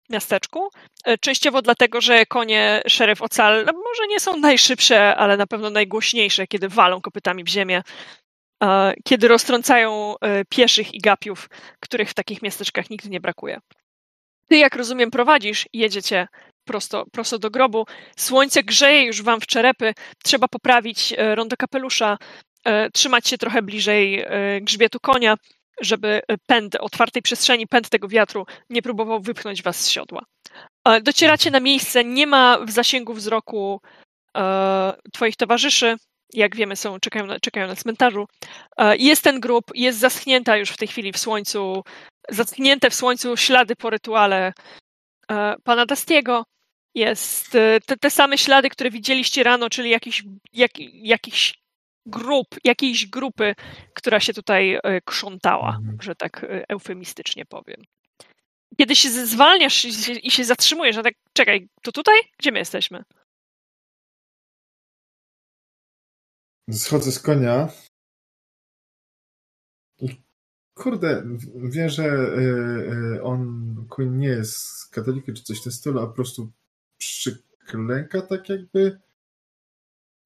[0.09, 0.69] miasteczku.
[1.05, 5.69] E, częściowo dlatego, że konie szeryf Ocal no może nie są najszybsze, ale na pewno
[5.69, 7.81] najgłośniejsze, kiedy walą kopytami w ziemię,
[9.05, 10.15] kiedy roztrącają
[10.49, 11.49] pieszych i gapiów,
[11.79, 13.59] których w takich miasteczkach nigdy nie brakuje.
[14.49, 16.27] Ty, jak rozumiem, prowadzisz, jedziecie
[16.65, 17.85] prosto, prosto do grobu.
[18.17, 19.93] Słońce grzeje już wam w czerepy,
[20.23, 22.17] trzeba poprawić rondo kapelusza,
[22.65, 25.35] E, trzymać się trochę bliżej e, grzbietu konia,
[25.81, 30.23] żeby pęd otwartej przestrzeni, pęd tego wiatru nie próbował wypchnąć was z siodła.
[30.85, 33.81] E, docieracie na miejsce, nie ma w zasięgu wzroku
[35.13, 35.95] twoich towarzyszy,
[36.33, 38.25] jak wiemy, są, czekają, na, czekają na cmentarzu.
[38.99, 41.83] Jest ten grób, jest zaschnięta już w tej chwili w słońcu,
[42.31, 44.53] zaschnięte w słońcu ślady po rytuale
[45.63, 46.45] pana Dastiego.
[46.95, 51.61] Jest te, te same ślady, które widzieliście rano, czyli jakiś, jak, jakiś
[52.05, 53.55] grup, jakiejś grupy,
[53.93, 55.97] która się tutaj e, krzątała, mhm.
[56.01, 57.81] że tak e, eufemistycznie powiem.
[58.77, 59.85] Kiedy się zwalniasz
[60.23, 62.15] i się zatrzymujesz, a tak czekaj, to tutaj?
[62.39, 63.03] Gdzie my jesteśmy?
[66.71, 67.67] Schodzę z konia
[70.81, 71.23] kurde,
[71.55, 76.13] wiem, że e, on Queen nie jest katolikiem czy coś w tym stylu, a po
[76.13, 76.51] prostu
[76.97, 78.99] przyklęka tak jakby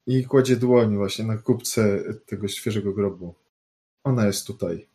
[0.07, 3.36] i kładzie dłoń właśnie na kubce tego świeżego grobu.
[4.03, 4.90] Ona jest tutaj.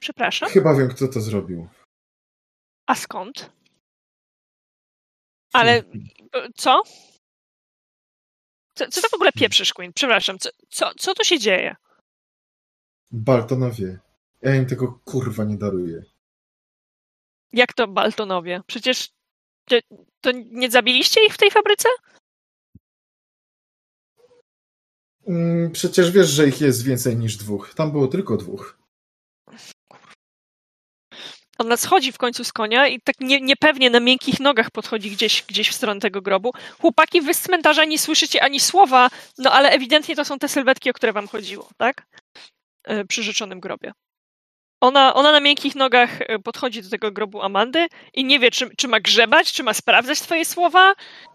[0.00, 0.48] Przepraszam?
[0.48, 1.68] Chyba wiem, kto to zrobił.
[2.86, 3.52] A skąd?
[5.52, 5.82] Ale
[6.56, 6.82] co?
[8.76, 9.92] Co, co to w ogóle pieprzysz, Queen?
[9.92, 11.76] Przepraszam, co, co, co tu się dzieje?
[13.10, 13.98] Baltonowie.
[14.42, 16.02] Ja im tego kurwa nie daruję.
[17.52, 18.62] Jak to Baltonowie?
[18.66, 19.08] Przecież
[19.64, 19.76] to,
[20.20, 21.88] to nie zabiliście ich w tej fabryce?
[25.28, 27.74] Mm, przecież wiesz, że ich jest więcej niż dwóch.
[27.74, 28.78] Tam było tylko dwóch.
[31.58, 35.42] Ona schodzi w końcu z konia i tak nie, niepewnie na miękkich nogach podchodzi gdzieś,
[35.42, 36.52] gdzieś w stronę tego grobu.
[36.80, 39.08] Chłopaki, wy z cmentarza nie słyszycie ani słowa,
[39.38, 42.06] no ale ewidentnie to są te sylwetki, o które wam chodziło, tak?
[42.84, 43.92] E, przy życzonym grobie.
[44.80, 48.70] Ona, ona na miękkich nogach e, podchodzi do tego grobu Amandy i nie wie, czy,
[48.76, 50.94] czy ma grzebać, czy ma sprawdzać twoje słowa.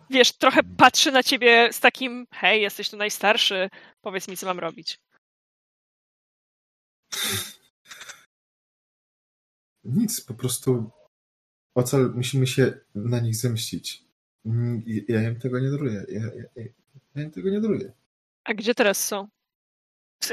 [0.09, 3.69] Wiesz, trochę patrzy na ciebie z takim, hej, jesteś tu najstarszy,
[4.01, 4.97] powiedz mi, co mam robić.
[9.83, 10.91] Nic, po prostu
[11.75, 14.03] ocal, musimy się na nich zemścić.
[15.07, 16.05] Ja im tego nie daruję.
[16.09, 16.63] Ja, ja,
[17.15, 17.93] ja im tego nie daruję.
[18.43, 19.27] A gdzie teraz są?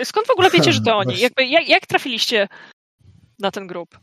[0.05, 1.19] Skąd w ogóle wiecie, że to oni?
[1.19, 2.49] Jakby, jak, jak trafiliście
[3.39, 4.01] na ten grób?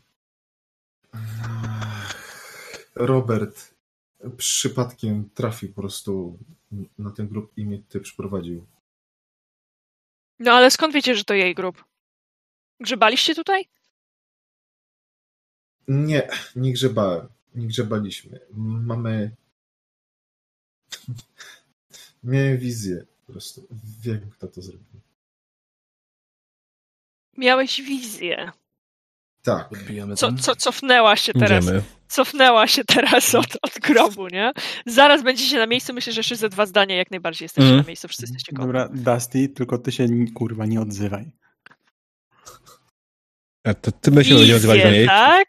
[2.94, 3.74] Robert
[4.36, 6.38] przypadkiem trafił po prostu
[6.98, 8.66] na ten grób i mnie tutaj przyprowadził.
[10.38, 11.84] No ale skąd wiecie, że to jej grób?
[12.80, 13.68] Grzebaliście tutaj?
[15.88, 17.28] Nie, nie grzebałem.
[17.54, 18.40] Nie grzebaliśmy.
[18.56, 19.30] Mamy.
[22.24, 23.68] Miałem wizję po prostu.
[24.02, 25.00] Wiem, kto to zrobił.
[27.36, 28.52] Miałeś wizję.
[29.42, 29.70] Tak.
[30.16, 31.64] Co, co, cofnęła się teraz.
[31.64, 31.82] Idziemy.
[32.08, 34.52] Cofnęła się teraz od, od grobu, nie?
[34.86, 35.94] Zaraz będziecie na miejscu.
[35.94, 37.80] Myślę, że jeszcze ze dwa zdania jak najbardziej jesteście mm.
[37.80, 38.08] na miejscu.
[38.08, 38.72] Wszyscy jesteście gotowi.
[38.72, 41.32] Dobra, Dusty, tylko ty się kurwa nie odzywaj.
[43.66, 45.06] A to ty będziesz się odzywać do niej?
[45.06, 45.48] tak?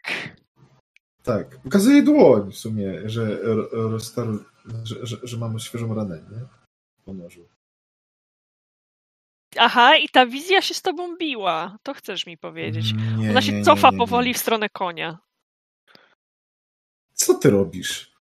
[1.22, 1.60] Tak.
[1.60, 3.38] Pokazuje dłoń w sumie, że,
[3.72, 4.26] rozstar...
[4.84, 6.40] że, że, że mamy świeżą ranę, nie?
[7.04, 7.48] Po nożu.
[9.56, 11.78] Aha, i ta wizja się z tobą biła.
[11.82, 12.94] To chcesz mi powiedzieć.
[13.18, 15.18] Nie, Ona się nie, cofa nie, powoli w stronę konia.
[17.14, 18.17] Co ty robisz?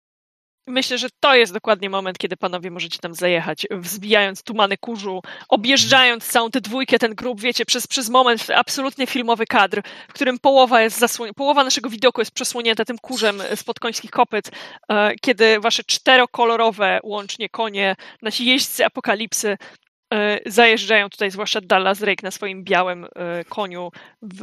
[0.68, 6.28] Myślę, że to jest dokładnie moment, kiedy panowie możecie tam zajechać, wzbijając tumany kurzu, objeżdżając
[6.28, 10.82] całą tę dwójkę, ten grób, wiecie, przez, przez moment absolutnie filmowy kadr, w którym połowa
[10.82, 14.52] jest zasłonięta, połowa naszego widoku jest przesłonięta tym kurzem spod końskich kopyt,
[14.90, 19.58] e, kiedy wasze czterokolorowe łącznie konie, nasi jeźdźcy apokalipsy
[20.46, 24.40] zajeżdżają tutaj zwłaszcza Dallas Drake na swoim białym e, koniu w,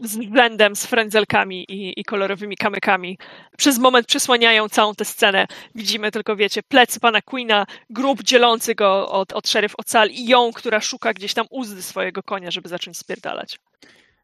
[0.00, 3.18] z względem, z frędzelkami i, i, kolorowymi kamykami.
[3.56, 5.46] Przez moment przysłaniają całą tę scenę.
[5.74, 10.52] Widzimy tylko, wiecie, plecy pana Queena, grób dzielący go od, od szeryf Ocal i ją,
[10.52, 13.58] która szuka gdzieś tam uzdy swojego konia, żeby zacząć spierdalać.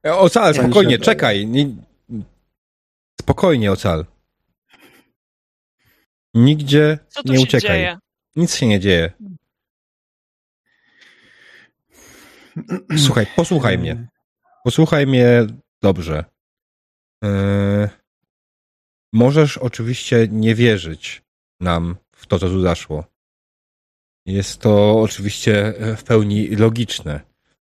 [0.07, 1.47] E, Ocal, spokojnie, czekaj.
[1.47, 1.67] Nie...
[3.21, 4.07] Spokojnie, Ocal.
[6.35, 7.71] Nigdzie nie uciekaj.
[7.71, 7.99] Dzieje?
[8.37, 9.13] Nic się nie dzieje.
[13.07, 14.09] Słuchaj, posłuchaj mnie.
[14.65, 15.47] Posłuchaj mnie
[15.83, 16.25] dobrze.
[17.23, 17.89] Yy,
[19.13, 21.23] możesz oczywiście nie wierzyć
[21.61, 23.05] nam w to, co tu zaszło.
[24.27, 27.21] Jest to oczywiście w pełni logiczne,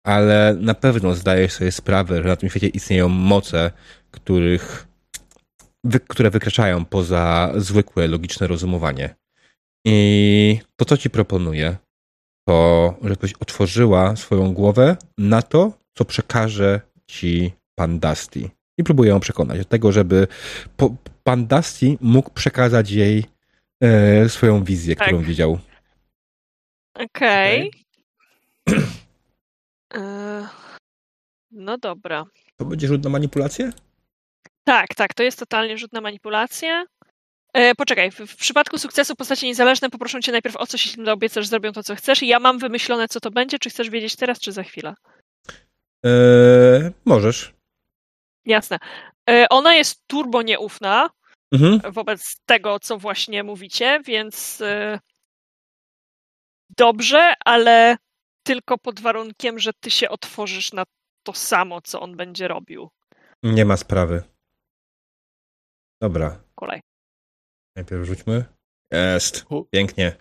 [0.07, 3.71] ale na pewno zdajesz sobie sprawę, że na tym świecie istnieją moce,
[4.11, 4.89] których,
[5.85, 9.15] wy, które wykraczają poza zwykłe logiczne rozumowanie.
[9.87, 11.77] I to, co ci proponuję,
[12.49, 18.51] to żebyś otworzyła swoją głowę na to, co przekaże ci pan Dusty.
[18.79, 20.27] I próbuję ją przekonać do tego, żeby
[20.77, 20.95] po,
[21.25, 23.25] pan Dusty mógł przekazać jej
[23.83, 25.07] e, swoją wizję, tak.
[25.07, 25.59] którą widział.
[26.95, 27.71] Okej.
[28.67, 28.83] Okay.
[29.95, 30.49] E,
[31.51, 32.25] no dobra.
[32.57, 33.73] To będzie rzut na manipulację?
[34.65, 36.85] Tak, tak, to jest totalnie rzut na manipulację.
[37.53, 41.09] E, poczekaj, w, w, przypadku sukcesu postaci niezależne poproszę cię najpierw o coś, jeśli im
[41.09, 42.23] obiecasz, zrobią to, co chcesz.
[42.23, 43.59] I ja mam wymyślone, co to będzie.
[43.59, 44.95] Czy chcesz wiedzieć teraz, czy za chwilę?
[46.03, 47.55] Eee, możesz.
[48.45, 48.79] Jasne.
[49.31, 51.11] E, ona jest turbo nieufna
[51.53, 51.93] mhm.
[51.93, 55.01] wobec tego, co właśnie mówicie, więc e,
[56.77, 57.97] dobrze, ale
[58.43, 60.85] tylko pod warunkiem, że ty się otworzysz na
[61.23, 62.91] to samo, co on będzie robił.
[63.43, 64.23] Nie ma sprawy.
[66.01, 66.41] Dobra.
[66.55, 66.81] Kolej.
[67.79, 68.45] Najpierw rzućmy.
[68.91, 69.47] Jest.
[69.71, 70.13] Pięknie.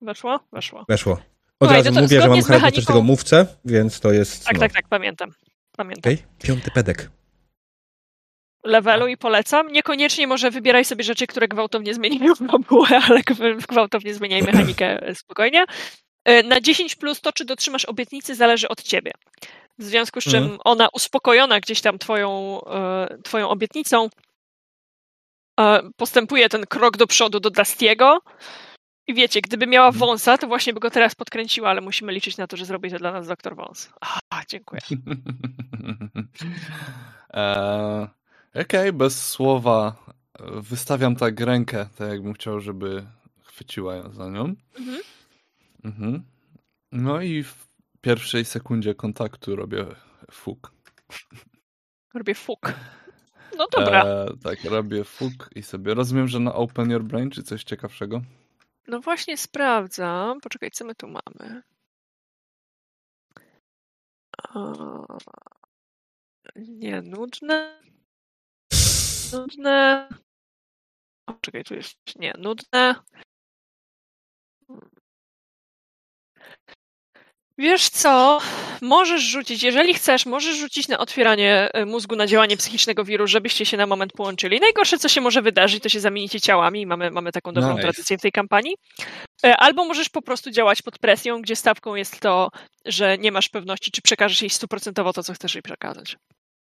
[0.00, 0.40] Weszło?
[0.52, 0.84] Weszło.
[0.88, 1.12] Weszło.
[1.12, 1.20] Od
[1.58, 4.44] Słuchaj, razu no mówię, że mam charakterystycznego mówcę, więc to jest.
[4.44, 4.60] Tak, no.
[4.60, 5.30] tak, tak, pamiętam.
[5.76, 6.12] Pamiętam.
[6.12, 6.26] Okay.
[6.42, 7.10] Piąty pedek.
[8.64, 9.72] Levelu i polecam.
[9.72, 13.20] Niekoniecznie może wybieraj sobie rzeczy, które gwałtownie zmieniają fabułę, ale
[13.68, 15.64] gwałtownie zmieniaj mechanikę spokojnie.
[16.24, 19.12] E, na 10 plus to, czy dotrzymasz obietnicy, zależy od ciebie.
[19.78, 20.58] W związku z czym mm.
[20.64, 24.08] ona uspokojona gdzieś tam twoją, e, twoją obietnicą e,
[25.96, 28.20] postępuje ten krok do przodu do Dustiego.
[29.06, 30.00] I wiecie, gdyby miała mhm.
[30.00, 32.98] wąsa, to właśnie by go teraz podkręciła, ale musimy liczyć na to, że zrobi to
[32.98, 33.92] dla nas doktor Wąs.
[34.30, 34.80] A, dziękuję.
[38.50, 39.96] Okej, okay, bez słowa
[40.40, 43.06] wystawiam tak rękę, tak jakbym chciał, żeby
[43.42, 44.54] chwyciła za nią.
[44.78, 45.00] Mhm.
[45.84, 46.24] Mhm.
[46.92, 47.68] No i w
[48.00, 49.86] pierwszej sekundzie kontaktu robię
[50.30, 50.72] fuk.
[52.14, 52.72] Robię fuk.
[53.56, 54.04] No dobra.
[54.04, 58.22] E, tak, robię fuk i sobie rozumiem, że na Open Your Brain czy coś ciekawszego?
[58.88, 60.40] No właśnie sprawdzam.
[60.40, 61.62] Poczekaj, co my tu mamy?
[64.54, 65.18] O...
[66.56, 67.82] Nie, nudne.
[69.32, 70.08] Nudne.
[71.26, 71.96] O, czekaj, tu jest.
[72.16, 72.94] Nie, nudne.
[77.58, 78.40] Wiesz co,
[78.82, 83.66] możesz rzucić, jeżeli chcesz, możesz rzucić na otwieranie e, mózgu, na działanie psychicznego wiru, żebyście
[83.66, 84.60] się na moment połączyli.
[84.60, 87.82] Najgorsze, co się może wydarzyć, to się zamienicie ciałami, mamy, mamy taką dobrą nice.
[87.82, 88.74] tradycję w tej kampanii.
[89.44, 92.50] E, albo możesz po prostu działać pod presją, gdzie stawką jest to,
[92.84, 96.16] że nie masz pewności, czy przekażesz jej stuprocentowo to, co chcesz jej przekazać.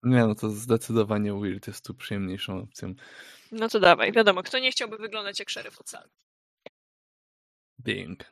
[0.03, 2.95] Nie, no to zdecydowanie Weird jest tu przyjemniejszą opcją.
[3.53, 6.09] No to dawaj, wiadomo, kto nie chciałby wyglądać jak szeryf oceanu.
[7.81, 8.25] Bing.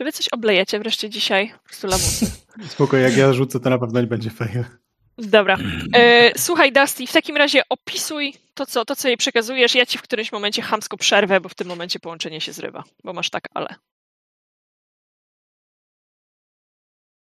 [0.00, 1.52] Czy wy coś oblejecie wreszcie dzisiaj?
[1.62, 2.26] Po prostu lamusy.
[2.74, 4.64] Spoko, jak ja rzucę, to na pewno nie będzie fail.
[5.18, 5.56] Dobra.
[5.94, 9.74] E, słuchaj, Dusty, w takim razie opisuj to co, to, co jej przekazujesz.
[9.74, 13.12] Ja ci w którymś momencie chamsko przerwę, bo w tym momencie połączenie się zrywa, bo
[13.12, 13.74] masz tak, ale.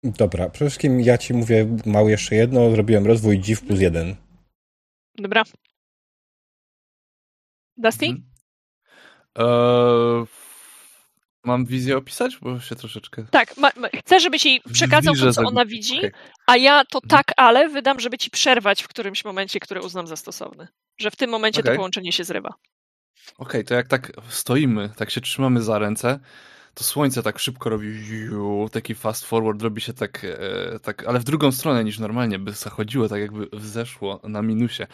[0.03, 4.17] Dobra, przede wszystkim ja ci mówię mało jeszcze jedno, zrobiłem rozwój dziw plus jeden.
[5.15, 5.43] Dobra.
[7.77, 8.07] Dusty?
[8.07, 8.25] Mhm.
[9.37, 10.44] Eee,
[11.45, 12.39] Mam wizję opisać?
[12.39, 13.25] Bo się troszeczkę.
[13.31, 16.13] Tak, ma, ma, chcę, żebyś jej przekazał to, co ona widzi, okay.
[16.47, 17.09] a ja to mhm.
[17.09, 20.69] tak, ale wydam, żeby ci przerwać w którymś momencie, który uznam za stosowny.
[20.99, 21.73] Że w tym momencie okay.
[21.73, 22.49] to połączenie się zrywa.
[22.49, 26.21] Okej, okay, to jak tak stoimy, tak się trzymamy za ręce,
[26.75, 27.89] to słońce tak szybko robi
[28.73, 32.53] taki fast forward, robi się tak, e, tak, ale w drugą stronę niż normalnie by
[32.53, 34.87] zachodziło, tak jakby wzeszło na minusie.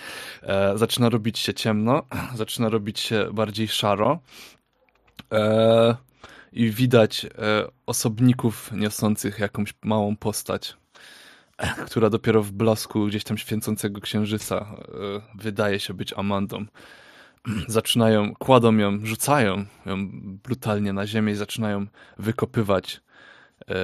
[0.43, 2.02] E, zaczyna robić się ciemno,
[2.35, 4.20] zaczyna robić się bardziej szaro.
[5.32, 5.97] E,
[6.52, 7.28] i widać e,
[7.86, 10.77] osobników niosących jakąś małą postać,
[11.86, 14.86] która dopiero w blasku gdzieś tam święcącego księżyca e,
[15.35, 16.66] wydaje się być Amandą.
[17.68, 20.10] Zaczynają, kładą ją, rzucają ją
[20.44, 21.86] brutalnie na ziemię i zaczynają
[22.18, 23.01] wykopywać
[23.68, 23.74] e,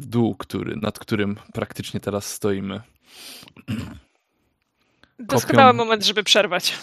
[0.00, 2.80] dół, który, nad którym praktycznie teraz stoimy.
[5.18, 6.78] Doskonały moment, żeby przerwać.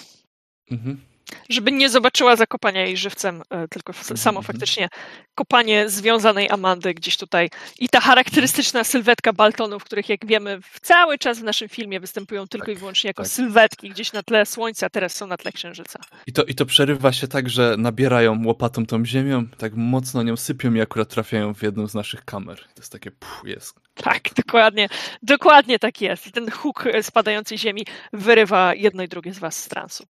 [0.71, 1.12] Mhm.
[1.49, 4.43] Żeby nie zobaczyła zakopania jej żywcem, e, tylko samo mhm.
[4.43, 4.89] faktycznie
[5.35, 7.49] kopanie związanej Amandy gdzieś tutaj.
[7.79, 12.65] I ta charakterystyczna sylwetka Baltonów, których jak wiemy cały czas w naszym filmie występują tylko
[12.65, 13.31] tak, i wyłącznie jako tak.
[13.31, 15.99] sylwetki gdzieś na tle słońca, teraz są na tle księżyca.
[16.27, 20.37] I to, I to przerywa się tak, że nabierają łopatą tą ziemią, tak mocno nią
[20.37, 22.57] sypią i akurat trafiają w jedną z naszych kamer.
[22.57, 23.79] To jest takie, pff, jest.
[23.93, 24.89] Tak, dokładnie.
[25.23, 26.31] Dokładnie tak jest.
[26.31, 30.05] Ten huk spadającej ziemi wyrywa jedno i drugie z was z transu.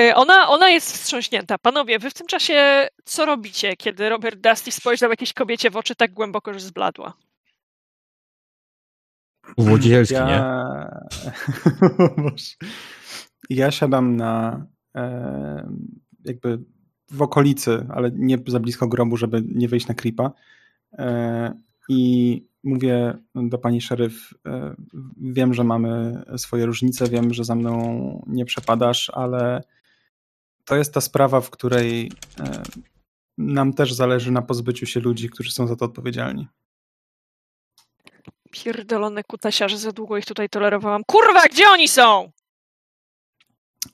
[0.00, 1.58] E, ona, ona jest wstrząśnięta.
[1.58, 5.94] Panowie, wy w tym czasie co robicie, kiedy Robert Dusty spojrzał jakiejś kobiecie w oczy
[5.94, 7.12] tak głęboko, że zbladła?
[9.58, 10.26] Włodzielski, ja...
[10.26, 10.42] nie?
[13.56, 15.68] ja siadam na e,
[16.24, 16.58] jakby
[17.10, 20.32] w okolicy, ale nie za blisko grobu, żeby nie wejść na creepa.
[20.92, 21.54] E,
[21.92, 24.74] I mówię do pani szeryf, e,
[25.16, 29.62] wiem, że mamy swoje różnice, wiem, że za mną nie przepadasz, ale
[30.64, 32.62] to jest ta sprawa, w której e,
[33.38, 36.48] nam też zależy na pozbyciu się ludzi, którzy są za to odpowiedzialni.
[38.50, 41.02] Pierdolone kutasiarze, za długo ich tutaj tolerowałam.
[41.06, 42.30] Kurwa, gdzie oni są?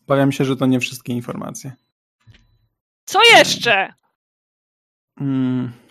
[0.06, 1.73] Obawiam się, że to nie wszystkie informacje.
[3.05, 3.93] Co jeszcze?
[5.18, 5.86] Hmm.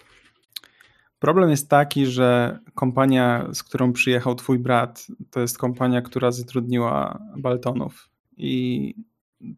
[1.26, 7.20] Problem jest taki, że kompania, z którą przyjechał twój brat, to jest kompania, która zatrudniła
[7.38, 8.94] Baltonów i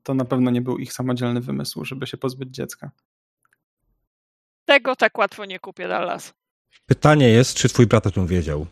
[0.03, 2.91] to na pewno nie był ich samodzielny wymysł, żeby się pozbyć dziecka.
[4.65, 6.33] Tego tak łatwo nie kupię, Dallas.
[6.85, 8.67] Pytanie jest, czy twój brat o tym wiedział?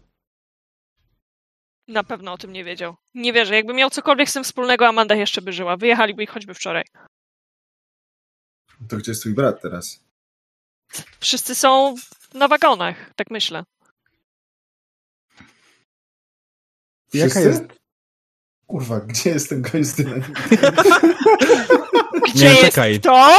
[1.87, 2.95] Na pewno o tym nie wiedział.
[3.13, 3.55] Nie wierzę.
[3.55, 5.77] Jakby miał cokolwiek z tym wspólnego, Amanda jeszcze by żyła.
[5.77, 6.83] Wyjechaliby ich choćby wczoraj.
[8.89, 10.05] To gdzie jest twój brat teraz?
[11.19, 11.95] Wszyscy są
[12.35, 13.63] na wagonach, tak myślę.
[17.13, 17.63] Jaka jest?
[18.67, 20.01] Kurwa, gdzie jest ten gość z
[22.33, 22.99] Gdzie nie, czekaj.
[22.99, 23.29] to?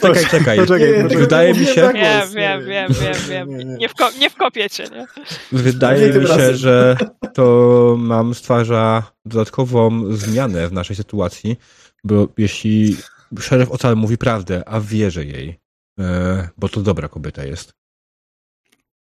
[0.00, 0.58] Czekaj, czekaj.
[0.58, 1.90] Poczekaj, Wydaje mi się...
[1.94, 3.78] Wiem, wiem, wiem, wiem, wiem.
[3.78, 5.06] Nie, wko nie wkopiecie, nie?
[5.52, 6.96] Wydaje mi się, że
[7.34, 11.56] to mam stwarza dodatkową zmianę w naszej sytuacji,
[12.04, 12.96] bo jeśli
[13.40, 15.60] szereg ocal mówi prawdę, a wierzę jej,
[16.00, 17.72] e, bo to dobra kobieta jest,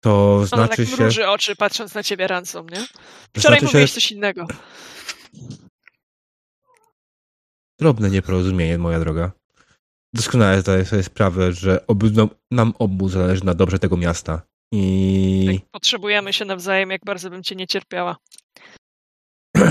[0.04, 1.24] to Ona znaczy tak się...
[1.24, 2.88] Ona oczy patrząc na ciebie ransom, nie?
[3.38, 3.94] Wczoraj znaczy mówiłeś się...
[3.94, 4.48] coś innego.
[7.80, 9.32] Drobne nieporozumienie, moja droga.
[10.14, 14.42] Doskonale zdaję sobie sprawę, że obu, no, nam obu zależy na dobrze tego miasta.
[14.72, 15.60] I...
[15.60, 18.18] Tak, potrzebujemy się nawzajem, jak bardzo bym cię nie cierpiała.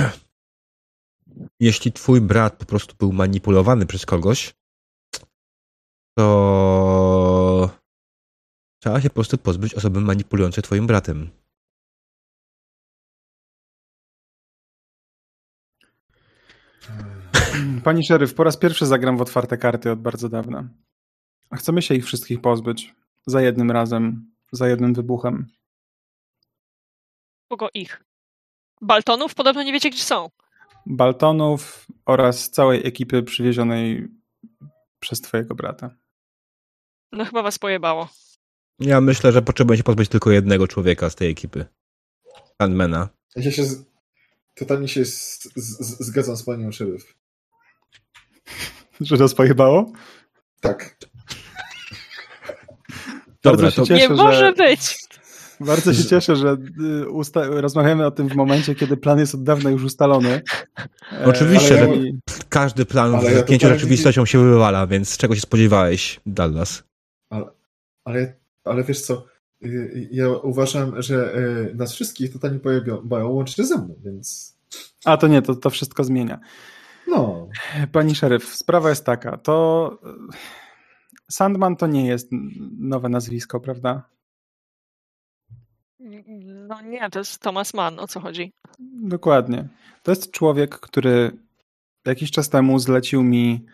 [1.60, 4.54] Jeśli twój brat po prostu był manipulowany przez kogoś,
[6.18, 7.01] to
[8.82, 11.30] trzeba się po prostu pozbyć osoby manipulującej twoim bratem.
[17.84, 20.68] Pani szeryf, po raz pierwszy zagram w otwarte karty od bardzo dawna.
[21.54, 22.94] Chcemy się ich wszystkich pozbyć.
[23.26, 25.46] Za jednym razem, za jednym wybuchem.
[27.48, 28.04] Kogo ich?
[28.80, 29.34] Baltonów?
[29.34, 30.30] Podobno nie wiecie, gdzie są.
[30.86, 34.08] Baltonów oraz całej ekipy przywiezionej
[35.00, 35.90] przez twojego brata.
[37.12, 38.08] No chyba was pojebało.
[38.80, 41.64] Ja myślę, że potrzebujemy się pozbyć tylko jednego człowieka z tej ekipy.
[42.62, 43.08] Sandmana.
[43.36, 43.84] Ja się z...
[44.54, 45.48] totalnie się z...
[45.56, 46.06] Z...
[46.06, 47.14] zgadzam z panią szeryf.
[49.00, 49.92] Że nas pojebało?
[50.60, 50.96] Tak.
[53.42, 53.86] Dobra, to...
[53.86, 54.14] cieszę, nie że...
[54.14, 54.98] może być!
[55.60, 57.46] Bardzo się cieszę, że y, usta...
[57.46, 60.42] rozmawiamy o tym w momencie, kiedy plan jest od dawna już ustalony.
[61.12, 61.88] E, Oczywiście, że
[62.48, 66.82] każdy plan z ja zdjęciu rzeczywistością się wywala, więc czego się spodziewałeś, Dallas?
[67.30, 67.46] Ale,
[68.04, 69.26] ale, ale wiesz co,
[69.64, 74.56] y, ja uważam, że y, nas wszystkich totalnie pojebają łącznie ze mną, więc...
[75.04, 76.40] A to nie, to, to wszystko zmienia.
[77.08, 77.48] No.
[77.92, 79.98] Pani szeryf, sprawa jest taka, to
[81.30, 82.28] Sandman to nie jest
[82.78, 84.08] nowe nazwisko, prawda?
[86.68, 88.52] No nie, to jest Thomas Mann, o co chodzi?
[89.02, 89.68] Dokładnie.
[90.02, 91.38] To jest człowiek, który
[92.04, 93.66] jakiś czas temu zlecił mi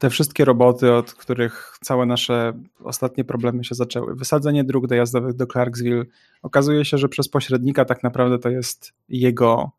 [0.00, 2.52] te wszystkie roboty, od których całe nasze
[2.84, 4.14] ostatnie problemy się zaczęły.
[4.14, 6.04] Wysadzenie dróg dojazdowych do Clarksville.
[6.42, 9.70] Okazuje się, że przez pośrednika tak naprawdę to jest jego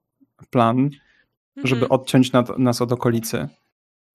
[0.50, 0.90] plan
[1.58, 1.92] żeby mhm.
[1.92, 3.48] odciąć nad, nas od okolicy.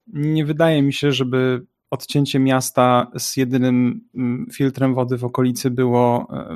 [0.07, 6.27] Nie wydaje mi się, żeby odcięcie miasta z jedynym mm, filtrem wody w okolicy było
[6.31, 6.55] e,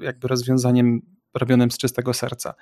[0.00, 1.02] jakby rozwiązaniem
[1.34, 2.54] robionym z czystego serca.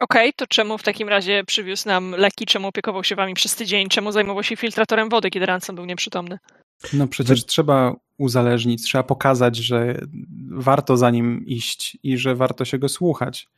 [0.00, 3.56] Okej, okay, to czemu w takim razie przywiózł nam leki, czemu opiekował się wami przez
[3.56, 6.38] tydzień, czemu zajmował się filtratorem wody, kiedy Ransom był nieprzytomny?
[6.92, 7.46] No przecież Wy...
[7.46, 10.00] trzeba uzależnić, trzeba pokazać, że
[10.50, 13.48] warto za nim iść i że warto się go słuchać.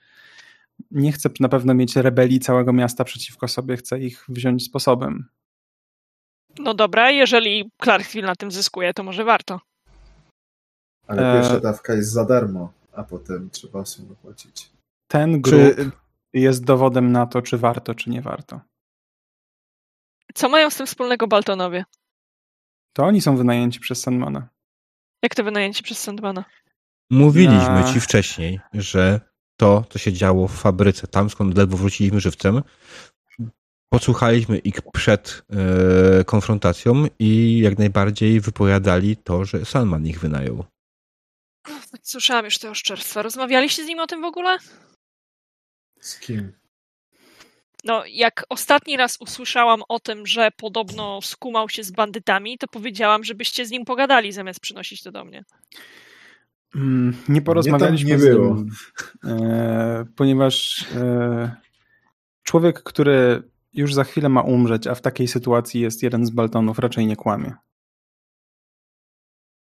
[0.91, 5.29] nie chce na pewno mieć rebelii całego miasta przeciwko sobie, chce ich wziąć sposobem.
[6.59, 9.61] No dobra, jeżeli Clarksville na tym zyskuje, to może warto.
[11.07, 11.61] Ale pierwsza e...
[11.61, 14.71] dawka jest za darmo, a potem trzeba sumę płacić.
[15.09, 15.91] Ten grup czy...
[16.33, 18.61] jest dowodem na to, czy warto, czy nie warto.
[20.35, 21.85] Co mają z tym wspólnego Baltonowie?
[22.93, 24.49] To oni są wynajęci przez Sandmana.
[25.23, 26.45] Jak to wynajęci przez Sandmana?
[27.11, 27.93] Mówiliśmy na...
[27.93, 29.21] ci wcześniej, że
[29.57, 32.63] to, co się działo w fabryce, tam skąd ledwo wróciliśmy żywcem,
[33.93, 35.43] podsłuchaliśmy ich przed
[36.21, 40.65] e, konfrontacją i jak najbardziej wypowiadali to, że Salman ich wynajął.
[42.03, 43.23] Słyszałam już te oszczerstwa.
[43.23, 44.59] Rozmawialiście z nim o tym w ogóle?
[46.01, 46.53] Z kim?
[47.85, 53.25] No, jak ostatni raz usłyszałam o tym, że podobno skumał się z bandytami, to powiedziałam,
[53.25, 55.45] żebyście z nim pogadali, zamiast przynosić to do mnie.
[56.75, 58.55] Mm, nie porozmawialiśmy nie, nie było.
[58.55, 58.71] Nim,
[59.25, 61.57] e, ponieważ e,
[62.43, 63.43] człowiek, który
[63.73, 67.17] już za chwilę ma umrzeć, a w takiej sytuacji jest jeden z Baltonów, raczej nie
[67.17, 67.55] kłamie.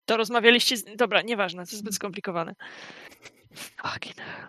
[0.05, 0.85] To rozmawialiście z...
[0.95, 2.55] Dobra, nieważne, to zbyt skomplikowane.
[3.55, 4.47] Fucking hell.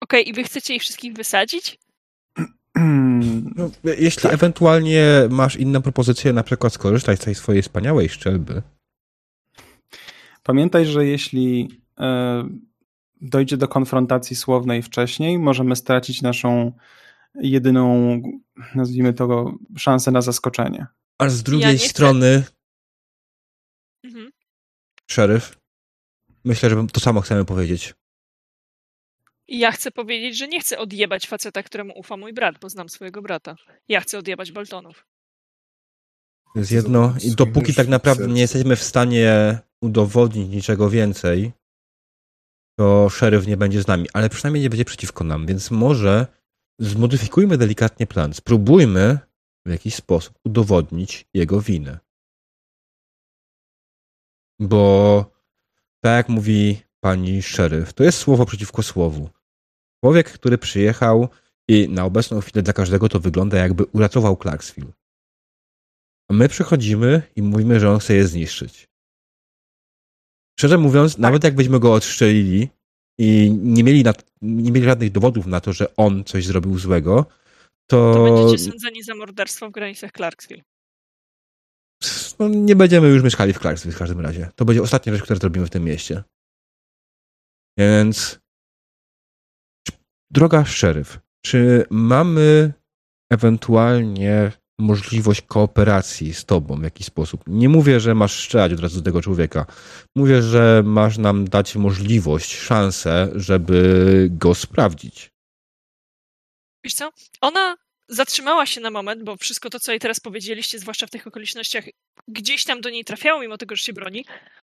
[0.00, 1.78] Okej, okay, i wy chcecie ich wszystkich wysadzić?
[3.56, 8.62] No, jeśli ewentualnie masz inną propozycję, na przykład skorzystaj z tej swojej wspaniałej szczelby.
[10.42, 11.68] Pamiętaj, że jeśli
[11.98, 12.48] e,
[13.20, 16.72] dojdzie do konfrontacji słownej wcześniej, możemy stracić naszą
[17.34, 18.22] jedyną,
[18.74, 20.86] nazwijmy to, szansę na zaskoczenie.
[21.18, 22.44] A z drugiej ja strony,
[24.04, 24.30] mhm.
[25.10, 25.58] szeryf,
[26.44, 27.94] myślę, że to samo chcemy powiedzieć.
[29.48, 33.22] Ja chcę powiedzieć, że nie chcę odjebać faceta, któremu ufa mój brat, bo znam swojego
[33.22, 33.56] brata.
[33.88, 35.06] Ja chcę odjebać Boltonów.
[36.54, 37.14] To jest jedno.
[37.24, 41.52] I dopóki tak naprawdę nie jesteśmy w stanie udowodnić niczego więcej,
[42.78, 46.26] to szeryf nie będzie z nami, ale przynajmniej nie będzie przeciwko nam, więc może
[46.78, 48.34] zmodyfikujmy delikatnie plan.
[48.34, 49.18] Spróbujmy
[49.66, 51.98] w jakiś sposób udowodnić jego winę.
[54.60, 55.24] Bo
[56.00, 59.30] tak jak mówi pani szeryf, to jest słowo przeciwko słowu.
[60.04, 61.28] Człowiek, który przyjechał
[61.68, 64.92] i na obecną chwilę dla każdego to wygląda jakby uratował Clarksville.
[66.30, 68.88] A my przychodzimy i mówimy, że on chce je zniszczyć.
[70.58, 71.20] Szczerze mówiąc, tak.
[71.20, 72.68] nawet jakbyśmy go odszczelili
[73.18, 74.12] i nie mieli, na,
[74.42, 77.26] nie mieli żadnych dowodów na to, że on coś zrobił złego,
[77.90, 78.14] to...
[78.14, 80.62] To będziecie sądzeni za morderstwo w granicach Clarksville.
[82.38, 84.50] No, nie będziemy już mieszkali w Clarksville w każdym razie.
[84.56, 86.24] To będzie ostatnia rzecz, którą zrobimy w tym mieście.
[87.78, 88.38] Więc
[90.30, 92.72] droga szeryf, czy mamy
[93.32, 97.44] ewentualnie możliwość kooperacji z tobą w jakiś sposób?
[97.46, 99.66] Nie mówię, że masz strzelać od razu do tego człowieka.
[100.16, 105.30] Mówię, że masz nam dać możliwość, szansę, żeby go sprawdzić.
[106.84, 107.10] Wiesz co?
[107.40, 107.76] Ona
[108.08, 111.84] zatrzymała się na moment, bo wszystko to, co jej teraz powiedzieliście, zwłaszcza w tych okolicznościach,
[112.28, 114.24] gdzieś tam do niej trafiało, mimo tego, że się broni.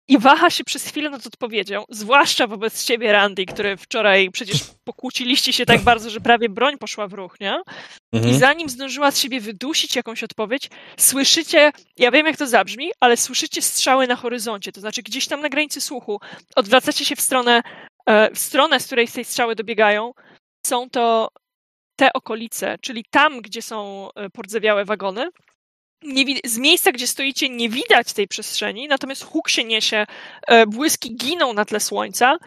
[0.09, 5.53] I waha się przez chwilę nad odpowiedzią, zwłaszcza wobec ciebie, Randy, który wczoraj przecież pokłóciliście
[5.53, 7.61] się tak bardzo, że prawie broń poszła w ruch, nie?
[8.13, 8.35] Mhm.
[8.35, 13.17] I zanim zdążyła z siebie wydusić jakąś odpowiedź, słyszycie, ja wiem jak to zabrzmi, ale
[13.17, 16.21] słyszycie strzały na horyzoncie, to znaczy gdzieś tam na granicy słuchu,
[16.57, 17.63] odwracacie się w stronę,
[18.07, 20.13] e, w stronę, z której tej strzały dobiegają,
[20.67, 21.29] są to
[21.97, 25.29] te okolice, czyli tam, gdzie są e, pordzewiałe wagony,
[26.45, 30.07] z miejsca, gdzie stoicie, nie widać tej przestrzeni, natomiast huk się niesie,
[30.47, 32.39] e, błyski giną na tle słońca.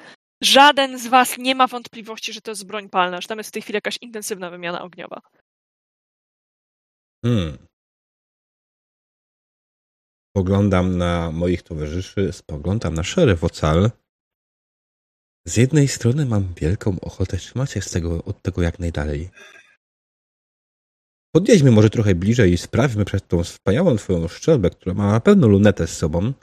[0.44, 3.54] Żaden z was nie ma wątpliwości, że to jest broń palna, że tam jest w
[3.54, 5.22] tej chwili jakaś intensywna wymiana ogniowa.
[7.26, 7.58] Hmm.
[10.30, 13.92] Spoglądam na moich towarzyszy, spoglądam na szeryf Ocal.
[15.48, 19.30] Z jednej strony mam wielką ochotę trzymać się z tego, od tego jak najdalej.
[21.32, 25.48] Podjedźmy może trochę bliżej i sprawdźmy przez tą wspaniałą twoją szczelbę, która ma na pewno
[25.48, 26.34] lunetę z sobą,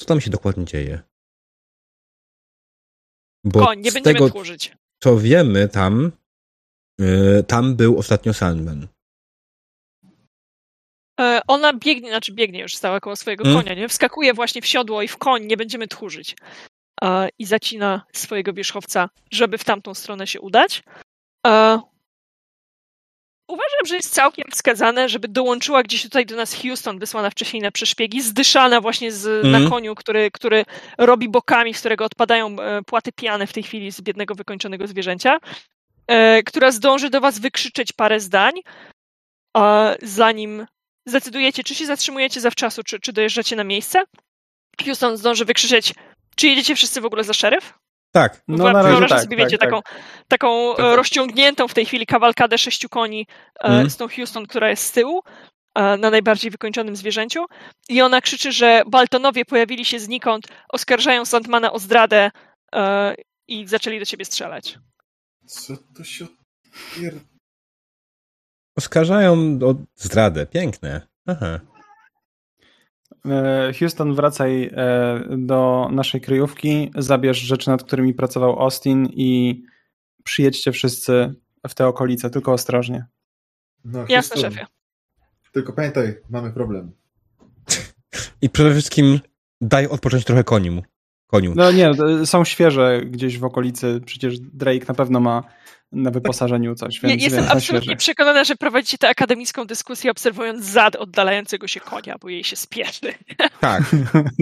[0.00, 1.02] co tam się dokładnie dzieje.
[3.44, 4.76] Bo Koń, nie będziemy tego, tchórzyć.
[5.02, 6.12] co wiemy tam,
[6.98, 8.88] yy, tam był ostatnio Sandman.
[11.20, 13.62] E, ona biegnie, znaczy biegnie już stała koło swojego hmm?
[13.62, 13.88] konia, nie?
[13.88, 16.36] Wskakuje właśnie w siodło i w koń, nie będziemy tchórzyć.
[17.02, 20.82] E, I zacina swojego wierzchowca, żeby w tamtą stronę się udać.
[23.52, 27.70] Uważam, że jest całkiem wskazane, żeby dołączyła gdzieś tutaj do nas Houston, wysłana wcześniej na
[27.70, 29.52] przeszpiegi, zdyszana właśnie z, mm.
[29.52, 29.70] na mhm.
[29.70, 30.64] koniu, który, który
[30.98, 35.38] robi bokami, z którego odpadają e, płaty piany w tej chwili z biednego, wykończonego zwierzęcia,
[36.06, 38.52] e, która zdąży do was wykrzyczeć parę zdań,
[39.56, 40.66] e, zanim
[41.06, 44.04] zdecydujecie, czy się zatrzymujecie zawczasu, czy, czy dojeżdżacie na miejsce.
[44.84, 45.94] Houston zdąży wykrzyczeć,
[46.36, 47.74] czy jedziecie wszyscy w ogóle za szeryf?
[48.12, 48.42] Tak.
[48.48, 49.82] No, na razie tak, sobie, tak, wiecie, tak, taką,
[50.28, 50.96] taką tak.
[50.96, 53.26] rozciągniętą w tej chwili kawalkadę sześciu koni
[53.60, 53.90] mm.
[53.90, 55.22] z tą Houston, która jest z tyłu
[55.76, 57.44] na najbardziej wykończonym zwierzęciu
[57.88, 62.30] i ona krzyczy, że Baltonowie pojawili się znikąd, oskarżają Sandmana o zdradę
[62.74, 63.14] e,
[63.48, 64.78] i zaczęli do ciebie strzelać.
[65.46, 66.26] Co to się
[68.76, 70.46] Oskarżają o zdradę.
[70.46, 71.00] Piękne.
[71.26, 71.60] Aha.
[73.28, 79.62] E, Houston, wracaj e, do naszej kryjówki, zabierz rzeczy, nad którymi pracował Austin i
[80.24, 81.34] przyjedźcie wszyscy
[81.68, 83.06] w te okolice, tylko ostrożnie.
[83.84, 84.66] No, Jasne, szefie.
[85.52, 86.92] Tylko pamiętaj, mamy problem.
[88.42, 89.20] I przede wszystkim
[89.60, 90.82] daj odpocząć trochę koniu.
[91.26, 91.52] koniu.
[91.56, 91.90] No nie,
[92.26, 95.42] są świeże gdzieś w okolicy, przecież Drake na pewno ma
[95.92, 97.00] na wyposażeniu coś.
[97.00, 102.28] Więc, Jestem absolutnie przekonana, że prowadzicie tę akademicką dyskusję obserwując zad oddalającego się konia, bo
[102.28, 103.14] jej się spieszy.
[103.60, 103.82] Tak.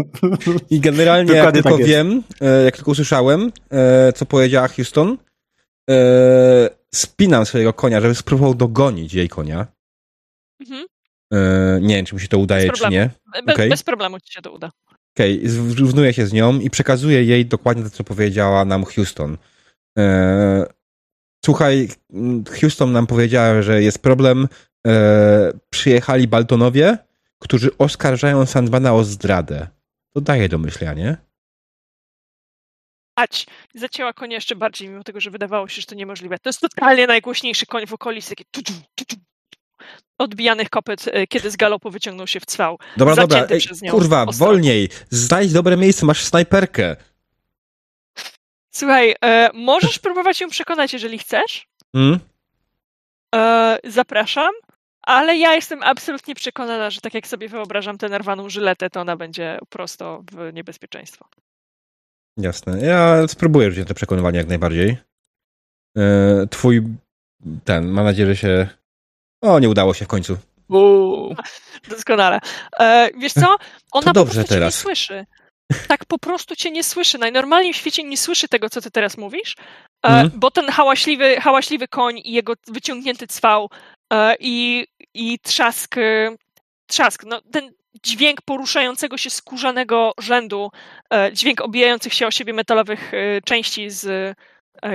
[0.70, 5.18] I generalnie jak tylko tak wiem, e, jak tylko usłyszałem, e, co powiedziała Houston,
[5.90, 9.66] e, spinam swojego konia, żeby spróbował dogonić jej konia.
[10.60, 10.86] Mhm.
[11.81, 13.10] Nie wiem, czy mi się to udaje, czy nie.
[13.47, 13.68] Bez, okay.
[13.68, 14.70] bez problemu ci się to uda.
[15.16, 15.51] Okej, okay.
[15.51, 19.36] zrównuję się z nią i przekazuję jej dokładnie to, co powiedziała nam Houston.
[21.44, 21.88] Słuchaj,
[22.60, 24.48] Houston nam powiedziała, że jest problem.
[24.86, 26.98] E, przyjechali Baltonowie,
[27.38, 29.68] którzy oskarżają Sandmana o zdradę.
[30.14, 31.16] To daje do myślenia, nie?
[33.16, 36.38] Ać, zacięła konia jeszcze bardziej, mimo tego, że wydawało się, że to niemożliwe.
[36.38, 39.16] To jest totalnie najgłośniejszy koń w okolicy, taki tu, tu, tu,
[40.18, 42.78] odbijanych kopyt, e, kiedy z galopu wyciągnął się w cwał.
[42.96, 46.96] Dobra, dobra, Ej, kurwa, wolniej, znajdź dobre miejsce, masz snajperkę.
[48.70, 51.66] Słuchaj, e, możesz próbować ją przekonać, jeżeli chcesz.
[51.94, 52.18] Mm?
[53.34, 54.51] E, zapraszam,
[55.02, 59.16] ale ja jestem absolutnie przekonana, że tak jak sobie wyobrażam tę nerwaną żyletę, to ona
[59.16, 61.28] będzie prosto w niebezpieczeństwo.
[62.36, 62.86] Jasne.
[62.86, 64.97] Ja spróbuję rzucić to przekonywanie jak najbardziej.
[65.97, 66.82] E, twój
[67.64, 68.68] ten, mam nadzieję, że się.
[69.42, 70.38] O, nie udało się w końcu.
[70.68, 71.34] Uuu,
[71.88, 72.40] doskonale.
[72.80, 73.56] E, wiesz co?
[73.92, 74.74] Ona to dobrze po prostu teraz.
[74.74, 75.26] nie słyszy
[75.88, 77.18] tak po prostu cię nie słyszy.
[77.18, 79.56] Najnormalniej w świecie nie słyszy tego, co ty teraz mówisz,
[80.02, 80.30] mm.
[80.34, 83.70] bo ten hałaśliwy, hałaśliwy koń i jego wyciągnięty cwał
[84.12, 86.36] e, i, i trzask, e,
[86.86, 87.72] trzask, no ten
[88.05, 90.70] dźwięk poruszającego się skórzanego rzędu,
[91.32, 93.12] dźwięk obijających się o siebie metalowych
[93.44, 94.36] części z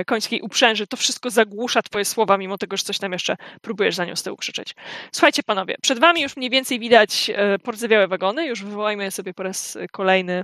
[0.06, 4.04] końskiej uprzęży, to wszystko zagłusza twoje słowa, mimo tego, że coś tam jeszcze próbujesz za
[4.04, 4.74] nią z tyłu krzyczeć.
[5.12, 7.30] Słuchajcie, panowie, przed wami już mniej więcej widać
[7.62, 10.42] pordzewiałe wagony, już wywołajmy sobie po raz kolejny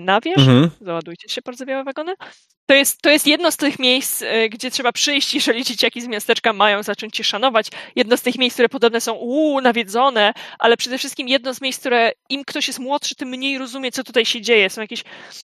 [0.00, 0.70] na wierzch, mhm.
[0.80, 2.14] załadujcie się porzewiałe wagony.
[2.66, 6.06] To jest, to jest jedno z tych miejsc, e, gdzie trzeba przyjść, jeżeli dzieciaki z
[6.06, 7.66] miasteczka mają zacząć cię szanować.
[7.96, 11.80] Jedno z tych miejsc, które podobne są uuu, nawiedzone, ale przede wszystkim jedno z miejsc,
[11.80, 14.70] które im ktoś jest młodszy, tym mniej rozumie, co tutaj się dzieje.
[14.70, 15.04] Są jakieś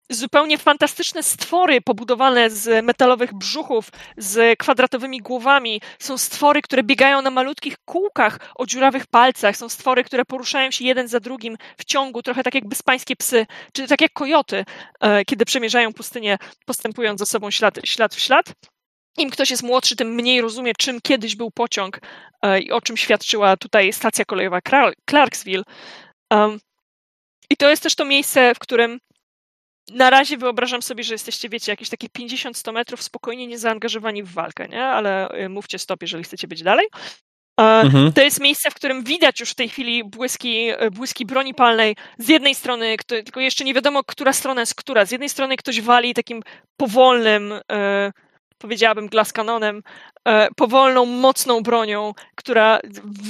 [0.09, 5.81] zupełnie fantastyczne stwory pobudowane z metalowych brzuchów, z kwadratowymi głowami.
[5.99, 9.57] Są stwory, które biegają na malutkich kółkach o dziurawych palcach.
[9.57, 13.45] Są stwory, które poruszają się jeden za drugim w ciągu, trochę tak jak bezpańskie psy,
[13.73, 14.65] czy tak jak kojoty,
[14.99, 18.45] e, kiedy przemierzają pustynię, postępując za sobą ślad, ślad w ślad.
[19.17, 21.99] Im ktoś jest młodszy, tym mniej rozumie, czym kiedyś był pociąg
[22.41, 24.59] e, i o czym świadczyła tutaj stacja kolejowa
[25.09, 25.63] Clarksville.
[27.49, 28.99] I to jest też to miejsce, w którym
[29.91, 34.67] na razie wyobrażam sobie, że jesteście, wiecie, jakieś takie 50-100 metrów spokojnie niezaangażowani w walkę,
[34.67, 34.83] nie?
[34.83, 36.87] Ale y, mówcie stop, jeżeli chcecie być dalej.
[37.57, 38.13] Mhm.
[38.13, 41.95] To jest miejsce, w którym widać już w tej chwili błyski, y, błyski broni palnej.
[42.17, 45.05] Z jednej strony, tylko jeszcze nie wiadomo, która strona jest która.
[45.05, 46.43] Z jednej strony ktoś wali takim
[46.77, 47.61] powolnym, y,
[48.57, 49.83] powiedziałabym glass kanonem,
[50.55, 52.79] powolną, mocną bronią, która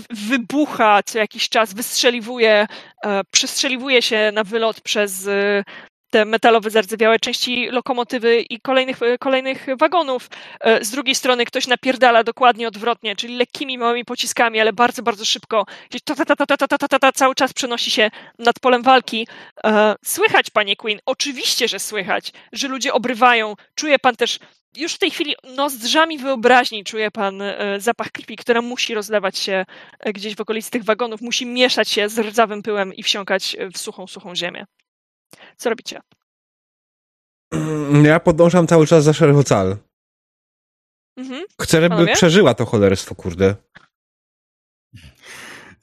[0.10, 2.68] wybucha co jakiś czas, wystrzeliwuje,
[3.32, 5.30] przestrzeliwuje się na wylot przez
[6.16, 10.30] te metalowe, zardzewiałe części lokomotywy i kolejnych, kolejnych wagonów.
[10.60, 15.26] E, z drugiej strony ktoś napierdala dokładnie odwrotnie, czyli lekkimi, małymi pociskami, ale bardzo, bardzo
[15.26, 15.66] szybko.
[16.06, 19.28] Ta, ta, ta, ta, ta, ta, ta, ta, cały czas przenosi się nad polem walki.
[19.64, 23.56] E, słychać, panie Queen, oczywiście, że słychać, że ludzie obrywają.
[23.76, 24.40] Czuje pan też
[24.78, 29.66] już w tej chwili nozdrzami wyobraźni czuje pan e, zapach krwi, która musi rozlewać się
[30.06, 34.08] gdzieś w okolicy tych wagonów, musi mieszać się z rdzawym pyłem i wsiąkać w suchą,
[34.08, 34.66] suchą ziemię.
[35.58, 36.00] Co robicie?
[38.04, 39.78] Ja podążam cały czas za Szerwocal.
[41.18, 41.44] Mhm.
[41.62, 42.14] Chcę, żeby Panowie?
[42.14, 43.56] przeżyła to cholerstwo, kurde.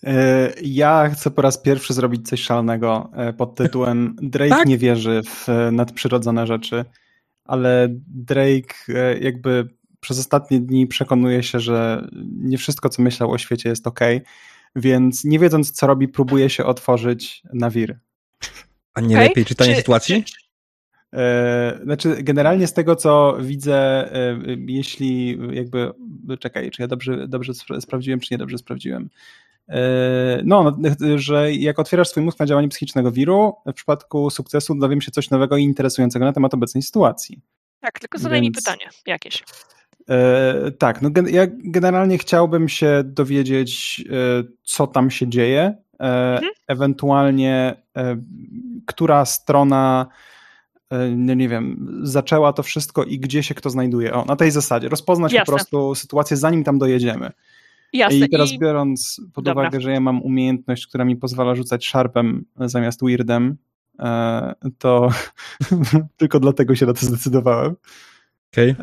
[0.04, 4.66] E, ja chcę po raz pierwszy zrobić coś szalonego e, pod tytułem Drake tak?
[4.66, 6.84] nie wierzy w e, nadprzyrodzone rzeczy,
[7.44, 8.74] ale Drake
[9.20, 9.68] jakby
[10.00, 14.00] przez ostatnie dni przekonuje się, że nie wszystko, co myślał o świecie jest ok,
[14.76, 17.98] więc nie wiedząc, co robi, próbuje się otworzyć na wir.
[18.94, 19.28] A nie okay.
[19.28, 20.24] lepiej czytanie czy, sytuacji?
[20.24, 20.42] Czy,
[21.14, 23.74] E, znaczy, generalnie z tego, co widzę,
[24.14, 25.92] e, jeśli jakby,
[26.38, 29.08] czekaj, czy ja dobrze, dobrze sprawdziłem, czy nie dobrze sprawdziłem.
[29.68, 30.78] E, no,
[31.16, 35.30] że jak otwierasz swój mózg na działanie psychicznego wiru, w przypadku sukcesu dowiem się coś
[35.30, 37.40] nowego i interesującego na temat obecnej sytuacji.
[37.80, 38.56] Tak, tylko zadaj Więc...
[38.56, 39.44] mi pytanie jakieś.
[40.08, 44.04] E, tak, no ja generalnie chciałbym się dowiedzieć,
[44.62, 46.52] co tam się dzieje, mhm.
[46.66, 47.74] ewentualnie
[48.86, 50.06] która strona
[51.16, 54.14] no nie wiem, zaczęła to wszystko i gdzie się kto znajduje.
[54.14, 54.88] O, na tej zasadzie.
[54.88, 55.46] Rozpoznać Jasne.
[55.46, 57.30] po prostu sytuację, zanim tam dojedziemy.
[57.92, 58.18] Jasne.
[58.18, 58.58] I teraz I...
[58.58, 59.62] biorąc pod Dobra.
[59.62, 63.56] uwagę, że ja mam umiejętność, która mi pozwala rzucać sharpem zamiast weirdem,
[64.78, 65.10] to
[66.16, 67.76] tylko dlatego się na to zdecydowałem.
[68.52, 68.74] Okay.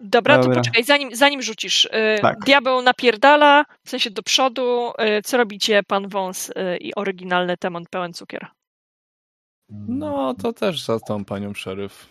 [0.00, 1.84] Dobra, Dobra, to poczekaj, zanim, zanim rzucisz.
[1.84, 1.90] Y,
[2.22, 2.38] tak.
[2.38, 4.92] Diabeł napierdala, w sensie do przodu.
[5.18, 8.46] Y, co robicie, pan Wąs y, i oryginalny Temon pełen cukier?
[9.88, 12.06] No, to też za tą panią szeryf.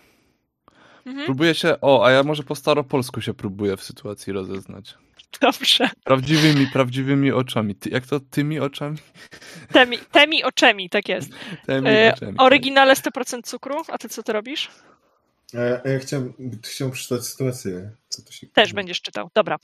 [1.05, 1.25] Mhm.
[1.25, 1.81] Próbuję się.
[1.81, 4.95] O, a ja może po staropolsku się próbuję w sytuacji rozeznać.
[5.41, 5.89] Dobrze.
[6.03, 7.75] Prawdziwymi, prawdziwymi oczami.
[7.75, 8.97] Ty, jak to tymi oczami?
[9.71, 11.29] Temi, temi oczami, tak jest.
[11.65, 12.37] Temi oczami.
[12.37, 12.45] Tak.
[12.45, 14.69] Oryginale 100% cukru, a ty co ty robisz?
[15.53, 17.91] Ja, ja chciałem, chciałem przeczytać sytuację.
[18.09, 19.57] Co to się Też będziesz czytał, dobra.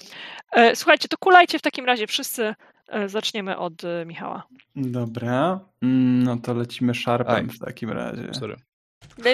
[0.52, 2.56] E, słuchajcie, to kulajcie w takim razie wszyscy.
[2.88, 4.48] E, zaczniemy od e, Michała.
[4.76, 8.34] Dobra, mm, no to lecimy szarpem w takim razie.
[8.34, 8.56] Sorry.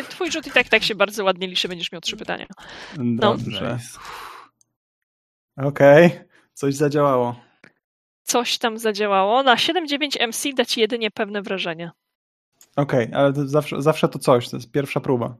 [0.10, 2.45] Twój rzut i tak tak się bardzo ładnie liczy, będziesz miał trzy pytania.
[2.98, 3.19] No.
[3.22, 3.80] Dobrze.
[5.57, 6.26] Okej, okay.
[6.53, 7.36] coś zadziałało.
[8.23, 9.44] Coś tam zadziałało.
[9.44, 11.91] Na 7-9 MC da ci jedynie pewne wrażenie.
[12.76, 15.36] Okej, okay, ale to zawsze, zawsze to coś, to jest pierwsza próba.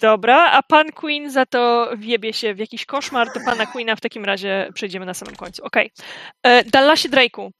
[0.00, 4.00] Dobra, a pan Queen za to wiebie się w jakiś koszmar, to pana Queena w
[4.00, 5.64] takim razie przejdziemy na samym końcu.
[5.64, 5.90] Okej.
[5.94, 6.52] Okay.
[6.52, 7.50] E, Dallasie Drake'u,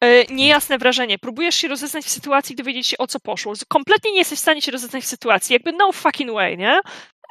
[0.00, 1.18] e, niejasne wrażenie.
[1.18, 3.52] Próbujesz się rozeznać w sytuacji, dowiedzieć się o co poszło.
[3.68, 5.52] Kompletnie nie jesteś w stanie się rozeznać w sytuacji.
[5.52, 6.80] Jakby no fucking way, nie?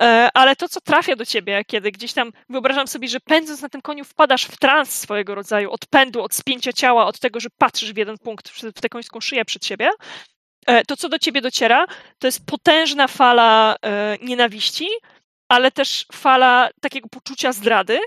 [0.01, 3.69] E, ale to, co trafia do ciebie, kiedy gdzieś tam wyobrażam sobie, że pędząc na
[3.69, 7.49] tym koniu wpadasz w trans swojego rodzaju, od pędu, od spięcia ciała, od tego, że
[7.57, 9.89] patrzysz w jeden punkt, w tę końską szyję przed siebie,
[10.87, 11.85] to, co do ciebie dociera,
[12.19, 14.87] to jest potężna fala e, nienawiści,
[15.49, 17.99] ale też fala takiego poczucia zdrady,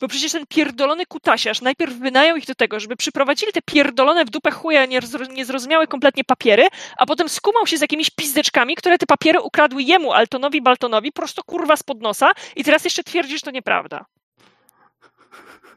[0.00, 4.30] bo przecież ten pierdolony kutasiarz najpierw wynajął ich do tego, żeby przyprowadzili te pierdolone w
[4.30, 4.86] dupę chuja
[5.30, 10.12] niezrozumiałe kompletnie papiery, a potem skumał się z jakimiś pizdeczkami, które te papiery ukradły jemu,
[10.12, 14.04] Altonowi Baltonowi, prosto kurwa spod nosa i teraz jeszcze twierdzi, że to nieprawda.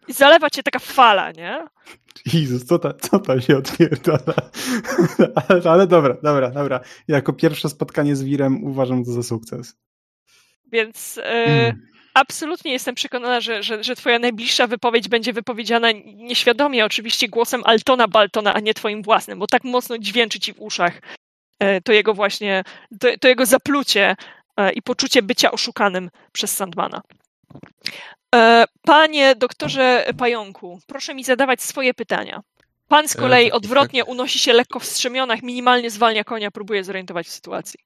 [0.08, 1.66] I zalewa cię taka fala, nie?
[2.34, 4.34] Jezus, co, ta, co tam się odpierdala?
[5.36, 6.80] ale, ale dobra, dobra, dobra.
[7.08, 9.78] Jako pierwsze spotkanie z Wirem uważam to za sukces.
[10.72, 11.82] Więc e, mm.
[12.14, 18.08] absolutnie jestem przekonana, że, że, że twoja najbliższa wypowiedź będzie wypowiedziana nieświadomie, oczywiście głosem Altona
[18.08, 21.02] Baltona, a nie twoim własnym, bo tak mocno dźwięczy ci w uszach
[21.60, 22.64] e, to jego właśnie,
[23.00, 24.16] to, to jego zaplucie
[24.58, 27.02] e, i poczucie bycia oszukanym przez Sandmana.
[28.36, 32.42] E, panie doktorze Pająku, proszę mi zadawać swoje pytania.
[32.88, 37.28] Pan z e, kolei odwrotnie unosi się lekko w strzemionach, minimalnie zwalnia konia, próbuje zorientować
[37.28, 37.80] w sytuacji.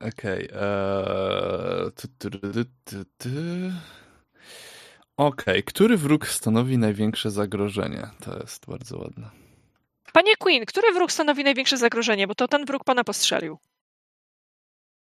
[0.00, 0.50] Okej.
[0.50, 1.90] Okay, e,
[5.16, 5.62] Okej, okay.
[5.62, 8.08] który wróg stanowi największe zagrożenie?
[8.24, 9.30] To jest bardzo ładne.
[10.12, 12.26] Panie Queen, który wróg stanowi największe zagrożenie?
[12.26, 13.58] Bo to ten wróg pana postrzelił.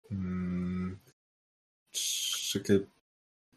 [0.08, 0.98] Hmm.
[2.50, 2.86] Czekaj,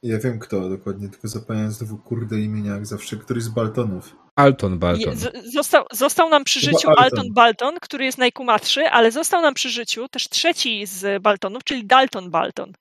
[0.04, 4.16] ja wiem kto dokładnie, tylko zapomniałem znowu kurde imienia jak zawsze, któryś z Baltonów.
[4.36, 5.16] Alton Balton.
[5.54, 7.04] Został, został nam przy życiu Alton.
[7.04, 11.86] Alton Balton, który jest najkumatszy, ale został nam przy życiu też trzeci z Baltonów, czyli
[11.86, 12.74] Dalton Balton.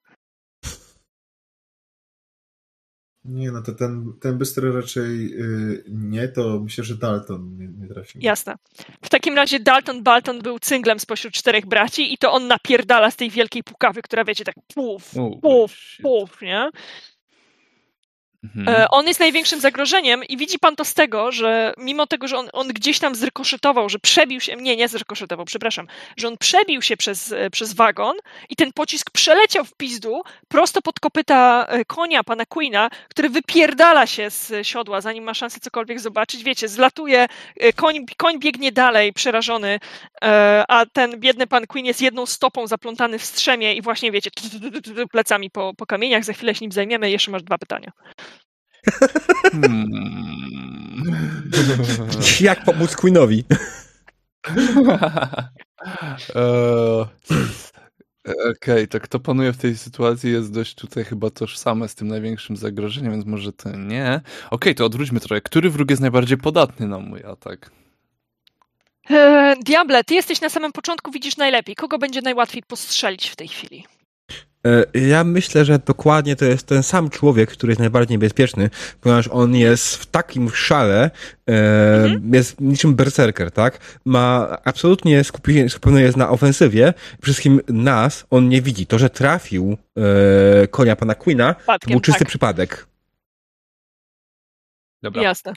[3.28, 7.89] Nie, no to ten, ten bystry raczej yy, nie, to myślę, że Dalton nie, nie
[7.89, 8.20] trafił.
[8.24, 8.55] Jasne.
[9.03, 13.16] W takim razie Dalton Balton był cynglem spośród czterech braci i to on napierdala z
[13.16, 15.73] tej wielkiej pukawy, która wiecie, tak puf, puf,
[16.03, 16.70] puf, nie?
[18.44, 18.68] Mhm.
[18.68, 22.38] E, on jest największym zagrożeniem i widzi pan to z tego, że mimo tego, że
[22.38, 25.86] on, on gdzieś tam zrykoszetował, że przebił się, nie, nie zrykoszetował, przepraszam,
[26.16, 28.16] że on przebił się przez, e, przez wagon
[28.50, 34.06] i ten pocisk przeleciał w pizdu prosto pod kopyta e, konia pana Queena, który wypierdala
[34.06, 36.44] się z siodła, zanim ma szansę cokolwiek zobaczyć.
[36.44, 37.26] Wiecie, zlatuje,
[37.76, 39.80] koń, koń biegnie dalej, przerażony,
[40.68, 44.30] a ten biedny pan Queen jest jedną stopą zaplątany w strzemie i właśnie, wiecie,
[45.12, 46.24] plecami po, po kamieniach.
[46.24, 47.10] Za chwilę się nim zajmiemy.
[47.10, 47.92] Jeszcze masz dwa pytania.
[49.52, 49.86] Hmm.
[52.40, 53.44] Jak pomóc Queenowi?
[58.26, 61.94] E, okej, okay, to kto panuje w tej sytuacji jest dość tutaj chyba tożsame z
[61.94, 64.20] tym największym zagrożeniem, więc może to nie.
[64.46, 65.40] Okej, okay, to odwróćmy trochę.
[65.40, 67.70] Który wróg jest najbardziej podatny na mój atak?
[69.10, 71.76] E, Diable, ty jesteś na samym początku, widzisz najlepiej.
[71.76, 73.84] Kogo będzie najłatwiej postrzelić w tej chwili?
[74.94, 78.70] E, ja myślę, że dokładnie to jest ten sam człowiek, który jest najbardziej niebezpieczny,
[79.01, 81.10] ponieważ on jest w takim szale,
[81.48, 82.34] e, mhm.
[82.34, 83.78] jest niczym berserker, tak?
[84.05, 86.94] Ma absolutnie skupienie, skupiony jest na ofensywie.
[87.22, 88.86] Wszystkim nas on nie widzi.
[88.86, 92.28] To, że trafił e, konia pana Queena, to był czysty tak.
[92.28, 92.86] przypadek.
[95.02, 95.22] Dobra.
[95.22, 95.52] Jasne.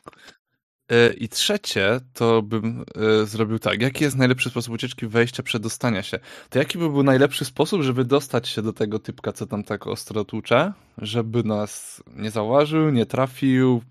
[0.90, 2.86] E, I trzecie, to bym
[3.22, 3.82] e, zrobił tak.
[3.82, 6.20] Jaki jest najlepszy sposób ucieczki wejścia, przedostania się?
[6.50, 9.88] To jaki by był najlepszy sposób, żeby dostać się do tego typka, co tam tak
[9.88, 10.74] ostro tłucze?
[10.98, 13.82] Żeby nas nie zauważył, nie trafił,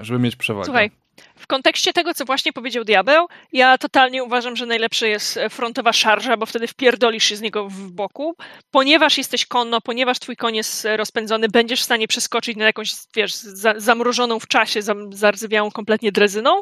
[0.00, 0.64] żeby mieć przewagę.
[0.64, 0.90] Słuchaj,
[1.36, 5.92] w kontekście tego, co właśnie powiedział Diabeł, ja totalnie uważam, że najlepsze jest e, frontowa
[5.92, 8.34] szarża, bo wtedy wpierdolisz się z niego w boku.
[8.70, 12.94] Ponieważ jesteś konno, ponieważ twój koń jest e, rozpędzony, będziesz w stanie przeskoczyć na jakąś,
[13.16, 16.60] wiesz, za, zamrożoną w czasie, zam, zarzywiałą kompletnie drezyną.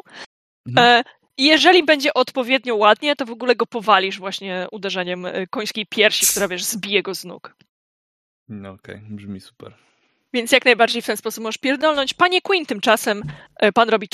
[0.67, 0.87] Mhm.
[0.87, 1.03] E,
[1.37, 6.47] jeżeli będzie odpowiednio ładnie, to w ogóle go powalisz właśnie uderzeniem e, końskiej piersi, która,
[6.47, 7.55] wiesz, zbije go z nóg.
[8.47, 9.07] No okej, okay.
[9.09, 9.73] brzmi super.
[10.35, 12.13] Więc jak najbardziej w ten sposób możesz pierdolnąć.
[12.13, 13.23] Panie Queen tymczasem
[13.55, 14.07] e, pan robi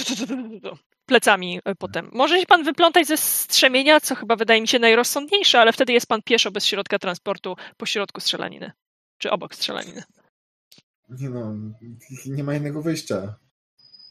[1.05, 2.09] plecami e, potem.
[2.13, 6.07] Może się pan wyplątać ze strzemienia, co chyba wydaje mi się najrozsądniejsze, ale wtedy jest
[6.07, 8.71] pan pieszo bez środka transportu po środku strzelaniny.
[9.17, 10.03] Czy obok strzelaniny.
[11.09, 11.53] Nie no,
[12.25, 13.35] nie ma innego wyjścia.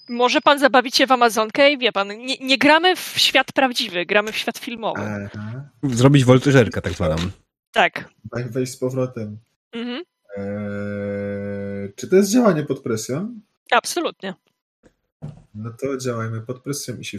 [0.09, 4.07] Może pan zabawić się w Amazonkę i wie pan, nie, nie gramy w świat prawdziwy,
[4.07, 5.01] gramy w świat filmowy.
[5.01, 5.69] Aha.
[5.82, 7.16] Zrobić woltyżerkę tak zwaną.
[7.73, 8.09] Tak.
[8.31, 9.39] Tak, wejść z powrotem.
[9.73, 10.03] Mhm.
[10.37, 11.10] Eee,
[12.01, 13.40] czy to jest działanie pod presją?
[13.70, 14.35] Absolutnie.
[15.55, 17.18] No to działajmy pod presją i się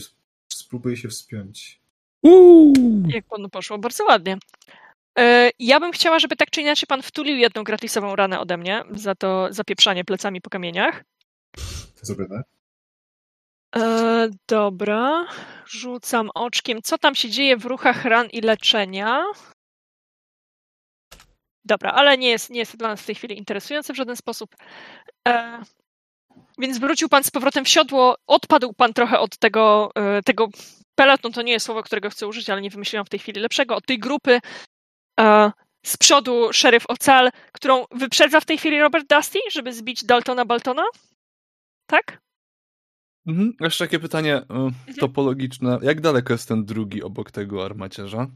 [0.54, 1.82] spróbuję się wspiąć.
[2.24, 2.74] Uuu.
[3.08, 3.78] Jak panu poszło?
[3.78, 4.38] Bardzo ładnie.
[5.16, 8.84] Eee, ja bym chciała, żeby tak czy inaczej pan wtulił jedną gratisową ranę ode mnie
[8.92, 11.04] za to zapieprzanie plecami po kamieniach.
[12.02, 12.44] Zrobione.
[13.76, 15.28] Eee, dobra.
[15.66, 16.82] Rzucam oczkiem.
[16.84, 19.24] Co tam się dzieje w ruchach ran i leczenia?
[21.66, 24.16] Dobra, ale nie jest, nie jest to dla nas w tej chwili interesujące w żaden
[24.16, 24.56] sposób.
[25.28, 25.62] E,
[26.60, 30.48] więc wrócił pan z powrotem w siodło, odpadł pan trochę od tego, e, tego
[30.96, 33.76] peloton, to nie jest słowo, którego chcę użyć, ale nie wymyśliłam w tej chwili lepszego,
[33.76, 34.40] od tej grupy.
[35.20, 35.52] E,
[35.86, 40.84] z przodu szeryf Ocal, którą wyprzedza w tej chwili Robert Dusty, żeby zbić Daltona Baltona?
[41.86, 42.22] Tak?
[43.28, 43.54] Mhm.
[43.60, 44.74] Jeszcze takie pytanie e, mhm.
[45.00, 45.80] topologiczne.
[45.82, 48.28] Jak daleko jest ten drugi obok tego armacierza?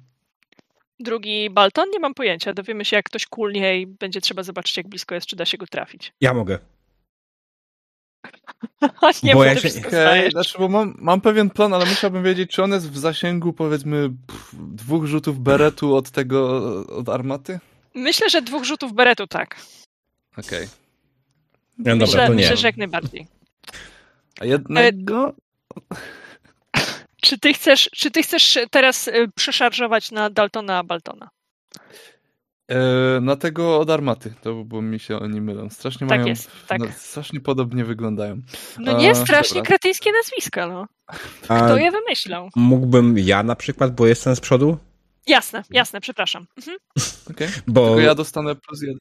[1.00, 1.90] Drugi Balton?
[1.90, 2.54] Nie mam pojęcia.
[2.54, 5.58] Dowiemy się, jak ktoś kulnie i będzie trzeba zobaczyć, jak blisko jest, czy da się
[5.58, 6.14] go trafić.
[6.22, 6.60] Ja mogę.
[9.24, 9.70] nie bo ja się...
[9.88, 13.54] okay, znaczy, bo mam, mam pewien plan, ale musiałbym wiedzieć, czy on jest w zasięgu,
[13.54, 17.60] powiedzmy, pff, dwóch rzutów beretu od tego, od armaty?
[17.96, 19.62] Myślę, że dwóch rzutów beretu, tak.
[20.38, 20.44] Okej.
[20.44, 20.68] Okay.
[21.86, 23.28] Ja, myślę, dobra, myślę, że jak najbardziej.
[24.40, 25.36] A jednego?
[25.92, 25.96] E...
[27.26, 31.30] Czy ty chcesz, czy ty chcesz teraz y, przeszarżować na Daltona Baltona?
[32.68, 32.78] E,
[33.22, 35.70] na tego od armaty, to bo mi się oni mylą.
[35.70, 36.30] Strasznie tak mają.
[36.30, 36.80] Jest, tak.
[36.80, 38.42] No, strasznie podobnie wyglądają.
[38.80, 39.68] No nie, strasznie dobra.
[39.68, 40.88] kretyńskie nazwiska, no.
[41.42, 42.50] Kto A je wymyślał?
[42.56, 44.78] Mógłbym ja na przykład, bo jestem z przodu?
[45.28, 46.48] Jasne, jasne, przepraszam.
[46.58, 46.78] Mhm.
[47.32, 47.48] Okay.
[47.68, 47.86] Bo...
[47.86, 49.00] Tylko ja dostanę plus jeden.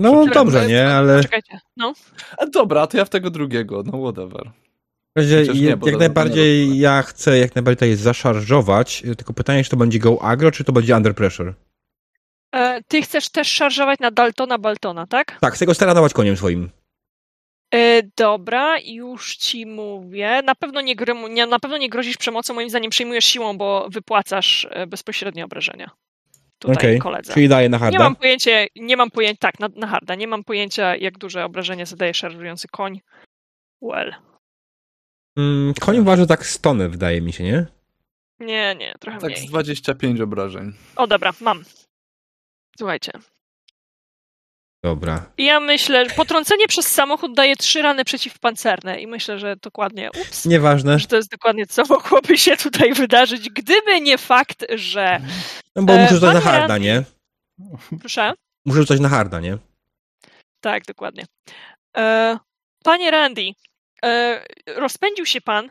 [0.00, 1.22] No dobrze, nie, ale...
[1.22, 1.94] Czekajcie, no.
[2.38, 4.50] A dobra, to ja w tego drugiego, no whatever.
[5.16, 9.98] Razie, nie, jak najbardziej ja chcę jak najbardziej tutaj zaszarżować, tylko pytanie, czy to będzie
[9.98, 11.54] go agro, czy to będzie under pressure?
[12.54, 15.38] E, ty chcesz też szarżować na Daltona Baltona, tak?
[15.40, 16.70] Tak, chcę go staranować koniem swoim.
[17.74, 20.42] E, dobra, już ci mówię.
[20.44, 20.94] Na pewno nie,
[21.30, 25.90] nie, na pewno nie grozisz przemocą, moim zdaniem przyjmujesz siłą, bo wypłacasz e, bezpośrednie obrażenia.
[26.58, 26.98] Tutaj okay.
[26.98, 27.34] koledze.
[27.34, 27.98] Czyli daję na harda?
[27.98, 30.14] Nie mam pojęcia, nie mam pojęcia, tak, na, na harda.
[30.14, 33.00] Nie mam pojęcia, jak duże obrażenie zadaje szarżujący koń.
[33.82, 34.14] Well.
[35.36, 37.66] Mm, koń waży tak stony, wydaje mi się, nie?
[38.40, 39.40] Nie, nie, trochę tak mniej.
[39.40, 40.72] Tak z 25 obrażeń.
[40.96, 41.64] O, dobra, mam.
[42.78, 43.12] Słuchajcie.
[44.84, 45.32] Dobra.
[45.38, 50.46] Ja myślę, że potrącenie przez samochód daje trzy rany przeciwpancerne i myślę, że dokładnie, ups,
[50.46, 50.98] Nieważne.
[50.98, 55.20] że to jest dokładnie co mogłoby się tutaj wydarzyć, gdyby nie fakt, że...
[55.76, 57.02] No bo e, muszę rzucać na harda, nie?
[58.00, 58.32] Proszę?
[58.66, 59.58] Muszę rzucać na harda, nie?
[60.60, 61.24] Tak, dokładnie.
[61.96, 62.38] E,
[62.84, 63.50] panie Randy,
[64.04, 65.70] e, rozpędził się pan.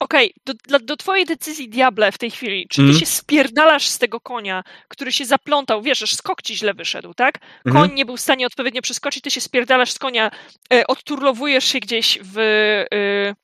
[0.00, 2.98] Okej, okay, do, do twojej decyzji, Diable, w tej chwili, czy ty mm.
[2.98, 7.38] się spierdalasz z tego konia, który się zaplątał, wiesz, że skok ci źle wyszedł, tak?
[7.64, 7.94] Koń mm.
[7.94, 10.30] nie był w stanie odpowiednio przeskoczyć, ty się spierdalasz z konia,
[10.72, 13.34] e, odturlowujesz się gdzieś w e,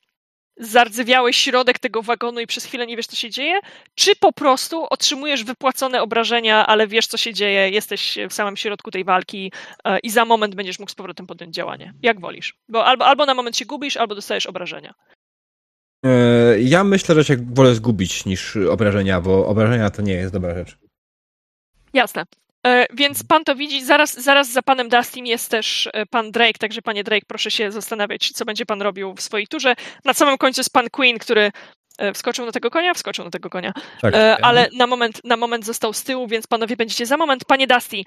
[0.61, 3.59] zardzewiały środek tego wagonu i przez chwilę nie wiesz, co się dzieje,
[3.95, 8.91] czy po prostu otrzymujesz wypłacone obrażenia, ale wiesz, co się dzieje, jesteś w samym środku
[8.91, 9.51] tej walki
[9.83, 11.93] e, i za moment będziesz mógł z powrotem podjąć działanie.
[12.01, 12.55] Jak wolisz.
[12.69, 14.93] Bo albo, albo na moment się gubisz, albo dostajesz obrażenia.
[16.05, 20.55] E, ja myślę, że się wolę zgubić niż obrażenia, bo obrażenia to nie jest dobra
[20.55, 20.77] rzecz.
[21.93, 22.25] Jasne.
[22.67, 26.59] E, więc pan to widzi, zaraz, zaraz za panem Dustym jest też e, pan Drake,
[26.59, 29.75] także panie Drake, proszę się zastanawiać, co będzie pan robił w swojej turze.
[30.05, 31.51] Na samym końcu jest pan Queen, który
[31.97, 34.13] e, wskoczył na tego konia, wskoczył na tego konia, tak.
[34.41, 37.45] ale na moment, na moment został z tyłu, więc panowie będziecie za moment.
[37.45, 38.03] Panie Dusty,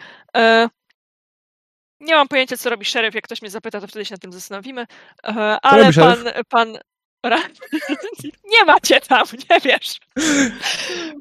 [2.00, 3.14] nie mam pojęcia, co robi szeryf.
[3.14, 4.86] Jak ktoś mnie zapyta, to wtedy się nad tym zastanowimy.
[5.62, 6.78] Ale pan, pan,
[8.52, 10.00] nie macie tam, nie wiesz.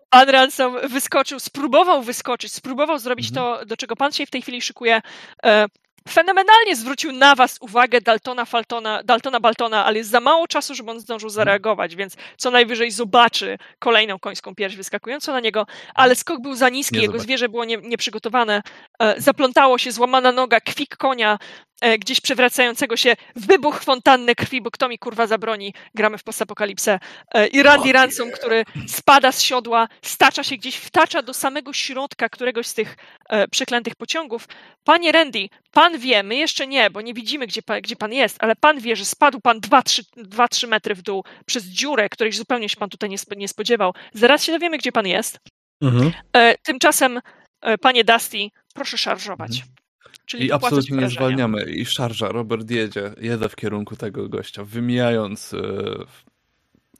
[0.09, 3.59] Pan Ransom wyskoczył, spróbował wyskoczyć, spróbował zrobić mhm.
[3.59, 5.01] to, do czego pan się w tej chwili szykuje.
[5.45, 5.65] E,
[6.09, 10.91] fenomenalnie zwrócił na was uwagę Daltona, Faltona, Daltona Baltona, ale jest za mało czasu, żeby
[10.91, 11.35] on zdążył mhm.
[11.35, 15.65] zareagować, więc co najwyżej zobaczy kolejną końską pierś wyskakującą na niego,
[15.95, 17.23] ale skok był za niski, nie jego zobaczy.
[17.23, 18.61] zwierzę było nie, nieprzygotowane,
[18.99, 21.37] e, zaplątało się, złamana noga, kwik konia,
[21.99, 26.99] gdzieś przewracającego się wybuch fontanny krwi, bo kto mi kurwa zabroni, gramy w postapokalipsę.
[27.33, 31.73] E, I Randy oh, Ransom, który spada z siodła, stacza się gdzieś, wtacza do samego
[31.73, 32.97] środka któregoś z tych
[33.29, 34.47] e, przeklętych pociągów.
[34.83, 38.37] Panie Randy, pan wie, my jeszcze nie, bo nie widzimy, gdzie pan, gdzie pan jest,
[38.39, 42.77] ale pan wie, że spadł pan 2-3 metry w dół przez dziurę, której zupełnie się
[42.77, 43.93] pan tutaj nie, nie spodziewał.
[44.13, 45.39] Zaraz się dowiemy, gdzie pan jest.
[45.81, 46.11] Mhm.
[46.63, 47.19] Tymczasem,
[47.81, 48.37] panie Dusty,
[48.73, 49.51] proszę szarżować.
[49.51, 49.82] Mhm.
[50.25, 51.63] Czyli I absolutnie nie zwalniamy.
[51.63, 55.57] I szarża, Robert jedzie, jedzie w kierunku tego gościa, wymijając e,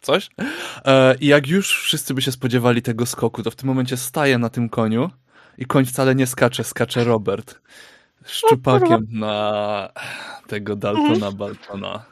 [0.02, 0.30] coś.
[0.86, 4.38] E, I jak już wszyscy by się spodziewali tego skoku, to w tym momencie staje
[4.38, 5.10] na tym koniu
[5.58, 7.62] i koń wcale nie skacze, skacze Robert.
[8.26, 9.90] Szczupakiem na
[10.48, 12.06] tego Daltona Baltona.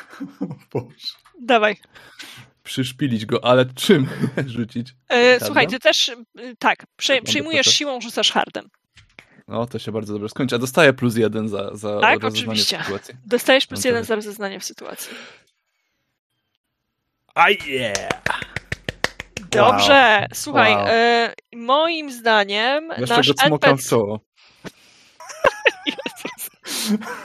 [0.72, 1.14] Boże.
[1.40, 1.76] Dawaj.
[2.62, 4.06] Przyszpilić go, ale czym
[4.46, 4.94] rzucić?
[5.08, 6.10] E, słuchaj, ty też
[6.58, 8.68] tak, przejmujesz siłą, rzucasz hardem.
[9.48, 10.54] No, to się bardzo dobrze skończy.
[10.54, 12.78] A dostaję plus jeden za, za tak, rozeznanie oczywiście.
[12.78, 13.14] w sytuacji.
[13.26, 15.14] Dostajesz plus no, jeden za rozeznanie w sytuacji.
[17.34, 18.22] A yeah!
[19.50, 20.28] Dobrze, wow.
[20.34, 20.86] słuchaj, wow.
[20.88, 23.86] Y, moim zdaniem Jeszcze nasz go cmokam NPC...
[23.86, 24.20] w czoło.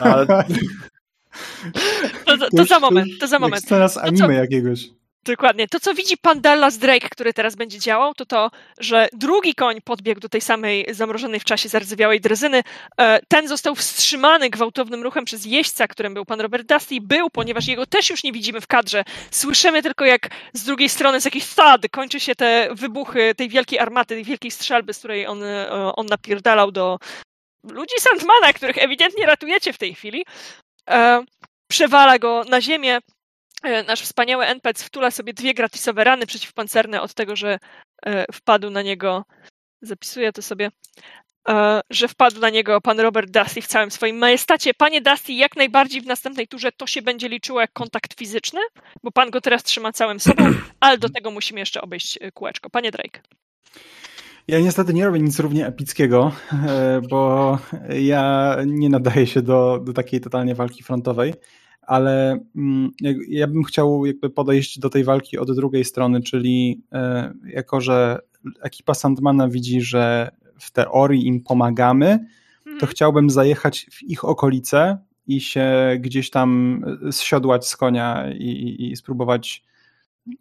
[0.00, 0.26] Ale...
[2.26, 3.66] To, to, to, za moment, to za moment.
[3.68, 4.88] teraz anime to, jakiegoś.
[5.24, 5.68] Dokładnie.
[5.68, 9.80] To, co widzi pan Dallas Drake, który teraz będzie działał, to to, że drugi koń
[9.80, 12.62] podbiegł do tej samej zamrożonej w czasie zardzewiałej drezyny.
[13.00, 17.00] E, ten został wstrzymany gwałtownym ruchem przez jeźdźca, którym był pan Robert Dusty.
[17.00, 19.04] Był, ponieważ jego też już nie widzimy w kadrze.
[19.30, 23.78] Słyszymy tylko, jak z drugiej strony z jakichś sad kończy się te wybuchy tej wielkiej
[23.78, 26.98] armaty, tej wielkiej strzelby, z której on, e, on napierdalał do
[27.70, 30.24] ludzi Sandmana, których ewidentnie ratujecie w tej chwili.
[30.90, 31.24] E,
[31.70, 32.98] przewala go na ziemię,
[33.62, 37.58] nasz wspaniały NPC wtula sobie dwie gratisowe rany przeciwpancerne od tego, że
[38.06, 39.24] e, wpadł na niego,
[39.82, 40.70] zapisuję to sobie,
[41.48, 44.74] e, że wpadł na niego pan Robert Dusty w całym swoim majestacie.
[44.74, 48.60] Panie Dusty, jak najbardziej w następnej turze to się będzie liczyło jak kontakt fizyczny,
[49.02, 50.44] bo pan go teraz trzyma całym sobą,
[50.80, 52.70] ale do tego musimy jeszcze obejść kółeczko.
[52.70, 53.20] Panie Drake.
[54.48, 56.32] Ja niestety nie robię nic równie epickiego,
[57.10, 57.58] bo
[58.00, 61.34] ja nie nadaję się do, do takiej totalnie walki frontowej
[61.82, 62.90] ale mm,
[63.28, 68.18] ja bym chciał jakby podejść do tej walki od drugiej strony, czyli e, jako, że
[68.62, 72.26] ekipa Sandmana widzi, że w teorii im pomagamy,
[72.64, 72.92] to mhm.
[72.92, 79.64] chciałbym zajechać w ich okolice i się gdzieś tam zsiodłać z konia i, i spróbować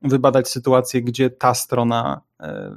[0.01, 2.75] wybadać sytuację, gdzie ta strona e,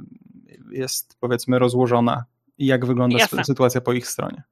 [0.71, 2.25] jest powiedzmy rozłożona
[2.57, 3.45] i jak wygląda Jasne.
[3.45, 4.43] sytuacja po ich stronie.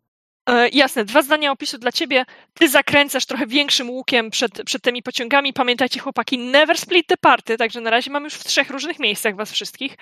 [0.52, 2.26] E, jasne, dwa zdania opisu dla ciebie.
[2.54, 5.54] Ty zakręcasz trochę większym łukiem przed, przed tymi pociągami.
[5.54, 9.36] Pamiętajcie, chłopaki, never split the party, także na razie mam już w trzech różnych miejscach
[9.36, 9.98] was wszystkich.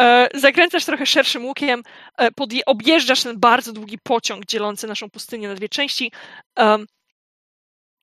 [0.00, 1.82] E, zakręcasz trochę szerszym łukiem,
[2.18, 6.12] e, podje- objeżdżasz ten bardzo długi pociąg dzielący naszą pustynię na dwie części.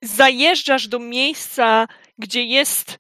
[0.04, 1.88] zajeżdżasz do miejsca,
[2.18, 2.98] gdzie jest.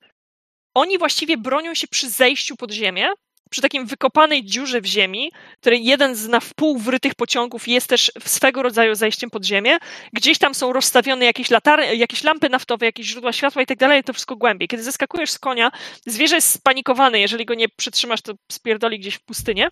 [0.73, 3.09] Oni właściwie bronią się przy zejściu pod ziemię,
[3.49, 8.11] przy takim wykopanej dziurze w ziemi, której jeden z na wpół wrytych pociągów jest też
[8.25, 9.77] swego rodzaju zejściem pod ziemię.
[10.13, 14.03] Gdzieś tam są rozstawione jakieś, latary, jakieś lampy naftowe, jakieś źródła światła i tak dalej,
[14.03, 14.67] to wszystko głębiej.
[14.67, 15.71] Kiedy zeskakujesz z konia,
[16.05, 19.69] zwierzę jest spanikowane, jeżeli go nie przytrzymasz, to spierdoli gdzieś w pustynię.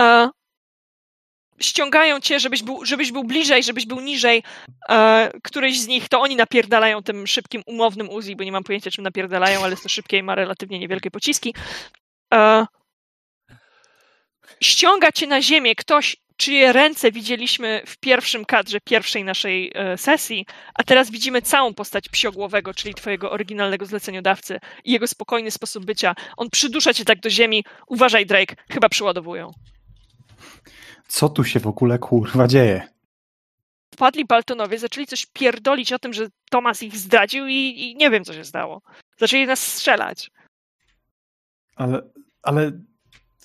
[0.00, 0.28] E,
[1.60, 4.42] ściągają cię, żebyś był, żebyś był bliżej, żebyś był niżej.
[4.88, 8.90] E, któryś z nich, to oni napierdalają tym szybkim, umownym Uzi, bo nie mam pojęcia,
[8.90, 11.54] czym napierdalają, ale jest to szybkie i ma relatywnie niewielkie pociski
[12.34, 12.66] e,
[14.60, 20.46] ściąga cię na ziemię ktoś, czyje ręce widzieliśmy w pierwszym kadrze pierwszej naszej e, sesji,
[20.74, 26.14] a teraz widzimy całą postać psiogłowego, czyli twojego oryginalnego zleceniodawcy i jego spokojny sposób bycia.
[26.36, 27.64] On przydusza cię tak do ziemi.
[27.86, 29.52] Uważaj, Drake, chyba przyładowują.
[31.08, 32.88] Co tu się w ogóle kurwa dzieje?
[33.94, 38.24] Wpadli Baltonowie, zaczęli coś pierdolić o tym, że Tomas ich zdradził i, i nie wiem,
[38.24, 38.82] co się stało.
[39.18, 40.30] Zaczęli nas strzelać.
[41.80, 42.02] Ale,
[42.42, 42.72] ale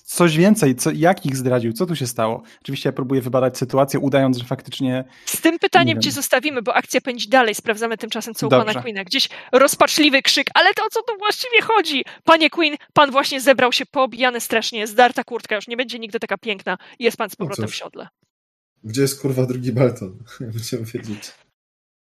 [0.04, 2.42] coś więcej, co, jak ich zdradził, co tu się stało?
[2.62, 5.04] Oczywiście ja próbuję wybadać sytuację, udając, że faktycznie...
[5.26, 8.66] Z tym pytaniem cię zostawimy, bo akcja pędzi dalej, sprawdzamy tymczasem, co u Dobrze.
[8.66, 9.04] pana Queena.
[9.04, 12.04] Gdzieś rozpaczliwy krzyk, ale to o co tu właściwie chodzi?
[12.24, 16.38] Panie Queen, pan właśnie zebrał się poobijany strasznie, zdarta kurtka, już nie będzie nigdy taka
[16.38, 18.08] piękna jest pan z powrotem no w siodle.
[18.84, 20.18] Gdzie jest kurwa drugi Balton?
[20.62, 21.32] Chciałem wiedzieć.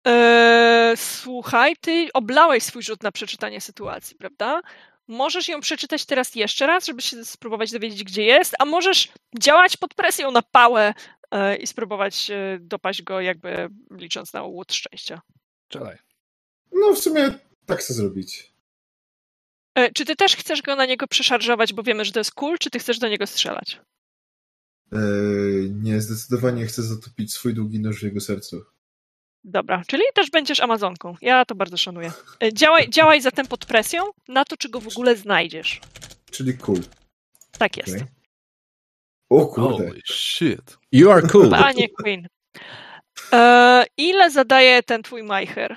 [0.04, 4.60] Eee, słuchaj, ty oblałeś swój rzut na przeczytanie sytuacji, prawda?
[5.08, 9.76] Możesz ją przeczytać teraz jeszcze raz, żeby się spróbować dowiedzieć, gdzie jest, a możesz działać
[9.76, 10.94] pod presją na pałę
[11.30, 15.20] e, i spróbować e, dopaść go, jakby licząc na łód szczęścia.
[15.68, 15.98] Czelaj.
[16.72, 17.34] No, w sumie
[17.66, 18.52] tak chcę zrobić.
[19.74, 22.58] E, czy ty też chcesz go na niego przeszarżować, bo wiemy, że to jest cool,
[22.58, 23.80] czy ty chcesz do niego strzelać?
[25.70, 28.64] nie, zdecydowanie chcę zatopić swój długi nóż w jego sercu.
[29.44, 31.16] Dobra, czyli też będziesz Amazonką.
[31.20, 32.12] Ja to bardzo szanuję.
[32.42, 35.80] E, działaj, działaj zatem pod presją na to, czy go w ogóle znajdziesz.
[36.30, 36.80] Czyli cool.
[37.58, 37.94] Tak jest.
[37.94, 38.08] Okay.
[39.28, 39.86] O kurde.
[39.86, 40.78] Holy shit.
[40.92, 41.50] You are cool.
[41.50, 42.28] Panie Queen.
[43.32, 45.76] E, ile zadaje ten twój Majcher?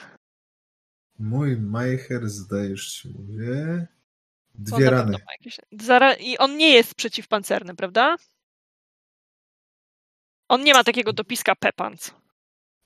[1.19, 3.87] Mój Majcher zdajesz się mówię.
[4.55, 5.17] Dwie rany.
[5.31, 5.59] Jakieś...
[6.19, 8.15] I on nie jest przeciwpancerny, prawda?
[10.47, 12.13] On nie ma takiego dopiska Pepans.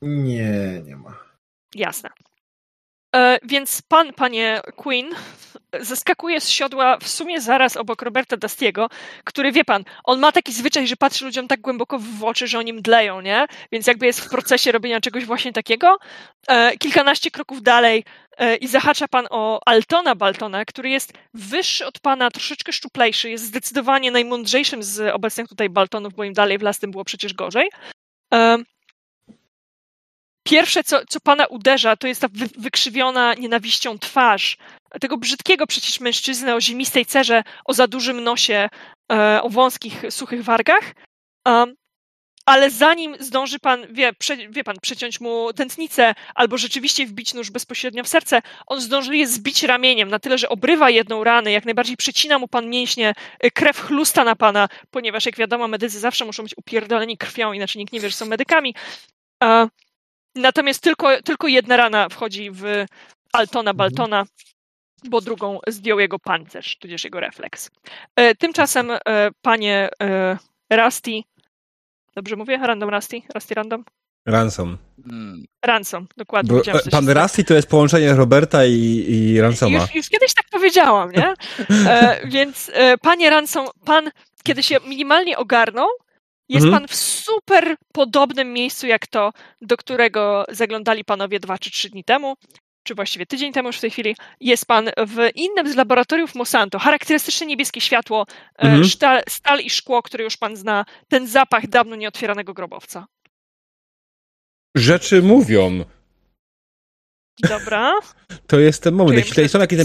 [0.02, 1.20] Nie, nie ma.
[1.76, 2.10] Jasne.
[3.16, 5.10] E, więc pan, panie Queen,
[5.80, 8.90] zeskakuje z siodła w sumie zaraz obok Roberta Dustiego,
[9.24, 12.60] który, wie pan, on ma taki zwyczaj, że patrzy ludziom tak głęboko w oczy, że
[12.60, 13.46] oni mdleją, nie?
[13.72, 15.98] Więc jakby jest w procesie robienia czegoś właśnie takiego.
[16.48, 18.04] E, kilkanaście kroków dalej
[18.38, 23.46] e, i zahacza pan o Altona Baltona, który jest wyższy od pana, troszeczkę szczuplejszy, jest
[23.46, 27.70] zdecydowanie najmądrzejszym z obecnych tutaj Baltonów, bo im dalej w las, tym było przecież gorzej.
[30.42, 34.58] E, pierwsze, co, co pana uderza, to jest ta wy, wykrzywiona nienawiścią twarz
[35.02, 38.70] tego brzydkiego przecież mężczyzny o zimistej cerze, o za dużym nosie,
[39.12, 40.94] e, o wąskich, suchych wargach.
[42.46, 47.52] ale zanim zdąży pan, wie, prze, wie pan, przeciąć mu tętnicę albo rzeczywiście wbić nóż
[47.52, 51.66] bezpośrednio w serce, on zdąży je zbić ramieniem na tyle, że obrywa jedną ranę, jak
[51.66, 56.26] najbardziej przecina mu pan mięśnie, e, krew chlusta na pana, ponieważ jak wiadomo, medycy zawsze
[56.26, 58.76] muszą być upierdoleni krwią, inaczej nikt nie wie, że są medykami.
[60.36, 62.64] Natomiast tylko, tylko jedna rana wchodzi w
[63.34, 63.78] Altona mhm.
[63.78, 64.26] Baltona,
[65.10, 67.72] bo drugą zdjął jego pancerz, tudzież jego refleks.
[68.16, 68.98] E, tymczasem, e,
[69.42, 70.38] panie e,
[70.72, 71.12] Rusty,
[72.16, 72.58] dobrze mówię?
[72.58, 73.22] Random Rusty?
[73.36, 73.84] Rusty Random?
[74.26, 74.78] Ransom.
[75.04, 75.46] Hmm.
[75.66, 76.62] Ransom, dokładnie.
[76.74, 79.80] Bo, pan Rusty to jest połączenie Roberta i, i Ransoma.
[79.80, 81.34] Już, już, kiedyś tak powiedziałam, nie?
[81.88, 84.12] E, więc e, panie Ransom, pan,
[84.44, 85.88] kiedy się minimalnie ogarnął,
[86.52, 86.82] jest mhm.
[86.82, 92.04] pan w super podobnym miejscu jak to, do którego zaglądali panowie dwa czy trzy dni
[92.04, 92.36] temu,
[92.84, 94.16] czy właściwie tydzień temu już w tej chwili.
[94.40, 96.80] Jest pan w innym z laboratoriów Monsanto.
[96.80, 98.26] Charakterystyczne niebieskie światło,
[98.58, 98.86] e, mhm.
[98.86, 100.86] stal, stal i szkło, które już pan zna.
[101.08, 103.06] Ten zapach dawno nieotwieranego grobowca.
[104.76, 105.86] Rzeczy mówią.
[107.50, 107.94] Dobra.
[108.48, 109.18] To jest ten moment.
[109.18, 109.80] Jeśli tutaj są jakieś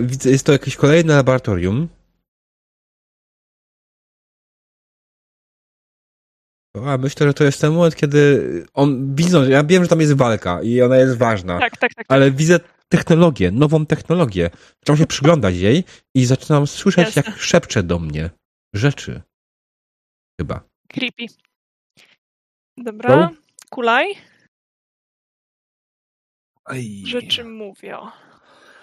[0.00, 1.88] widzę, jest to jakieś kolejne laboratorium.
[6.76, 8.42] A myślę, że to jest ten moment, kiedy
[8.74, 11.58] on widzą, ja wiem, że tam jest walka i ona jest ważna.
[11.58, 11.94] Tak, tak, tak.
[11.94, 12.06] tak.
[12.08, 14.50] Ale widzę technologię, nową technologię.
[14.80, 15.84] Zaczynam się przyglądać jej
[16.14, 17.22] i zaczynam słyszeć, Jasne.
[17.26, 18.30] jak szepcze do mnie
[18.74, 19.22] rzeczy.
[20.40, 20.60] Chyba.
[20.88, 21.26] Creepy.
[22.76, 23.30] Dobra, no?
[23.70, 24.06] kulaj.
[26.64, 27.02] Aj.
[27.06, 28.10] Rzeczy mówią.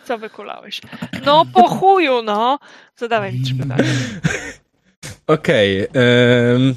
[0.05, 0.81] Co wykulałeś?
[1.25, 2.59] No po chuju, no.
[2.95, 3.83] Zadawaj mi trzy pytania.
[5.27, 5.89] Okej.
[5.89, 6.01] Okay,
[6.53, 6.75] um,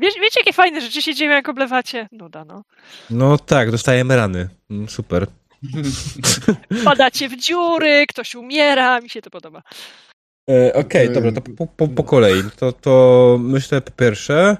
[0.00, 2.08] Wiesz, wiecie, jakie fajne rzeczy się dzieją, jak oblewacie?
[2.12, 2.64] Nuda, no.
[3.10, 4.48] No tak, dostajemy rany.
[4.70, 5.26] Mm, super.
[6.84, 9.62] Padacie w dziury, ktoś umiera, mi się to podoba.
[10.50, 12.42] E, Okej, okay, dobra, to po, po, po, kolei.
[12.56, 14.56] To, to myślę po pierwsze.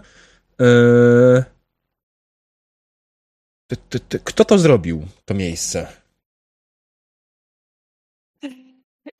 [0.60, 1.44] E,
[3.66, 5.99] ty, ty, ty, kto to zrobił, to miejsce?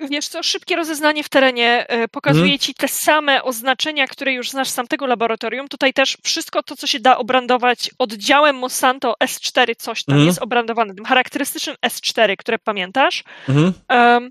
[0.08, 2.58] Wiesz co, szybkie rozeznanie w terenie e, pokazuje hmm.
[2.58, 5.68] ci te same oznaczenia, które już znasz z tamtego laboratorium.
[5.68, 10.26] Tutaj też wszystko to, co się da obrandować oddziałem Monsanto S4 coś tam hmm.
[10.26, 13.24] jest obrandowane, tym charakterystycznym S4, które pamiętasz.
[13.46, 13.72] Hmm.
[13.90, 14.30] Um,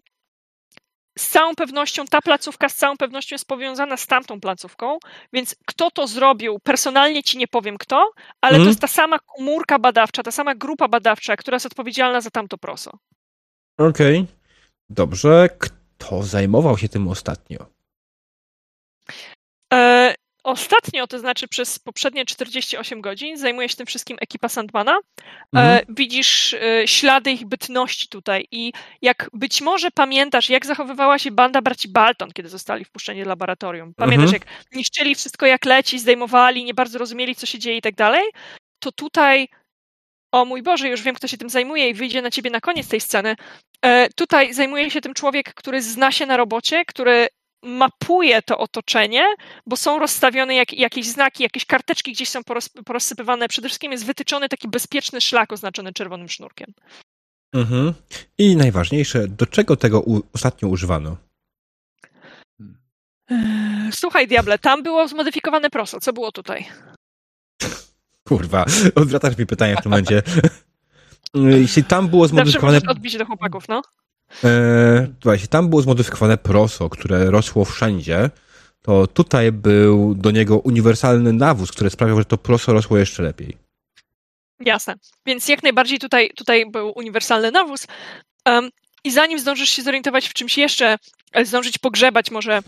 [1.17, 4.98] z całą pewnością ta placówka z całą pewnością jest powiązana z tamtą placówką,
[5.33, 9.80] więc kto to zrobił, personalnie ci nie powiem kto, ale to jest ta sama komórka
[9.80, 12.91] badawcza, ta sama grupa badawcza, która jest odpowiedzialna za tamto proso.
[13.77, 14.19] Okej.
[14.19, 14.38] Okay.
[14.89, 17.65] Dobrze, kto zajmował się tym ostatnio?
[19.73, 24.91] E, Ostatnio, to znaczy przez poprzednie 48 godzin, zajmuje się tym wszystkim ekipa Sandmana.
[24.95, 24.99] E,
[25.51, 25.95] mhm.
[25.95, 31.61] widzisz e, ślady ich bytności tutaj i jak być może pamiętasz, jak zachowywała się banda
[31.61, 33.93] braci Balton, kiedy zostali wpuszczeni do laboratorium.
[33.93, 34.41] Pamiętasz, mhm.
[34.41, 38.23] jak niszczyli wszystko jak leci, zdejmowali, nie bardzo rozumieli, co się dzieje i tak dalej.
[38.79, 39.47] To tutaj
[40.32, 42.88] o mój Boże, już wiem, kto się tym zajmuje i wyjdzie na ciebie na koniec
[42.88, 43.35] tej sceny.
[43.82, 47.27] E, tutaj zajmuje się tym człowiek, który zna się na robocie, który
[47.64, 49.24] mapuje to otoczenie,
[49.66, 53.48] bo są rozstawione jak, jakieś znaki, jakieś karteczki gdzieś są poros, porozsypywane.
[53.48, 56.74] Przede wszystkim jest wytyczony taki bezpieczny szlak oznaczony czerwonym sznurkiem.
[57.53, 57.93] Mhm.
[58.38, 61.17] I najważniejsze, do czego tego u, ostatnio używano?
[63.91, 65.99] Słuchaj, Diable, tam było zmodyfikowane proso.
[65.99, 66.66] Co było tutaj?
[68.30, 70.22] Kurwa, odwracasz mi pytania w tym momencie.
[71.33, 72.77] Jeśli tam było zmodyfikowane...
[72.77, 73.82] Zawsze odbić do chłopaków, no.
[74.43, 78.30] E, jeśli tam było zmodyfikowane proso, które rosło wszędzie,
[78.82, 83.58] to tutaj był do niego uniwersalny nawóz, który sprawiał, że to proso rosło jeszcze lepiej.
[84.59, 84.95] Jasne.
[85.25, 87.88] Więc jak najbardziej tutaj, tutaj był uniwersalny nawóz.
[88.45, 88.69] Um,
[89.03, 90.98] I zanim zdążysz się zorientować w czymś jeszcze,
[91.33, 92.59] e, zdążyć pogrzebać może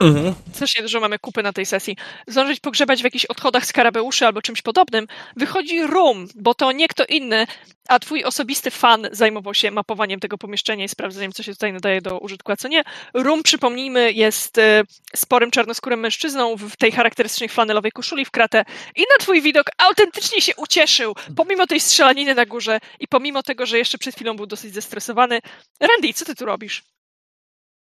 [0.00, 0.34] Mhm.
[0.52, 1.96] Strasznie dużo mamy kupy na tej sesji.
[2.26, 5.06] Zdążyć pogrzebać w jakichś odchodach skarabeuszy albo czymś podobnym.
[5.36, 7.46] Wychodzi Room, bo to nie kto inny,
[7.88, 12.00] a twój osobisty fan zajmował się mapowaniem tego pomieszczenia i sprawdzeniem, co się tutaj nadaje
[12.00, 12.82] do użytku, a co nie.
[13.14, 14.82] Room, przypomnijmy, jest e,
[15.16, 18.64] sporym czarnoskórym mężczyzną w tej charakterystycznej flanelowej koszuli w kratę
[18.96, 23.66] i na twój widok autentycznie się ucieszył, pomimo tej strzelaniny na górze i pomimo tego,
[23.66, 25.40] że jeszcze przed chwilą był dosyć zestresowany.
[25.80, 26.82] Randy, co ty tu robisz?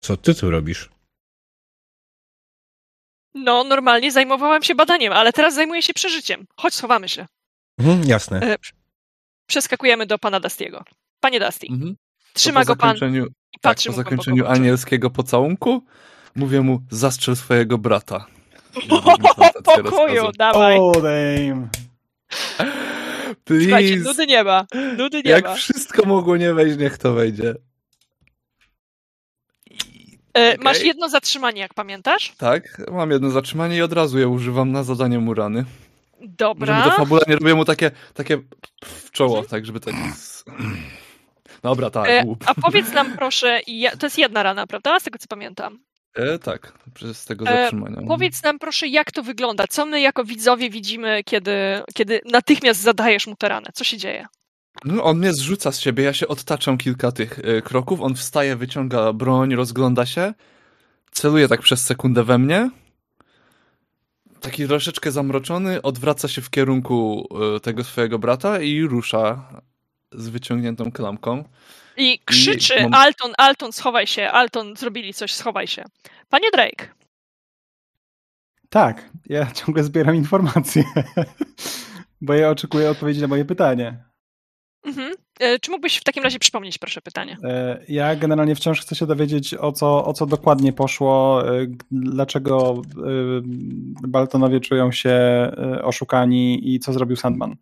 [0.01, 0.96] Co ty tu robisz?
[3.37, 6.47] No, normalnie zajmowałam się badaniem, ale teraz zajmuję się przeżyciem.
[6.57, 7.27] Chodź, schowamy się.
[7.79, 8.41] Mhm, jasne.
[8.41, 8.57] E,
[9.47, 10.85] przeskakujemy do pana Dustiego.
[11.21, 11.97] Panie Dusty, mhm.
[12.33, 15.83] trzyma go pan i patrzy tak, po zakończeniu anielskiego pocałunku
[16.37, 18.27] mówię mu, zastrzel swojego brata.
[19.65, 20.79] pokoju, dawaj.
[20.79, 21.69] Oh, damn.
[23.45, 23.65] Please.
[23.65, 24.67] Słuchajcie, nudy nie ma.
[24.97, 25.55] Nudy nie Jak ma.
[25.55, 27.55] wszystko mogło nie wejść, niech to wejdzie.
[30.37, 30.65] E, okay.
[30.65, 32.33] Masz jedno zatrzymanie, jak pamiętasz?
[32.39, 35.65] Tak, mam jedno zatrzymanie i od razu je używam na zadanie Murany.
[36.21, 36.77] Dobra.
[36.79, 38.39] Żeby to fabula nie robię mu takie, takie
[38.85, 39.51] w czoło, hmm.
[39.51, 39.95] tak żeby tak...
[41.63, 42.09] Dobra, tak.
[42.09, 43.61] E, a powiedz nam proszę,
[43.99, 45.01] to jest jedna rana, prawda?
[45.01, 45.79] Z tego co pamiętam.
[46.15, 48.01] E, tak, przez tego e, zatrzymania.
[48.01, 49.65] E, powiedz nam proszę, jak to wygląda?
[49.71, 53.67] Co my jako widzowie widzimy, kiedy, kiedy natychmiast zadajesz mu tę ranę?
[53.75, 54.27] Co się dzieje?
[54.85, 58.57] No, on mnie zrzuca z siebie, ja się odtaczam kilka tych y, kroków, on wstaje,
[58.57, 60.35] wyciąga broń, rozgląda się,
[61.11, 62.71] celuje tak przez sekundę we mnie,
[64.41, 69.49] taki troszeczkę zamroczony, odwraca się w kierunku y, tego swojego brata i rusza
[70.13, 71.45] z wyciągniętą klamką.
[71.97, 72.95] I krzyczy, I mam...
[72.95, 75.85] Alton, Alton, schowaj się, Alton, zrobili coś, schowaj się.
[76.29, 76.89] Panie Drake.
[78.69, 80.85] Tak, ja ciągle zbieram informacje,
[82.21, 84.05] bo ja oczekuję odpowiedzi na moje pytanie.
[84.87, 85.13] Mhm.
[85.41, 87.39] E, czy mógłbyś w takim razie przypomnieć, proszę, pytanie?
[87.45, 92.83] E, ja generalnie wciąż chcę się dowiedzieć, o co, o co dokładnie poszło, e, dlaczego
[94.09, 95.17] Baltonowie czują się
[95.83, 97.57] oszukani i co zrobił Sandman.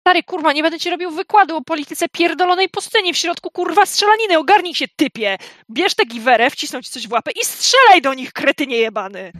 [0.00, 4.38] Stary, kurwa, nie będę ci robił wykładu o polityce pierdolonej pustyni w środku, kurwa, strzelaniny.
[4.38, 5.38] Ogarnij się, typie.
[5.70, 9.32] Bierz tę giwerę, wcisnąć coś w łapę i strzelaj do nich, kretynie jebany.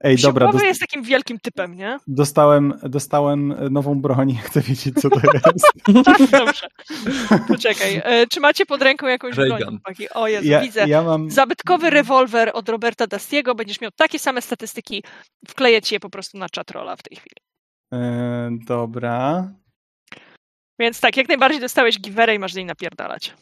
[0.00, 0.52] Ej, dobra.
[0.52, 0.64] Dost...
[0.64, 1.98] jest takim wielkim typem, nie?
[2.06, 5.72] Dostałem, dostałem nową broń, chcę wiedzieć, co to jest.
[6.32, 6.68] Dobrze.
[7.48, 8.00] Poczekaj.
[8.04, 9.60] E, czy macie pod ręką jakąś Ray broń?
[9.62, 10.10] Chłopaki?
[10.10, 10.88] O Jezu, ja, widzę.
[10.88, 11.30] Ja mam...
[11.30, 13.54] Zabytkowy rewolwer od Roberta Dastiego.
[13.54, 15.02] Będziesz miał takie same statystyki.
[15.48, 17.36] Wkleję ci je po prostu na chatrola w tej chwili.
[17.92, 19.48] E, dobra.
[20.78, 23.34] Więc tak, jak najbardziej dostałeś giwerę i masz z niej napierdalać.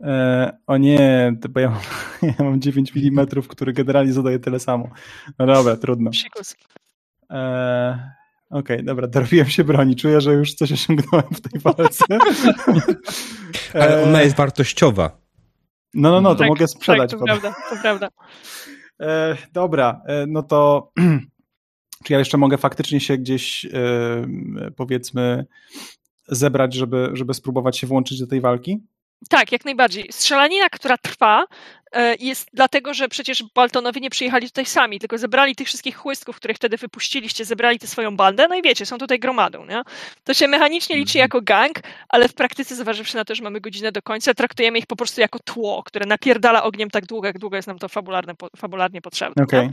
[0.00, 1.80] E, o nie, bo ja mam,
[2.38, 4.88] ja mam 9 mm, który generalnie zadaje tyle samo.
[5.38, 6.10] No dobra, trudno.
[7.30, 8.14] E,
[8.50, 9.96] Okej, okay, dobra, dorobiłem się broni.
[9.96, 12.04] Czuję, że już coś osiągnąłem w tej walce.
[13.74, 15.18] Ale ona jest wartościowa.
[15.94, 17.10] No, no, no, to tak, mogę sprzedać.
[17.10, 18.08] Tak, to prawda, to prawda.
[19.00, 20.92] E, dobra, e, no to
[22.04, 23.70] czy ja jeszcze mogę faktycznie się gdzieś e,
[24.76, 25.46] powiedzmy
[26.28, 28.82] zebrać, żeby, żeby spróbować się włączyć do tej walki?
[29.28, 30.06] Tak, jak najbardziej.
[30.10, 31.44] Strzelanina, która trwa,
[31.92, 36.36] e, jest dlatego, że przecież Baltonowie nie przyjechali tutaj sami, tylko zebrali tych wszystkich chłystków,
[36.36, 39.82] których wtedy wypuściliście, zebrali tę swoją bandę, no i wiecie, są tutaj gromadą, nie?
[40.24, 41.24] To się mechanicznie liczy mhm.
[41.24, 44.86] jako gang, ale w praktyce, zważywszy na to, że mamy godzinę do końca, traktujemy ich
[44.86, 48.34] po prostu jako tło, które napierdala ogniem tak długo, jak długo jest nam to fabularne,
[48.56, 49.44] fabularnie potrzebne.
[49.44, 49.70] Okay.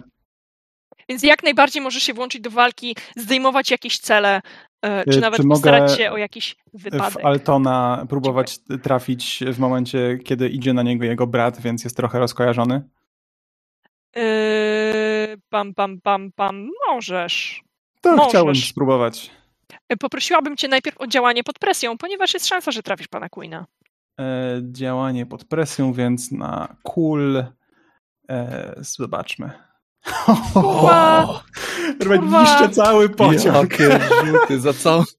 [1.12, 4.42] Więc jak najbardziej możesz się włączyć do walki, zdejmować jakieś cele,
[4.82, 7.24] e, czy nawet czy postarać się o jakiś wypadek.
[7.24, 8.80] W Altona próbować Dziękuję.
[8.80, 12.90] trafić w momencie, kiedy idzie na niego jego brat, więc jest trochę rozkojarzony?
[14.16, 14.22] Yy
[15.50, 17.64] pam, pam, pam, pam, możesz.
[18.02, 18.30] To Możesz.
[18.30, 19.32] chciałbym spróbować.
[19.90, 23.66] E, Poprosiłabym cię najpierw o działanie pod presją, ponieważ jest szansa, że trafisz pana Queena.
[24.20, 27.46] E, działanie pod presją, więc na cool.
[28.30, 29.71] E, zobaczmy.
[30.54, 31.44] Kurwa!
[32.42, 33.80] Niszczę cały pociąg.
[33.80, 35.04] Jakie rzuty za całą...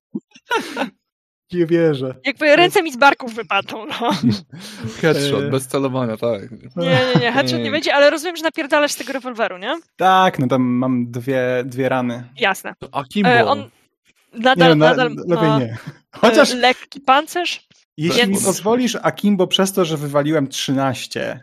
[1.52, 2.14] Nie wierzę.
[2.24, 4.10] Jakby ręce mi z barków wypadną, no.
[5.00, 5.50] Headshot, E.
[5.50, 6.50] bez celowania, tak.
[6.76, 7.70] Nie, nie, nie, headshot nie Nie.
[7.70, 9.80] będzie, ale rozumiem, że napierdalasz z tego rewolweru, nie?
[9.96, 12.24] Tak, no tam mam dwie, dwie rany.
[12.38, 12.74] Jasne.
[12.92, 13.28] Akimbo.
[13.30, 15.78] E, on Nie, nadal, no, na, nadal lepiej ma nie.
[16.12, 17.66] Chociaż e, lekki pancerz.
[17.96, 21.40] jeśli więc- mi pozwolisz, Akimbo przez to, że wywaliłem 13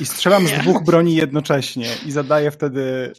[0.00, 0.58] i strzelam z Nie.
[0.58, 3.12] dwóch broni jednocześnie i zadaję wtedy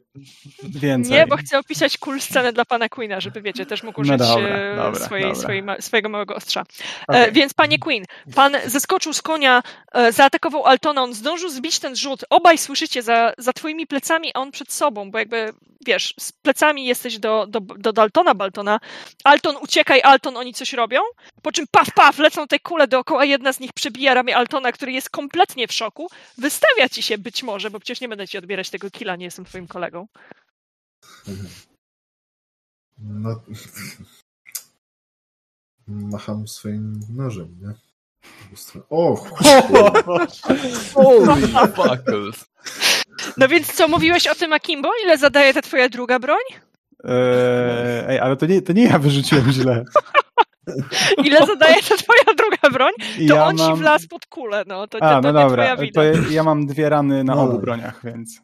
[0.63, 1.11] więcej.
[1.11, 4.27] Nie, bo chcę opisać cool scenę dla pana Queena, żeby wiecie, też mógł No użyć
[4.27, 5.41] dobra, e, dobra, swojej, dobra.
[5.41, 6.63] swojej, ma, swojego małego ostrza.
[7.07, 7.23] Okej.
[7.23, 11.95] E, więc panie Queen, pan zeskoczył z konia, e, zaatakował Altona, on zdążył zbić ten
[11.95, 12.25] rzut.
[12.29, 15.53] Obaj słyszycie za, za twoimi plecami, a on przed sobą, bo jakby
[15.85, 18.79] wiesz, z plecami jesteś do, do, do Daltona Baltona.
[19.23, 21.01] Alton, uciekaj, Alton, oni coś robią.
[21.41, 24.91] Po czym paf, paf, lecą te kule dookoła, jedna z nich przebija ramię Altona, który
[24.91, 26.07] jest kompletnie w szoku.
[26.53, 29.45] Wystawia ci się być może, bo przecież nie będę ci odbierać tego killa, nie jestem
[29.45, 30.07] twoim kolegą.
[32.97, 33.43] No.
[35.87, 37.73] Macham swoim nożem, nie?
[38.89, 39.25] O.
[43.37, 44.89] No więc co, mówiłeś o tym Akimbo?
[45.03, 46.43] Ile zadaje ta twoja druga broń?
[47.03, 49.83] Eee, ej, ale to nie, to nie ja wyrzuciłem źle.
[51.25, 52.91] Ile zadaje ta twoja druga broń?
[53.27, 53.75] To ja on ci mam...
[53.77, 54.87] wlazł pod kulę, no.
[54.87, 57.41] To, A, to no nie dobra, twoja to ja, ja mam dwie rany na No.
[57.43, 58.41] obu broniach, więc...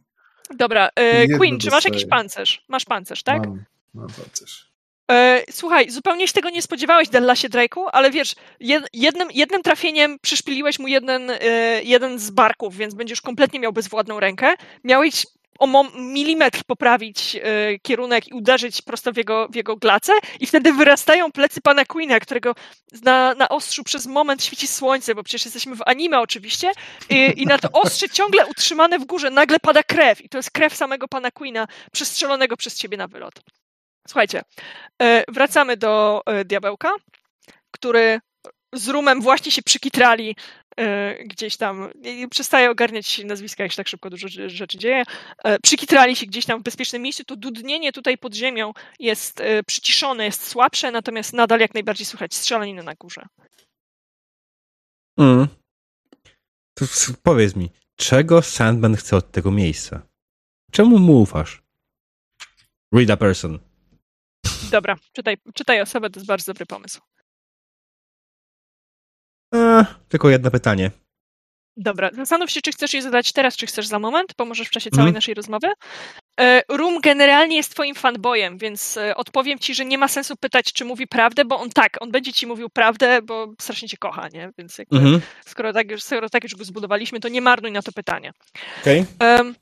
[0.57, 2.61] Dobra, e, Queen, czy masz jakiś pancerz?
[2.67, 3.47] Masz pancerz, tak?
[3.47, 4.69] Mam, mam pancerz.
[5.11, 10.17] E, słuchaj, zupełnie się tego nie spodziewałeś, Dellasie Drake'u, ale wiesz, jed, jednym, jednym trafieniem
[10.21, 11.37] przyszpiliłeś mu jeden, e,
[11.83, 14.53] jeden z barków, więc będziesz kompletnie miał bezwładną rękę.
[14.83, 15.25] Miałeś
[15.59, 17.39] o milimetr poprawić e,
[17.79, 22.19] kierunek i uderzyć prosto w jego, w jego glacę i wtedy wyrastają plecy pana Queena,
[22.19, 22.55] którego
[23.03, 26.71] na, na ostrzu przez moment świeci słońce, bo przecież jesteśmy w anime oczywiście
[27.09, 30.75] i, na to ostrze ciągle utrzymane w górze nagle pada krew i to jest krew
[30.75, 33.33] samego pana Queena przestrzelonego przez ciebie na wylot.
[34.07, 34.41] Słuchajcie,
[35.01, 36.91] e, wracamy do e, diabełka,
[37.71, 38.19] który
[38.73, 40.35] z rumem właśnie się przykitrali
[41.25, 41.89] gdzieś tam,
[42.29, 45.03] przestaje ogarniać nazwiska, jak się tak szybko dużo rze- rzeczy dzieje,
[45.43, 49.63] e, przykitrali się gdzieś tam w bezpiecznym miejscu, to dudnienie tutaj pod ziemią jest e,
[49.63, 53.25] przyciszone, jest słabsze, natomiast nadal jak najbardziej słychać strzelaniny na górze.
[55.19, 55.47] Mm.
[56.73, 56.85] To
[57.23, 60.01] powiedz mi, czego Sandman chce od tego miejsca?
[60.71, 61.61] Czemu mu ufasz?
[62.93, 63.59] Read a person.
[64.71, 67.01] Dobra, czytaj, czytaj osobę, to jest bardzo dobry pomysł.
[69.79, 70.91] A, tylko jedno pytanie.
[71.77, 74.89] Dobra, zastanów się, czy chcesz je zadać teraz, czy chcesz za moment, pomożesz w czasie
[74.89, 75.13] całej Mhm.
[75.15, 75.67] naszej rozmowy.
[76.39, 80.73] E, Rum generalnie jest twoim fanboyem, więc e, odpowiem ci, że nie ma sensu pytać,
[80.73, 84.27] czy mówi prawdę, bo on tak, on będzie ci mówił prawdę, bo strasznie cię kocha,
[84.27, 84.51] nie?
[84.57, 85.21] Więc jakby, Mhm.
[85.45, 88.31] skoro, tak, już- skoro tak już go zbudowaliśmy, to nie marnuj na to pytanie.
[88.81, 89.05] Okej.
[89.21, 89.55] Um,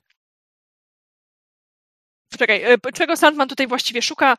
[2.37, 4.37] czekaj, e, czego Sandman tutaj właściwie szuka?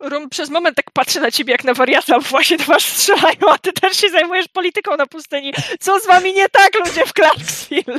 [0.00, 3.58] Rum przez moment tak patrzy na ciebie jak na wariata, właśnie do was strzelają, a
[3.58, 5.52] ty też się zajmujesz polityką na pustyni.
[5.80, 7.98] Co z wami nie tak, ludzie w Clarksville?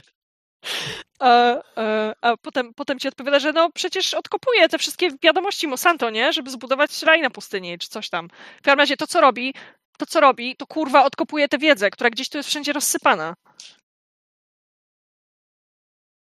[1.20, 6.10] A, a, a potem, potem ci odpowiada, że no przecież odkopuje te wszystkie wiadomości Monsanto,
[6.10, 6.34] nie?
[6.34, 8.30] Żeby zbudować raj na pustyni, czy coś tam.
[8.60, 9.54] W każdym razie to, co robi,
[9.98, 13.36] to co robi, to kurwa odkopuje tę wiedzę, która gdzieś tu jest wszędzie rozsypana.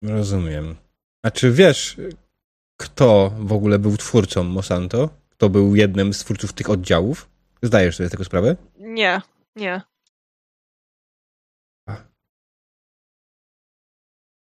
[0.02, 0.76] Rozumiem.
[1.26, 1.96] A czy wiesz,
[2.80, 5.17] kto w ogóle był twórcą Monsanto?
[5.38, 7.30] Kto był jednym z twórców tych oddziałów?
[7.62, 8.56] Zdajesz sobie z tego sprawę?
[8.78, 9.20] Nie,
[9.56, 9.82] nie.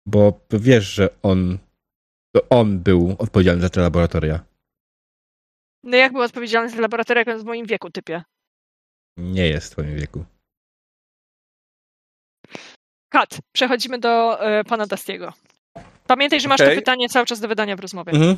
[0.07, 1.59] Bo wiesz, że on,
[2.35, 4.45] to on był odpowiedzialny za te laboratoria.
[5.85, 8.23] No jak był odpowiedzialny za laboratorium, jak on jest w moim wieku, typie?
[9.17, 10.25] Nie jest w twoim wieku.
[13.13, 15.33] Kat, przechodzimy do e, pana Dastiego.
[16.07, 18.13] Pamiętaj, że masz to pytanie cały czas do wydania w rozmowie.
[18.13, 18.37] Mhm.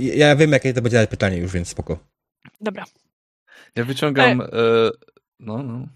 [0.00, 1.98] Ja wiem, jakie to będzie pytanie już, więc spoko.
[2.60, 2.84] Dobra.
[3.76, 4.40] Ja wyciągam...
[4.40, 4.46] E...
[5.40, 5.86] No, no.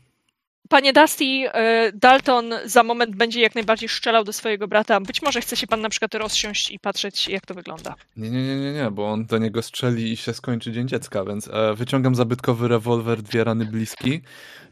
[0.69, 5.01] Panie Dusty, e, Dalton za moment będzie jak najbardziej szczelał do swojego brata.
[5.01, 7.95] Być może chce się pan na przykład rozsiąść i patrzeć, jak to wygląda.
[8.17, 11.25] Nie, nie, nie, nie, nie, bo on do niego strzeli i się skończy Dzień Dziecka,
[11.25, 14.21] więc e, wyciągam zabytkowy rewolwer, dwie rany bliski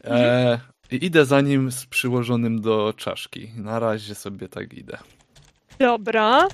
[0.03, 0.59] e,
[0.91, 3.51] i idę za nim z przyłożonym do czaszki.
[3.57, 4.97] Na razie sobie tak idę.
[5.79, 6.47] Dobra.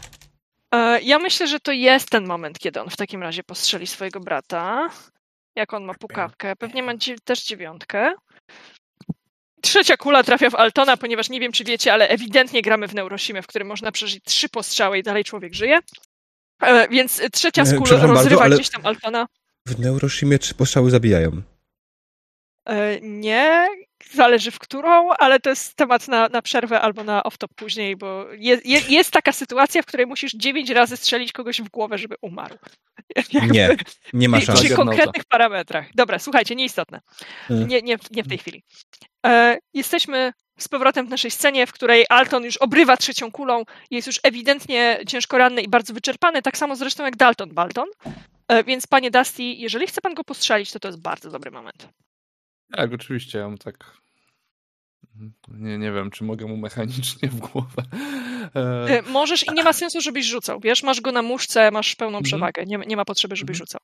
[0.74, 4.20] E, Ja myślę, że to jest ten moment, kiedy on w takim razie postrzeli swojego
[4.20, 4.90] brata.
[5.56, 6.56] Jak on ma pukawkę.
[6.56, 6.92] Pewnie ma
[7.24, 8.14] też dziewiątkę.
[9.62, 13.42] trzecia kula trafia w Altona, ponieważ nie wiem, czy wiecie, ale ewidentnie gramy w Neurosimie,
[13.42, 15.80] w którym można przeżyć trzy postrzały i dalej człowiek żyje.
[16.62, 19.28] E, więc trzecia z kul rozrywa bardzo, gdzieś tam Altona.
[19.66, 21.42] W Neurosimie trzy postrzały zabijają.
[22.66, 23.68] E, nie,
[24.06, 28.26] zależy w którą, ale to jest temat na, na przerwę albo na off-top później, bo
[28.32, 32.16] jest, jest, jest, taka sytuacja, w której musisz dziewięć razy strzelić kogoś w głowę, żeby
[32.22, 32.58] umarł.
[33.52, 33.78] Nie,
[34.14, 34.62] nie ma szans.
[34.62, 35.86] Przy konkretnych parametrach.
[35.96, 37.02] Dobra, słuchajcie, nieistotne.
[37.48, 37.68] Hmm.
[37.68, 38.64] Nie, nie, nie w tej chwili.
[39.26, 44.08] E, jesteśmy z powrotem w naszej scenie, w której Alton już obrywa trzecią kulą, jest
[44.08, 47.88] już ewidentnie ciężko ranny i bardzo wyczerpany, tak samo zresztą jak Dalton Balton.
[48.48, 51.88] E, więc panie Dusty, jeżeli chce pan go postrzelić, to to jest bardzo dobry moment.
[52.72, 54.02] Tak, oczywiście, ja mam tak.
[55.16, 57.84] Mhm, nie, nie wiem, czy mogę mu mechanicznie w głowę.
[58.56, 58.60] E...
[59.00, 60.60] e możesz i nie ma sensu, żebyś rzucał.
[60.60, 62.24] Wiesz, masz go na muszce, masz pełną mhm.
[62.24, 62.66] przewagę.
[62.66, 63.66] Nie, nie ma potrzeby, żebyś mhm.
[63.68, 63.82] rzucał.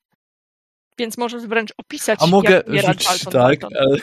[0.99, 2.19] Więc możesz wręcz opisać.
[2.21, 3.97] A mogę rzucić tak, ale,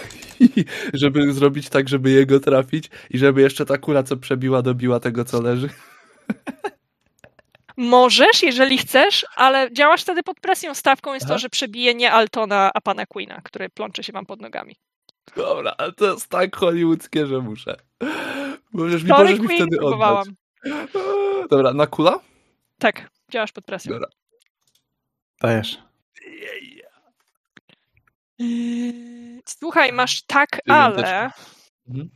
[0.95, 5.25] żeby zrobić tak, żeby jego trafić i żeby jeszcze ta kula, co przebiła, dobiła tego,
[5.25, 5.69] co leży.
[7.77, 10.75] Możesz, jeżeli chcesz, ale działasz wtedy pod presją.
[10.75, 11.35] Stawką jest Aha.
[11.35, 14.77] to, że przebije nie Altona, a pana Queena, który plącze się wam pod nogami.
[15.37, 17.77] Dobra, ale to jest tak hollywoodzkie, że muszę.
[18.73, 20.25] Możesz mi, możesz mi wtedy próbowałam.
[20.65, 20.91] oddać.
[21.51, 22.21] Dobra, na kula?
[22.79, 23.93] Tak, działasz pod presją.
[23.93, 24.09] Dobra.
[25.41, 25.79] Dajesz.
[29.47, 31.31] Słuchaj, masz tak, ale...
[31.89, 32.11] Mhm.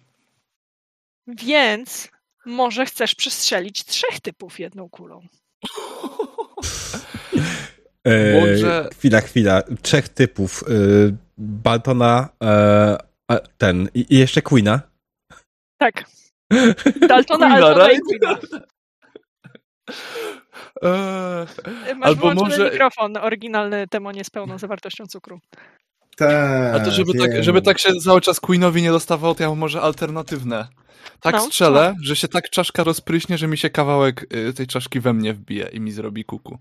[1.26, 2.08] Więc
[2.46, 5.26] może chcesz przestrzelić trzech typów jedną kulą.
[8.04, 8.88] E, Może...
[8.92, 9.62] Chwila, chwila.
[9.82, 10.64] Trzech typów.
[10.68, 10.72] E,
[11.38, 12.98] Baltona, e,
[13.58, 14.80] ten i, i jeszcze Queena.
[15.78, 16.04] Tak.
[17.08, 18.38] Daltona, Altona i Queena.
[20.82, 25.40] Eee, Masz albo może mikrofon oryginalny Temonie z pełną zawartością cukru.
[26.18, 26.74] Tak.
[26.74, 29.58] A to żeby tak, żeby tak się cały czas Queenowi nie dostawało, to ja mam
[29.58, 30.68] może alternatywne.
[31.20, 32.04] Tak no, strzelę, no.
[32.04, 35.68] że się tak czaszka rozpryśnie, że mi się kawałek y, tej czaszki we mnie wbije
[35.72, 36.58] i mi zrobi kuku.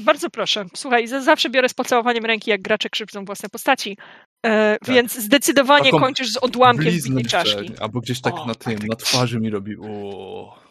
[0.00, 0.64] Bardzo proszę.
[0.74, 3.96] Słuchaj, zawsze biorę z pocałowaniem ręki, jak gracze krzywdzą własne postaci.
[4.42, 4.94] E, tak.
[4.94, 7.72] Więc zdecydowanie Taką kończysz z odłamkiem wbitej czaszki.
[7.80, 8.88] Albo gdzieś tak o, na tym, tak.
[8.88, 9.76] na twarzy mi robi.
[9.76, 10.63] O.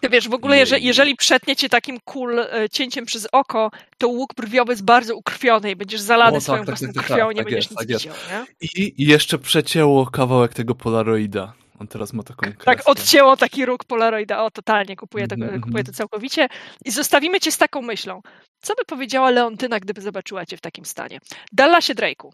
[0.00, 4.08] Ty wiesz, w ogóle jeżeli, jeżeli przetnie cię takim kul e, cięciem przez oko, to
[4.08, 7.26] łuk brwiowy jest bardzo ukrwiony i będziesz zalany o, tak, swoją tak, własną tak, krwią,
[7.26, 8.46] tak, nie będziesz jest, nic tak widział, nie?
[8.60, 11.52] I, I jeszcze przecięło kawałek tego polaroida.
[11.80, 12.64] On teraz ma taką kreskę.
[12.64, 14.44] Tak, odcięło taki róg Polaroida.
[14.44, 15.60] O, totalnie, kupuję to, mm -hmm.
[15.60, 16.48] kupuję to całkowicie.
[16.84, 18.22] I zostawimy cię z taką myślą.
[18.60, 21.20] Co by powiedziała Leontyna, gdyby zobaczyła cię w takim stanie?
[21.52, 22.30] Dallasie Drake'u.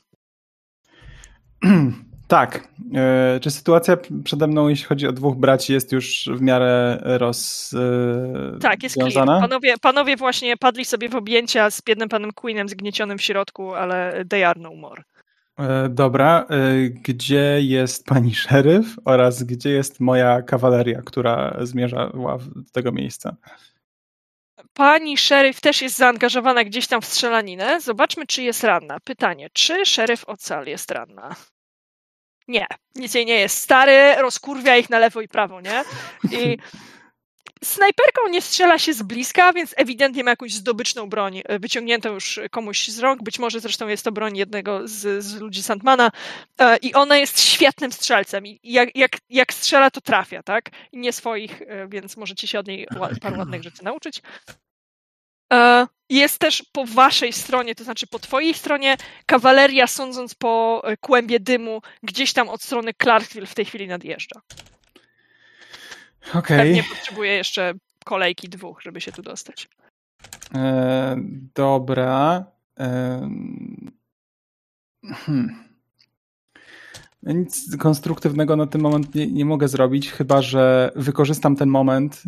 [2.29, 2.69] Tak.
[2.95, 7.71] E, czy sytuacja przede mną, jeśli chodzi o dwóch braci, jest już w miarę roz.
[8.55, 9.27] E, tak, jest clear.
[9.27, 14.25] Panowie, panowie właśnie padli sobie w objęcia z biednym panem Queenem zgniecionym w środku, ale
[14.29, 15.03] they are no more.
[15.59, 16.47] E, dobra,
[17.03, 23.37] gdzie jest pani szeryf oraz gdzie jest moja kawaleria, która zmierzała do tego miejsca?
[24.75, 27.81] Pani szeryf też jest zaangażowana gdzieś tam w strzelaninę.
[27.81, 28.99] Zobaczmy, czy jest ranna.
[29.05, 31.35] Pytanie, czy szeryf Ocal jest ranna?
[32.49, 33.59] Nie, nic jej nie jest.
[33.59, 35.85] Stary rozkurwia ich na lewo i prawo, nie?
[36.31, 36.59] I
[37.65, 42.41] snajperką nie strzela się z bliska, więc ewidentnie ma jakąś zdobyczną broń, e, wyciągniętą już
[42.51, 43.23] komuś z rąk.
[43.23, 46.11] Być może zresztą jest to broń jednego z, z ludzi Sandmana.
[46.61, 48.47] E, I ona jest świetnym strzelcem.
[48.47, 50.71] I jak, jak, jak strzela, to trafia, tak?
[50.93, 52.87] I nie swoich, e, więc możecie się od niej
[53.21, 54.23] paru ładnych rzeczy nauczyć.
[55.53, 60.97] E, jest też po waszej stronie, to znaczy po twojej stronie, kawaleria, sądząc po e,
[60.97, 64.41] kłębie dymu, gdzieś tam od strony Clarksville w tej chwili nadjeżdża.
[66.29, 66.39] Okej.
[66.39, 66.59] Okay.
[66.59, 67.75] Pewnie potrzebuje jeszcze
[68.05, 69.69] kolejki dwóch, żeby się tu dostać.
[70.55, 71.17] E,
[71.55, 72.45] dobra.
[72.81, 73.21] E,
[75.05, 75.74] hmm.
[77.27, 82.23] Nic konstruktywnego na ten moment nie, nie, mogę zrobić, chyba że wykorzystam ten moment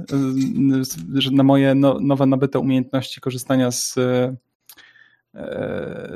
[1.14, 4.36] y, że na moje no, nowe nabyte umiejętności korzystania z, y,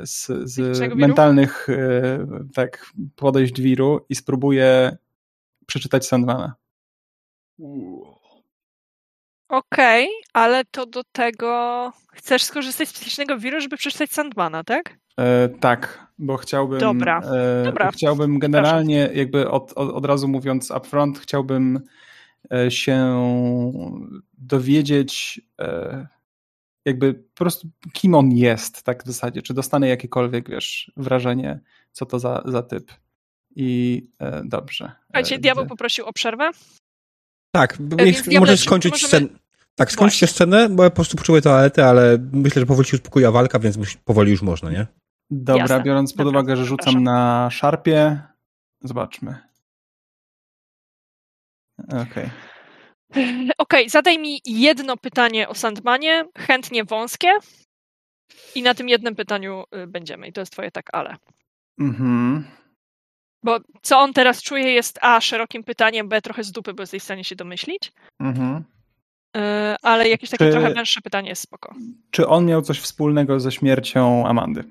[0.03, 1.75] z, z mentalnych y,
[2.53, 4.97] tak, podejść wiru i spróbuję
[5.65, 6.55] przeczytać Sandmana.
[9.49, 15.00] Okej, okay, ale to do tego chcesz skorzystać z psychicznego wiru, żeby przeczytać Sandmana, tak?
[15.19, 16.79] E, tak, bo chciałbym.
[16.79, 17.21] Dobra.
[17.21, 17.91] E, Dobra.
[17.91, 21.79] Chciałbym generalnie, jakby od, od, od razu mówiąc upfront, chciałbym
[22.53, 23.21] e, się
[24.37, 25.41] dowiedzieć,
[26.85, 29.41] jakby po prostu kim on jest, tak w zasadzie.
[29.41, 31.59] Czy dostanę jakiekolwiek, wiesz, wrażenie,
[31.91, 32.91] co to za, za typ.
[33.55, 34.91] I e, dobrze.
[35.05, 36.51] Słuchajcie, Diabeł poprosił o przerwę.
[37.51, 37.77] Tak,
[38.31, 39.07] e, możesz skończyć możemy...
[39.07, 39.39] scenę.
[39.75, 43.31] Tak, skończcie scenę, bo ja po prostu poczuję toaletę, ale myślę, że powoli się uspokoiła
[43.31, 44.87] walka, więc powoli już można, nie?
[45.29, 45.83] Dobra, Jasne.
[45.83, 48.21] biorąc pod uwagę, że rzucam na szarpie,
[48.81, 49.35] zobaczmy.
[51.87, 52.01] Okej.
[52.01, 52.29] Okay.
[53.11, 57.29] Okej, okay, zadaj mi jedno pytanie o Sandmanie, chętnie wąskie.
[58.55, 60.27] I na tym jednym pytaniu y, będziemy.
[60.27, 61.15] I to jest twoje tak, ale.
[61.79, 62.45] Mhm.
[63.43, 67.01] Bo co on teraz czuje jest A szerokim pytaniem, B trochę z dupy, bo jesteś
[67.01, 67.91] w stanie się domyślić.
[68.19, 68.63] Mhm.
[69.37, 71.75] Y, ale jakieś takie czy, trochę węższe pytanie jest spoko.
[72.11, 74.63] Czy on miał coś wspólnego ze śmiercią Amandy?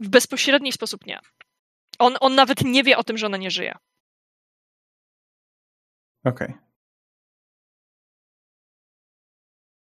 [0.00, 1.20] W bezpośredni sposób nie.
[1.98, 3.74] On, on nawet nie wie o tym, że ona nie żyje.
[6.24, 6.48] Okej.
[6.48, 6.66] Okay.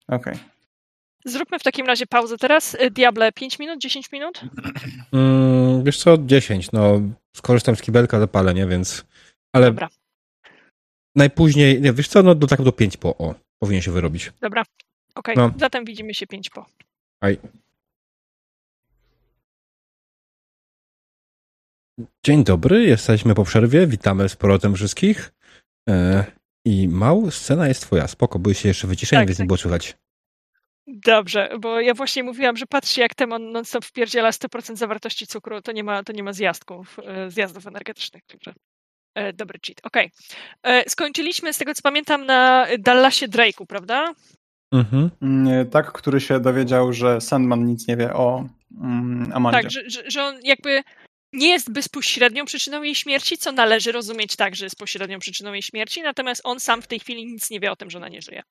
[0.08, 0.34] Okej.
[0.34, 0.52] Okay.
[1.24, 2.74] Zróbmy w takim razie pauzę teraz.
[2.74, 4.40] Y, Diable 5 minut, 10 minut?
[5.12, 6.72] Mm, wiesz co, 10.
[6.72, 7.00] No,
[7.36, 8.66] skorzystam z kibelka, zapalę, nie?
[8.66, 9.05] Więc.
[9.52, 9.66] Ale.
[9.66, 9.89] Dobra.
[11.16, 13.16] Najpóźniej, nie, wiesz co, no do tak do 5 po.
[13.16, 14.32] O, powinien się wyrobić.
[14.41, 14.62] Dobra.
[15.15, 15.49] Okej, okay.
[15.49, 15.58] no.
[15.58, 16.66] zatem widzimy się 5 po.
[17.20, 17.39] Aj.
[22.24, 23.86] Dzień dobry, jesteśmy po przerwie.
[23.86, 25.32] Witamy z powrotem wszystkich.
[25.89, 26.24] E,
[26.65, 28.08] I mał, scena jest twoja.
[28.08, 29.44] Spoko, się jeszcze wyciszeni, tak, więc tak.
[29.44, 29.97] nie było słychać.
[30.86, 35.73] Dobrze, bo ja właśnie mówiłam, że patrzcie, jak Temon non-stop wpierdziela 100% zawartości cukru, to
[35.73, 38.23] nie ma, to nie ma zjazdków, e, zjazdów energetycznych.
[38.26, 38.55] Także
[39.34, 39.81] dobry cheat.
[39.82, 40.10] Okej.
[40.62, 40.84] Okay.
[40.89, 44.15] Skończyliśmy, z tego co pamiętam, na Dallasie Drake'u, prawda?
[44.73, 45.10] Mhm.
[45.23, 48.49] Mm, tak, który się dowiedział, że Sandman nic nie wie o
[48.81, 49.62] mm, Amandzie.
[49.62, 50.82] Tak, że, że, że on jakby
[51.32, 55.62] nie jest bezpośrednią przyczyną jej śmierci, co należy rozumieć tak, że jest pośrednią przyczyną jej
[55.62, 58.23] śmierci, natomiast on sam w tej chwili nic nie wie o tym, że ona nie
[58.23, 58.42] żyje.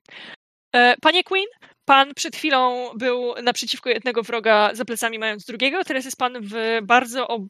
[0.76, 1.48] E, panie Queen,
[1.86, 6.80] pan przed chwilą był naprzeciwko jednego wroga za plecami mając drugiego, teraz jest pan w
[6.84, 7.44] bardzo ob...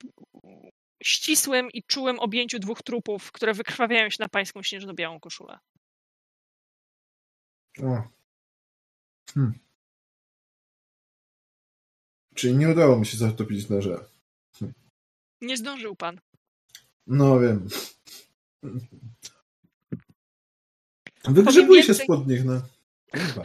[1.04, 5.60] ścisłym i czułym objęciu dwóch trupów, które wykrwawiają się na pańską śnieżno-białą koszulę.
[7.84, 8.04] O.
[9.34, 9.60] Hmm.
[12.36, 14.06] Czyli nie udało mi się zatopić noża.
[15.42, 16.22] Nie zdążył pan.
[17.08, 17.68] No wiem.
[21.24, 22.62] Wygrzebuje się spod nich, no.
[23.14, 23.44] Chyba.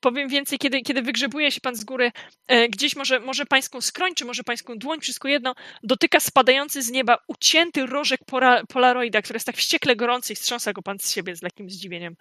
[0.00, 2.12] Powiem więcej, kiedy, kiedy wygrzebuje się pan z góry,
[2.46, 6.90] e, gdzieś może, może pańską skroń, czy może pańską dłoń, wszystko jedno, dotyka spadający z
[6.90, 11.10] nieba ucięty rożek pora, polaroida, który jest tak wściekle gorący i strząsa go pan z
[11.10, 12.16] siebie z lekkim zdziwieniem.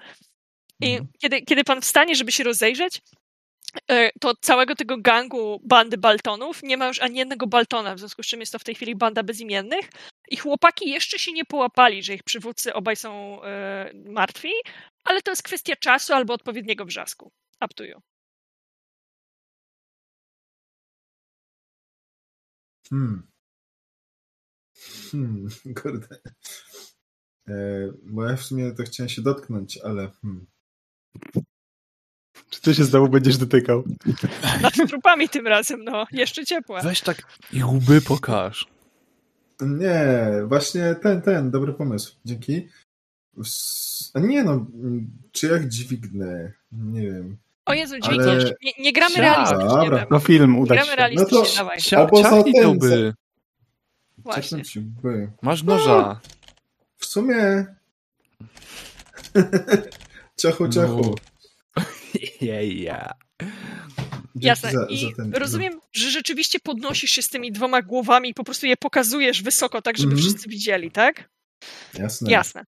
[0.82, 1.08] I mhm.
[1.22, 3.01] kiedy, kiedy pan wstanie, żeby się rozejrzeć,
[3.91, 8.24] E, to całego tego gangu bandy Baltonów nie ma już ani jednego Baltona, w związku
[8.24, 9.90] z czym jest to w tej chwili banda bezimiennych.
[10.30, 14.51] I chłopaki jeszcze się nie połapali, że ich przywódcy obaj są e, martwi,
[15.03, 17.32] ale to jest kwestia czasu albo odpowiedniego wrzasku.
[17.62, 18.02] Up to you.
[22.90, 23.28] Hmm.
[25.12, 25.48] Hmm,
[25.82, 26.08] kurde.
[27.50, 27.54] E,
[28.04, 30.46] bo ja w sumie to chciałem się dotknąć, ale hmm.
[32.50, 33.84] Czy ty się znowu będziesz dotykał?
[34.62, 36.06] Nad trupami tym razem, no.
[36.12, 36.82] Jeszcze ciepłe.
[36.84, 37.22] Weź tak
[37.54, 38.68] i łby pokaż.
[39.62, 42.16] Nie, właśnie ten, ten, dobry pomysł.
[42.26, 42.68] Dzięki.
[44.14, 44.66] A nie no,
[45.32, 46.54] czy jak dźwignę?
[46.72, 47.38] Nie wiem.
[47.69, 48.43] O Jezu, dźwigniesz.
[48.43, 48.56] Ale...
[48.64, 49.67] Nie, nie gramy Cia, realistycznie.
[49.67, 50.07] Dobra.
[50.11, 50.81] No film, uda się.
[50.81, 51.81] Gramy realistycznie, no to, dawaj.
[51.81, 53.14] Cia, to by.
[54.17, 54.64] Właśnie.
[55.03, 55.31] by.
[55.41, 56.19] Masz noża.
[56.98, 57.65] W sumie...
[60.41, 61.15] ciachu, ciachu.
[61.77, 61.83] No.
[62.41, 63.14] Yeah.
[64.35, 64.72] Jasne.
[64.72, 68.65] Za, I za rozumiem, że rzeczywiście podnosisz się z tymi dwoma głowami i po prostu
[68.65, 70.22] je pokazujesz wysoko, tak żeby mm -hmm.
[70.22, 71.30] wszyscy widzieli, tak?
[71.94, 72.32] Jasne.
[72.32, 72.64] Jasne.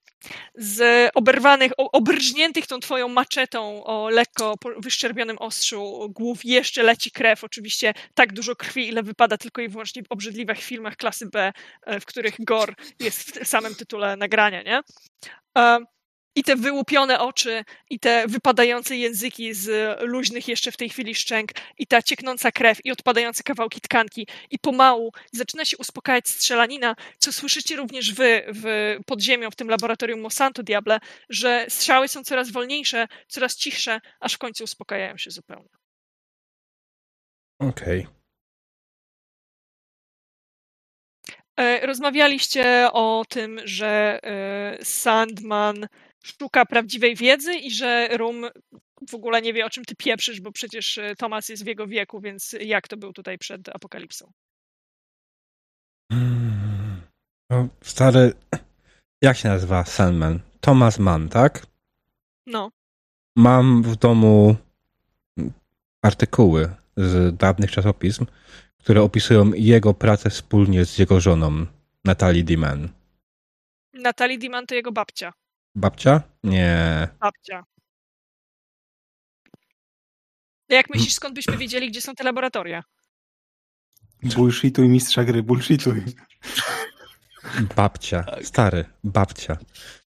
[0.55, 7.45] Z oberwanych, obrżniętych tą twoją maczetą o lekko wyszczerbionym ostrzu głów jeszcze leci krew.
[7.45, 11.53] Oczywiście tak dużo krwi, ile wypada tylko i wyłącznie w obrzydliwych filmach klasy B,
[11.87, 14.81] e, w których gore jest w samym tytule nagrania, nie?
[16.35, 21.51] I te wyłupione oczy, i te wypadające języki z luźnych jeszcze w tej chwili szczęk,
[21.79, 27.33] i ta cieknąca krew, i odpadające kawałki tkanki, i pomału zaczyna się uspokajać strzelanina, co
[27.33, 33.07] słyszycie również wy w podziemią w tym laboratorium Monsanto Diable, że strzały są coraz wolniejsze,
[33.29, 35.69] coraz cichsze, aż w końcu uspokajają się zupełnie.
[37.59, 38.01] Okej.
[38.01, 38.21] Okay.
[41.61, 45.87] E, rozmawialiście o tym, że e, Sandman
[46.25, 48.47] szuka prawdziwej wiedzy i że Rum
[49.09, 51.87] w ogóle nie wie, o czym ty pieprzysz, bo przecież e, Thomas jest w jego
[51.87, 54.33] wieku, więc jak to był tutaj przed apokalipsą?
[56.13, 57.03] Hmm.
[57.51, 58.33] No, stary,
[59.23, 60.41] jak się nazywa Sandman?
[60.61, 61.67] Thomas Mann, tak?
[62.47, 62.71] No.
[63.37, 64.57] Mam w domu
[66.03, 68.27] artykuły z dawnych czasopism,
[68.79, 71.67] które opisują jego pracę wspólnie z jego żoną,
[72.05, 72.89] Natalie Diman.
[73.95, 75.33] Natalie Diman to jego babcia.
[75.75, 76.23] Babcia?
[76.45, 77.09] Nie.
[77.21, 77.65] Babcia.
[80.69, 82.85] Jak myślisz, skąd byśmy wiedzieli, gdzie są te laboratoria?
[84.23, 86.03] Bullshituj mistrza gry, bullshituj.
[87.77, 89.57] Babcia, stary, babcia.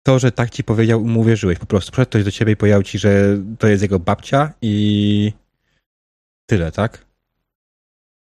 [0.02, 1.92] To, że tak ci powiedział, mu uwierzyłeś po prostu.
[1.92, 5.32] Przyszedł ktoś do ciebie i powiedział ci, że to jest jego babcia i
[6.46, 7.06] tyle, tak?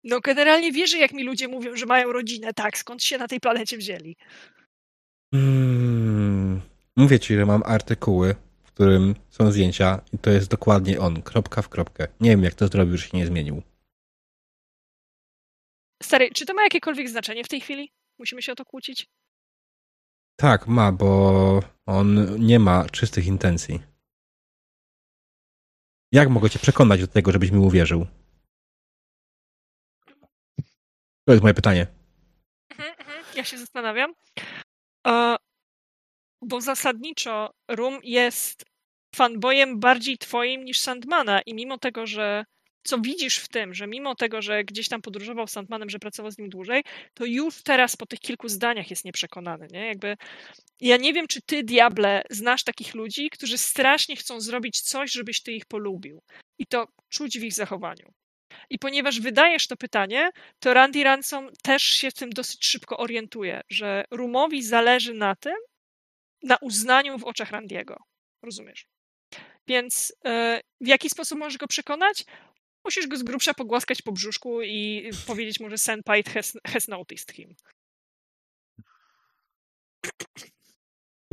[0.04, 2.54] No generalnie wierzę, jak mi ludzie mówią, że mają rodzinę.
[2.54, 4.16] Tak, skąd się na tej planecie wzięli?
[5.34, 6.62] Hmm.
[6.98, 11.62] Mówię ci, że mam artykuły, w którym są zdjęcia i to jest dokładnie on, kropka
[11.62, 12.08] w kropkę.
[12.20, 13.62] Nie wiem, jak to zrobił, że się nie zmienił.
[16.04, 17.92] Stary, czy to ma jakiekolwiek znaczenie w tej chwili?
[18.20, 19.08] Musimy się o to kłócić?
[20.36, 23.82] Tak, ma, bo on nie ma czystych intencji.
[26.12, 28.08] Jak mogę cię przekonać do tego, żebyś mi uwierzył?
[31.26, 31.88] To jest moje pytanie.
[32.72, 33.26] Mhm, mhm.
[33.36, 34.14] Ja się zastanawiam.
[36.46, 38.64] Bo zasadniczo Rum jest
[39.16, 42.46] fanboyem bardziej twoim niż Sandmana i mimo tego, że
[42.84, 46.32] co widzisz w tym, że mimo tego, że gdzieś tam podróżował z Sandmanem, że pracował
[46.32, 49.88] z nim dłużej, to już teraz po tych kilku zdaniach jest nieprzekonany, nie?
[49.88, 50.18] Jakby
[50.82, 55.42] ja nie wiem, czy ty, Diable, znasz takich ludzi, którzy strasznie chcą zrobić coś, żebyś
[55.42, 56.22] ty ich polubił.
[56.60, 58.14] I to czuć w ich zachowaniu.
[58.70, 63.62] I ponieważ wydajesz to pytanie, to Randy Ransom też się w tym dosyć szybko orientuje,
[63.70, 65.56] że Rumowi zależy na tym,
[66.44, 67.98] na uznaniu w oczach Randiego.
[68.44, 68.88] Rozumiesz?
[69.68, 72.26] Więc yy, w jaki sposób możesz go przekonać?
[72.86, 77.32] Musisz go z grubsza pogłaskać po brzuszku i powiedzieć mu, że Senpai has, has noticed
[77.32, 77.56] him.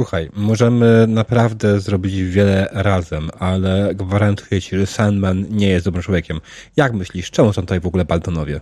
[0.00, 6.40] Słuchaj, możemy naprawdę zrobić wiele razem, ale gwarantuję ci, że Sandman nie jest dobrym człowiekiem.
[6.76, 8.60] Jak myślisz, czemu są tutaj w ogóle Baltonowie?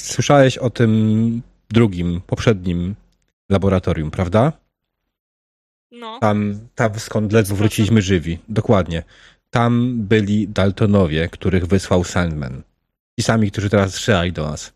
[0.00, 2.94] Słyszałeś o tym drugim, poprzednim
[3.50, 4.52] laboratorium, prawda?
[6.00, 6.18] No.
[6.20, 8.38] Tam, tam skąd ledwo wróciliśmy żywi.
[8.48, 9.02] Dokładnie.
[9.50, 12.62] Tam byli Daltonowie, których wysłał Sandman.
[13.20, 14.72] Ci sami, którzy teraz strzelali do nas.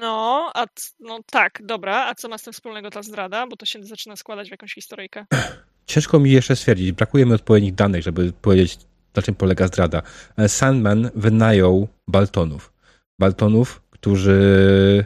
[0.00, 0.66] No, a
[1.00, 2.06] no tak, dobra.
[2.06, 3.46] A co ma z tym wspólnego ta zdrada?
[3.46, 5.26] Bo to się zaczyna składać w jakąś historyjkę.
[5.86, 6.92] Ciężko mi jeszcze stwierdzić.
[6.92, 8.78] Brakuje mi odpowiednich danych, żeby powiedzieć,
[9.16, 10.02] na czym polega zdrada.
[10.48, 12.72] Sandman wynajął Baltonów.
[13.18, 15.04] Baltonów, którzy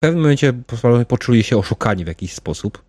[0.00, 0.52] w pewnym momencie
[1.08, 2.84] poczuli się oszukani w jakiś sposób.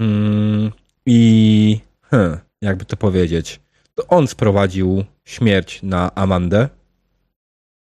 [0.00, 0.72] Mm,
[1.06, 3.60] I hmm, jakby to powiedzieć,
[3.94, 6.68] to on sprowadził śmierć na Amandę.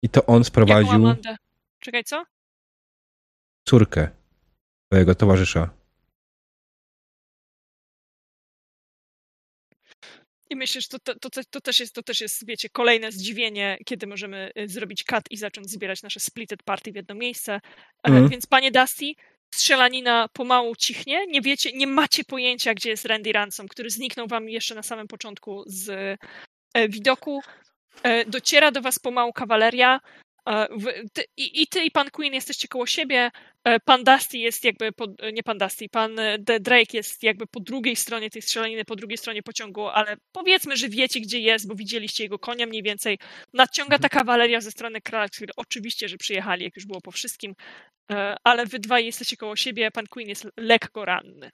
[0.04, 0.92] I to on sprowadził.
[0.92, 1.38] Jaką Amandę?
[1.80, 2.26] Czekaj, co?
[3.68, 4.10] Córkę
[4.90, 5.70] twojego towarzysza.
[10.50, 14.08] I myślisz, to, to, to, to, też jest, to też jest, wiecie, kolejne zdziwienie, kiedy
[14.08, 17.62] możemy y, zrobić cut i zacząć zbierać nasze splitted party w jedno miejsce.
[18.04, 18.30] Mm.
[18.30, 19.06] Więc panie Dusty,
[19.56, 21.28] strzelanina pomału cichnie.
[21.28, 25.08] Nie wiecie, nie macie pojęcia, gdzie jest Randy Ransom, który zniknął wam jeszcze na samym
[25.08, 25.90] początku z
[26.74, 27.42] e, widoku.
[28.04, 30.00] E, dociera do was pomału kawaleria.
[31.14, 33.32] Ty, i, I ty i pan Queen jesteście koło siebie.
[33.64, 36.16] E, pan Dusty jest jakby, po, nie pan Dusty, pan
[36.60, 40.90] Drake jest jakby po drugiej stronie tej strzelaniny, po drugiej stronie pociągu, ale powiedzmy, że
[40.90, 43.20] wiecie, gdzie jest, bo widzieliście jego konia mniej więcej.
[43.54, 47.56] Nadciąga ta kawaleria ze strony który oczywiście, że przyjechali, jak już było po wszystkim,
[48.12, 51.52] e, ale wy dwaj jesteście koło siebie, pan Queen jest lekko ranny.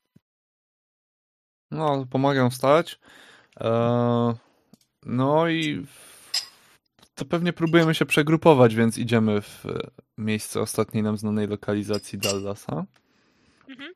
[1.71, 2.99] No, pomagam wstać.
[3.59, 4.33] Eee,
[5.05, 5.85] no i
[7.15, 12.85] to pewnie próbujemy się przegrupować, więc idziemy w e, miejsce ostatniej nam znanej lokalizacji Dallasa.
[13.69, 13.93] Mhm.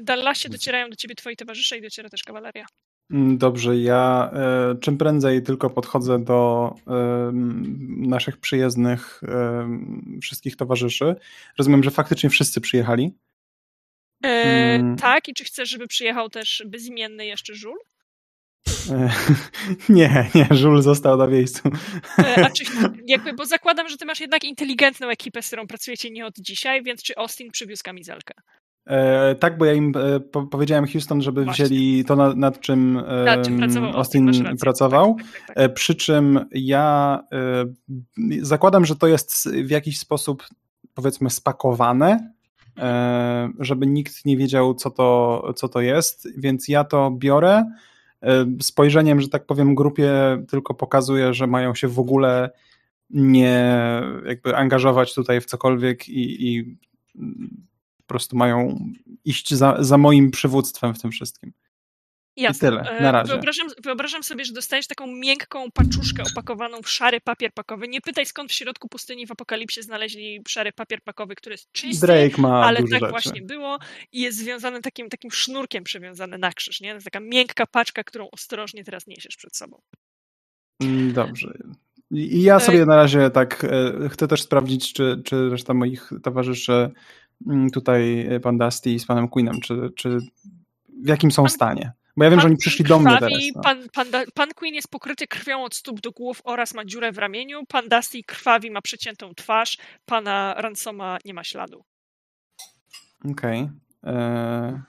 [0.00, 2.66] Dallasie docierają do ciebie twoi towarzysze i dociera też kawaleria.
[3.10, 7.30] Mm, dobrze, ja e, czym prędzej tylko podchodzę do e,
[7.96, 9.68] naszych przyjezdnych e,
[10.22, 11.14] wszystkich towarzyszy.
[11.58, 13.12] Rozumiem, że faktycznie wszyscy przyjechali.
[14.24, 14.96] E, mm.
[14.96, 17.76] Tak, i czy chcesz, żeby przyjechał też bezimienny jeszcze żul?
[19.88, 21.70] Nie, nie, Żul został na miejscu.
[22.18, 22.64] E, a czy,
[23.06, 26.82] jakby, bo zakładam, że ty masz jednak inteligentną ekipę, z którą pracujecie nie od dzisiaj,
[26.82, 28.34] więc czy Austin przywiózł kamizelkę?
[28.86, 31.64] E, tak, bo ja im e, po, powiedziałem Houston, żeby Właśnie.
[31.64, 35.14] wzięli to, nad, nad czym, e, nad czym pracował Austin rację, pracował.
[35.14, 37.64] Tak, tak, tak, tak, przy czym ja e,
[38.40, 40.46] zakładam, że to jest w jakiś sposób
[40.94, 42.32] powiedzmy spakowane,
[42.78, 47.64] e, żeby nikt nie wiedział, co to, co to jest, więc ja to biorę E,
[48.60, 50.12] spojrzeniem, że tak powiem, grupie
[50.48, 52.50] tylko pokazuje, że mają się w ogóle
[53.10, 53.76] nie
[54.26, 56.76] jakby angażować tutaj w cokolwiek i, i
[57.96, 58.78] po prostu mają
[59.24, 61.52] iść za, za moim przywództwem w tym wszystkim.
[62.36, 62.68] Jasne.
[62.68, 63.32] I tyle, na e, razie.
[63.32, 67.88] Wyobrażam, wyobrażam, sobie, że dostajesz taką miękką paczuszkę opakowaną w szary papier pakowy.
[67.88, 72.06] Nie pytaj, skąd w środku pustyni w Apokalipsie znaleźli szary papier pakowy, który jest czysty,
[72.06, 73.06] Drake ma ale tak rzeczy.
[73.08, 73.78] właśnie było
[74.12, 76.80] i jest związany takim, takim sznurkiem przywiązany na krzyż.
[76.80, 76.88] Nie?
[76.88, 79.80] To jest taka miękka paczka, którą ostrożnie teraz niesiesz przed sobą.
[80.82, 81.52] Mm, dobrze.
[82.10, 83.66] I ja sobie na razie tak
[84.10, 86.90] chcę też sprawdzić, czy, czy reszta moich towarzyszy
[87.46, 90.18] mm, tutaj, pan Dusty z panem Queenem, czy, czy
[91.02, 91.92] w jakim są stanie.
[92.16, 93.42] Bo ja wiem, pan że oni przyszli do mnie teraz.
[93.54, 93.62] No.
[93.62, 97.18] Pan, pan, pan, Queen jest pokryty krwią od stóp do głów oraz ma dziurę w
[97.18, 97.66] ramieniu.
[97.68, 99.78] Pan Dusty krwawi, ma przeciętą twarz.
[100.04, 101.84] Pana Ransoma nie ma śladu.
[103.30, 103.62] Okej.
[103.62, 104.14] Okay.
[104.14, 104.80] Eee...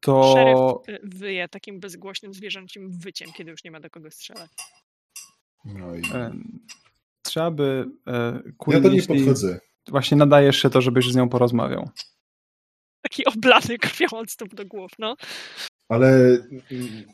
[0.00, 0.34] To...
[0.34, 4.50] Szeryf y, wyje takim bezgłośnym zwierzęcim wyciem, kiedy już nie ma do kogo strzelać.
[5.64, 6.02] No i...
[7.22, 7.86] Trzeba by...
[8.06, 9.60] E, Queen, ja to nie podchodzę.
[9.88, 11.90] Właśnie nadajesz się to, żebyś z nią porozmawiał
[13.04, 15.16] taki oblany krwią od stóp do głów, no.
[15.88, 16.38] Ale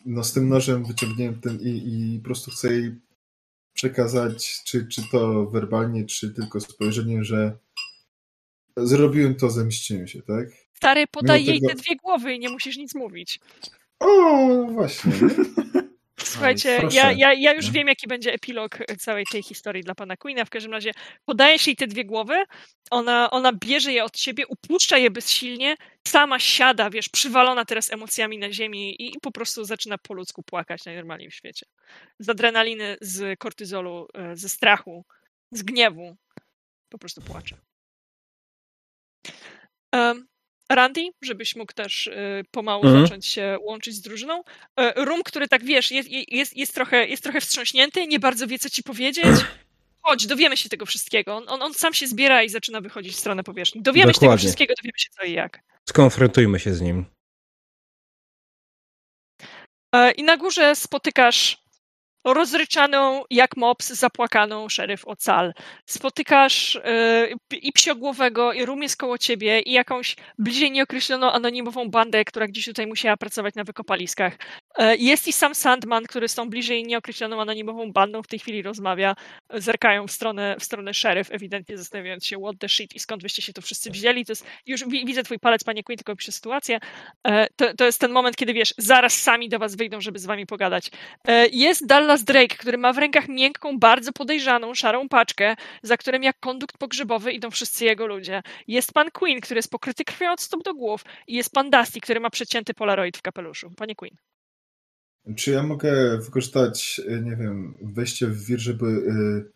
[0.07, 2.95] no, z tym nożem wyciągniętym i, i po prostu chcę jej
[3.73, 7.59] przekazać, czy, czy to werbalnie, czy tylko spojrzeniem, że
[8.77, 10.47] zrobiłem to, zemściłem się, tak?
[10.75, 11.73] Stary, podaj Mimo jej tego...
[11.75, 13.41] te dwie głowy i nie musisz nic mówić.
[14.01, 15.13] O, właśnie.
[16.25, 20.45] Słuchajcie, ja, ja, ja już wiem, jaki będzie epilog całej tej historii dla pana Queena.
[20.45, 20.93] W każdym razie
[21.25, 22.45] podajesz jej te dwie głowy,
[22.91, 25.77] ona, ona bierze je od ciebie, upuszcza je bezsilnie,
[26.09, 30.43] sama siada, wiesz, przywalona teraz emocjami na ziemi i, i po prostu zaczyna po ludzku
[30.43, 31.67] płakać najnormalniej w świecie.
[32.19, 35.05] Z adrenaliny, z kortyzolu, e, ze strachu,
[35.53, 36.17] z gniewu.
[36.89, 37.57] Po prostu płacze.
[39.93, 40.27] Um,
[40.71, 43.03] Randy, żebyś mógł też y, pomału mhm.
[43.03, 44.41] zacząć się łączyć z drużyną.
[44.41, 48.59] Y, Rum, który tak wiesz, jest, jest, jest, trochę, jest trochę wstrząśnięty, nie bardzo wie,
[48.59, 49.27] co ci powiedzieć.
[50.03, 51.37] Chodź, dowiemy się tego wszystkiego.
[51.37, 53.83] On, on, sam się zbiera i zaczyna wychodzić w stronę powierzchni.
[53.83, 54.29] Dowiemy Dokładnie.
[54.29, 55.61] się tego wszystkiego, dowiemy się co i jak.
[55.89, 57.05] Skonfrontujmy się z nim.
[59.97, 61.60] Y, I na górze spotykasz
[62.25, 65.53] rozryczaną jak mops, zapłakaną szeryf Ocal.
[65.87, 66.79] Spotykasz
[67.51, 72.65] yy, i psiogłowego, i rum koło ciebie, i jakąś bliżej nieokreśloną anonimową bandę, która gdzieś
[72.65, 74.39] tutaj musiała pracować na wykopaliskach.
[74.79, 78.63] Yy, jest i sam Sandman, który z tą bliżej nieokreśloną anonimową bandą w tej chwili
[78.63, 79.17] rozmawia.
[79.55, 83.43] Zerkają w stronę, w stronę szeryf, ewidentnie zastanawiając się what the shit i skąd wyście
[83.43, 84.25] się tu wszyscy wzięli.
[84.25, 86.79] To jest, już widzę twój palec, panie Queen, tylko piszę sytuację.
[87.27, 90.27] Yy, to, to jest ten moment, kiedy wiesz, zaraz sami do was wyjdą, żeby z
[90.27, 90.91] wami pogadać.
[91.53, 96.23] Jest Dallas Dallas Drake, który ma w rękach miękką, bardzo podejrzaną, szarą paczkę, za którym
[96.23, 98.43] jak kondukt pogrzebowy idą wszyscy jego ludzie.
[98.69, 102.01] Jest pan Queen, który jest pokryty krwią od stóp do głów i jest pan Dusty,
[102.01, 103.71] który ma przecięty polaroid w kapeluszu.
[103.77, 104.30] Panie Queen.
[105.37, 109.53] Czy ja mogę wykorzystać, y, nie wiem, wejście w wir, żeby y,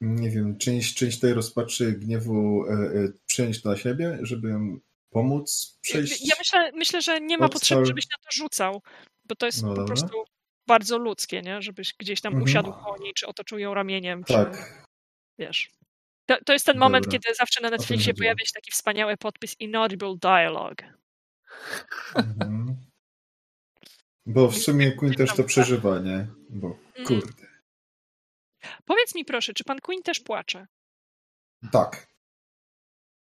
[0.00, 4.78] nie wiem, część, część tej rozpaczy, gniewu y, przyjąć na siebie, żeby ją
[5.10, 6.28] pomóc przejść?
[6.28, 8.82] Ja myślę, myślę że nie ma potrzeby, żebyś na to rzucał,
[9.24, 10.24] bo to jest no, po prostu
[10.66, 11.62] bardzo ludzkie, nie?
[11.62, 12.44] Żebyś gdzieś tam mhm.
[12.44, 14.52] usiadł po niej, czy otoczył ją ramieniem, tak.
[14.52, 14.58] czy
[15.38, 15.70] wiesz.
[16.26, 17.18] To, to jest ten moment, Dobra.
[17.18, 20.82] kiedy zawsze na Netflixie pojawia się taki wspaniały podpis Inaudible Dialogue.
[22.14, 22.76] Mhm.
[24.26, 26.26] Bo w sumie Queen też to przeżywa, nie?
[26.50, 27.06] Bo mhm.
[27.06, 27.46] kurde.
[28.84, 30.66] Powiedz mi proszę, czy pan Queen też płacze?
[31.72, 32.06] Tak.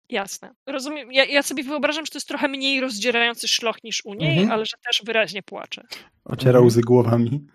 [0.08, 0.54] Jasne.
[0.66, 1.12] Rozumiem.
[1.12, 4.50] Ja, ja, sobie wyobrażam, że to jest trochę mniej rozdzierający szloch niż u niej, mhm.
[4.50, 5.82] ale że też wyraźnie płacze.
[6.24, 7.46] Ociera łzy głowami.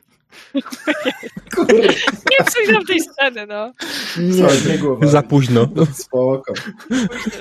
[2.68, 3.74] nie nam tej sceny, no.
[4.18, 5.08] Nie, nie głowa.
[5.08, 5.70] Za późno.
[5.94, 6.54] Spoko.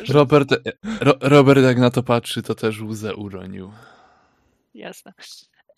[0.08, 0.54] Robert,
[1.00, 3.72] Ro, Robert jak na to patrzy, to też łzę uronił.
[4.74, 5.12] Jasne.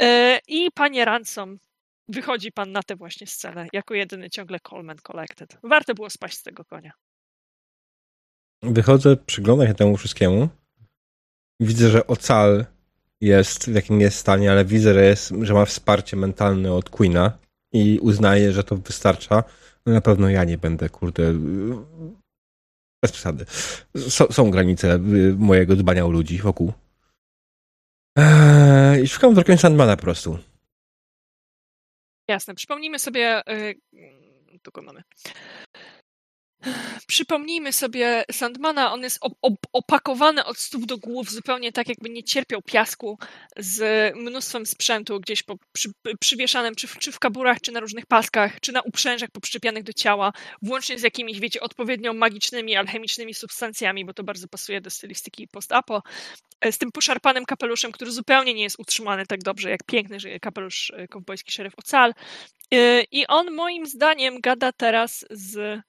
[0.01, 1.59] E, I panie Ransom,
[2.09, 5.59] wychodzi pan na tę właśnie scenę, jako jedyny ciągle Coleman Collected.
[5.63, 6.93] Warto było spaść z tego konia.
[8.63, 10.49] Wychodzę, przyglądam się temu wszystkiemu.
[11.61, 12.67] Widzę, że Ocal
[13.21, 17.39] jest w jakim jest stanie, ale widzę, że, jest, że ma wsparcie mentalne od Queena
[17.73, 19.45] i uznaję, że to wystarcza.
[19.87, 21.35] No na pewno ja nie będę, kurde,
[23.03, 23.45] bez przesady.
[24.31, 26.73] są granice y, mojego dbania o ludzi wokół.
[28.19, 30.39] Eee, szukam trochę Sandmana po prostu.
[32.29, 32.55] Jasne.
[32.55, 33.43] Przypomnijmy sobie.
[33.93, 35.03] Yy, tu go mamy.
[37.09, 39.21] Przypomnijmy sobie Sandmana, on jest
[39.73, 43.19] opakowany od stóp do głów, zupełnie tak, jakby nie cierpiał piasku,
[43.57, 48.07] z mnóstwem sprzętu gdzieś po, przy, przywieszanym, czy w, czy w kaburach, czy na różnych
[48.07, 54.05] paskach, czy na uprzężach poprzyczepianych do ciała, włącznie z jakimiś, wiecie, odpowiednio magicznymi, alchemicznymi substancjami,
[54.05, 56.03] bo to bardzo pasuje do stylistyki post-apo,
[56.61, 60.93] e, z tym poszarpanym kapeluszem, który zupełnie nie jest utrzymany tak dobrze, jak piękny kapelusz
[60.97, 62.15] e, kowbojski szeryf Ocal.
[62.75, 65.81] E, I on moim zdaniem gada teraz z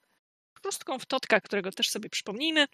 [0.61, 2.67] Prostką w Totka, którego też sobie przypomnijmy,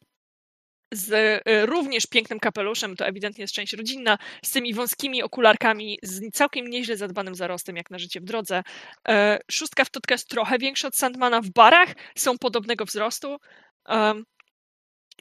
[0.94, 1.12] z
[1.48, 6.68] y, również pięknym kapeluszem, to ewidentnie jest część rodzinna, z tymi wąskimi okularkami, z całkiem
[6.68, 8.64] nieźle zadbanym zarostem, jak na życie w drodze.
[9.08, 13.38] E, szóstka w Totka jest trochę większa od Sandmana w barach, są podobnego wzrostu.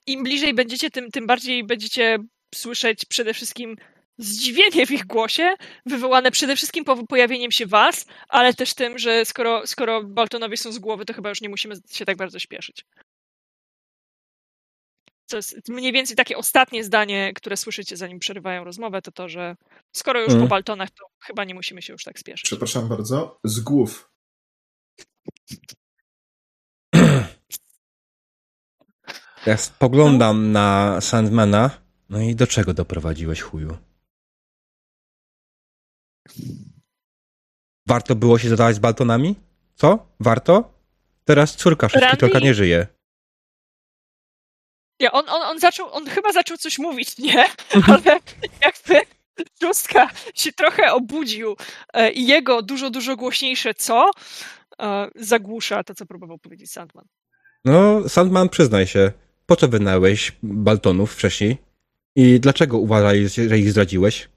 [0.07, 2.19] Im bliżej będziecie, tym, tym bardziej będziecie
[2.55, 3.77] słyszeć przede wszystkim
[4.19, 5.55] zdziwienie w ich głosie,
[5.87, 10.79] wywołane przede wszystkim pojawieniem się was, ale też tym, że skoro, skoro Baltonowie są z
[10.79, 12.85] głowy, to chyba już nie musimy się tak bardzo śpieszyć.
[15.27, 19.57] To jest mniej więcej takie ostatnie zdanie, które słyszycie, zanim przerywają rozmowę, to to, że
[19.93, 20.43] skoro już mm.
[20.43, 22.45] po Baltonach, to chyba nie musimy się już tak spieszyć.
[22.45, 24.11] Przepraszam bardzo, z głów.
[29.47, 30.61] Ja spoglądam no.
[30.61, 31.71] na Sandmana,
[32.11, 33.77] no i do czego doprowadziłeś chuju?
[37.87, 39.35] Warto było się zadawać z Baltonami?
[39.75, 40.07] Co?
[40.21, 40.75] Warto?
[41.25, 42.87] Teraz córka szóstki nie żyje.
[45.01, 47.45] Ja, on, on, on zaczął, on chyba zaczął coś mówić, nie?
[47.89, 48.21] Ale
[48.65, 49.01] jakby
[49.63, 51.57] szóstka się trochę obudził
[51.93, 54.11] e, i jego dużo, dużo głośniejsze co
[54.81, 57.05] e, zagłusza to, co próbował powiedzieć Sandman.
[57.65, 59.13] No, Sandman, przyznaj się,
[59.47, 61.59] po co wynająłeś Baltonów wcześniej?
[62.17, 64.29] I dlaczego uważaj, że ich zdradziłeś?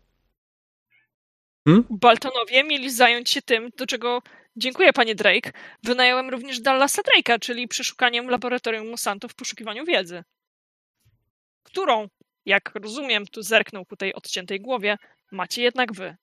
[1.68, 1.84] Hmm?
[1.90, 4.22] Baltonowie mieli zająć się tym, do czego
[4.56, 5.52] dziękuję panie Drake.
[5.84, 10.24] Wynająłem również Dallasa Drake'a, czyli przeszukaniem laboratorium Monsanto w poszukiwaniu wiedzy.
[11.64, 12.08] Którą,
[12.46, 14.98] jak rozumiem, tu zerknął ku tej odciętej głowie,
[15.32, 16.16] macie jednak wy.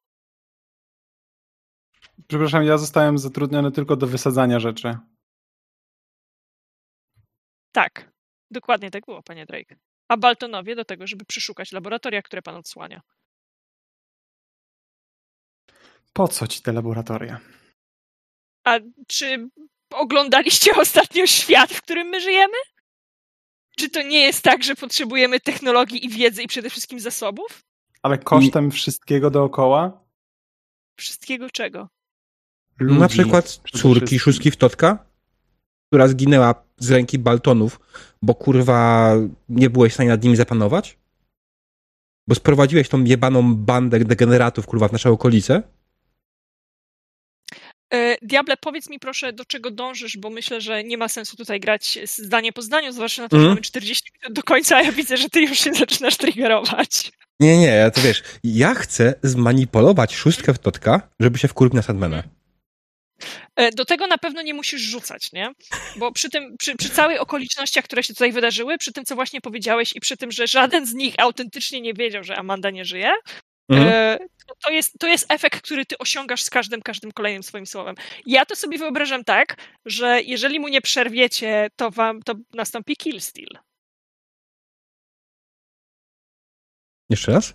[2.28, 4.98] Przepraszam, ja zostałem zatrudniony tylko do wysadzania rzeczy.
[7.73, 8.12] Tak,
[8.50, 9.76] dokładnie tak było, panie Drake.
[10.08, 13.00] A Baltonowie do tego, żeby przeszukać laboratoria, które pan odsłania.
[16.16, 17.40] Po co ci te laboratoria?
[18.64, 18.78] A
[19.08, 19.48] czy
[19.90, 22.56] oglądaliście ostatnio świat, w którym my żyjemy?
[23.76, 27.64] Czy to nie jest tak, że potrzebujemy technologii i wiedzy i przede wszystkim zasobów?
[28.02, 28.70] Ale kosztem I...
[28.70, 30.04] wszystkiego dookoła?
[30.98, 31.88] Wszystkiego czego?
[32.78, 35.06] Ludzi, Na przykład córki szóstki w Totka,
[35.86, 37.80] która zginęła z ręki Baltonów,
[38.22, 39.12] bo kurwa
[39.48, 40.98] nie byłeś w stanie nad nimi zapanować?
[42.28, 45.62] Bo sprowadziłeś tą jebaną bandę degeneratów kurwa w nasze okolice?
[47.94, 51.60] E, Diable, powiedz mi proszę, do czego dążysz, bo myślę, że nie ma sensu tutaj
[51.60, 53.50] grać zdanie po zdaniu, zwłaszcza na to, że mm.
[53.50, 57.12] mamy 40 minut do końca, a ja widzę, że ty już się zaczynasz triggerować.
[57.40, 62.23] Nie, nie, to wiesz, ja chcę zmanipulować szóstkę w Totka, żeby się wkurwił na Sandmana.
[63.56, 65.52] E, do tego na pewno nie musisz rzucać, nie?
[65.97, 69.40] Bo przy tym, przy, przy całej okolicznościach, które się tutaj wydarzyły, przy tym, co właśnie
[69.40, 73.12] powiedziałeś i przy tym, że żaden z nich autentycznie nie wiedział, że Amanda nie żyje,
[73.68, 73.88] Mhm.
[73.88, 74.18] E,
[74.64, 77.94] to, jest, to jest efekt, który ty osiągasz z każdym, każdym kolejnym swoim słowem.
[78.26, 83.20] Ja to sobie wyobrażam tak, że jeżeli mu nie przerwiecie, to wam to nastąpi kill
[83.20, 83.58] steal.
[87.10, 87.54] Jeszcze raz?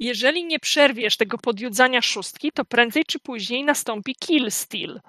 [0.00, 5.00] Jeżeli nie przerwiesz tego podjudzania szóstki, to prędzej czy później nastąpi kill steal.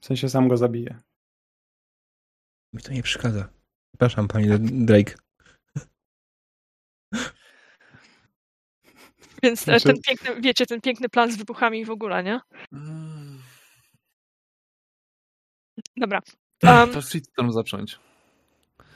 [0.00, 1.00] W sensie sam go zabije.
[2.72, 3.48] Mi to nie przeszkadza.
[3.92, 5.14] Przepraszam, pani Drake.
[9.46, 9.84] Więc znaczy...
[9.84, 12.40] ten piękny, wiecie, ten piękny plan z wybuchami w ogóle, nie?
[15.96, 16.20] Dobra.
[16.62, 16.90] Um...
[16.90, 17.00] To
[17.36, 17.98] tam zacząć.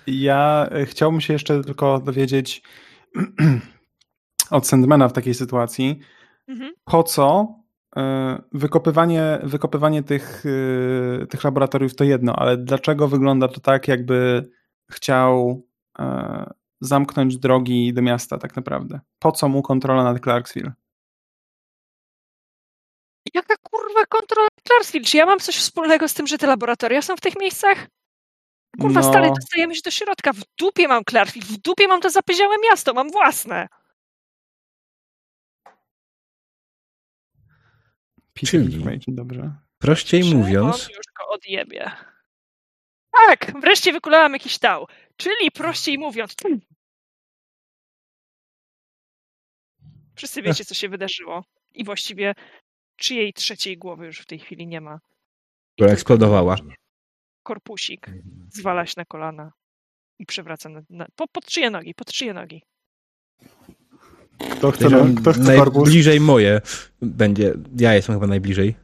[0.07, 2.62] Ja e, chciałbym się jeszcze tylko dowiedzieć
[4.51, 6.01] od Sandmana w takiej sytuacji,
[6.49, 6.73] mhm.
[6.85, 7.55] po co
[7.97, 10.45] e, wykopywanie, wykopywanie tych,
[11.23, 14.51] e, tych laboratoriów to jedno, ale dlaczego wygląda to tak, jakby
[14.91, 15.67] chciał
[16.81, 19.00] zamknąć drogi do miasta tak naprawdę.
[19.18, 20.73] Po co mu kontrola nad Clarksville?
[23.34, 25.05] Jaka kurwa kontrola nad Clarksville?
[25.05, 27.86] Czy ja mam coś wspólnego z tym, że te laboratoria są w tych miejscach?
[28.81, 29.09] Kurwa, no...
[29.09, 30.33] stale dostajemy się do środka.
[30.33, 33.68] W dupie mam Clarksville, w dupie mam to zapyziałe miasto, mam własne.
[38.47, 39.52] Czyli, dobrze.
[39.78, 40.75] prościej Czy mówiąc...
[40.75, 41.91] on już go odjebie.
[43.26, 44.86] Tak, wreszcie wykulałam jakiś tał.
[45.20, 46.34] Czyli prościej mówiąc,
[50.15, 51.44] Wszyscy wiecie, co się wydarzyło.
[51.74, 52.34] I właściwie
[52.97, 55.00] czyjej trzeciej głowy już w tej chwili nie ma.
[55.74, 56.57] Która eksplodowała.
[57.42, 58.49] Korpusik mhm.
[58.52, 59.52] zwala się na kolana
[60.18, 62.62] i przewraca na, na, po, pod czyje nogi, pod czyje nogi.
[64.50, 64.89] Kto chce,
[65.20, 66.60] kto chce Najbliżej moje
[67.02, 67.55] będzie.
[67.78, 68.74] Ja jestem chyba najbliżej.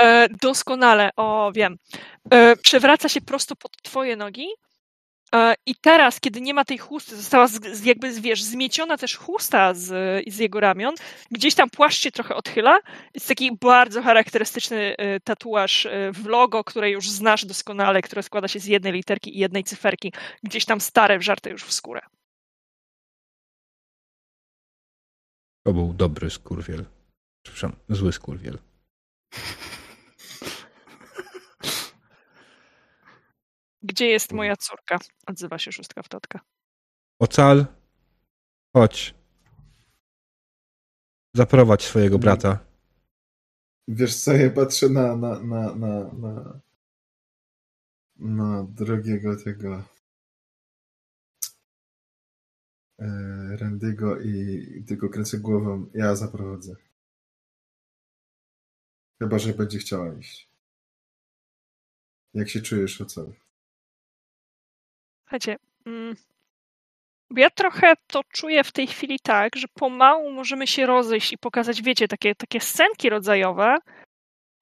[0.00, 1.76] E, doskonale, o wiem.
[2.30, 4.46] E, przewraca się prosto pod twoje nogi
[5.66, 9.88] I teraz, kiedy nie ma tej chusty, została z, jakby, wiesz, zmieciona też chusta z,
[10.28, 10.94] z jego ramion,
[11.30, 12.78] gdzieś tam płaszcz się trochę odchyla.
[13.14, 18.48] Jest taki bardzo charakterystyczny e, tatuaż e, w logo, które już znasz doskonale, które składa
[18.48, 20.12] się z jednej literki i jednej cyferki,
[20.42, 22.00] gdzieś tam stare, wżarte już w skórę.
[25.66, 26.84] To był dobry skurwiel.
[27.44, 28.58] Przepraszam, zły skurwiel.
[33.82, 34.98] Gdzie jest moja córka?
[35.26, 36.40] Odzywa się szóstka w totka.
[37.18, 37.66] Ocal,
[38.76, 39.14] chodź.
[41.34, 42.58] Zaprowadź swojego brata.
[43.88, 46.60] Wiesz co, ja patrzę na, na, na, na, na,
[48.16, 49.82] na drogiego tego
[52.98, 53.06] e,
[53.56, 55.86] Randygo i tylko kręcę głową.
[55.94, 56.76] Ja zaprowadzę.
[59.22, 60.48] Chyba, że będzie chciała iść.
[62.34, 63.41] Jak się czujesz o co?
[65.32, 66.16] Słuchajcie, mm,
[67.36, 71.82] ja trochę to czuję w tej chwili tak, że pomału możemy się rozejść i pokazać,
[71.82, 73.78] wiecie, takie, takie scenki rodzajowe,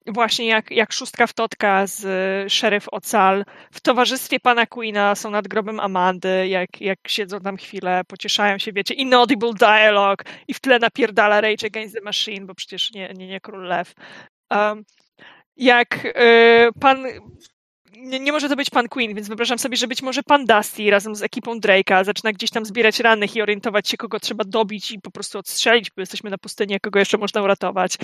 [0.07, 2.05] właśnie jak, jak szóstka w totka z
[2.45, 7.57] y, szeryf Ocal w towarzystwie pana Queena są nad grobem Amandy, jak, jak siedzą tam
[7.57, 12.55] chwilę, pocieszają się, wiecie, inaudible dialogue i w tle napierdala Rage Against the Machine, bo
[12.55, 13.93] przecież nie, nie, nie Król Lew.
[14.49, 14.83] Um,
[15.57, 17.05] jak y, pan
[17.97, 20.91] nie, nie, może to być pan Queen, więc wyobrażam sobie, że być może pan Dusty
[20.91, 24.91] razem z ekipą Drake'a zaczyna gdzieś tam zbierać rannych i orientować się, kogo trzeba dobić
[24.91, 27.97] i po prostu odstrzelić, bo jesteśmy na pustyni, kogo jeszcze można uratować.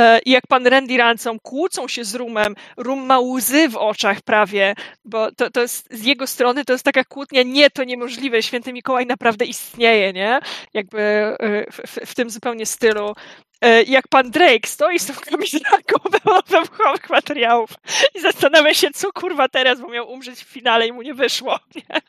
[0.00, 4.20] E, I jak pan Randy Ransom kłócą się z Rumem, Rum ma łzy w oczach
[4.22, 8.42] prawie, bo to, to jest z jego strony to jest taka kłótnia, nie, to niemożliwe,
[8.42, 10.40] święty Mikołaj naprawdę istnieje, nie?
[10.74, 11.36] Jakby e,
[11.72, 13.14] w, w, w tym zupełnie stylu.
[13.60, 15.96] E, jak pan Drake stoi z tą kamizelką
[16.48, 17.70] wybuchowych materiałów
[18.14, 21.58] i zastanawia się, co kurwa teraz, bo miał umrzeć w finale i mu nie wyszło.
[21.76, 22.00] Nie?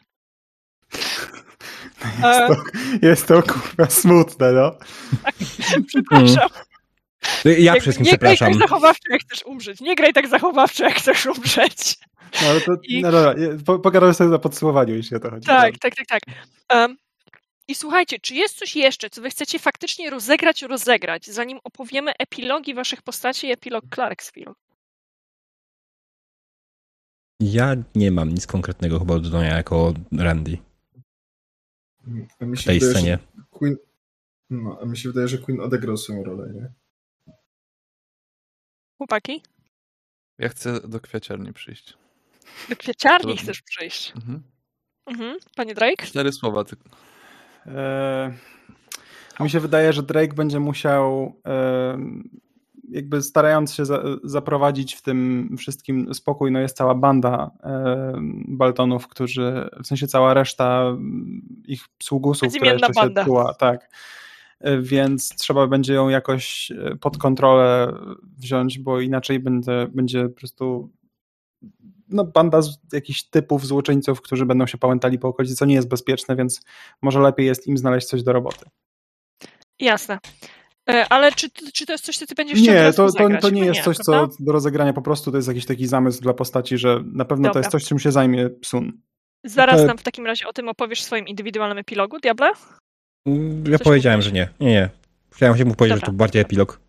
[2.24, 2.56] Jest to,
[3.02, 4.76] jest to kurwa smutne, no.
[5.88, 6.50] Przepraszam.
[7.46, 8.52] Ja Jakby wszystkim nie przepraszam.
[8.52, 9.82] Nie graj tak zachowawczo, jak chcesz umrzeć.
[9.82, 11.98] Nie graj tak zachowawczo, jak chcesz umrzeć.
[12.42, 13.02] No ale to, I...
[13.02, 13.36] no dobra,
[13.84, 15.48] pogadamy sobie na podsumowaniu, jeśli o to chodzi.
[15.48, 16.22] Tak, tak, tak, tak.
[16.74, 16.98] Um,
[17.72, 22.74] i słuchajcie, czy jest coś jeszcze, co wy chcecie faktycznie rozegrać, rozegrać, zanim opowiemy epilogi
[22.74, 24.53] waszych postaci i epilog Clarksville?
[27.40, 30.58] Ja nie mam nic konkretnego chyba do dodania jako Randy.
[32.41, 33.19] mi się w tej wydaje, scenie.
[33.50, 33.77] Queen,
[34.50, 36.72] no, a mi się wydaje, że Queen odegrał swoją rolę, nie?
[38.98, 39.43] Chłopaki?
[40.38, 41.98] Ja chcę do kwiaciarni przyjść.
[42.69, 43.41] Do kwiaciarni to...
[43.41, 44.14] chcesz przyjść?
[44.16, 44.43] Mhm.
[45.06, 45.38] Mhm.
[45.56, 46.06] Panie Drake?
[46.06, 46.90] Cztery słowa tylko.
[47.67, 48.33] E,
[49.40, 51.98] mi się wydaje, że Drake będzie musiał e,
[52.90, 58.14] jakby starając się za, zaprowadzić w tym wszystkim spokój, no jest cała banda e,
[58.48, 60.98] Baltonów, którzy, w sensie cała reszta
[61.67, 63.22] ich sługusów, która jeszcze banda.
[63.22, 63.90] się czuła, tak.
[64.81, 67.93] Więc trzeba będzie ją jakoś pod kontrolę
[68.38, 70.90] wziąć, bo inaczej będzie, będzie po prostu
[72.11, 75.88] no, banda z jakichś typów złoczyńców, którzy będą się pałętali po okolicy, co nie jest
[75.88, 76.61] bezpieczne, więc
[77.01, 78.65] może lepiej jest im znaleźć coś do roboty.
[79.80, 80.19] Jasne.
[80.90, 83.49] E, ale czy, czy to jest coś, co ty będziesz chciał Nie, to, to, to
[83.49, 86.33] nie jest nie, coś, co do rozegrania, po prostu to jest jakiś taki zamysł dla
[86.33, 87.53] postaci, że na pewno Dobra.
[87.53, 88.91] to jest coś, czym się zajmie Sun.
[89.43, 92.51] Zaraz nam w takim razie o tym opowiesz w swoim indywidualnym epilogu, Diable?
[93.69, 94.25] Ja coś powiedziałem, mówisz?
[94.25, 94.49] że nie.
[94.59, 94.90] Nie, nie.
[95.31, 96.06] Chciałem się mu powiedzieć, Dobra.
[96.06, 96.80] że to bardziej epilog.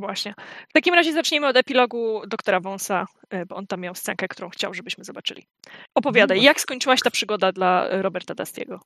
[0.00, 0.34] Właśnie.
[0.68, 4.48] W takim razie zaczniemy od epilogu doktora Wąsa, e, bo on tam miał scenkę, którą
[4.48, 5.46] chciał, żebyśmy zobaczyli.
[5.94, 8.80] Opowiadaj, no jak skończyłaś ta przygoda dla Roberta Dastiego?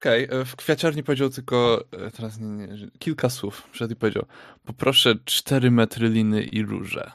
[0.00, 2.68] Okej, okay, e, w kwiaciarni powiedział tylko, e, teraz nie, nie,
[2.98, 3.68] kilka słów.
[3.72, 4.24] Przed powiedział,
[4.64, 7.10] poproszę 4 metry liny i róże.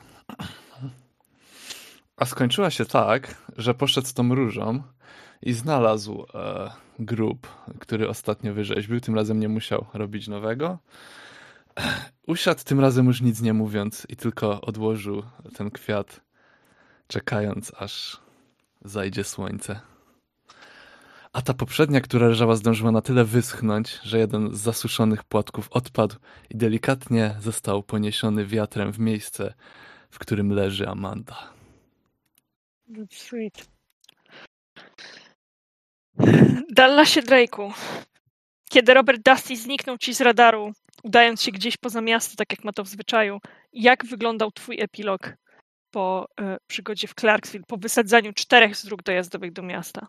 [2.17, 4.83] A skończyła się tak, że poszedł z tą różą
[5.41, 7.47] i znalazł e, grób,
[7.79, 9.01] który ostatnio wyrzeźbił.
[9.01, 10.79] Tym razem nie musiał robić nowego.
[12.27, 15.23] Usiadł tym razem już nic nie mówiąc i tylko odłożył
[15.57, 16.21] ten kwiat,
[17.07, 18.21] czekając aż
[18.81, 19.79] zajdzie słońce.
[21.33, 26.15] A ta poprzednia, która leżała, zdążyła na tyle wyschnąć, że jeden z zasuszonych płatków odpadł
[26.49, 29.53] i delikatnie został poniesiony wiatrem w miejsce,
[30.09, 31.53] w którym leży Amanda.
[33.11, 33.67] Sweet.
[36.69, 37.73] Dallasie Drake'u,
[38.69, 40.73] kiedy Robert Dusty zniknął ci z radaru,
[41.05, 43.39] udając się gdzieś poza miasto, tak jak ma to w zwyczaju,
[43.73, 45.33] jak wyglądał twój epilog
[45.91, 50.07] po y, przygodzie w Clarksville, po wysadzaniu czterech z dróg dojazdowych do miasta?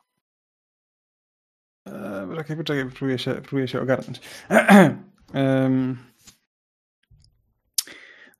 [1.87, 4.21] Eee, czekaj, poczekaj, próbuję się, próbuję się ogarnąć.
[5.35, 5.99] um,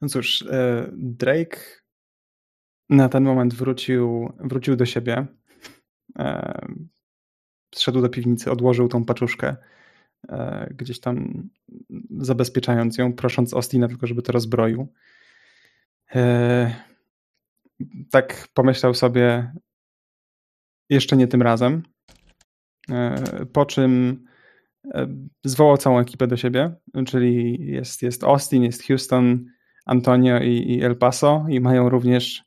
[0.01, 1.61] no cóż, e, Drake
[2.89, 5.27] na ten moment wrócił, wrócił do siebie.
[6.19, 6.67] E,
[7.75, 9.76] zszedł do piwnicy, odłożył tą paczuszkę E,
[10.71, 11.49] gdzieś tam
[12.19, 14.89] zabezpieczając ją, prosząc Ostina tylko, żeby to rozbroił.
[16.15, 16.75] E,
[18.11, 19.53] tak pomyślał sobie
[20.91, 21.83] jeszcze nie tym razem,
[22.91, 24.25] e, po czym
[25.45, 26.75] zwołał całą ekipę do siebie,
[27.07, 29.45] czyli jest, jest Austin, jest Houston,
[29.87, 32.45] Antonio i, i El Paso i mają również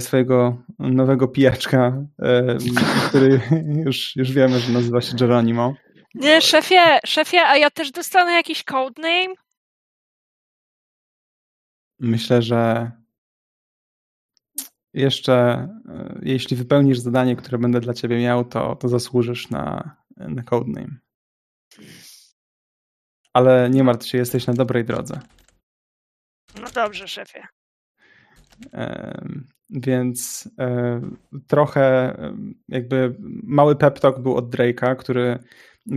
[0.00, 2.06] swojego nowego pijaczka,
[3.08, 3.40] który
[3.86, 5.74] już, już wiemy, że nazywa się Geronimo.
[6.16, 9.34] Nie, szefie, szefie, a ja też dostanę jakiś codename?
[11.98, 12.92] myślę, że
[14.94, 15.34] jeszcze
[15.88, 20.96] e, jeśli wypełnisz zadanie, które będę dla ciebie miał, to, to zasłużysz na, na codename.
[23.32, 25.20] Ale nie martw się, jesteś na dobrej drodze.
[26.60, 27.46] No dobrze, szefie.
[29.70, 31.00] Więc e,
[31.46, 32.16] trochę
[32.68, 35.38] jakby mały pep talk był od Drake'a, który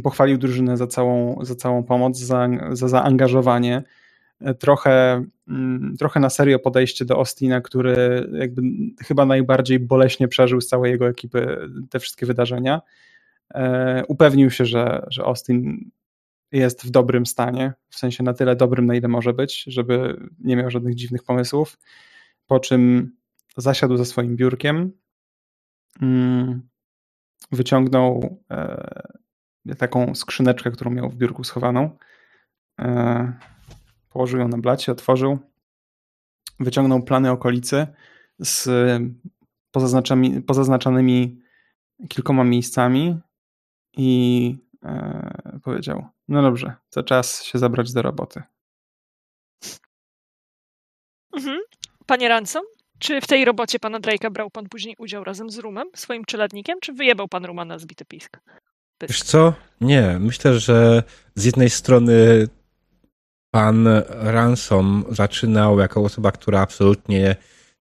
[0.04, 3.84] pochwalił drużynę za całą, za całą pomoc, za, za zaangażowanie.
[4.60, 8.62] Trochę, mm, trochę na serio podejście do Austina, który jakby
[9.04, 11.58] chyba najbardziej boleśnie przeżył z całej jego ekipy
[11.90, 12.82] te wszystkie wydarzenia.
[13.54, 15.90] E, upewnił się, że, że Austin
[16.52, 20.56] jest w dobrym stanie, w sensie na tyle dobrym, na ile może być, żeby nie
[20.56, 21.78] miał żadnych dziwnych pomysłów.
[22.48, 23.12] Po czym
[23.58, 24.92] zasiadł ze swoim biurkiem,
[26.02, 26.62] mm,
[27.52, 29.20] wyciągnął e,
[29.78, 31.98] taką skrzyneczkę, którą miał w biurku schowaną,
[32.80, 33.34] e,
[34.10, 35.40] położył ją na blacie, otworzył,
[36.60, 37.88] wyciągnął plany okolicy
[38.40, 38.70] z
[40.46, 41.42] pozaznaczonymi
[42.10, 43.20] kilkoma miejscami
[43.98, 48.44] i e, powiedział: No dobrze, to czas się zabrać do roboty.
[51.34, 51.60] Mhm.
[52.06, 52.64] Panie Ransom,
[53.00, 56.80] czy w tej robocie pana Drake'a brał pan później udział razem z Rumem, swoim czeladnikiem,
[56.82, 58.40] czy wyjebał pan Ruma na zbity pisk?
[59.00, 59.10] Pysk?
[59.12, 59.54] Wiesz co?
[59.82, 60.18] Nie.
[60.20, 61.04] Myślę, że
[61.36, 62.48] z jednej strony
[63.52, 67.36] pan Ransom zaczynał jako osoba, która absolutnie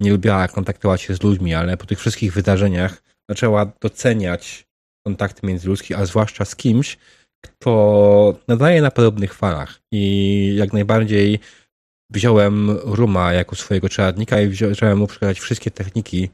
[0.00, 4.66] nie lubiła kontaktować się z ludźmi, ale po tych wszystkich wydarzeniach zaczęła doceniać
[5.06, 6.98] kontakty międzyludzkie, a zwłaszcza z kimś,
[7.44, 11.38] kto nadaje na podobnych falach i jak najbardziej
[12.10, 16.30] wziąłem Ruma jako swojego czeladnika i zacząłem mu przekazać wszystkie techniki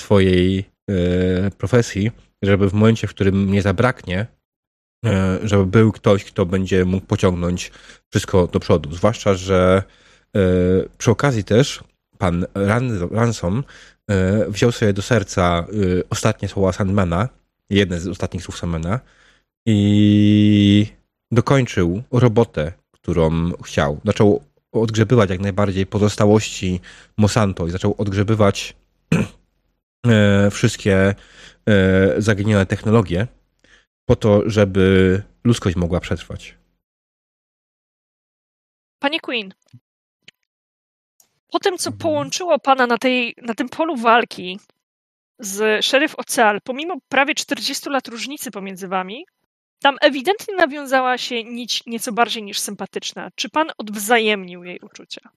[0.00, 2.10] swojej e, profesji,
[2.42, 4.26] żeby w momencie, w którym mnie zabraknie,
[5.06, 7.72] e, żeby był ktoś, kto będzie mógł pociągnąć
[8.10, 8.92] wszystko do przodu.
[8.92, 9.82] Zwłaszcza, że
[10.36, 10.40] e,
[10.98, 11.84] przy okazji też
[12.18, 12.46] pan
[13.10, 13.64] Ransom
[14.48, 15.66] wziął sobie do serca
[16.10, 17.28] ostatnie słowa Sandmana,
[17.70, 19.00] jedne z ostatnich słów Sandmana
[19.66, 20.86] i
[21.30, 24.00] dokończył robotę, którą chciał.
[24.04, 26.80] Zaczął odgrzebywać jak najbardziej pozostałości
[27.16, 28.76] Monsanto i zaczął odgrzebywać
[30.06, 31.14] e, wszystkie e,
[32.18, 33.26] zaginione technologie
[34.04, 36.58] po to, żeby ludzkość mogła przetrwać.
[38.98, 39.54] Panie Queen,
[41.52, 41.98] po tym, co mhm.
[41.98, 44.60] połączyło pana na, tej, na tym polu walki
[45.38, 49.24] z szeryf Oceal, pomimo prawie 40 lat różnicy pomiędzy wami,
[49.82, 53.30] tam ewidentnie nawiązała się nić nieco bardziej niż sympatyczna.
[53.34, 55.30] Czy pan odwzajemnił jej uczucia?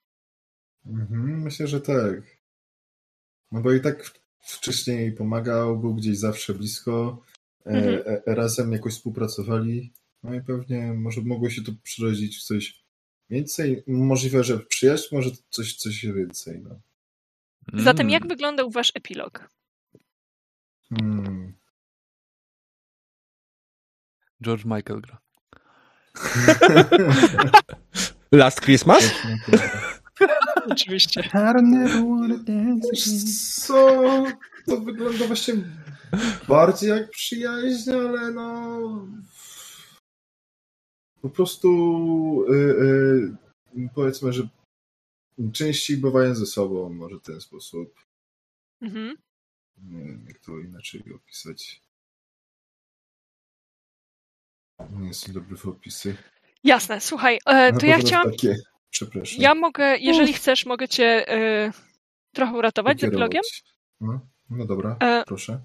[0.86, 2.22] Mhm, myślę, że tak.
[3.52, 7.22] No bo i tak wcześniej pomagał, był gdzieś zawsze blisko,
[7.66, 7.96] e, mhm.
[7.96, 9.94] e, e, razem jakoś współpracowali.
[10.24, 12.84] No i pewnie może mogło się to przerodzić w coś
[13.30, 13.84] więcej.
[13.88, 16.62] Możliwe, że przyjaźń, może coś, coś więcej.
[16.64, 16.80] No.
[17.74, 19.50] Zatem jak wyglądał wasz epilog?
[20.90, 21.54] Hmm.
[24.44, 25.18] George Michael gra.
[28.32, 29.04] Last Christmas?
[30.72, 31.30] Oczywiście.
[33.62, 34.24] Co?
[34.66, 35.54] To wygląda właśnie
[36.48, 39.08] bardziej jak przyjaźń, ale no...
[41.22, 41.70] Po prostu
[42.50, 43.38] yy,
[43.76, 44.48] yy, powiedzmy, że
[45.54, 48.00] częściej bywają ze sobą, może w ten sposób.
[48.82, 49.18] Mhm.
[49.78, 51.84] Nie wiem, jak to inaczej opisać.
[54.92, 56.18] Nie jestem dobry w opisy.
[56.64, 58.32] Jasne, słuchaj, e, to ja chciałam...
[58.32, 58.56] Takie...
[58.94, 59.42] Przepraszam.
[59.42, 60.38] Ja mogę, jeżeli Uf.
[60.38, 61.72] chcesz, mogę cię e,
[62.34, 63.42] trochę uratować z epilogiem.
[64.02, 65.62] No, no dobra, e, proszę.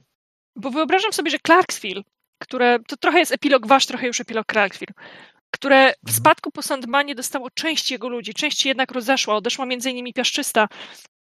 [0.57, 2.03] Bo wyobrażam sobie, że Clarksville,
[2.39, 4.95] które to trochę jest epilog wasz, trochę już epilog Clarksville,
[5.51, 6.17] które w mhm.
[6.17, 10.69] spadku po Sandmanie dostało część jego ludzi, część jednak rozeszła, odeszła między innymi Piaszczysta,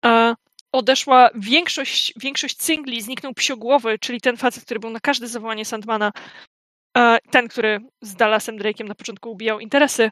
[0.02, 0.34] a
[0.72, 6.12] odeszła większość, większość cingli, zniknął psiogłowy, czyli ten facet, który był na każde zawołanie Sandmana,
[7.30, 10.10] ten, który z Dallasem Drake'em na początku ubijał interesy,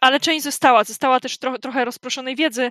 [0.00, 0.84] ale część została.
[0.84, 2.70] Została też tro trochę rozproszonej wiedzy.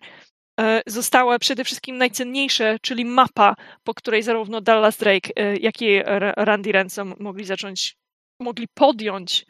[0.60, 5.30] E, została przede wszystkim najcenniejsze, czyli mapa, po której zarówno Dallas Drake,
[5.60, 6.02] jak i
[6.38, 7.96] Randy Ransom mogli zacząć,
[8.40, 9.46] mogli podjąć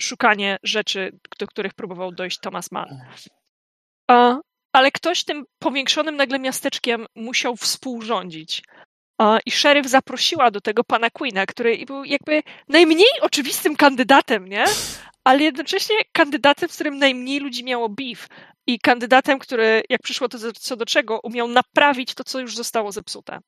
[0.00, 2.88] szukanie rzeczy, do których próbował dojść Thomas Mann.
[4.72, 8.62] Ale ktoś tym powiększonym nagle miasteczkiem musiał współrządzić.
[9.46, 14.64] I szeryf zaprosiła do tego pana Queena, który był jakby najmniej oczywistym kandydatem, nie?
[15.24, 18.28] Ale jednocześnie kandydatem, z którym najmniej ludzi miało beef.
[18.66, 22.92] I kandydatem, który, jak przyszło to co do czego, umiał naprawić to, co już zostało
[22.92, 23.38] zepsute.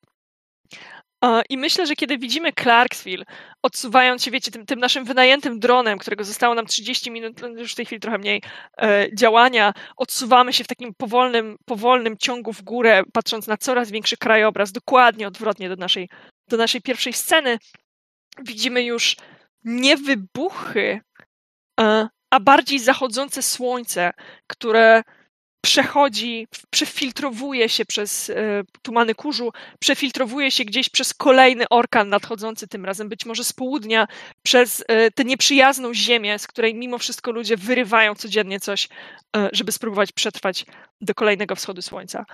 [1.48, 3.24] I myślę, że kiedy widzimy Clarksville,
[3.62, 7.72] odsuwając się, wiecie, tym, tym, naszym wynajętym dronem, którego zostało nam 30 minut, no, już
[7.72, 8.42] w tej chwili trochę mniej,
[8.82, 14.16] e, działania, odsuwamy się w takim powolnym, powolnym ciągu w górę, patrząc na coraz większy
[14.16, 16.08] krajobraz, dokładnie odwrotnie do naszej,
[16.48, 17.58] do naszej pierwszej sceny,
[18.42, 19.16] widzimy już
[19.64, 21.00] nie wybuchy,
[21.80, 24.10] e, a bardziej zachodzące słońce,
[24.46, 25.02] które
[25.60, 32.84] przechodzi, przefiltrowuje się przez e, tumany kurzu, przefiltrowuje się gdzieś przez kolejny orkan nadchodzący tym
[32.84, 34.06] razem, być może z południa,
[34.42, 38.88] przez e, tę nieprzyjazną ziemię, z której mimo wszystko ludzie wyrywają codziennie coś,
[39.36, 40.66] e, żeby spróbować przetrwać
[41.00, 42.24] do kolejnego wschodu słońca.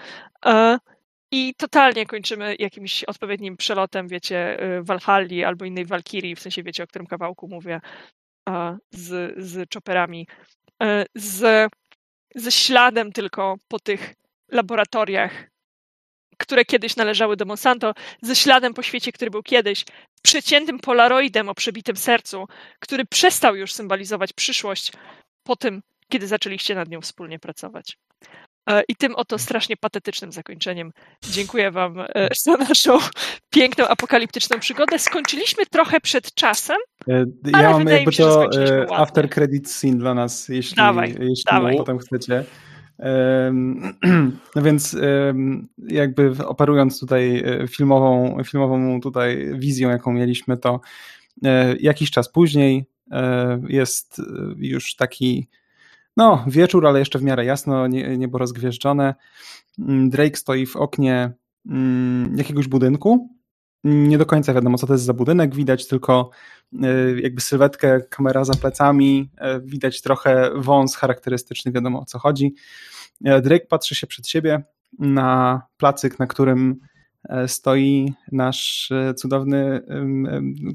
[1.33, 6.87] I totalnie kończymy jakimś odpowiednim przelotem, wiecie, Walhalli albo innej Walkirii, w sensie wiecie, o
[6.87, 7.81] którym kawałku mówię,
[8.91, 10.27] z, z chopperami,
[11.15, 11.69] z
[12.37, 14.15] ze śladem tylko po tych
[14.53, 15.51] laboratoriach,
[16.39, 19.85] które kiedyś należały do Monsanto, ze śladem po świecie, który był kiedyś,
[20.23, 22.45] przeciętym polaroidem o przebitym sercu,
[22.81, 24.93] który przestał już symbolizować przyszłość
[25.43, 27.99] po tym, kiedy zaczęliście nad nią wspólnie pracować.
[28.70, 30.93] E, I tym oto strasznie patetycznym zakończeniem
[31.31, 32.99] dziękuję Wam e, za naszą
[33.51, 34.99] piękną, apokaliptyczną przygodę.
[34.99, 36.77] Skończyliśmy trochę przed czasem.
[37.09, 38.51] E, ja mam jakby mi, to
[38.97, 41.77] after credit scene dla nas, jeśli, dawaj, jeśli dawaj.
[41.77, 42.45] potem chcecie.
[44.55, 44.97] No więc
[45.89, 50.81] jakby operując tutaj filmową, filmową tutaj wizją, jaką mieliśmy, to
[51.81, 52.86] jakiś czas później
[53.69, 54.23] jest
[54.57, 55.49] już taki
[56.17, 59.15] no, wieczór, ale jeszcze w miarę jasno, nie, niebo rozgwieżdżone.
[59.78, 61.33] Mm, Drake stoi w oknie
[61.67, 63.36] mm, jakiegoś budynku.
[63.85, 65.55] Nie do końca wiadomo, co to jest za budynek.
[65.55, 66.31] Widać tylko
[66.75, 72.55] y, jakby sylwetkę, kamera za plecami, y, widać trochę wąs charakterystyczny, wiadomo o co chodzi.
[73.27, 74.62] Y, Drake patrzy się przed siebie
[74.99, 76.81] na placyk, na którym
[77.47, 79.81] stoi nasz cudowny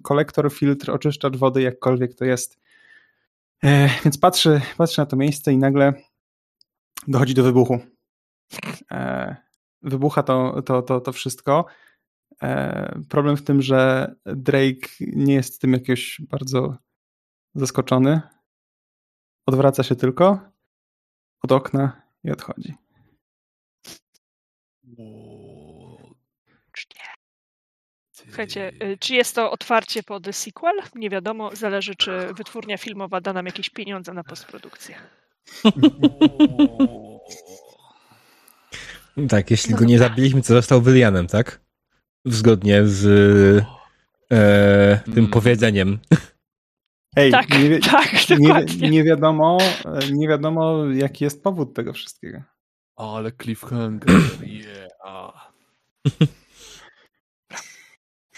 [0.03, 2.59] kolektor, filtr, oczyszczacz wody, jakkolwiek to jest.
[3.63, 5.93] E, więc patrzy, patrzy na to miejsce i nagle
[7.07, 7.79] dochodzi do wybuchu.
[8.91, 9.35] E,
[9.81, 11.65] wybucha to, to, to, to wszystko.
[12.41, 16.77] E, problem w tym, że Drake nie jest tym jakoś bardzo
[17.55, 18.21] zaskoczony.
[19.45, 20.39] Odwraca się tylko
[21.43, 22.73] od okna i odchodzi.
[28.31, 30.75] Słuchajcie, y, czy jest to otwarcie pod sequel?
[30.95, 34.95] Nie wiadomo, zależy czy wytwórnia filmowa da nam jakieś pieniądze na postprodukcję.
[39.29, 41.61] tak, jeśli go nie zabiliśmy, to został Willianem, tak?
[42.25, 43.05] Zgodnie z
[44.31, 45.31] e, tym mm.
[45.31, 45.99] powiedzeniem.
[47.15, 49.57] Ej, tak, nie, tak, nie, nie, wiadomo,
[50.11, 52.41] nie wiadomo, jaki jest powód tego wszystkiego.
[52.95, 55.51] Ale cliffhanger, yeah.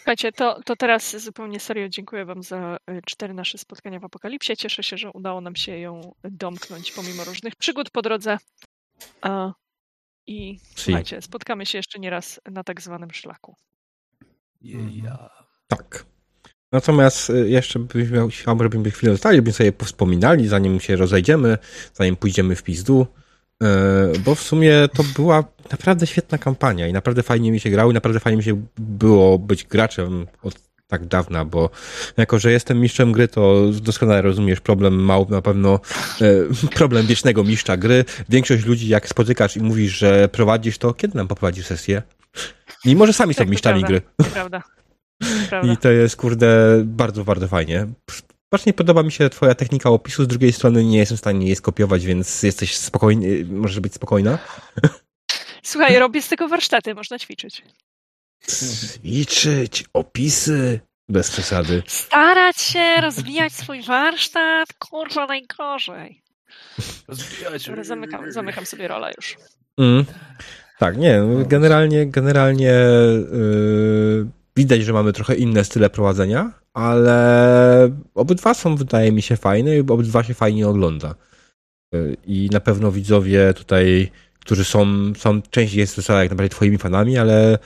[0.04, 4.58] Słuchajcie, to, to teraz zupełnie serio dziękuję Wam za y, cztery nasze spotkania w Apokalipsie.
[4.58, 8.38] Cieszę się, że udało nam się ją domknąć pomimo różnych przygód po drodze.
[10.28, 13.56] I słuchajcie, spotkamy się jeszcze nieraz na tak zwanym szlaku.
[14.62, 15.48] Yeah.
[15.68, 16.06] Tak.
[16.72, 21.58] Natomiast y, jeszcze byśmy, chciałbym, chwilę zostali, byśmy sobie powspominali, zanim się rozejdziemy,
[21.94, 23.08] zanim pójdziemy w pizdu.
[23.64, 27.92] E, bo w sumie to była naprawdę świetna kampania i naprawdę fajnie mi się grało
[27.92, 30.56] i naprawdę fajnie mi się było być graczem od
[30.88, 31.70] tak dawna, bo
[32.18, 35.80] jako, że jestem mistrzem gry, to doskonale rozumiesz problem mał na pewno
[36.22, 38.06] e, problem wiecznego mistrza gry.
[38.30, 42.02] Większość ludzi, jak spotykasz i mówisz, że prowadzisz to, kiedy nam poprowadzisz sesję?
[42.86, 44.02] Mimo, że sami tak, są mistrzami gry.
[44.34, 44.64] Prawda.
[45.74, 47.88] I to jest, kurde, bardzo, bardzo fajnie.
[48.54, 51.56] Bardzo podoba mi się twoja technika opisu, z drugiej strony nie jestem w stanie jej
[51.56, 54.38] skopiować, więc jesteś spokojny, możesz być spokojna.
[55.64, 57.64] Słuchaj, robię z tego warsztaty, można ćwiczyć.
[58.50, 61.84] Ćwiczyć, opisy, bez przesady.
[61.88, 66.22] Starać się, rozwijać swój warsztat, kurwa najgorzej.
[67.08, 67.70] Rozwijać.
[67.82, 69.38] Zamykam, zamykam sobie rolę już.
[69.78, 70.06] Mm.
[70.80, 72.74] Tak, nie, generalnie, generalnie
[73.32, 79.78] yy, widać, że mamy trochę inne style prowadzenia, ale obydwa są, wydaje mi się, fajne
[79.78, 81.16] i obydwa się fajnie ogląda.
[81.96, 87.18] Y, I na pewno widzowie tutaj, którzy są, są częściej jest jak naprawdę twoimi fanami,
[87.18, 87.58] ale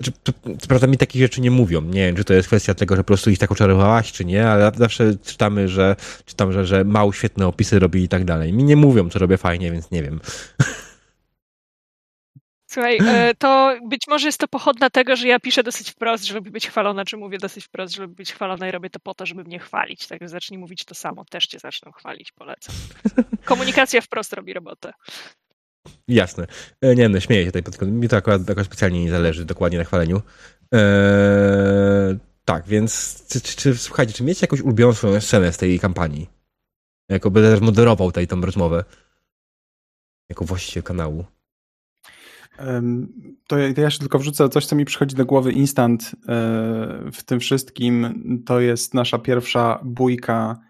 [0.00, 0.12] znaczy,
[0.58, 1.82] co prawda mi takich rzeczy nie mówią.
[1.82, 4.48] Nie wiem, czy to jest kwestia tego, że po prostu ich tak oczarowałaś, czy nie,
[4.48, 8.52] ale zawsze czytamy, że czytam, że, że Mał świetne opisy robi i tak dalej.
[8.52, 10.20] Mi nie mówią, co robię fajnie, więc nie wiem.
[12.78, 16.50] Słuchaj, e, to być może jest to pochodna tego, że ja piszę dosyć wprost, żeby
[16.50, 19.44] być chwalona, czy mówię dosyć wprost, żeby być chwalona i robię to po to, żeby
[19.44, 20.06] mnie chwalić.
[20.06, 22.74] Także zacznij mówić to samo, też cię zaczną chwalić, polecam.
[23.44, 24.92] Komunikacja wprost robi robotę.
[26.08, 26.46] Jasne.
[26.80, 30.22] E, nie no, śmieję się tutaj, mi to akurat, specjalnie nie zależy dokładnie na chwaleniu.
[30.72, 35.80] Eee, tak, więc czy, czy, czy, słuchajcie, czy miecie jakąś ulubioną swoją scenę z tej
[35.80, 36.28] kampanii?
[37.08, 38.84] Jako będę moderował tutaj tą rozmowę.
[40.28, 41.24] Jako właściciel kanału.
[43.46, 46.14] To ja, to ja się tylko wrzucę coś, co mi przychodzi do głowy instant e,
[47.12, 48.42] w tym wszystkim.
[48.46, 50.67] To jest nasza pierwsza bójka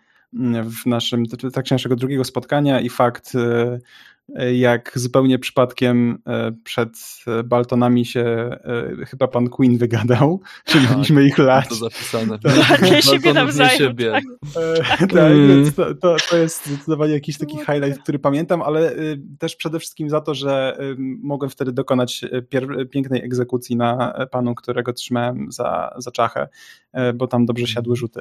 [0.83, 6.99] w naszym, tak naszego drugiego spotkania i fakt e, jak zupełnie przypadkiem e, przed
[7.45, 11.69] Baltonami się e, chyba pan Queen wygadał, że tak, mieliśmy ich lać.
[11.69, 12.39] To zapisane.
[12.39, 12.81] Tak.
[12.81, 13.79] Dla siebie nawzajem.
[13.79, 14.21] Siebie.
[14.55, 15.73] Tak, tak mm.
[15.73, 18.97] to, to, to, jest zdecydowanie jakiś taki highlight, który pamiętam, ale
[19.39, 20.79] też przede wszystkim za to, że
[21.23, 22.25] mogłem wtedy dokonać
[22.91, 26.49] pięknej egzekucji na panu, którego trzymałem za, za czachę,
[27.15, 28.21] bo tam dobrze siadły rzuty.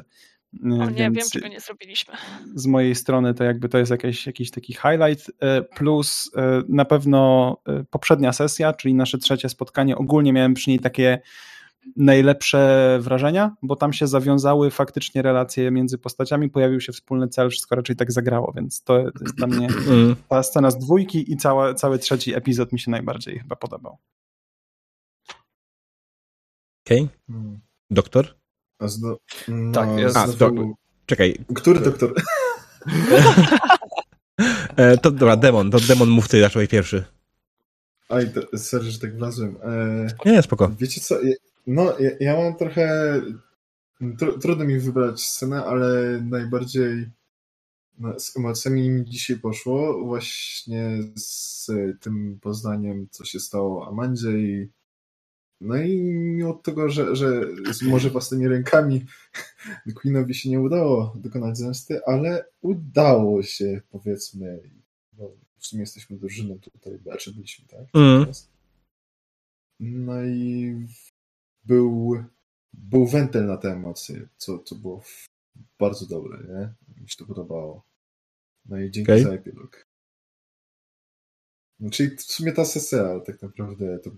[0.62, 2.14] O nie, wiem, czego nie zrobiliśmy.
[2.54, 6.84] Z mojej strony to jakby to jest jakiś, jakiś taki highlight, e, plus e, na
[6.84, 11.20] pewno e, poprzednia sesja, czyli nasze trzecie spotkanie, ogólnie miałem przy niej takie
[11.96, 17.76] najlepsze wrażenia, bo tam się zawiązały faktycznie relacje między postaciami, pojawił się wspólny cel, wszystko
[17.76, 19.68] raczej tak zagrało, więc to jest dla mnie
[20.28, 23.98] ta scena z dwójki i cała, cały trzeci epizod mi się najbardziej chyba podobał.
[26.86, 27.02] Okej.
[27.02, 27.08] Okay.
[27.26, 27.60] Hmm.
[27.90, 28.37] Doktor?
[28.80, 29.18] Zdo...
[29.48, 30.54] No, tak, ja znowu...
[30.54, 30.72] do...
[31.06, 31.38] Czekaj.
[31.54, 32.14] Który doktor?
[34.76, 35.70] e, to dobra, demon.
[35.70, 37.04] To demon mów ty zacząłeś pierwszy.
[38.08, 39.56] Aj, to, sorry, że tak wlazłem.
[40.24, 40.70] E, nie, spoko.
[40.78, 41.16] Wiecie co,
[41.66, 43.20] no ja, ja mam trochę...
[44.18, 47.10] Tr trudno mi wybrać scenę, ale najbardziej
[47.98, 54.68] no, z emocjami mi dzisiaj poszło właśnie z tym poznaniem, co się stało Amandzie i
[55.60, 57.42] no i mimo tego, że, że
[57.82, 59.04] może własnymi rękami
[59.96, 64.60] Queenowi się nie udało dokonać zemsty, ale udało się, powiedzmy.
[65.18, 67.86] No, w sumie jesteśmy drużyną tutaj, znaczy byliśmy, tak?
[67.94, 68.26] Mm.
[69.80, 70.74] No i
[71.64, 72.14] był,
[72.72, 75.02] był wentyl na te emocje, co, co było
[75.78, 76.74] bardzo dobre, nie?
[77.02, 77.82] Mi się to podobało.
[78.66, 79.22] No i dzięki okay.
[79.22, 79.86] za epilog.
[81.80, 84.10] No, czyli w sumie ta sesja tak naprawdę to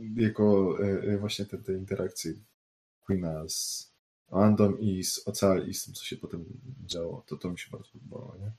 [0.00, 2.32] jego e, e, właśnie te, te interakcje
[3.00, 3.92] Queena z
[4.30, 6.44] Andą i z Ocal i z tym, co się potem
[6.84, 8.52] działo, to to mi się bardzo podobało, nie?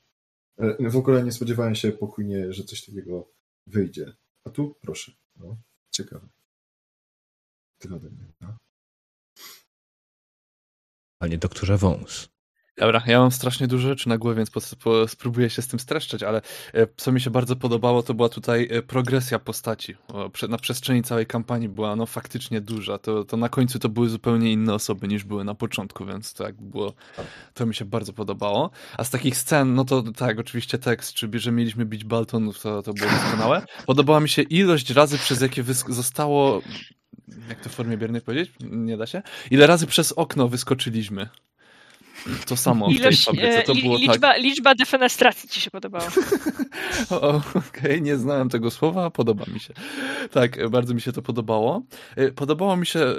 [0.58, 3.32] E, w ogóle nie spodziewałem się po Queenie, że coś takiego
[3.66, 4.16] wyjdzie.
[4.44, 5.56] A tu proszę, no,
[5.90, 6.28] ciekawe.
[7.78, 8.56] Tyle ode mnie, no.
[11.18, 12.28] Panie doktorze Wąs.
[12.78, 15.80] Dobra, ja mam strasznie dużo rzeczy na głowie, więc po, po, spróbuję się z tym
[15.80, 16.42] streszczać, ale
[16.74, 19.94] e, co mi się bardzo podobało, to była tutaj e, progresja postaci.
[20.48, 22.98] Na przestrzeni całej kampanii była no faktycznie duża.
[22.98, 26.70] To, to na końcu to były zupełnie inne osoby niż były na początku, więc jakby
[26.70, 26.92] było,
[27.54, 28.70] to mi się bardzo podobało.
[28.96, 32.82] A z takich scen, no to tak, oczywiście tekst, czyli że mieliśmy bić Baltonów, to,
[32.82, 33.62] to było doskonałe.
[33.86, 36.62] Podobała mi się ilość razy, przez jakie zostało
[37.48, 38.52] jak to w formie biernej powiedzieć?
[38.60, 39.22] Nie da się?
[39.50, 41.28] Ile razy przez okno wyskoczyliśmy?
[42.46, 43.62] To samo Ilość, w tej fabryce.
[43.62, 44.42] To było liczba, tak...
[44.42, 46.06] liczba defenestracji ci się podobała.
[47.10, 49.74] Okej, okay, nie znałem tego słowa, podoba mi się.
[50.30, 51.82] Tak, bardzo mi się to podobało.
[52.16, 53.14] E, podobało mi się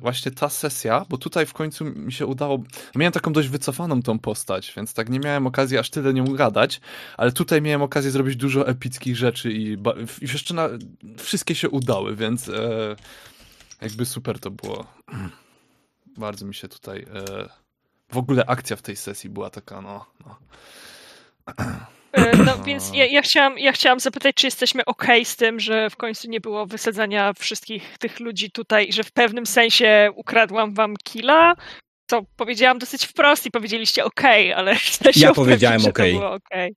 [0.00, 2.62] właśnie ta sesja, bo tutaj w końcu mi się udało.
[2.94, 6.80] Miałem taką dość wycofaną tą postać, więc tak nie miałem okazji aż tyle nią gadać,
[7.16, 9.76] ale tutaj miałem okazję zrobić dużo epickich rzeczy i, i
[10.20, 10.68] jeszcze na,
[11.18, 12.96] wszystkie się udały, więc e,
[13.82, 14.86] jakby super to było.
[16.16, 17.06] Bardzo mi się tutaj.
[17.14, 17.65] E,
[18.12, 20.06] w ogóle akcja w tej sesji była taka, no.
[21.46, 21.54] No,
[22.12, 25.90] e, no więc ja, ja, chciałam, ja chciałam zapytać, czy jesteśmy ok z tym, że
[25.90, 30.94] w końcu nie było wysadzania wszystkich tych ludzi tutaj, że w pewnym sensie ukradłam wam
[31.04, 31.54] killa,
[32.06, 34.22] to powiedziałam dosyć wprost i powiedzieliście ok,
[34.56, 34.76] ale
[35.16, 35.98] ja powiedziałem ok.
[36.20, 36.74] To, okay.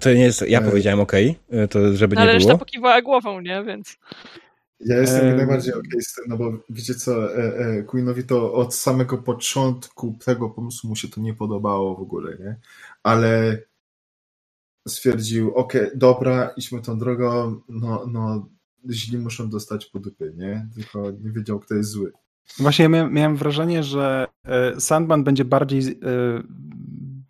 [0.00, 1.12] to nie jest, ja powiedziałem ok,
[1.70, 2.44] to żeby no, nie ale było.
[2.44, 3.98] Ale reszta pokiwała głową, nie, więc...
[4.84, 8.24] Ja jestem jak najbardziej okej okay z tym, no bo wiecie co, e, e, Queenowi
[8.24, 12.56] to od samego początku tego pomysłu mu się to nie podobało w ogóle, nie?
[13.02, 13.58] Ale
[14.88, 18.48] stwierdził, okej, okay, dobra, idźmy tą drogą, no, no
[18.90, 20.68] źli muszą dostać po dupy, nie?
[20.74, 22.12] Tylko nie wiedział, kto jest zły.
[22.58, 26.00] Właśnie ja miałem, miałem wrażenie, że e, Sandman będzie bardziej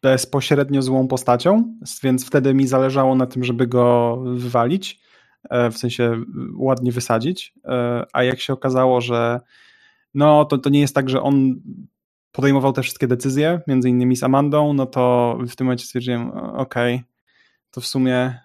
[0.02, 5.03] bezpośrednio złą postacią, więc wtedy mi zależało na tym, żeby go wywalić E,
[5.50, 6.23] w sensie
[6.56, 9.40] ładnie wysadzić, e, a jak się okazało, że
[10.14, 11.60] no to, to nie jest tak, że on
[12.32, 16.94] podejmował te wszystkie decyzje, między innymi z Amandą, no to w tym momencie stwierdziłem, okej,
[16.94, 17.05] okay,
[17.70, 18.39] to w sumie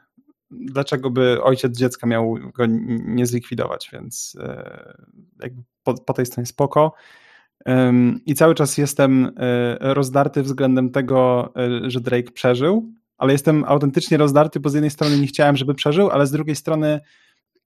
[0.52, 2.66] dlaczego by ojciec dziecka miał go
[3.06, 4.94] nie zlikwidować, więc e,
[5.42, 6.94] jakby po, po tej stronie spoko.
[8.26, 9.32] I cały czas jestem
[9.80, 11.54] rozdarty względem tego,
[11.88, 16.10] że Drake przeżył, ale jestem autentycznie rozdarty, bo z jednej strony nie chciałem, żeby przeżył,
[16.10, 17.00] ale z drugiej strony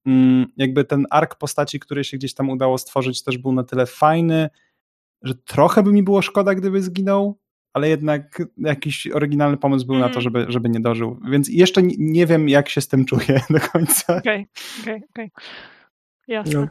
[0.05, 3.85] mm, jakby ten ark postaci, który się gdzieś tam udało stworzyć, też był na tyle
[3.85, 4.49] fajny,
[5.21, 7.39] że trochę by mi było szkoda, gdyby zginął,
[7.73, 10.07] ale jednak jakiś oryginalny pomysł był mm.
[10.07, 10.23] na to, mhm.
[10.23, 11.19] żeby, żeby nie dożył.
[11.29, 14.17] Więc jeszcze nie wiem, jak się z tym czuję do końca.
[14.17, 14.47] Okej,
[14.81, 15.31] okej, okej.
[16.27, 16.59] Jasne.
[16.59, 16.67] No.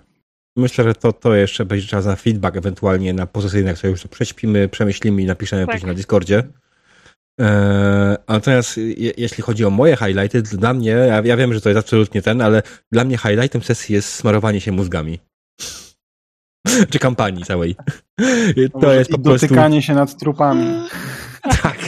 [0.56, 4.08] Myślę, że to, to jeszcze będzie czas na feedback, ewentualnie na pozycyjnych, sobie już to
[4.08, 5.74] prześpimy, przemyślimy i napiszemy tak.
[5.74, 6.42] później na Discordzie.
[7.40, 11.68] Eee, natomiast je, jeśli chodzi o moje highlighty, dla mnie, ja, ja, wiem, że to
[11.68, 12.62] jest absolutnie ten, ale
[12.92, 15.18] dla mnie highlightem sesji jest smarowanie się mózgami.
[16.90, 17.76] Czy kampanii całej.
[18.80, 19.46] To jest po prostu...
[19.46, 20.66] dotykanie się nad trupami.
[21.62, 21.78] tak.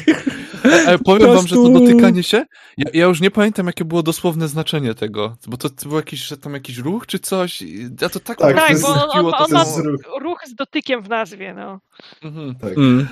[0.64, 1.36] E, e, powiem prostu...
[1.36, 2.44] wam, że to dotykanie się,
[2.78, 6.20] ja, ja, już nie pamiętam, jakie było dosłowne znaczenie tego, bo to, to był jakiś,
[6.20, 7.62] że tam jakiś ruch czy coś,
[8.00, 8.38] ja to tak...
[8.38, 9.64] Tak, tak bo on, on, on, on ma
[10.20, 11.80] ruch z dotykiem w nazwie, no.
[12.22, 12.54] Mhm.
[12.54, 12.78] Tak.
[12.78, 13.08] Mm.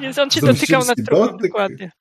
[0.00, 1.92] Więc on cię dotykał nad trupem, dokładnie.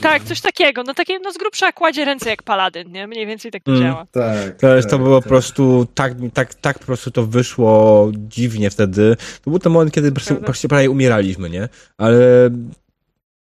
[0.00, 0.82] Tak, coś takiego.
[0.82, 3.06] No takie, no z grubsza kładzie ręce jak paladyn, nie?
[3.06, 4.06] Mniej więcej tak to mm, działa.
[4.12, 5.24] Tak, to jest, tak, to było tak.
[5.24, 9.16] po prostu, tak, tak, tak po prostu to wyszło dziwnie wtedy.
[9.42, 11.68] To był ten moment, kiedy po prostu prawie umieraliśmy, nie?
[11.98, 12.50] Ale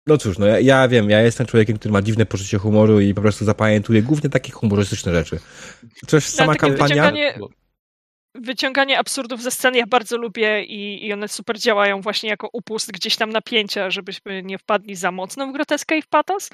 [0.07, 3.13] no cóż, no ja, ja, wiem, ja jestem człowiekiem, który ma dziwne poczucie humoru i
[3.13, 5.39] po prostu zapamiętuję głównie takie humorystyczne rzeczy.
[6.07, 6.87] Coś, sama no, kampania...
[6.87, 7.39] Wyciąganie
[8.35, 12.91] wyciąganie absurdów ze scen ja bardzo lubię i, i one super działają właśnie jako upust
[12.91, 16.49] gdzieś tam napięcia, żebyśmy nie wpadli za mocno w groteskę i w patos.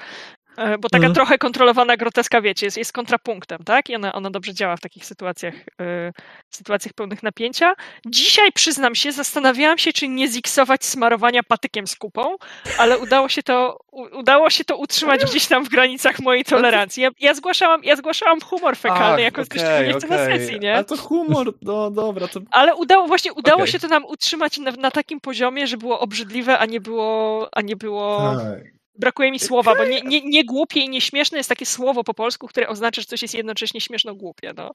[0.57, 1.15] E, bo taka mm.
[1.15, 3.89] trochę kontrolowana groteska, wiecie, jest, jest kontrapunktem, tak?
[3.89, 6.13] I ona, ona dobrze działa w takich sytuacjach, yy,
[6.49, 7.73] sytuacjach pełnych napięcia.
[8.05, 12.35] Dzisiaj, przyznam się, zastanawiałam się, czy nie ziksować smarowania patykiem z kupą,
[12.77, 17.03] ale udało się to, u, udało się to utrzymać gdzieś tam w granicach mojej tolerancji.
[17.03, 20.17] Ja, ja zgłaszałam, ja zgłaszałam humor fekalny Ach, jako okay, coś, okay.
[20.17, 20.75] na sesji, nie?
[20.75, 22.27] Ale to humor, no dobra.
[22.27, 22.39] To...
[22.51, 23.71] Ale udało, właśnie udało okay.
[23.71, 27.61] się to nam utrzymać na, na, takim poziomie, że było obrzydliwe, a nie było, a
[27.61, 28.35] nie było...
[28.35, 32.13] Tak brakuje mi słowa, bo nie, nie, nie głupie i nieśmieszne jest takie słowo po
[32.13, 34.53] polsku, które oznacza, że coś jest jednocześnie śmieszno-głupie.
[34.57, 34.71] No.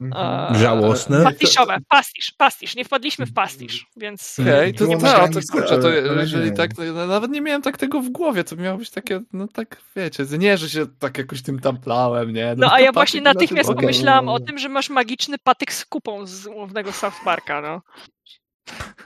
[0.00, 0.54] Mhm.
[0.54, 1.24] Żałosne?
[1.24, 2.76] Pastiszowe, pastisz, pastisz.
[2.76, 4.36] Nie wpadliśmy w pastisz, więc...
[4.40, 7.62] Okej, okay, to, to, to, to kurczę, to jeżeli tak, to ja nawet nie miałem
[7.62, 11.18] tak tego w głowie, to miało być takie, no tak, wiecie, nie, że się tak
[11.18, 12.54] jakoś tym tamplałem, nie?
[12.56, 14.42] No, no a ja właśnie natychmiast pomyślałam okay.
[14.42, 17.82] o tym, że masz magiczny patyk z kupą z umownego South Parka, no.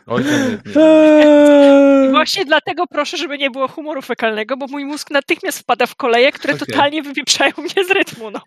[0.06, 2.10] Oj, nie, nie.
[2.10, 6.32] Właśnie dlatego proszę, żeby nie było humoru fekalnego, bo mój mózg natychmiast wpada w koleje,
[6.32, 6.66] które okay.
[6.66, 8.30] totalnie wypieprzają mnie z rytmu.
[8.30, 8.40] No.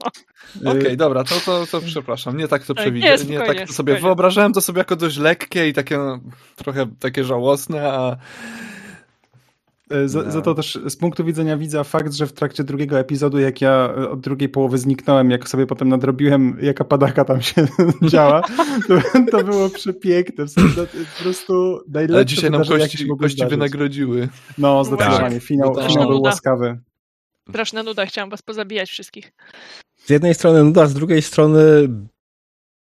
[0.71, 2.37] Okej, okay, dobra, to, to, to przepraszam.
[2.37, 3.27] Nie tak to tak, przewidziałem.
[3.27, 4.01] Nie, nie, tak to sobie spokojnie.
[4.01, 6.19] wyobrażałem to sobie jako dość lekkie i takie no,
[6.55, 8.17] trochę takie żałosne, a
[9.89, 13.39] E, za, za, to też z punktu widzenia widza fakt, że w trakcie drugiego epizodu,
[13.39, 17.67] jak ja od drugiej połowy zniknąłem, jak sobie potem nadrobiłem, jaka padaka tam się
[18.11, 18.41] działa,
[18.87, 18.97] to,
[19.31, 20.45] to, było przepiękne.
[20.45, 20.85] W sensie,
[21.17, 24.29] po prostu najlepsze Ale dzisiaj nam kości, kości wynagrodziły.
[24.57, 25.35] No, zdecydowanie.
[25.35, 25.43] Tak.
[25.43, 26.79] Finał, no finał był łaskawy.
[27.49, 29.31] Straszna nuda, chciałam was pozabijać wszystkich.
[29.97, 31.89] Z jednej strony nuda, z drugiej strony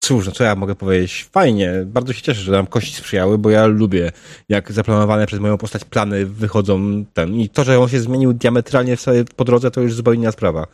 [0.04, 1.26] cóż, no co ja mogę powiedzieć?
[1.32, 4.12] Fajnie, bardzo się cieszę, że nam kości sprzyjały, bo ja lubię,
[4.48, 7.34] jak zaplanowane przez moją postać plany wychodzą ten.
[7.34, 10.66] I to, że on się zmienił diametralnie sobie po drodze, to już zupełnie inna sprawa.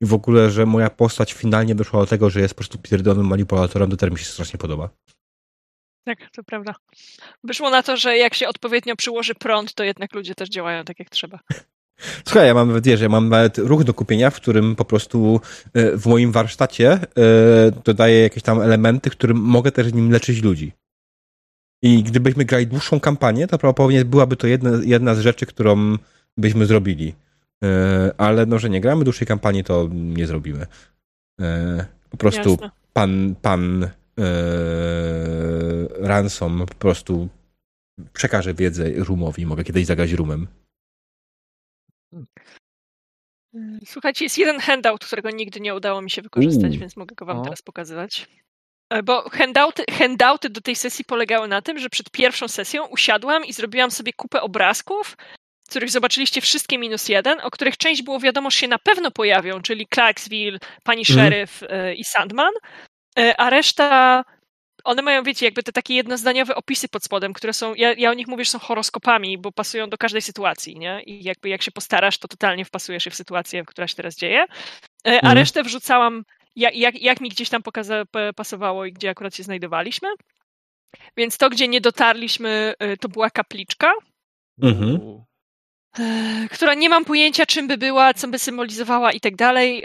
[0.00, 3.26] I w ogóle, że moja postać finalnie doszła do tego, że jest po prostu pierdolonym
[3.26, 4.88] manipulatorem, to też mi się strasznie podoba.
[6.04, 6.74] Tak, to prawda.
[7.44, 10.98] Wyszło na to, że jak się odpowiednio przyłoży prąd, to jednak ludzie też działają tak,
[10.98, 11.38] jak trzeba.
[12.24, 15.40] Słuchaj, ja mam, wiesz, ja mam nawet ruch do kupienia, w którym po prostu
[15.74, 17.00] e, w moim warsztacie e,
[17.84, 20.72] dodaję jakieś tam elementy, którym mogę też nim leczyć ludzi.
[21.82, 25.96] I gdybyśmy grali dłuższą kampanię, to prawdopodobnie byłaby to jedna, jedna z rzeczy, którą
[26.36, 27.14] byśmy zrobili.
[27.64, 30.66] E, ale no, że nie gramy dłuższej kampanii, to nie zrobimy.
[32.10, 32.70] Po prostu Jasne.
[32.92, 33.88] pan, pan
[36.00, 37.28] Ransom po prostu
[38.12, 39.46] przekaże wiedzę Rumowi.
[39.46, 40.46] Mogę kiedyś zagrać Rumem.
[43.84, 47.38] Słuchajcie, jest jeden handout, którego nigdy nie udało mi się wykorzystać, więc mogę go wam
[47.38, 47.42] o.
[47.42, 48.26] teraz pokazywać.
[48.90, 53.44] E, bo handouty, handouty do tej sesji polegały na tym, że przed pierwszą sesją usiadłam
[53.44, 55.16] i zrobiłam sobie kupę obrazków,
[55.68, 59.62] których zobaczyliście wszystkie minus jeden, o których część było wiadomo, że się na pewno pojawią,
[59.62, 61.14] czyli Clarksville, pani mm.
[61.20, 62.52] szeryf e, i Sandman,
[63.18, 64.24] e, a reszta
[64.84, 68.14] one mają, wiecie, jakby te takie jednozdaniowe opisy pod spodem, które są, ja, ja o
[68.14, 71.02] nich mówię, że są horoskopami, bo pasują do każdej sytuacji, nie?
[71.02, 74.42] I jakby jak się postarasz, to totalnie wpasujesz się w sytuację, która się teraz dzieje.
[74.42, 74.46] E,
[75.04, 75.38] a mhm.
[75.38, 76.24] resztę wrzucałam,
[76.56, 78.02] jak, jak, jak mi gdzieś tam pokaza,
[78.36, 80.08] pasowało i gdzie akurat się znajdowaliśmy.
[81.16, 83.92] Więc to, gdzie nie dotarliśmy, e, to była kapliczka.
[84.62, 85.22] Mhm.
[85.98, 89.84] E, która nie mam pojęcia, czym by była, co by symbolizowała i tak dalej,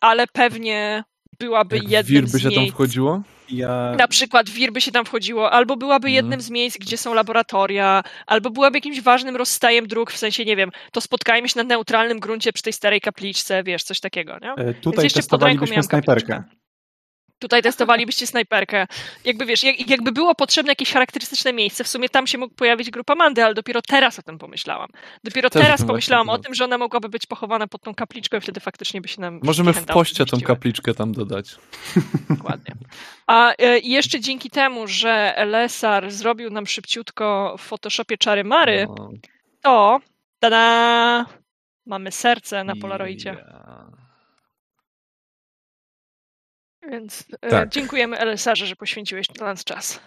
[0.00, 1.04] ale pewnie
[1.38, 2.64] byłaby Jak jednym wir by się miejsc.
[2.64, 3.22] tam wchodziło?
[3.52, 3.94] Ja...
[3.98, 6.14] Na przykład wir by się tam wchodziło, albo byłaby mhm.
[6.14, 10.56] jednym z miejsc, gdzie są laboratoria, albo byłaby jakimś ważnym rozstajem dróg, w sensie, nie
[10.56, 14.52] wiem, to spotkajmy się na neutralnym gruncie przy tej starej kapliczce, wiesz, coś takiego, nie?
[14.64, 16.26] E, tutaj testowalibyśmy snajperkę.
[16.26, 16.62] Kapliczkę.
[17.42, 18.86] Tutaj testowalibyście snajperkę.
[19.24, 22.90] Jakby wiesz, jak, jakby było potrzebne jakieś charakterystyczne miejsce, w sumie tam się mógł pojawić
[22.90, 24.88] grupa Mandy, ale dopiero teraz o tym pomyślałem.
[25.24, 28.40] Dopiero Też teraz pomyślałam o tym, że ona mogłaby być pochowana pod tą kapliczką i
[28.40, 29.40] wtedy faktycznie by się nam.
[29.42, 31.56] Możemy w poście tą kapliczkę tam dodać.
[32.30, 32.74] Dokładnie.
[33.26, 39.10] A e, jeszcze dzięki temu, że Lesar zrobił nam szybciutko w Photoshopie czary mary, no.
[39.62, 40.00] to
[40.40, 41.26] tada!
[41.86, 43.30] Mamy serce na Polaroidzie.
[43.30, 44.01] Yeah.
[46.90, 47.68] Więc e, tak.
[47.68, 50.00] dziękujemy Elesarze, że poświęciłeś dla nas czas.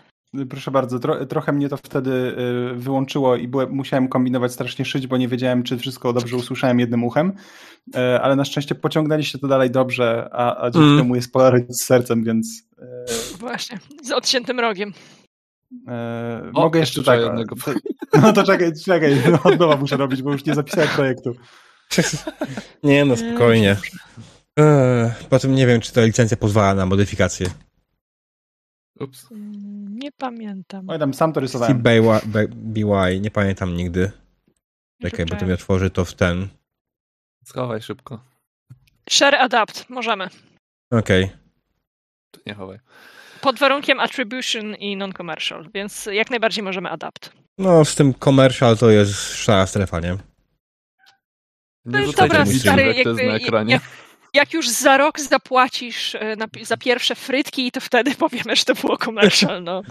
[0.49, 2.35] Proszę bardzo, tro, trochę mnie to wtedy
[2.71, 6.79] e, wyłączyło i byłem, musiałem kombinować strasznie szyć, bo nie wiedziałem, czy wszystko dobrze usłyszałem
[6.79, 7.33] jednym uchem,
[7.95, 10.99] e, ale na szczęście pociągnęliście to dalej dobrze, a, a dzięki mm.
[10.99, 12.63] temu jest Polaroid z sercem, więc...
[13.39, 14.93] Właśnie, z odciętym rogiem.
[15.87, 17.21] E, o, mogę jeszcze tak.
[17.21, 17.55] Jednego.
[18.21, 19.13] No to czekaj, czekaj,
[19.43, 21.35] od nowa muszę robić, bo już nie zapisałem projektu.
[22.83, 23.77] Nie no, spokojnie.
[24.57, 27.47] Eee, potem nie wiem, czy ta licencja pozwala na modyfikację.
[28.99, 29.31] Ups.
[29.31, 30.89] Mm, nie pamiętam.
[30.89, 31.81] Oj, tam sam to rysowałem.
[32.51, 34.11] BY, nie pamiętam nigdy.
[35.01, 36.47] Czekaj, bo to mi otworzy to w ten.
[37.45, 38.19] Schowaj szybko.
[39.09, 40.27] Share adapt, możemy.
[40.91, 41.23] Okej.
[41.23, 41.37] Okay.
[42.31, 42.79] To nie chowaj.
[43.41, 47.31] Pod warunkiem attribution i non-commercial, więc jak najbardziej możemy adapt.
[47.57, 50.17] No, z tym commercial to jest szara strefa, nie?
[51.85, 53.73] Nie no dobra, stary, jakby, na ekranie.
[53.73, 53.83] Jak,
[54.35, 58.75] jak już za rok zapłacisz e, na, za pierwsze frytki, to wtedy powiemy, że to
[58.75, 59.81] było commercial, no.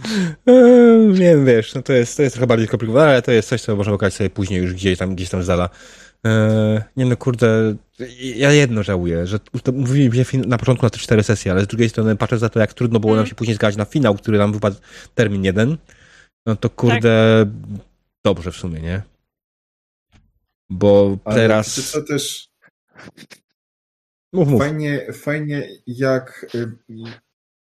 [1.08, 3.62] Nie wiem, wiesz, no to jest, to jest trochę bardziej skomplikowane, ale to jest coś,
[3.62, 5.68] co można okazać sobie później już gdzieś tam, gdzieś tam zala.
[6.24, 7.74] Eee, nie no, kurde,
[8.18, 9.38] ja jedno żałuję, że
[9.72, 12.74] mówiliśmy na początku na te cztery sesje, ale z drugiej strony patrzę za to, jak
[12.74, 13.20] trudno było mm.
[13.20, 14.76] nam się później zgadzać na finał, który nam wypadł
[15.14, 15.76] termin jeden,
[16.46, 17.78] no to kurde, tak.
[18.24, 19.02] dobrze w sumie, nie?
[20.70, 21.92] Bo ale teraz...
[21.92, 22.48] To też
[24.34, 24.60] Mów, mów.
[24.60, 26.72] Fajnie, fajnie jak, y,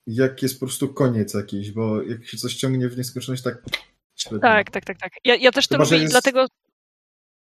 [0.07, 3.63] jak jest po prostu koniec jakiś, bo jak się coś ciągnie w nieskończoność, tak
[4.15, 4.39] średnio.
[4.39, 5.11] Tak, tak, tak, tak.
[5.25, 6.47] Ja, ja też to Chyba, lubię jest, dlatego...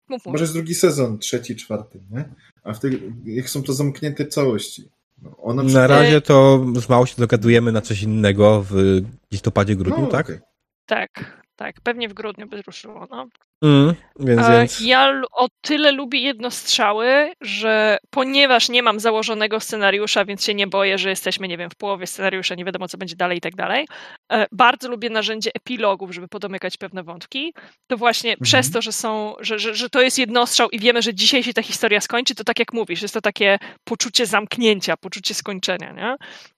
[0.09, 0.32] Mów, mów.
[0.32, 2.30] Może jest drugi sezon, trzeci, czwarty, nie?
[2.64, 2.93] A w tych,
[3.25, 4.90] jak są to zamknięte całości.
[5.22, 5.74] No, na, przykład...
[5.74, 9.01] na razie to z mało się dogadujemy na coś innego w
[9.32, 10.25] listopadzie, grudniu, no, tak?
[10.25, 10.41] Okay.
[10.85, 11.82] Tak, tak.
[11.82, 13.27] Pewnie w grudniu by ruszyło, no.
[13.64, 14.81] Mm, więc, więc...
[14.81, 20.98] Ja o tyle lubię jednostrzały, że ponieważ nie mam założonego scenariusza, więc się nie boję,
[20.98, 23.88] że jesteśmy, nie wiem, w połowie scenariusza, nie wiadomo co będzie dalej i tak dalej.
[24.31, 27.53] E, bardzo lubię narzędzie epilogów, żeby podomykać pewne wątki.
[27.88, 28.43] To właśnie mhm.
[28.43, 31.53] przez to, że są, że, że, że to jest jednostrzał i wiemy, że dzisiaj się
[31.53, 36.15] ta historia skończy, to tak jak mówisz, jest to takie poczucie zamknięcia, poczucie skończenia, nie?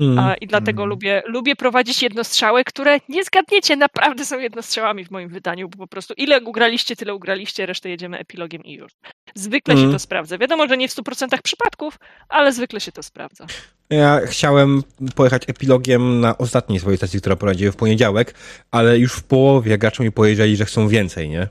[0.08, 0.36] Mm.
[0.42, 0.90] I dlatego mm.
[0.90, 5.88] lubię, lubię prowadzić jednostrzały, które nie zgadniecie, naprawdę są jednostrzałami w moim wydaniu, bo po
[5.88, 8.92] prostu ile ugraliście tyle ugraliście, resztę jedziemy epilogiem i już.
[9.36, 9.86] Zwykle mm.
[9.86, 10.38] się to sprawdza.
[10.38, 12.00] Wiadomo, że nie w 100% przypadków,
[12.30, 13.46] ale zwykle się to sprawdza.
[13.90, 14.84] Ja chciałem
[15.16, 18.36] pojechać epilogiem na ostatniej swojej sesji, która prowadziłem w poniedziałek,
[18.72, 21.48] ale już w połowie gracze mi powiedzieli, że chcą więcej, nie?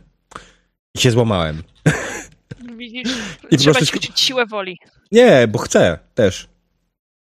[0.95, 1.63] I się złamałem.
[2.77, 3.09] Widzisz,
[3.51, 3.99] I trzeba prostu...
[3.99, 4.79] ćwiczyć siłę woli.
[5.13, 6.49] Nie, bo chcę też.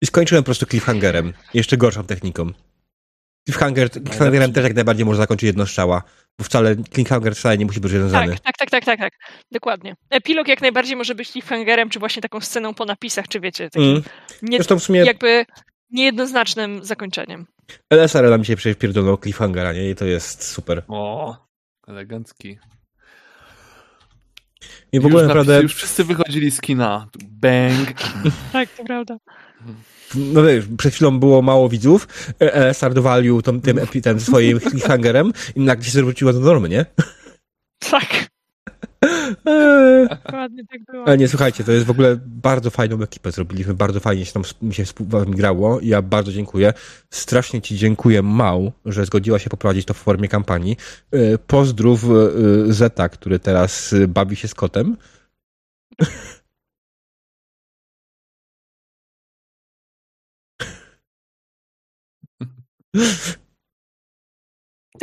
[0.03, 1.33] I skończyłem po prostu cliffhangerem.
[1.55, 2.53] Jeszcze gorszą techniką.
[3.45, 6.03] Cliffhanger, cliffhangerem też jak najbardziej może zakończyć jedno strzała,
[6.39, 8.33] bo wcale cliffhanger wcale nie musi być rozwiązany.
[8.33, 9.13] Tak, tak, tak, tak, tak, tak,
[9.53, 9.95] dokładnie.
[10.11, 13.91] Epilog jak najbardziej może być cliffhangerem, czy właśnie taką sceną po napisach, czy wiecie, takim
[13.91, 14.03] mm.
[14.43, 15.01] nie, Zresztą w sumie...
[15.01, 15.45] jakby
[15.91, 17.47] niejednoznacznym zakończeniem.
[17.91, 19.91] LSR nam dzisiaj przecież pierdolnął cliffhangera, nie?
[19.91, 20.83] I to jest super.
[20.89, 21.37] O,
[21.89, 22.59] elegancki.
[24.93, 25.63] I w ogóle już naprawdę...
[25.63, 27.09] Już wszyscy wychodzili z kina.
[27.29, 27.93] Bang.
[28.53, 29.19] tak, to prawda
[30.15, 35.33] no wiesz, przed chwilą było mało widzów, LSR e, dowalił tym, tym, tym swoim cliffhangerem
[35.57, 36.87] i nagle się zwróciło do normy, nie?
[37.91, 38.34] Tak.
[40.25, 41.07] Dokładnie tak było.
[41.07, 44.43] Ale nie, słuchajcie, to jest w ogóle bardzo fajną ekipę zrobiliśmy, bardzo fajnie się tam
[44.63, 44.85] mi się
[45.29, 46.73] grało ja bardzo dziękuję.
[47.11, 50.77] Strasznie ci dziękuję, Mał, że zgodziła się poprowadzić to w formie kampanii.
[51.11, 52.09] E, pozdrów e,
[52.73, 54.97] Zeta, który teraz bawi się z kotem.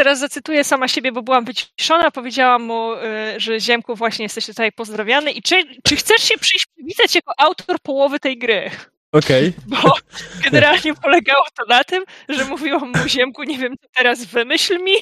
[0.01, 2.11] Teraz zacytuję sama siebie, bo byłam wyciszona.
[2.11, 2.99] Powiedziałam mu, y,
[3.37, 7.79] że Ziemku, właśnie jesteś tutaj pozdrawiany i czy, czy chcesz się przyjść przywitać jako autor
[7.83, 8.71] połowy tej gry?
[9.11, 9.53] Okej.
[9.67, 9.81] Okay.
[9.83, 9.93] Bo
[10.43, 14.93] generalnie polegało to na tym, że mówiłam mu Ziemku, nie wiem, co teraz wymyśl mi.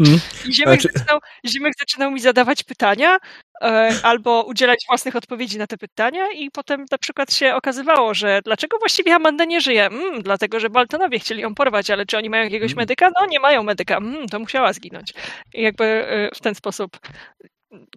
[0.00, 0.20] Mm.
[0.48, 0.98] I Ziemek, znaczy...
[0.98, 3.18] zaczynał, Ziemek zaczynał mi zadawać pytania,
[3.62, 8.40] e, albo udzielać własnych odpowiedzi na te pytania i potem na przykład się okazywało, że
[8.44, 9.86] dlaczego właściwie Amanda nie żyje?
[9.86, 12.82] Mm, dlatego, że Baltonowie chcieli ją porwać, ale czy oni mają jakiegoś mm.
[12.82, 13.10] medyka?
[13.20, 13.96] No nie mają medyka.
[13.96, 15.14] Mm, to musiała zginąć.
[15.54, 16.98] I jakby e, w ten sposób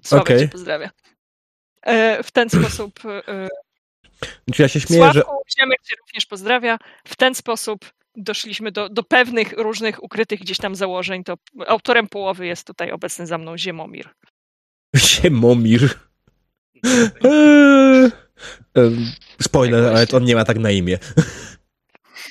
[0.03, 0.39] Sławek okay.
[0.39, 0.89] cię pozdrawia.
[2.23, 2.99] W ten sposób
[4.53, 5.59] czy ja się śmieję, Sławku, że...
[5.59, 6.77] Ziemek cię również pozdrawia.
[7.07, 11.23] W ten sposób doszliśmy do, do pewnych różnych ukrytych gdzieś tam założeń.
[11.23, 14.09] To autorem połowy jest tutaj obecny za mną Ziemomir.
[14.95, 15.89] Ziemomir.
[19.41, 20.99] Spoiler, ale on nie ma tak na imię.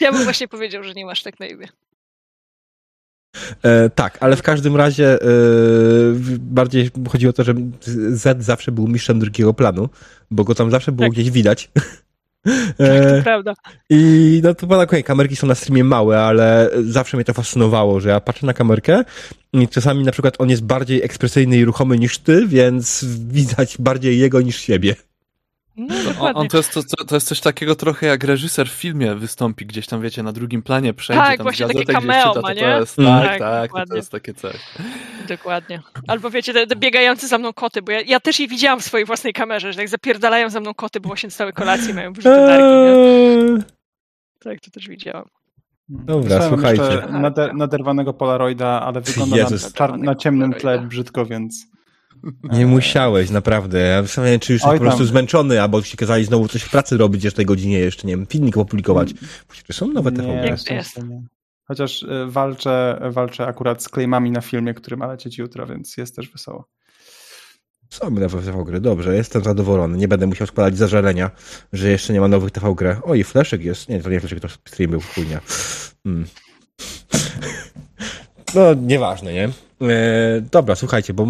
[0.01, 1.69] Ja bym właśnie powiedział, że nie masz tak na imię.
[3.63, 5.27] E, tak, ale w każdym razie e,
[6.39, 7.55] bardziej chodzi o to, że
[8.11, 9.89] Z zawsze był mistrzem drugiego planu,
[10.31, 11.13] bo go tam zawsze było tak.
[11.13, 11.71] gdzieś widać.
[12.45, 13.55] Tak, to e, prawda.
[13.91, 18.01] I no to pana okay, kamerki są na streamie małe, ale zawsze mnie to fascynowało,
[18.01, 19.05] że ja patrzę na kamerkę
[19.53, 24.19] i czasami na przykład on jest bardziej ekspresyjny i ruchomy niż ty, więc widać bardziej
[24.19, 24.95] jego niż siebie.
[25.89, 29.15] No, on, on to, jest, to, to, jest coś takiego trochę jak reżyser w filmie
[29.15, 32.53] wystąpi gdzieś tam, wiecie, na drugim planie przejdzie, tak, tam właśnie takie cameo czyta, ma,
[32.53, 32.61] nie?
[32.61, 33.23] To jest, mm.
[33.23, 34.57] Tak, tak, to, to jest takie coś.
[35.29, 35.83] Dokładnie.
[36.09, 38.85] Albo wiecie, te, te biegające za mną koty, bo ja, ja, też je widziałam w
[38.85, 42.37] swojej własnej kamerze, że jak zapierdalają za mną koty, bo właśnie całe kolacje mają wyrzuty
[42.37, 43.63] nie?
[44.39, 45.25] Tak, to też widziałam.
[45.89, 47.03] Dobra, słuchajcie.
[47.11, 49.37] Nader, naderwanego Polaroida, ale wygląda
[49.79, 51.67] na, na ciemnym tle brzydko, więc...
[52.59, 53.79] Nie musiałeś, naprawdę.
[53.79, 56.97] Ja zastanawiam czy już Oj, po prostu zmęczony, albo ci kazali znowu coś w pracy
[56.97, 59.15] robić jeszcze tej godzinie, jeszcze, nie wiem, filmik opublikować.
[59.67, 60.13] Czy są nowe?
[60.13, 60.57] Nie,
[61.65, 66.17] Chociaż e, walczę, walczę akurat z claimami na filmie, który ma lecieć jutro, więc jest
[66.17, 66.69] też wesoło.
[67.91, 69.99] Są nowe TV gry, dobrze, jestem zadowolony.
[69.99, 71.31] Nie będę musiał składać zażalenia,
[71.73, 72.97] że jeszcze nie ma nowych TV gry.
[73.03, 73.89] O, i Fleszek jest.
[73.89, 75.41] Nie, to nie Fleszek, to stream był chujnia.
[76.05, 76.25] Hmm.
[78.55, 79.49] No, nieważne, nie?
[79.89, 81.27] E, dobra, słuchajcie, bo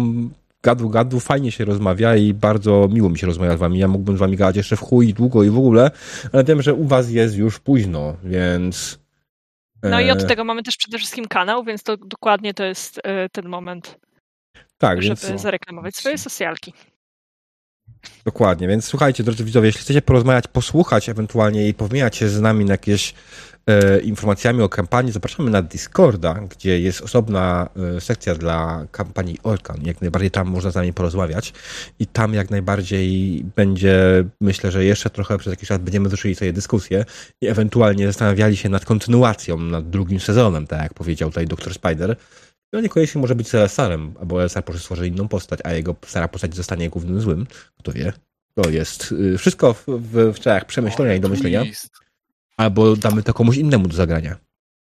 [0.63, 3.79] gadu, gadu, fajnie się rozmawia i bardzo miło mi się rozmawia z wami.
[3.79, 5.91] Ja mógłbym z wami gadać jeszcze w chuj długo i w ogóle,
[6.33, 8.99] ale wiem, że u was jest już późno, więc...
[9.83, 12.99] No i od e, tego mamy też przede wszystkim kanał, więc to dokładnie to jest
[13.03, 13.99] e, ten moment,
[14.77, 15.41] tak, żeby więc...
[15.41, 16.73] zareklamować swoje socjalki.
[18.25, 22.65] Dokładnie, więc słuchajcie, drodzy widzowie, jeśli chcecie porozmawiać, posłuchać ewentualnie i powymieniać się z nami
[22.65, 23.13] na jakieś
[24.03, 29.77] informacjami o kampanii, zapraszamy na Discorda, gdzie jest osobna e, sekcja dla kampanii Orkan.
[29.83, 31.53] Jak najbardziej tam można z nami porozmawiać
[31.99, 36.53] i tam jak najbardziej będzie, myślę, że jeszcze trochę przez jakiś czas będziemy zaczęli sobie
[36.53, 37.05] dyskusję
[37.41, 41.73] i ewentualnie zastanawiali się nad kontynuacją, nad drugim sezonem, tak jak powiedział tutaj Dr.
[41.73, 42.15] Spider.
[42.73, 46.55] On niekoniecznie może być Celesarem, albo Celesar może stworzy inną postać, a jego stara postać
[46.55, 47.47] zostanie głównym złym.
[47.79, 48.13] Kto wie?
[48.55, 51.63] To jest y, wszystko w, w, w przemyślenia i domyślenia
[52.61, 54.35] albo damy to komuś innemu do zagrania.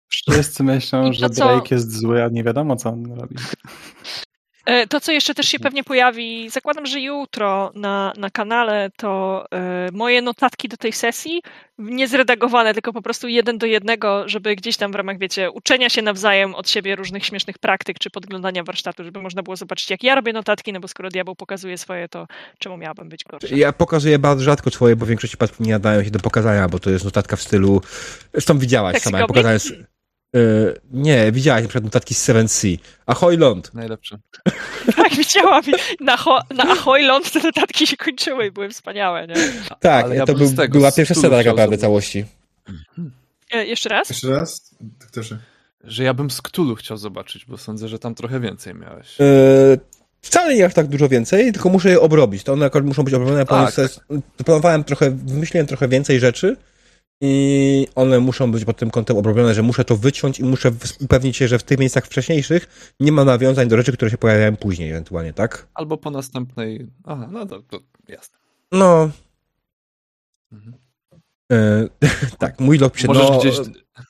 [0.07, 1.29] Wszyscy myślą, że.
[1.29, 3.35] Drake jest zły, a nie wiadomo, co on robi.
[4.65, 9.45] E, to, co jeszcze też się pewnie pojawi, zakładam, że jutro na, na kanale, to
[9.89, 11.41] y, moje notatki do tej sesji,
[11.77, 15.89] nie zredagowane, tylko po prostu jeden do jednego, żeby gdzieś tam w ramach, wiecie, uczenia
[15.89, 20.03] się nawzajem od siebie różnych śmiesznych praktyk, czy podglądania warsztatu, żeby można było zobaczyć, jak
[20.03, 22.27] ja robię notatki, no bo skoro diabeł pokazuje swoje, to
[22.59, 23.55] czemu miałabym być gorszy?
[23.55, 26.79] Ja pokazuję bardzo rzadko swoje, bo w większości przypadków nie nadają się do pokazania, bo
[26.79, 27.81] to jest notatka w stylu,
[28.33, 29.59] zresztą widziałaś tak sama, ja pokazałem...
[30.33, 32.71] Yy, nie, widziałaś na przykład notatki z Seven Sea.
[33.05, 33.73] Ahoy Ląd.
[33.73, 34.17] Najlepsze.
[34.95, 35.63] tak, widziałam.
[35.99, 39.35] Na, ho, na Ahoy Ląd te notatki się kończyły i były wspaniałe, nie?
[39.79, 42.25] Tak, ja to był, była pierwsza scena tak naprawdę całości.
[43.51, 44.09] E, jeszcze raz?
[44.09, 44.75] Jeszcze raz?
[44.81, 45.37] Doktorze.
[45.83, 49.19] Że ja bym z Cthulhu chciał zobaczyć, bo sądzę, że tam trochę więcej miałeś.
[49.19, 49.79] Yy,
[50.21, 52.43] wcale nie aż tak dużo więcej, tylko muszę je obrobić.
[52.43, 53.45] To one akurat muszą być obrobione.
[53.45, 53.73] Tak.
[54.45, 56.57] Planowałem trochę, wymyśliłem trochę więcej rzeczy,
[57.21, 61.37] i one muszą być pod tym kątem obrobione, że muszę to wyciąć i muszę upewnić
[61.37, 64.89] się, że w tych miejscach wcześniejszych nie ma nawiązań do rzeczy, które się pojawiają później
[64.91, 65.67] ewentualnie, tak?
[65.73, 66.87] Albo po następnej...
[67.03, 68.37] Aha, no to, to jasne.
[68.71, 69.09] No.
[70.51, 70.82] Mhm.
[71.51, 71.87] E,
[72.39, 73.55] tak, mój log pisze, Możesz no, gdzieś...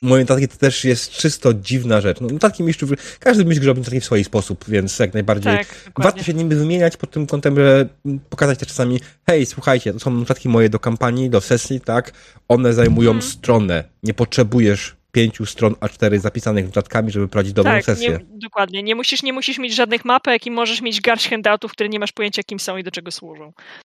[0.02, 2.22] moje notatki to też jest czysto dziwna rzecz.
[2.22, 2.90] No, notatki mistrzów,
[3.20, 6.98] każdy mistrz robi notatki w swój sposób, więc jak najbardziej tak, warto się nimi wymieniać
[6.98, 7.90] pod tym kątem, że
[8.30, 12.12] pokazać też czasami, hej, słuchajcie, to są notatki moje do kampanii, do sesji, tak,
[12.48, 13.22] one zajmują hmm.
[13.22, 18.10] stronę, nie potrzebujesz pięciu stron A4 zapisanych notatkami, żeby prowadzić dobrą tak, sesję.
[18.10, 18.84] Nie, dokładnie.
[18.84, 22.12] Nie musisz, nie musisz mieć żadnych mapek i możesz mieć garść handoutów, które nie masz
[22.12, 23.54] pojęcia, kim są i do czego służą.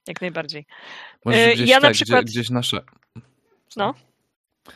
[0.08, 0.66] Jak najbardziej.
[1.26, 2.26] Możesz e, gdzieś, ja tak, na przykład...
[2.26, 2.82] Gdzie, gdzieś nasze
[3.76, 3.94] no.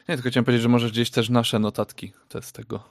[0.10, 2.84] Nie, tylko chciałem powiedzieć, że możesz gdzieś też nasze notatki te z tego.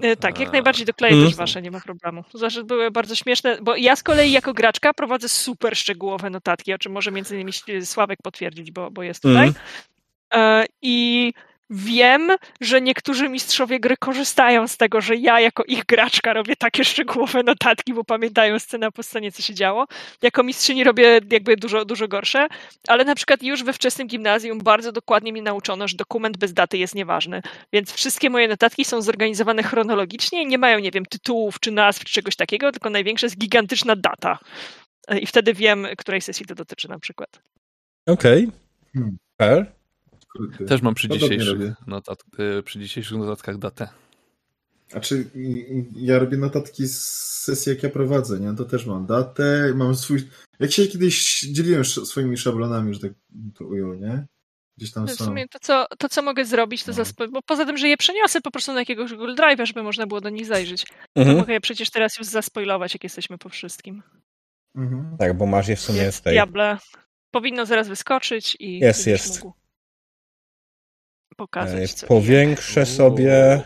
[0.00, 1.26] E, tak, jak najbardziej dokleję mm.
[1.26, 2.24] też wasze, nie ma problemu.
[2.34, 6.78] Zawsze były bardzo śmieszne, bo ja z kolei jako graczka prowadzę super szczegółowe notatki, o
[6.78, 7.52] czym może między innymi
[7.84, 9.52] Sławek potwierdzić, bo, bo jest tutaj.
[10.30, 10.66] Mm.
[10.82, 11.32] I
[11.70, 12.30] Wiem,
[12.60, 17.42] że niektórzy mistrzowie gry korzystają z tego, że ja jako ich graczka robię takie szczegółowe
[17.42, 19.86] notatki, bo pamiętają scenę po scenie, co się działo.
[20.22, 22.46] Jako mistrzyni robię jakby dużo, dużo gorsze,
[22.88, 26.78] ale na przykład już we wczesnym gimnazjum bardzo dokładnie mi nauczono, że dokument bez daty
[26.78, 31.60] jest nieważny, więc wszystkie moje notatki są zorganizowane chronologicznie i nie mają, nie wiem, tytułów
[31.60, 34.38] czy nazw czy czegoś takiego, tylko największa jest gigantyczna data.
[35.20, 37.42] I wtedy wiem, której sesji to dotyczy na przykład.
[38.06, 38.44] Okej.
[38.44, 39.16] Okay.
[39.38, 39.75] Hmm.
[40.66, 42.24] Też mam przy dzisiejszych, notat,
[42.58, 43.88] y, przy dzisiejszych notatkach datę.
[44.92, 45.30] A czy
[45.96, 46.98] ja robię notatki z
[47.42, 48.54] sesji, jak ja prowadzę, nie?
[48.56, 50.28] To też mam datę, mam swój...
[50.60, 53.12] Jak się kiedyś dzieliłem swoimi szablonami, że tak
[53.58, 54.26] to ujął, nie?
[54.76, 55.14] Gdzieś tam są.
[55.14, 56.94] W sumie to, co, to, co mogę zrobić, to no.
[56.94, 57.28] zaspo...
[57.28, 60.20] bo poza tym, że je przeniosę po prostu na jakiegoś Google Drive'a, żeby można było
[60.20, 61.36] do nich zajrzeć, mhm.
[61.36, 64.02] to mogę je przecież teraz już zaspoilować, jak jesteśmy po wszystkim.
[64.74, 65.16] Mhm.
[65.18, 66.32] Tak, bo masz je w sumie jest z tej...
[66.32, 66.78] Diable.
[67.30, 68.78] Powinno zaraz wyskoczyć i...
[68.78, 69.44] Jest, jest.
[69.44, 69.56] Mógł
[71.36, 71.92] pokazać.
[71.92, 73.62] Co Powiększę sobie.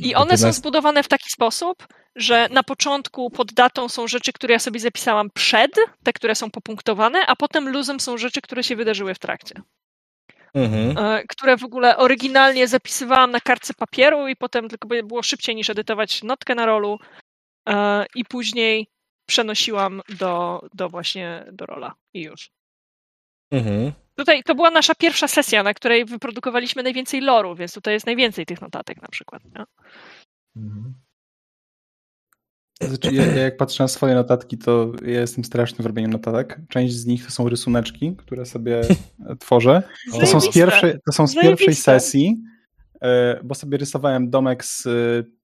[0.00, 4.52] I one są zbudowane w taki sposób, że na początku pod datą są rzeczy, które
[4.52, 5.70] ja sobie zapisałam przed,
[6.02, 9.62] te, które są popunktowane, a potem luzem są rzeczy, które się wydarzyły w trakcie.
[10.54, 10.98] Mhm.
[10.98, 15.70] E, które w ogóle oryginalnie zapisywałam na kartce papieru i potem tylko było szybciej niż
[15.70, 16.98] edytować notkę na rolu
[17.68, 18.86] e, i później
[19.26, 22.50] przenosiłam do, do właśnie do rola i już.
[23.50, 23.92] Mhm.
[24.14, 28.46] Tutaj to była nasza pierwsza sesja, na której wyprodukowaliśmy najwięcej loru, więc tutaj jest najwięcej
[28.46, 29.42] tych notatek na przykład.
[29.44, 29.64] Nie?
[30.56, 30.94] Mhm.
[32.80, 36.60] Znaczy, ja, jak patrzę na swoje notatki, to ja jestem straszny w robieniu notatek.
[36.68, 38.80] Część z nich to są rysuneczki, które sobie
[39.40, 39.82] tworzę.
[40.20, 42.42] To są z pierwszej, to są z pierwszej sesji,
[43.02, 44.90] e, bo sobie rysowałem domek z e,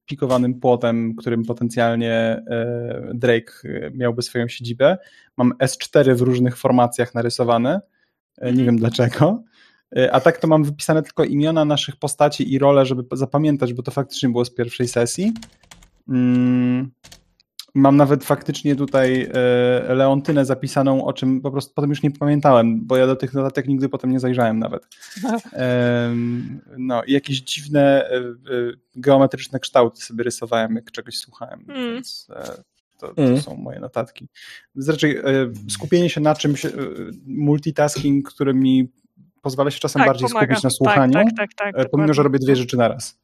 [0.05, 3.53] pikowanym płotem, którym potencjalnie e, Drake
[3.95, 4.99] miałby swoją siedzibę.
[5.37, 7.81] Mam S4 w różnych formacjach narysowane
[8.43, 8.67] nie mhm.
[8.67, 9.43] wiem dlaczego.
[9.97, 13.83] E, a tak to mam wypisane tylko imiona naszych postaci i role, żeby zapamiętać, bo
[13.83, 15.33] to faktycznie było z pierwszej sesji.
[16.09, 16.91] Mm,
[17.75, 22.87] mam nawet faktycznie tutaj e, Leontynę zapisaną, o czym po prostu potem już nie pamiętałem,
[22.87, 24.87] bo ja do tych notatek nigdy potem nie zajrzałem nawet.
[26.79, 28.11] No i jakieś dziwne
[28.95, 31.95] geometryczne kształty sobie rysowałem, jak czegoś słuchałem, mm.
[31.95, 32.29] więc
[33.03, 33.41] to, to mm.
[33.41, 34.29] są moje notatki.
[34.75, 35.13] Zresztą e,
[35.71, 36.71] skupienie się na czymś, e,
[37.27, 38.89] multitasking, który mi
[39.43, 40.47] pozwala się czasem tak, bardziej pomaga.
[40.47, 43.19] skupić na tak, słuchaniu, tak, tak, tak, tak, pomimo, że robię dwie rzeczy naraz.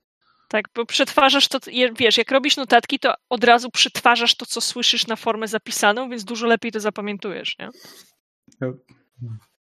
[0.49, 1.59] Tak, bo przetwarzasz to,
[1.99, 6.25] wiesz, jak robisz notatki, to od razu przetwarzasz to, co słyszysz na formę zapisaną, więc
[6.25, 7.69] dużo lepiej to zapamiętujesz, nie?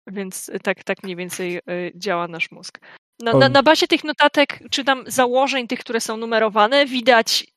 [0.07, 1.59] Więc tak, tak mniej więcej
[1.95, 2.79] działa nasz mózg.
[3.19, 7.52] Na, na, na bazie tych notatek, czy tam założeń tych, które są numerowane, widać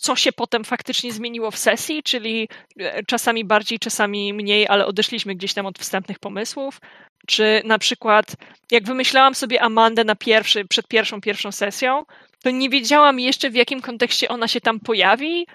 [0.00, 2.48] co się potem faktycznie zmieniło w sesji, czyli
[2.78, 6.80] e, czasami bardziej, czasami mniej, ale odeszliśmy gdzieś tam od wstępnych pomysłów.
[7.26, 8.36] Czy na przykład,
[8.70, 12.04] jak wymyślałam sobie Amandę na pierwszy, przed pierwszą, pierwszą sesją,
[12.42, 15.46] to nie wiedziałam jeszcze w jakim kontekście ona się tam pojawi.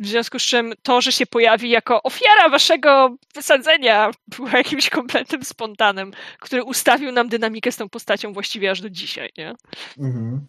[0.00, 5.44] W związku z czym to, że się pojawi jako ofiara waszego wysadzenia, było jakimś kompletnym
[5.44, 9.54] spontanem, który ustawił nam dynamikę z tą postacią właściwie aż do dzisiaj, nie?
[9.98, 10.46] Mhm.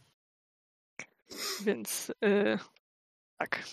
[1.62, 2.60] Więc y,
[3.38, 3.64] tak.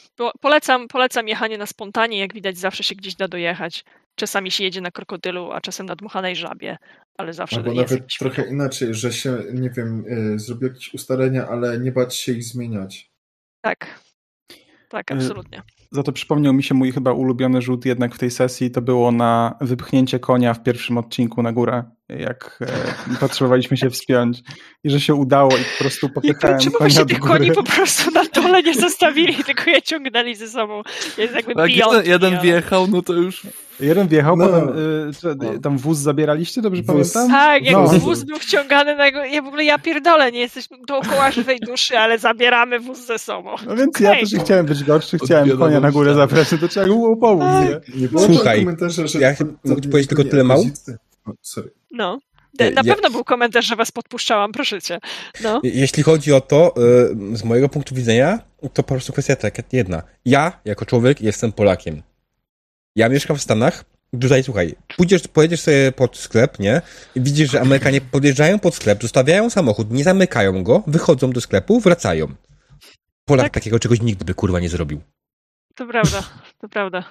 [0.40, 2.18] Polecam, polecam jechanie na spontanie.
[2.18, 3.84] Jak widać, zawsze się gdzieś da dojechać.
[4.14, 6.76] Czasami się jedzie na krokodylu, a czasem na dmuchanej żabie,
[7.18, 11.48] ale zawsze Albo jest nawet trochę inaczej, że się, nie wiem, y, zrobi jakieś ustalenia,
[11.48, 13.10] ale nie bać się ich zmieniać.
[13.60, 14.00] Tak.
[14.88, 15.62] Tak, y, absolutnie.
[15.90, 19.12] Za to przypomniał mi się mój chyba ulubiony rzut jednak w tej sesji, to było
[19.12, 24.42] na wypchnięcie konia w pierwszym odcinku na górę, jak e, potrzebowaliśmy się wspiąć
[24.84, 28.10] i że się udało i po prostu popychałem Czemu konia się tych koni po prostu
[28.10, 30.82] na dole nie zostawili, tylko je ciągnęli ze sobą.
[31.18, 33.46] Jest jakby Jak jeden, jeden wjechał, no to już
[33.80, 34.46] Jeden wjechał, no.
[34.46, 34.68] potem
[35.54, 37.12] y, tam wóz zabieraliście, dobrze wóz.
[37.12, 37.28] pamiętam?
[37.28, 37.86] Tak, jak no.
[37.86, 42.18] wóz był wciągany na ja w ogóle ja pierdolę, nie jesteśmy dookoła żywej duszy, ale
[42.18, 43.54] zabieramy wóz ze sobą.
[43.66, 44.14] No więc okay.
[44.14, 47.44] ja też nie chciałem być gorszy, chciałem konia na górę zabrać, to trzeba było pomóc,
[47.44, 47.88] tak.
[47.88, 48.02] nie?
[48.02, 48.66] nie Słuchaj,
[49.20, 49.34] ja
[49.64, 50.64] mogę ci powiedzieć tylko tyle mało?
[51.42, 51.70] Sorry.
[51.90, 52.18] No.
[52.58, 54.98] Na ja, pewno był komentarz, że was podpuszczałam, proszę cię.
[55.42, 55.60] No.
[55.64, 56.74] Jeśli chodzi o to,
[57.32, 60.02] y, z mojego punktu widzenia, to po prostu kwestia taka jedna.
[60.24, 62.02] Ja, jako człowiek, jestem Polakiem.
[62.96, 63.84] Ja mieszkam w Stanach.
[64.20, 66.82] Tutaj, słuchaj, pójdziesz, pojedziesz sobie pod sklep, nie?
[67.14, 71.80] I widzisz, że Amerykanie podjeżdżają pod sklep, zostawiają samochód, nie zamykają go, wychodzą do sklepu,
[71.80, 72.26] wracają.
[73.24, 73.54] Polak tak?
[73.54, 75.00] takiego czegoś nigdy by kurwa nie zrobił.
[75.74, 76.22] To prawda,
[76.60, 77.04] to prawda.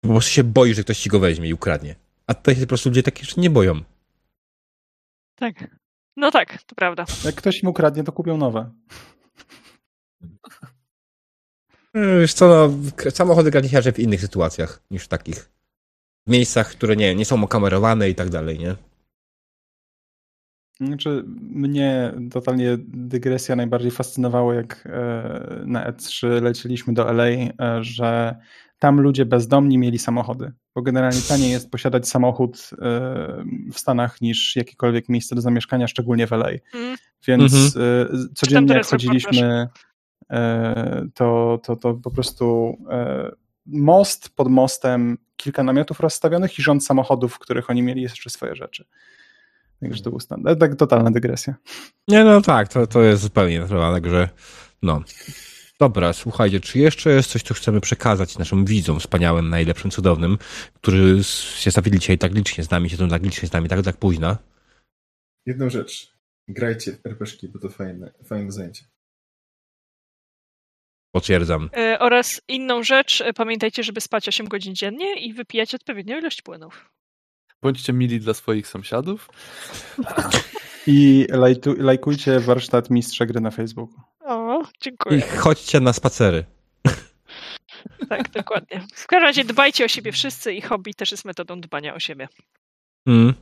[0.00, 1.94] Po prostu się boi, że ktoś ci go weźmie i ukradnie.
[2.26, 3.80] A tutaj się po prostu ludzie takie rzeczy nie boją.
[5.34, 5.76] Tak.
[6.16, 7.04] No tak, to prawda.
[7.24, 8.70] Jak ktoś mu ukradnie, to kupią nowe.
[11.94, 15.50] E, wiesz co, no, samochody kradnie się w innych sytuacjach niż w takich.
[16.26, 18.76] W miejscach, które nie, nie są okamerowane i tak dalej, nie?
[20.80, 28.36] Znaczy, mnie totalnie dygresja najbardziej fascynowało, jak e, na E3 lecieliśmy do LA, e, że
[28.78, 32.76] tam ludzie bezdomni mieli samochody, bo generalnie taniej jest posiadać samochód e,
[33.72, 36.48] w Stanach niż jakiekolwiek miejsce do zamieszkania, szczególnie w LA.
[36.74, 36.96] Mm.
[37.26, 38.28] Więc mhm.
[38.34, 39.68] codziennie jak chodziliśmy,
[41.14, 42.76] to, to, to po prostu
[43.66, 48.54] most pod mostem, kilka namiotów rozstawionych i rząd samochodów, w których oni mieli jeszcze swoje
[48.54, 48.84] rzeczy.
[49.80, 50.60] Także to był standard.
[50.60, 51.54] Tak totalna dygresja.
[52.08, 54.28] Nie, no tak, to, to jest zupełnie naturalne, także
[54.82, 55.02] no.
[55.80, 60.38] Dobra, słuchajcie, czy jeszcze jest coś, co chcemy przekazać naszym widzom wspaniałym, najlepszym, cudownym,
[60.74, 61.24] którzy
[61.56, 64.36] się stawili dzisiaj tak licznie z nami, siedzą tak licznie z nami, tak, tak późno?
[65.46, 66.16] Jedną rzecz.
[66.48, 68.84] Grajcie w RPG, bo to fajne, fajne zajęcie.
[71.12, 71.70] Potwierdzam.
[71.76, 76.90] Yy, oraz inną rzecz, pamiętajcie, żeby spać 8 godzin dziennie i wypijać odpowiednią ilość płynów.
[77.62, 79.28] Bądźcie mili dla swoich sąsiadów.
[80.86, 84.00] I lajtu, lajkujcie warsztat mistrza gry na Facebooku.
[84.26, 85.18] O, dziękuję.
[85.18, 86.44] I chodźcie na spacery.
[88.08, 88.86] Tak, dokładnie.
[88.94, 92.28] W każdym razie dbajcie o siebie wszyscy i hobby też jest metodą dbania o siebie.
[93.06, 93.34] Mm.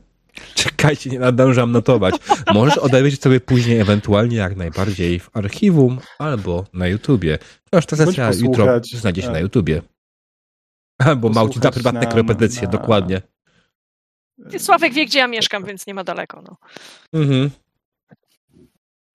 [0.55, 2.15] Czekajcie, nie nadążam notować.
[2.53, 7.37] Możesz odejrzeć sobie później, ewentualnie jak najbardziej w archiwum albo na YouTubie.
[7.71, 9.81] Chociaż ta sesja jutro znajdzie się na YouTubie.
[10.97, 12.67] Albo małci za prywatne korepetycje, na...
[12.67, 13.21] dokładnie.
[14.57, 16.41] Sławek wie, gdzie ja mieszkam, więc nie ma daleko.
[16.41, 16.57] No.
[17.21, 17.49] Mhm.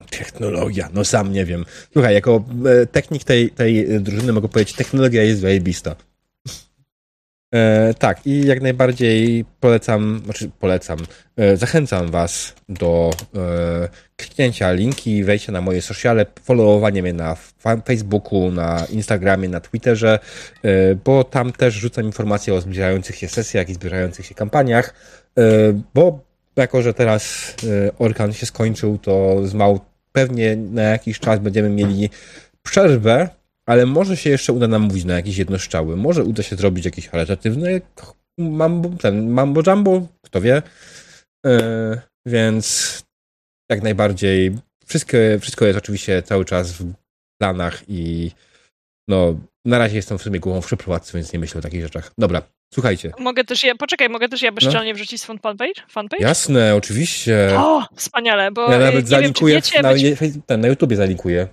[0.09, 1.65] Technologia, no sam nie wiem.
[1.93, 5.95] Słuchaj, jako e, technik tej, tej drużyny mogę powiedzieć, technologia jest zajebista.
[7.53, 10.99] E, tak, i jak najbardziej polecam, znaczy polecam,
[11.37, 17.35] e, zachęcam Was do e, kliknięcia linki, wejścia na moje sociale, followowanie mnie na
[17.85, 20.19] Facebooku, na Instagramie, na Twitterze,
[20.63, 24.93] e, bo tam też rzucam informacje o zbliżających się sesjach i zbliżających się kampaniach,
[25.37, 25.43] e,
[25.93, 26.19] bo
[26.55, 29.79] jako, że teraz e, Orkan się skończył, to z mał
[30.11, 32.09] pewnie na jakiś czas będziemy mieli
[32.63, 33.29] przerwę
[33.65, 35.97] ale może się jeszcze uda nam mówić na jakieś jednoszczały.
[35.97, 37.81] Może uda się zrobić jakieś charytatywne
[38.37, 40.61] mambo, ten mambo jumbo, kto wie.
[41.45, 42.97] Yy, więc
[43.71, 46.93] jak najbardziej wszystko, wszystko jest oczywiście cały czas w
[47.41, 48.31] planach i
[49.07, 52.11] no na razie jestem w sumie głową w przeprowadzce, więc nie myślę o takich rzeczach.
[52.17, 52.41] Dobra,
[52.73, 53.11] słuchajcie.
[53.19, 54.95] Mogę też ja, poczekaj, mogę też ja bezczelnie no?
[54.95, 55.81] wrzucić swój fanpage?
[55.89, 56.23] fanpage?
[56.23, 57.49] Jasne, oczywiście.
[57.57, 60.61] O, wspaniale, bo ja nawet zalinkuję, wiem, wiecie, na, być...
[60.61, 61.47] na YouTubie zalinkuję.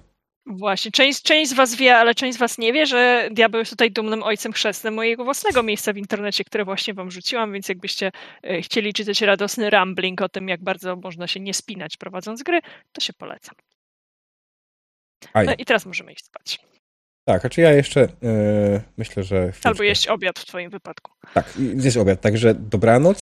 [0.51, 3.71] Właśnie, część, część z Was wie, ale część z Was nie wie, że diabeł jest
[3.71, 8.13] tutaj dumnym ojcem chrzestnym mojego własnego miejsca w internecie, które właśnie Wam rzuciłam, więc jakbyście
[8.43, 12.61] e, chcieli czytać radosny rambling o tym, jak bardzo można się nie spinać prowadząc gry,
[12.93, 13.55] to się polecam.
[15.35, 16.59] No i teraz możemy iść spać.
[17.29, 19.53] Tak, a czy ja jeszcze yy, myślę, że...
[19.65, 21.13] Albo jeść obiad w Twoim wypadku.
[21.35, 23.17] Tak, zjeść obiad, także dobranoc